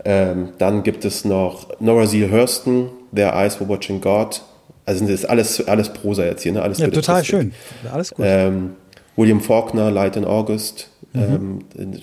Ähm, 0.04 0.50
dann 0.58 0.84
gibt 0.84 1.06
es 1.06 1.26
noch 1.26 1.68
Nora 1.80 2.08
Seal 2.08 2.32
Hurston, 2.32 2.90
Their 3.16 3.34
Eyes 3.34 3.60
Were 3.60 3.70
Watching 3.70 4.02
God. 4.02 4.42
Also 4.86 5.06
das 5.06 5.14
ist 5.14 5.26
alles, 5.26 5.68
alles 5.68 5.94
Prosa 5.94 6.26
jetzt 6.26 6.44
hier, 6.44 6.54
ne? 6.54 6.62
Alles 6.62 6.80
ja, 6.80 6.88
total 6.90 7.24
schön. 7.24 7.54
Alles 7.92 8.12
gut. 8.12 8.26
Ähm, 8.28 8.72
William 9.16 9.42
Faulkner, 9.42 9.92
Light 9.92 10.16
in 10.16 10.26
August. 10.26 10.90
Mhm. 11.14 11.64
Ähm, 11.78 11.94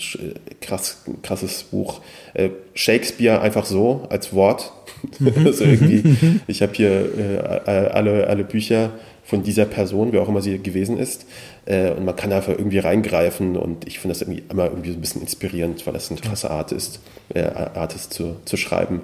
krass, 0.60 1.02
krasses 1.22 1.62
Buch. 1.64 2.00
Äh, 2.34 2.50
Shakespeare 2.74 3.40
einfach 3.40 3.64
so 3.64 4.06
als 4.10 4.32
Wort. 4.32 4.72
Also 5.44 5.62
irgendwie, 5.62 6.08
mhm. 6.08 6.40
ich 6.48 6.60
habe 6.60 6.72
hier 6.74 6.90
äh, 7.16 7.70
alle, 7.70 8.26
alle 8.26 8.42
Bücher 8.42 8.90
von 9.22 9.44
dieser 9.44 9.64
Person, 9.64 10.12
wer 10.12 10.22
auch 10.22 10.28
immer 10.28 10.40
sie 10.40 10.58
gewesen 10.58 10.98
ist. 10.98 11.24
Äh, 11.68 11.90
und 11.90 12.06
man 12.06 12.16
kann 12.16 12.32
einfach 12.32 12.52
irgendwie 12.52 12.78
reingreifen 12.78 13.56
und 13.56 13.86
ich 13.86 13.98
finde 13.98 14.14
das 14.14 14.22
irgendwie 14.22 14.42
immer 14.48 14.64
irgendwie 14.64 14.90
so 14.90 14.96
ein 14.96 15.00
bisschen 15.02 15.20
inspirierend, 15.20 15.86
weil 15.86 15.92
das 15.92 16.10
eine 16.10 16.18
krasse 16.18 16.50
Art 16.50 16.72
ist, 16.72 17.00
äh, 17.34 17.42
Art 17.42 17.94
ist 17.94 18.14
zu, 18.14 18.36
zu 18.46 18.56
schreiben. 18.56 19.02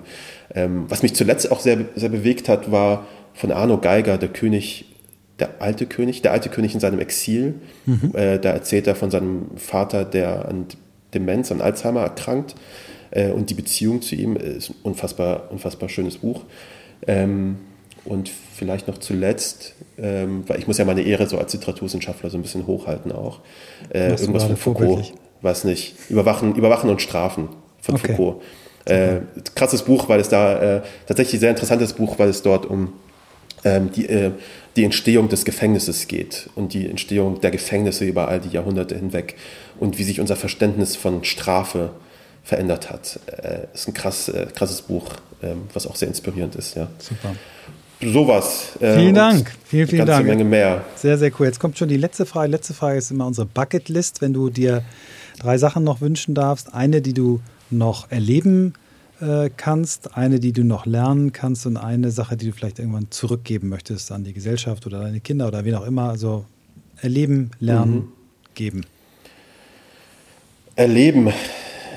Ähm, 0.54 0.86
was 0.88 1.02
mich 1.02 1.14
zuletzt 1.14 1.52
auch 1.52 1.60
sehr, 1.60 1.78
sehr 1.94 2.08
bewegt 2.08 2.48
hat, 2.48 2.72
war 2.72 3.06
von 3.34 3.52
Arno 3.52 3.78
Geiger, 3.78 4.16
der 4.16 4.30
König 4.30 4.86
der 5.40 5.60
alte 5.60 5.86
König, 5.86 6.22
der 6.22 6.32
alte 6.32 6.48
König 6.48 6.74
in 6.74 6.80
seinem 6.80 7.00
Exil. 7.00 7.54
Mhm. 7.86 8.12
Äh, 8.14 8.38
da 8.38 8.50
erzählt 8.50 8.86
er 8.86 8.94
von 8.94 9.10
seinem 9.10 9.50
Vater, 9.56 10.04
der 10.04 10.48
an 10.48 10.66
Demenz, 11.12 11.50
an 11.52 11.60
Alzheimer 11.60 12.02
erkrankt. 12.02 12.54
Äh, 13.10 13.30
und 13.30 13.50
die 13.50 13.54
Beziehung 13.54 14.00
zu 14.00 14.14
ihm 14.14 14.36
ist 14.36 14.70
ein 14.70 14.76
unfassbar, 14.84 15.50
unfassbar 15.50 15.88
schönes 15.88 16.18
Buch. 16.18 16.44
Ähm, 17.06 17.56
und 18.04 18.28
vielleicht 18.28 18.88
noch 18.88 18.98
zuletzt, 18.98 19.74
ähm, 19.98 20.44
weil 20.46 20.58
ich 20.58 20.66
muss 20.66 20.78
ja 20.78 20.84
meine 20.84 21.02
Ehre 21.02 21.26
so 21.26 21.38
als 21.38 21.52
Literaturwissenschaftler 21.52 22.30
so 22.30 22.38
ein 22.38 22.42
bisschen 22.42 22.66
hochhalten 22.66 23.12
auch. 23.12 23.40
Äh, 23.92 24.10
irgendwas 24.10 24.44
von 24.44 24.56
Foucault, 24.56 25.12
weiß 25.42 25.64
nicht. 25.64 25.94
Überwachen, 26.10 26.54
Überwachen 26.54 26.90
und 26.90 27.00
Strafen 27.00 27.48
von 27.80 27.94
okay. 27.94 28.14
Foucault. 28.14 28.42
Äh, 28.86 29.20
krasses 29.54 29.82
Buch, 29.82 30.08
weil 30.08 30.20
es 30.20 30.28
da 30.28 30.76
äh, 30.76 30.82
tatsächlich 31.06 31.40
sehr 31.40 31.50
interessantes 31.50 31.94
Buch, 31.94 32.18
weil 32.18 32.28
es 32.28 32.42
dort 32.42 32.66
um 32.66 32.92
ähm, 33.64 33.90
die, 33.92 34.06
äh, 34.08 34.32
die 34.76 34.84
Entstehung 34.84 35.28
des 35.28 35.44
Gefängnisses 35.44 36.06
geht 36.06 36.50
und 36.54 36.74
die 36.74 36.88
Entstehung 36.88 37.40
der 37.40 37.50
Gefängnisse 37.50 38.04
über 38.04 38.28
all 38.28 38.40
die 38.40 38.50
Jahrhunderte 38.50 38.94
hinweg 38.94 39.36
und 39.80 39.98
wie 39.98 40.04
sich 40.04 40.20
unser 40.20 40.36
Verständnis 40.36 40.96
von 40.96 41.24
Strafe 41.24 41.90
verändert 42.42 42.90
hat. 42.90 43.20
Äh, 43.26 43.68
ist 43.72 43.88
ein 43.88 43.94
krass, 43.94 44.28
äh, 44.28 44.46
krasses 44.54 44.82
Buch, 44.82 45.06
äh, 45.40 45.54
was 45.72 45.86
auch 45.86 45.96
sehr 45.96 46.08
inspirierend 46.08 46.54
ist. 46.56 46.76
Ja. 46.76 46.88
Super. 46.98 47.34
Sowas. 48.12 48.76
Äh, 48.80 48.98
vielen 48.98 49.14
Dank. 49.14 49.52
Vielen, 49.64 49.88
vielen 49.88 50.06
Dank. 50.06 50.26
Menge 50.26 50.44
mehr. 50.44 50.84
Sehr, 50.96 51.18
sehr 51.18 51.30
cool. 51.38 51.46
Jetzt 51.46 51.60
kommt 51.60 51.78
schon 51.78 51.88
die 51.88 51.96
letzte 51.96 52.26
Frage. 52.26 52.50
Letzte 52.50 52.74
Frage 52.74 52.98
ist 52.98 53.10
immer 53.10 53.26
unsere 53.26 53.46
Bucketlist. 53.46 54.20
Wenn 54.20 54.32
du 54.32 54.50
dir 54.50 54.82
drei 55.38 55.58
Sachen 55.58 55.84
noch 55.84 56.00
wünschen 56.00 56.34
darfst, 56.34 56.74
eine, 56.74 57.00
die 57.00 57.14
du 57.14 57.40
noch 57.70 58.10
erleben 58.10 58.74
äh, 59.20 59.50
kannst, 59.56 60.16
eine, 60.16 60.40
die 60.40 60.52
du 60.52 60.64
noch 60.64 60.86
lernen 60.86 61.32
kannst 61.32 61.66
und 61.66 61.76
eine 61.76 62.10
Sache, 62.10 62.36
die 62.36 62.46
du 62.46 62.52
vielleicht 62.52 62.78
irgendwann 62.78 63.10
zurückgeben 63.10 63.68
möchtest 63.68 64.12
an 64.12 64.24
die 64.24 64.32
Gesellschaft 64.32 64.86
oder 64.86 65.00
deine 65.00 65.20
Kinder 65.20 65.48
oder 65.48 65.64
wen 65.64 65.74
auch 65.74 65.86
immer. 65.86 66.08
Also 66.10 66.44
erleben, 67.00 67.50
lernen, 67.60 67.94
mhm. 67.94 68.12
geben. 68.54 68.86
Erleben, 70.76 71.32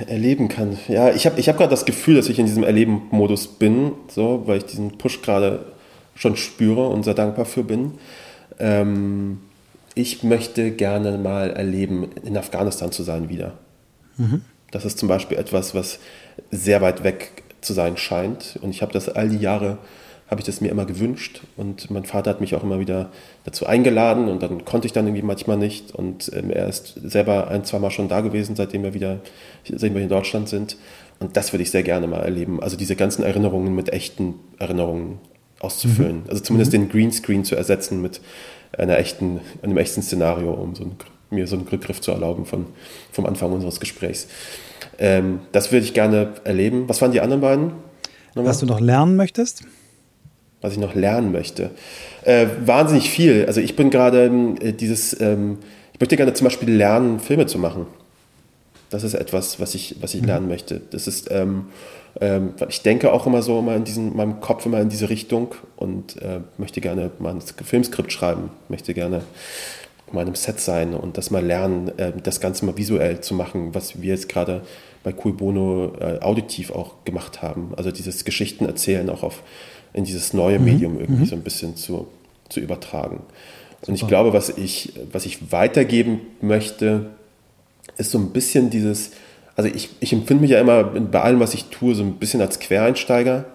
erleben 0.08 0.48
kann. 0.48 0.78
Ja, 0.88 1.14
ich 1.14 1.26
habe 1.26 1.40
ich 1.40 1.50
hab 1.50 1.58
gerade 1.58 1.72
das 1.72 1.86
Gefühl, 1.86 2.16
dass 2.16 2.30
ich 2.30 2.38
in 2.40 2.46
diesem 2.46 2.64
Erleben-Modus 2.64 3.48
bin, 3.48 3.94
so, 4.08 4.44
weil 4.46 4.60
ich 4.60 4.66
diesen 4.66 4.98
Push 4.98 5.22
gerade 5.22 5.77
schon 6.18 6.36
spüre 6.36 6.90
und 6.90 7.04
sehr 7.04 7.14
dankbar 7.14 7.46
für 7.46 7.64
bin. 7.64 7.94
Ähm, 8.60 9.40
ich 9.96 10.24
möchte 10.24 10.72
gerne 10.72 11.18
mal 11.18 11.52
erleben, 11.52 12.10
in 12.24 12.38
Afghanistan 12.38 12.92
zu 12.92 13.04
sein 13.04 13.30
wieder. 13.30 13.54
Mhm. 14.18 14.42
Das 14.72 14.84
ist 14.84 14.98
zum 14.98 15.08
Beispiel 15.08 15.38
etwas, 15.38 15.74
was 15.74 16.00
sehr 16.52 16.82
weit 16.82 17.04
weg 17.04 17.44
zu 17.62 17.74
sein 17.74 17.98
scheint. 17.98 18.60
Und 18.62 18.72
ich 18.72 18.82
habe 18.82 18.92
das 18.92 19.10
all 19.10 19.30
die 19.30 19.38
Jahre, 19.38 19.78
habe 20.30 20.42
ich 20.42 20.46
das 20.46 20.60
mir 20.60 20.70
immer 20.70 20.86
gewünscht. 20.86 21.42
Und 21.56 21.90
mein 21.90 22.04
Vater 22.04 22.32
hat 22.32 22.42
mich 22.42 22.54
auch 22.54 22.64
immer 22.64 22.80
wieder 22.80 23.10
dazu 23.46 23.66
eingeladen 23.66 24.28
und 24.28 24.44
dann 24.44 24.66
konnte 24.66 24.86
ich 24.86 24.94
dann 24.94 25.06
irgendwie 25.06 25.26
manchmal 25.26 25.58
nicht. 25.58 25.96
Und 25.96 26.32
ähm, 26.34 26.52
er 26.52 26.68
ist 26.68 27.00
selber 27.04 27.48
ein, 27.48 27.64
zwei 27.64 27.80
Mal 27.80 27.92
schon 27.92 28.10
da 28.10 28.22
gewesen, 28.22 28.56
seitdem 28.56 28.84
wir 28.84 28.94
wieder, 28.94 29.20
seitdem 29.64 29.96
wir 29.96 30.02
in 30.02 30.10
Deutschland 30.10 30.50
sind. 30.50 30.78
Und 31.20 31.38
das 31.38 31.54
würde 31.54 31.64
ich 31.64 31.72
sehr 31.72 31.84
gerne 31.84 32.08
mal 32.08 32.22
erleben. 32.22 32.62
Also 32.62 32.78
diese 32.78 32.96
ganzen 32.96 33.24
Erinnerungen 33.24 33.74
mit 33.74 33.90
echten 33.90 34.36
Erinnerungen 34.60 35.20
auszufüllen. 35.60 36.18
Mhm. 36.18 36.30
Also 36.30 36.44
zumindest 36.44 36.74
mhm. 36.74 36.82
den 36.82 36.90
Greenscreen 36.90 37.44
zu 37.44 37.56
ersetzen 37.56 38.02
mit 38.02 38.22
einer 38.78 38.98
echten, 38.98 39.40
einem 39.62 39.78
echten 39.78 40.02
Szenario, 40.02 40.52
um 40.52 40.76
so 40.76 40.84
ein, 40.84 40.96
mir 41.30 41.48
so 41.48 41.56
einen 41.56 41.68
Rückgriff 41.68 42.02
zu 42.02 42.12
erlauben 42.12 42.46
von, 42.46 42.68
vom 43.12 43.26
Anfang 43.26 43.52
unseres 43.52 43.80
Gesprächs. 43.80 44.28
Ähm, 45.00 45.40
das 45.52 45.72
würde 45.72 45.86
ich 45.86 45.94
gerne 45.94 46.34
erleben. 46.44 46.88
Was 46.88 47.02
waren 47.02 47.12
die 47.12 47.22
anderen 47.22 47.42
beiden? 47.42 47.72
Nochmal? 48.36 48.52
Was 48.52 48.60
du 48.60 48.66
noch 48.66 48.80
lernen 48.80 49.16
möchtest? 49.16 49.64
Was 50.62 50.74
ich 50.74 50.80
noch 50.80 50.96
lernen 50.96 51.32
möchte. 51.32 51.72
Äh, 52.24 52.48
wahnsinnig 52.66 53.10
viel. 53.10 53.46
Also 53.46 53.62
ich 53.62 53.76
bin 53.76 53.90
gerade 53.90 54.26
äh, 54.62 54.74
dieses, 54.74 55.20
ähm, 55.22 55.60
ich 55.94 56.00
möchte 56.00 56.18
gerne 56.18 56.34
zum 56.34 56.46
Beispiel 56.46 56.72
lernen, 56.72 57.20
Filme 57.20 57.46
zu 57.46 57.60
machen. 57.60 57.88
Das 58.90 59.04
ist 59.04 59.14
etwas, 59.14 59.60
was 59.60 59.76
ich, 59.76 59.98
was 60.02 60.14
ich 60.14 60.22
mhm. 60.22 60.28
lernen 60.28 60.48
möchte. 60.48 60.82
Das 60.92 61.08
ist, 61.08 61.30
ähm, 61.32 61.68
ähm, 62.22 62.54
ich 62.70 62.82
denke 62.82 63.12
auch 63.12 63.28
immer 63.28 63.42
so 63.42 63.60
immer 63.60 63.76
in 63.76 63.84
diesen, 63.84 64.16
meinem 64.16 64.40
Kopf 64.40 64.66
immer 64.66 64.80
in 64.80 64.90
diese 64.90 65.10
Richtung 65.10 65.56
und 65.76 66.22
äh, 66.22 66.40
möchte 66.58 66.82
gerne 66.82 67.12
mal 67.20 67.34
ein 67.34 67.42
Filmskript 67.42 68.12
schreiben, 68.12 68.50
möchte 68.70 68.94
gerne 68.94 69.22
mal 70.12 70.22
in 70.22 70.28
einem 70.28 70.36
Set 70.36 70.60
sein 70.60 70.94
und 70.94 71.18
das 71.18 71.32
mal 71.32 71.46
lernen, 71.46 71.92
äh, 71.98 72.14
das 72.24 72.40
Ganze 72.40 72.66
mal 72.66 72.78
visuell 72.78 73.22
zu 73.22 73.34
machen, 73.34 73.76
was 73.76 74.02
wir 74.02 74.10
jetzt 74.10 74.30
gerade 74.30 74.62
bei 75.04 75.14
Cool 75.24 75.34
Bono 75.34 75.94
äh, 76.00 76.20
auditiv 76.22 76.72
auch 76.72 76.96
gemacht 77.06 77.42
haben. 77.42 77.74
Also 77.78 77.92
dieses 77.92 78.26
Geschichten 78.26 78.66
erzählen 78.66 79.10
auch 79.10 79.24
auf, 79.24 79.44
in 79.94 80.04
dieses 80.04 80.34
neue 80.34 80.60
mhm. 80.60 80.66
Medium 80.66 81.00
irgendwie 81.00 81.24
mhm. 81.24 81.28
so 81.28 81.36
ein 81.36 81.44
bisschen 81.44 81.76
zu, 81.76 82.08
zu 82.50 82.60
übertragen. 82.60 83.22
Super. 83.82 83.88
Und 83.88 83.96
ich 83.96 84.08
glaube, 84.08 84.34
was 84.34 84.50
ich, 84.50 84.94
was 85.12 85.26
ich 85.26 85.52
weitergeben 85.52 86.22
möchte, 86.42 87.08
ist 87.98 88.12
so 88.12 88.18
ein 88.18 88.32
bisschen 88.32 88.70
dieses 88.70 89.12
also 89.56 89.72
ich, 89.74 89.90
ich 90.02 90.14
empfinde 90.14 90.42
mich 90.42 90.52
ja 90.52 90.62
immer 90.62 90.84
bei 90.84 91.20
allem, 91.20 91.40
was 91.40 91.56
ich 91.56 91.66
tue, 91.66 91.96
so 91.96 92.04
ein 92.04 92.14
bisschen 92.14 92.42
als 92.42 92.60
Quereinsteiger 92.60 93.46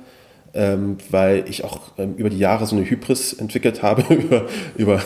ähm, 0.54 0.98
weil 1.10 1.44
ich 1.48 1.64
auch 1.64 1.80
ähm, 1.98 2.14
über 2.16 2.30
die 2.30 2.38
Jahre 2.38 2.66
so 2.66 2.76
eine 2.76 2.88
Hybris 2.88 3.32
entwickelt 3.32 3.82
habe 3.82 4.02
über, 4.14 4.46
über, 4.76 5.02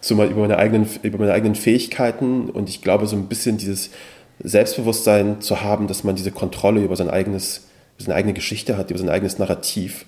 zumal 0.00 0.28
über, 0.30 0.42
meine 0.42 0.58
eigenen, 0.58 0.86
über 1.02 1.18
meine 1.18 1.32
eigenen 1.32 1.54
Fähigkeiten 1.54 2.50
und 2.50 2.68
ich 2.68 2.82
glaube, 2.82 3.06
so 3.06 3.16
ein 3.16 3.26
bisschen 3.26 3.56
dieses 3.56 3.90
Selbstbewusstsein 4.42 5.40
zu 5.40 5.62
haben, 5.62 5.86
dass 5.86 6.04
man 6.04 6.16
diese 6.16 6.32
Kontrolle 6.32 6.82
über 6.82 6.96
sein 6.96 7.08
eigenes, 7.08 7.68
seine 7.98 8.14
eigene 8.14 8.34
Geschichte 8.34 8.76
hat, 8.76 8.90
über 8.90 8.98
sein 8.98 9.08
eigenes 9.08 9.38
Narrativ. 9.38 10.04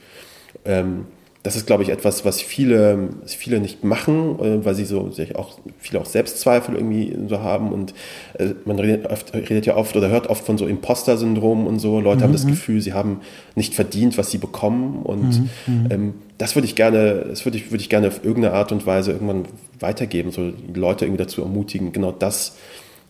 Ähm, 0.65 1.07
das 1.45 1.57
ist, 1.57 1.67
glaube 1.67 1.83
ich, 1.83 1.91
etwas, 1.91 2.25
was 2.25 2.41
viele, 2.41 3.11
viele 3.27 3.61
nicht 3.61 3.85
machen, 3.85 4.41
äh, 4.41 4.65
weil 4.65 4.75
sie 4.75 4.87
so 4.87 5.11
sich 5.11 5.37
auch 5.37 5.59
viele 5.79 6.01
auch 6.01 6.07
Selbstzweifel 6.07 6.75
irgendwie 6.75 7.15
so 7.29 7.41
haben 7.41 7.71
und 7.71 7.93
äh, 8.39 8.55
man 8.65 8.79
redet, 8.79 9.11
oft, 9.11 9.35
redet 9.35 9.67
ja 9.67 9.77
oft 9.77 9.95
oder 9.95 10.09
hört 10.09 10.29
oft 10.29 10.45
von 10.47 10.57
so 10.57 10.67
Imposter-Syndrom 10.67 11.67
und 11.67 11.81
so. 11.81 12.01
Leute 12.01 12.21
mhm. 12.21 12.23
haben 12.23 12.33
das 12.33 12.45
mhm. 12.45 12.51
Gefühl, 12.53 12.81
sie 12.81 12.95
haben 12.95 13.21
nicht 13.57 13.75
verdient, 13.75 14.17
was 14.17 14.31
sie 14.31 14.39
bekommen 14.39 15.03
und 15.03 15.39
mhm. 15.39 15.51
mhm. 15.67 15.89
ähm, 15.91 16.15
das 16.39 16.57
würde 16.57 16.67
ich 16.67 16.77
gerne, 16.77 17.27
das 17.29 17.45
würde 17.45 17.59
ich, 17.59 17.71
würde 17.71 17.83
ich 17.83 17.91
gerne 17.91 18.09
auf 18.09 18.25
irgendeine 18.25 18.55
Art 18.55 18.73
und 18.73 18.87
Weise 18.87 19.13
irgendwann 19.13 19.45
weitergeben, 19.79 20.31
so 20.31 20.51
Leute 20.73 21.05
irgendwie 21.05 21.23
dazu 21.23 21.43
ermutigen, 21.43 21.93
genau 21.93 22.11
das, 22.11 22.57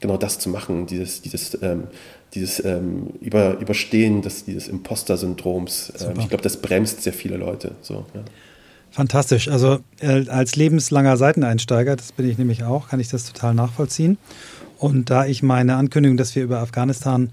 genau 0.00 0.16
das 0.16 0.40
zu 0.40 0.48
machen, 0.48 0.86
dieses, 0.86 1.22
dieses 1.22 1.56
ähm, 1.62 1.84
dieses 2.34 2.64
ähm, 2.64 3.08
Über, 3.20 3.58
Überstehen 3.58 4.22
des, 4.22 4.44
dieses 4.44 4.68
Imposter-Syndroms. 4.68 5.92
Ähm, 6.00 6.18
ich 6.18 6.28
glaube, 6.28 6.42
das 6.42 6.56
bremst 6.56 7.02
sehr 7.02 7.12
viele 7.12 7.36
Leute. 7.36 7.72
So, 7.82 8.06
ja. 8.14 8.22
Fantastisch. 8.90 9.48
Also 9.48 9.80
äh, 10.00 10.28
als 10.28 10.54
lebenslanger 10.54 11.16
Seiteneinsteiger, 11.16 11.96
das 11.96 12.12
bin 12.12 12.28
ich 12.28 12.38
nämlich 12.38 12.62
auch, 12.62 12.88
kann 12.88 13.00
ich 13.00 13.08
das 13.08 13.24
total 13.24 13.54
nachvollziehen. 13.54 14.18
Und 14.78 15.10
da 15.10 15.26
ich 15.26 15.42
meine 15.42 15.76
Ankündigung, 15.76 16.16
dass 16.16 16.34
wir 16.36 16.44
über 16.44 16.60
Afghanistan 16.60 17.30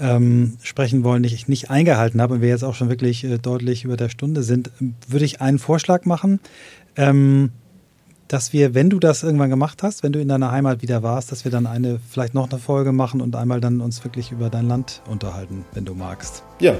ähm, 0.00 0.56
sprechen 0.62 1.04
wollen, 1.04 1.22
nicht, 1.22 1.48
nicht 1.48 1.70
eingehalten 1.70 2.20
habe 2.20 2.34
und 2.34 2.40
wir 2.40 2.48
jetzt 2.48 2.64
auch 2.64 2.74
schon 2.74 2.88
wirklich 2.88 3.24
äh, 3.24 3.38
deutlich 3.38 3.84
über 3.84 3.96
der 3.96 4.08
Stunde 4.08 4.42
sind, 4.42 4.70
würde 5.06 5.24
ich 5.24 5.40
einen 5.40 5.58
Vorschlag 5.58 6.04
machen. 6.06 6.40
Ähm, 6.96 7.50
dass 8.32 8.54
wir, 8.54 8.74
wenn 8.74 8.88
du 8.88 8.98
das 8.98 9.22
irgendwann 9.22 9.50
gemacht 9.50 9.82
hast, 9.82 10.02
wenn 10.02 10.12
du 10.12 10.18
in 10.18 10.28
deiner 10.28 10.50
Heimat 10.50 10.80
wieder 10.80 11.02
warst, 11.02 11.30
dass 11.30 11.44
wir 11.44 11.52
dann 11.52 11.66
eine, 11.66 12.00
vielleicht 12.10 12.32
noch 12.32 12.48
eine 12.50 12.58
Folge 12.58 12.92
machen 12.92 13.20
und 13.20 13.36
einmal 13.36 13.60
dann 13.60 13.82
uns 13.82 14.02
wirklich 14.04 14.32
über 14.32 14.48
dein 14.48 14.68
Land 14.68 15.02
unterhalten, 15.06 15.66
wenn 15.74 15.84
du 15.84 15.94
magst. 15.94 16.42
Ja, 16.58 16.74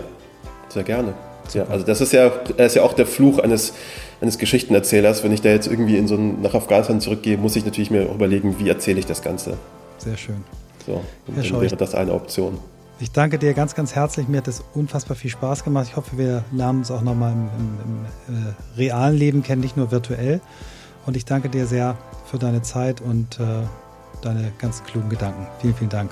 sehr 0.70 0.82
gerne. 0.82 1.12
Ja, 1.52 1.64
also 1.64 1.84
das 1.84 2.00
ist 2.00 2.14
ja, 2.14 2.28
ist 2.56 2.76
ja 2.76 2.82
auch 2.82 2.94
der 2.94 3.04
Fluch 3.04 3.38
eines, 3.38 3.74
eines 4.22 4.38
Geschichtenerzählers. 4.38 5.24
Wenn 5.24 5.32
ich 5.32 5.42
da 5.42 5.50
jetzt 5.50 5.66
irgendwie 5.66 5.98
in 5.98 6.08
so 6.08 6.14
ein, 6.14 6.40
nach 6.40 6.54
Afghanistan 6.54 7.02
zurückgehe, 7.02 7.36
muss 7.36 7.54
ich 7.54 7.66
natürlich 7.66 7.90
mir 7.90 8.04
überlegen, 8.04 8.58
wie 8.58 8.70
erzähle 8.70 9.00
ich 9.00 9.06
das 9.06 9.20
Ganze. 9.20 9.58
Sehr 9.98 10.16
schön. 10.16 10.42
So, 10.86 11.04
und 11.26 11.36
dann 11.36 11.60
wäre 11.60 11.76
das 11.76 11.94
eine 11.94 12.14
Option. 12.14 12.58
Ich 12.98 13.10
danke 13.10 13.38
dir 13.38 13.52
ganz, 13.52 13.74
ganz 13.74 13.94
herzlich. 13.94 14.26
Mir 14.26 14.38
hat 14.38 14.48
es 14.48 14.64
unfassbar 14.72 15.16
viel 15.18 15.30
Spaß 15.30 15.64
gemacht. 15.64 15.88
Ich 15.90 15.96
hoffe, 15.96 16.16
wir 16.16 16.44
lernen 16.50 16.78
uns 16.78 16.90
auch 16.90 17.02
nochmal 17.02 17.32
im, 17.32 17.50
im, 17.58 18.06
im 18.28 18.46
äh, 18.46 18.78
realen 18.78 19.18
Leben 19.18 19.42
kennen, 19.42 19.60
nicht 19.60 19.76
nur 19.76 19.90
virtuell. 19.90 20.40
Und 21.06 21.16
ich 21.16 21.24
danke 21.24 21.48
dir 21.48 21.66
sehr 21.66 21.96
für 22.30 22.38
deine 22.38 22.62
Zeit 22.62 23.00
und 23.00 23.40
äh, 23.40 23.64
deine 24.22 24.52
ganz 24.58 24.84
klugen 24.84 25.08
Gedanken. 25.08 25.46
Vielen, 25.60 25.74
vielen 25.74 25.90
Dank. 25.90 26.10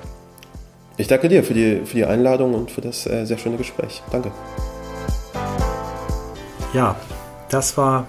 Ich 0.97 1.07
danke 1.07 1.29
dir 1.29 1.43
für 1.45 1.55
die, 1.55 1.83
für 1.87 1.97
die 1.97 2.05
Einladung 2.05 2.55
und 2.55 2.71
für 2.71 2.81
das 2.81 3.07
äh, 3.07 3.25
sehr 3.25 3.39
schöne 3.39 3.57
Gespräch. 3.57 4.03
Danke. 4.11 4.31
Ja, 6.75 6.97
das 7.49 7.77
war 7.77 8.07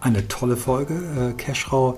eine 0.00 0.28
tolle 0.28 0.56
Folge. 0.56 0.94
Äh, 0.94 1.32
Keschrau, 1.32 1.94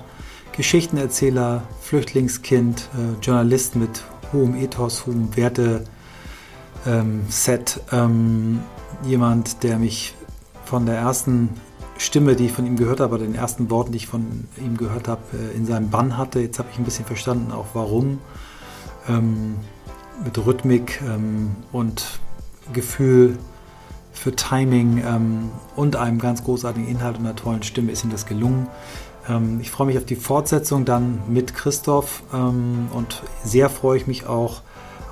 Geschichtenerzähler, 0.52 1.62
Flüchtlingskind, 1.80 2.88
äh, 2.94 3.24
Journalist 3.24 3.76
mit 3.76 4.04
hohem 4.32 4.54
Ethos, 4.54 5.06
hohem 5.06 5.36
Werteset. 5.36 5.86
Ähm, 6.86 7.26
ähm, 7.92 8.60
jemand, 9.04 9.62
der 9.64 9.78
mich 9.78 10.14
von 10.64 10.86
der 10.86 10.96
ersten 10.96 11.50
Stimme, 11.98 12.36
die 12.36 12.46
ich 12.46 12.52
von 12.52 12.66
ihm 12.66 12.76
gehört 12.76 13.00
habe, 13.00 13.18
den 13.18 13.34
ersten 13.34 13.70
Worten, 13.70 13.92
die 13.92 13.98
ich 13.98 14.06
von 14.06 14.46
ihm 14.58 14.76
gehört 14.76 15.08
habe, 15.08 15.22
äh, 15.32 15.56
in 15.56 15.66
seinem 15.66 15.90
Bann 15.90 16.16
hatte. 16.16 16.40
Jetzt 16.40 16.58
habe 16.58 16.68
ich 16.72 16.78
ein 16.78 16.84
bisschen 16.84 17.06
verstanden, 17.06 17.52
auch 17.52 17.66
warum. 17.74 18.18
Ähm, 19.08 19.56
mit 20.24 20.38
Rhythmik 20.44 21.00
ähm, 21.02 21.56
und 21.72 22.20
Gefühl 22.72 23.38
für 24.12 24.34
Timing 24.34 25.02
ähm, 25.06 25.50
und 25.76 25.96
einem 25.96 26.18
ganz 26.18 26.42
großartigen 26.42 26.88
Inhalt 26.88 27.18
und 27.18 27.26
einer 27.26 27.36
tollen 27.36 27.62
Stimme 27.62 27.92
ist 27.92 28.04
ihm 28.04 28.10
das 28.10 28.26
gelungen. 28.26 28.66
Ähm, 29.28 29.60
ich 29.60 29.70
freue 29.70 29.88
mich 29.88 29.98
auf 29.98 30.04
die 30.04 30.16
Fortsetzung 30.16 30.84
dann 30.84 31.20
mit 31.28 31.54
Christoph 31.54 32.22
ähm, 32.32 32.88
und 32.92 33.22
sehr 33.44 33.68
freue 33.68 33.98
ich 33.98 34.06
mich 34.06 34.26
auch 34.26 34.62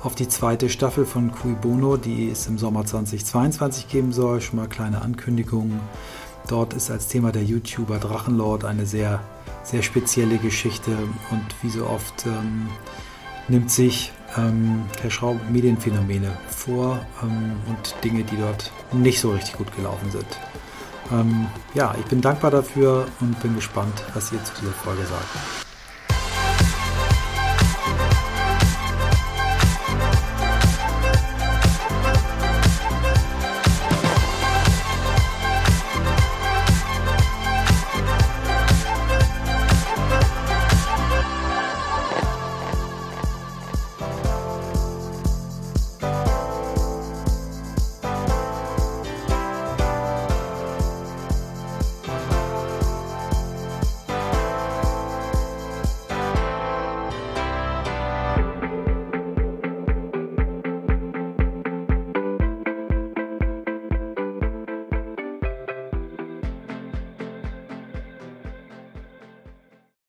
auf 0.03 0.15
die 0.15 0.27
zweite 0.27 0.69
Staffel 0.69 1.05
von 1.05 1.31
Cui 1.31 1.53
Bono, 1.53 1.97
die 1.97 2.29
es 2.29 2.47
im 2.47 2.57
Sommer 2.57 2.85
2022 2.85 3.87
geben 3.87 4.11
soll. 4.11 4.41
Schon 4.41 4.57
mal 4.57 4.67
kleine 4.67 5.01
Ankündigungen. 5.01 5.79
Dort 6.47 6.73
ist 6.73 6.91
als 6.91 7.07
Thema 7.07 7.31
der 7.31 7.43
YouTuber 7.43 7.97
Drachenlord 7.97 8.65
eine 8.65 8.85
sehr, 8.85 9.21
sehr 9.63 9.81
spezielle 9.81 10.37
Geschichte 10.37 10.91
und 11.31 11.45
wie 11.61 11.69
so 11.69 11.87
oft 11.87 12.25
ähm, 12.25 12.67
nimmt 13.47 13.71
sich 13.71 14.11
ähm, 14.37 14.85
Herr 15.01 15.09
Schraub 15.09 15.37
Medienphänomene 15.49 16.31
vor 16.49 16.99
ähm, 17.23 17.55
und 17.67 17.95
Dinge, 18.03 18.23
die 18.23 18.37
dort 18.37 18.71
nicht 18.91 19.19
so 19.19 19.31
richtig 19.31 19.57
gut 19.57 19.75
gelaufen 19.75 20.11
sind. 20.11 20.27
Ähm, 21.11 21.47
ja, 21.73 21.95
ich 21.99 22.05
bin 22.05 22.21
dankbar 22.21 22.51
dafür 22.51 23.07
und 23.19 23.39
bin 23.41 23.55
gespannt, 23.55 24.03
was 24.13 24.31
ihr 24.31 24.43
zu 24.43 24.53
dieser 24.61 24.73
Folge 24.73 25.03
sagt. 25.05 25.64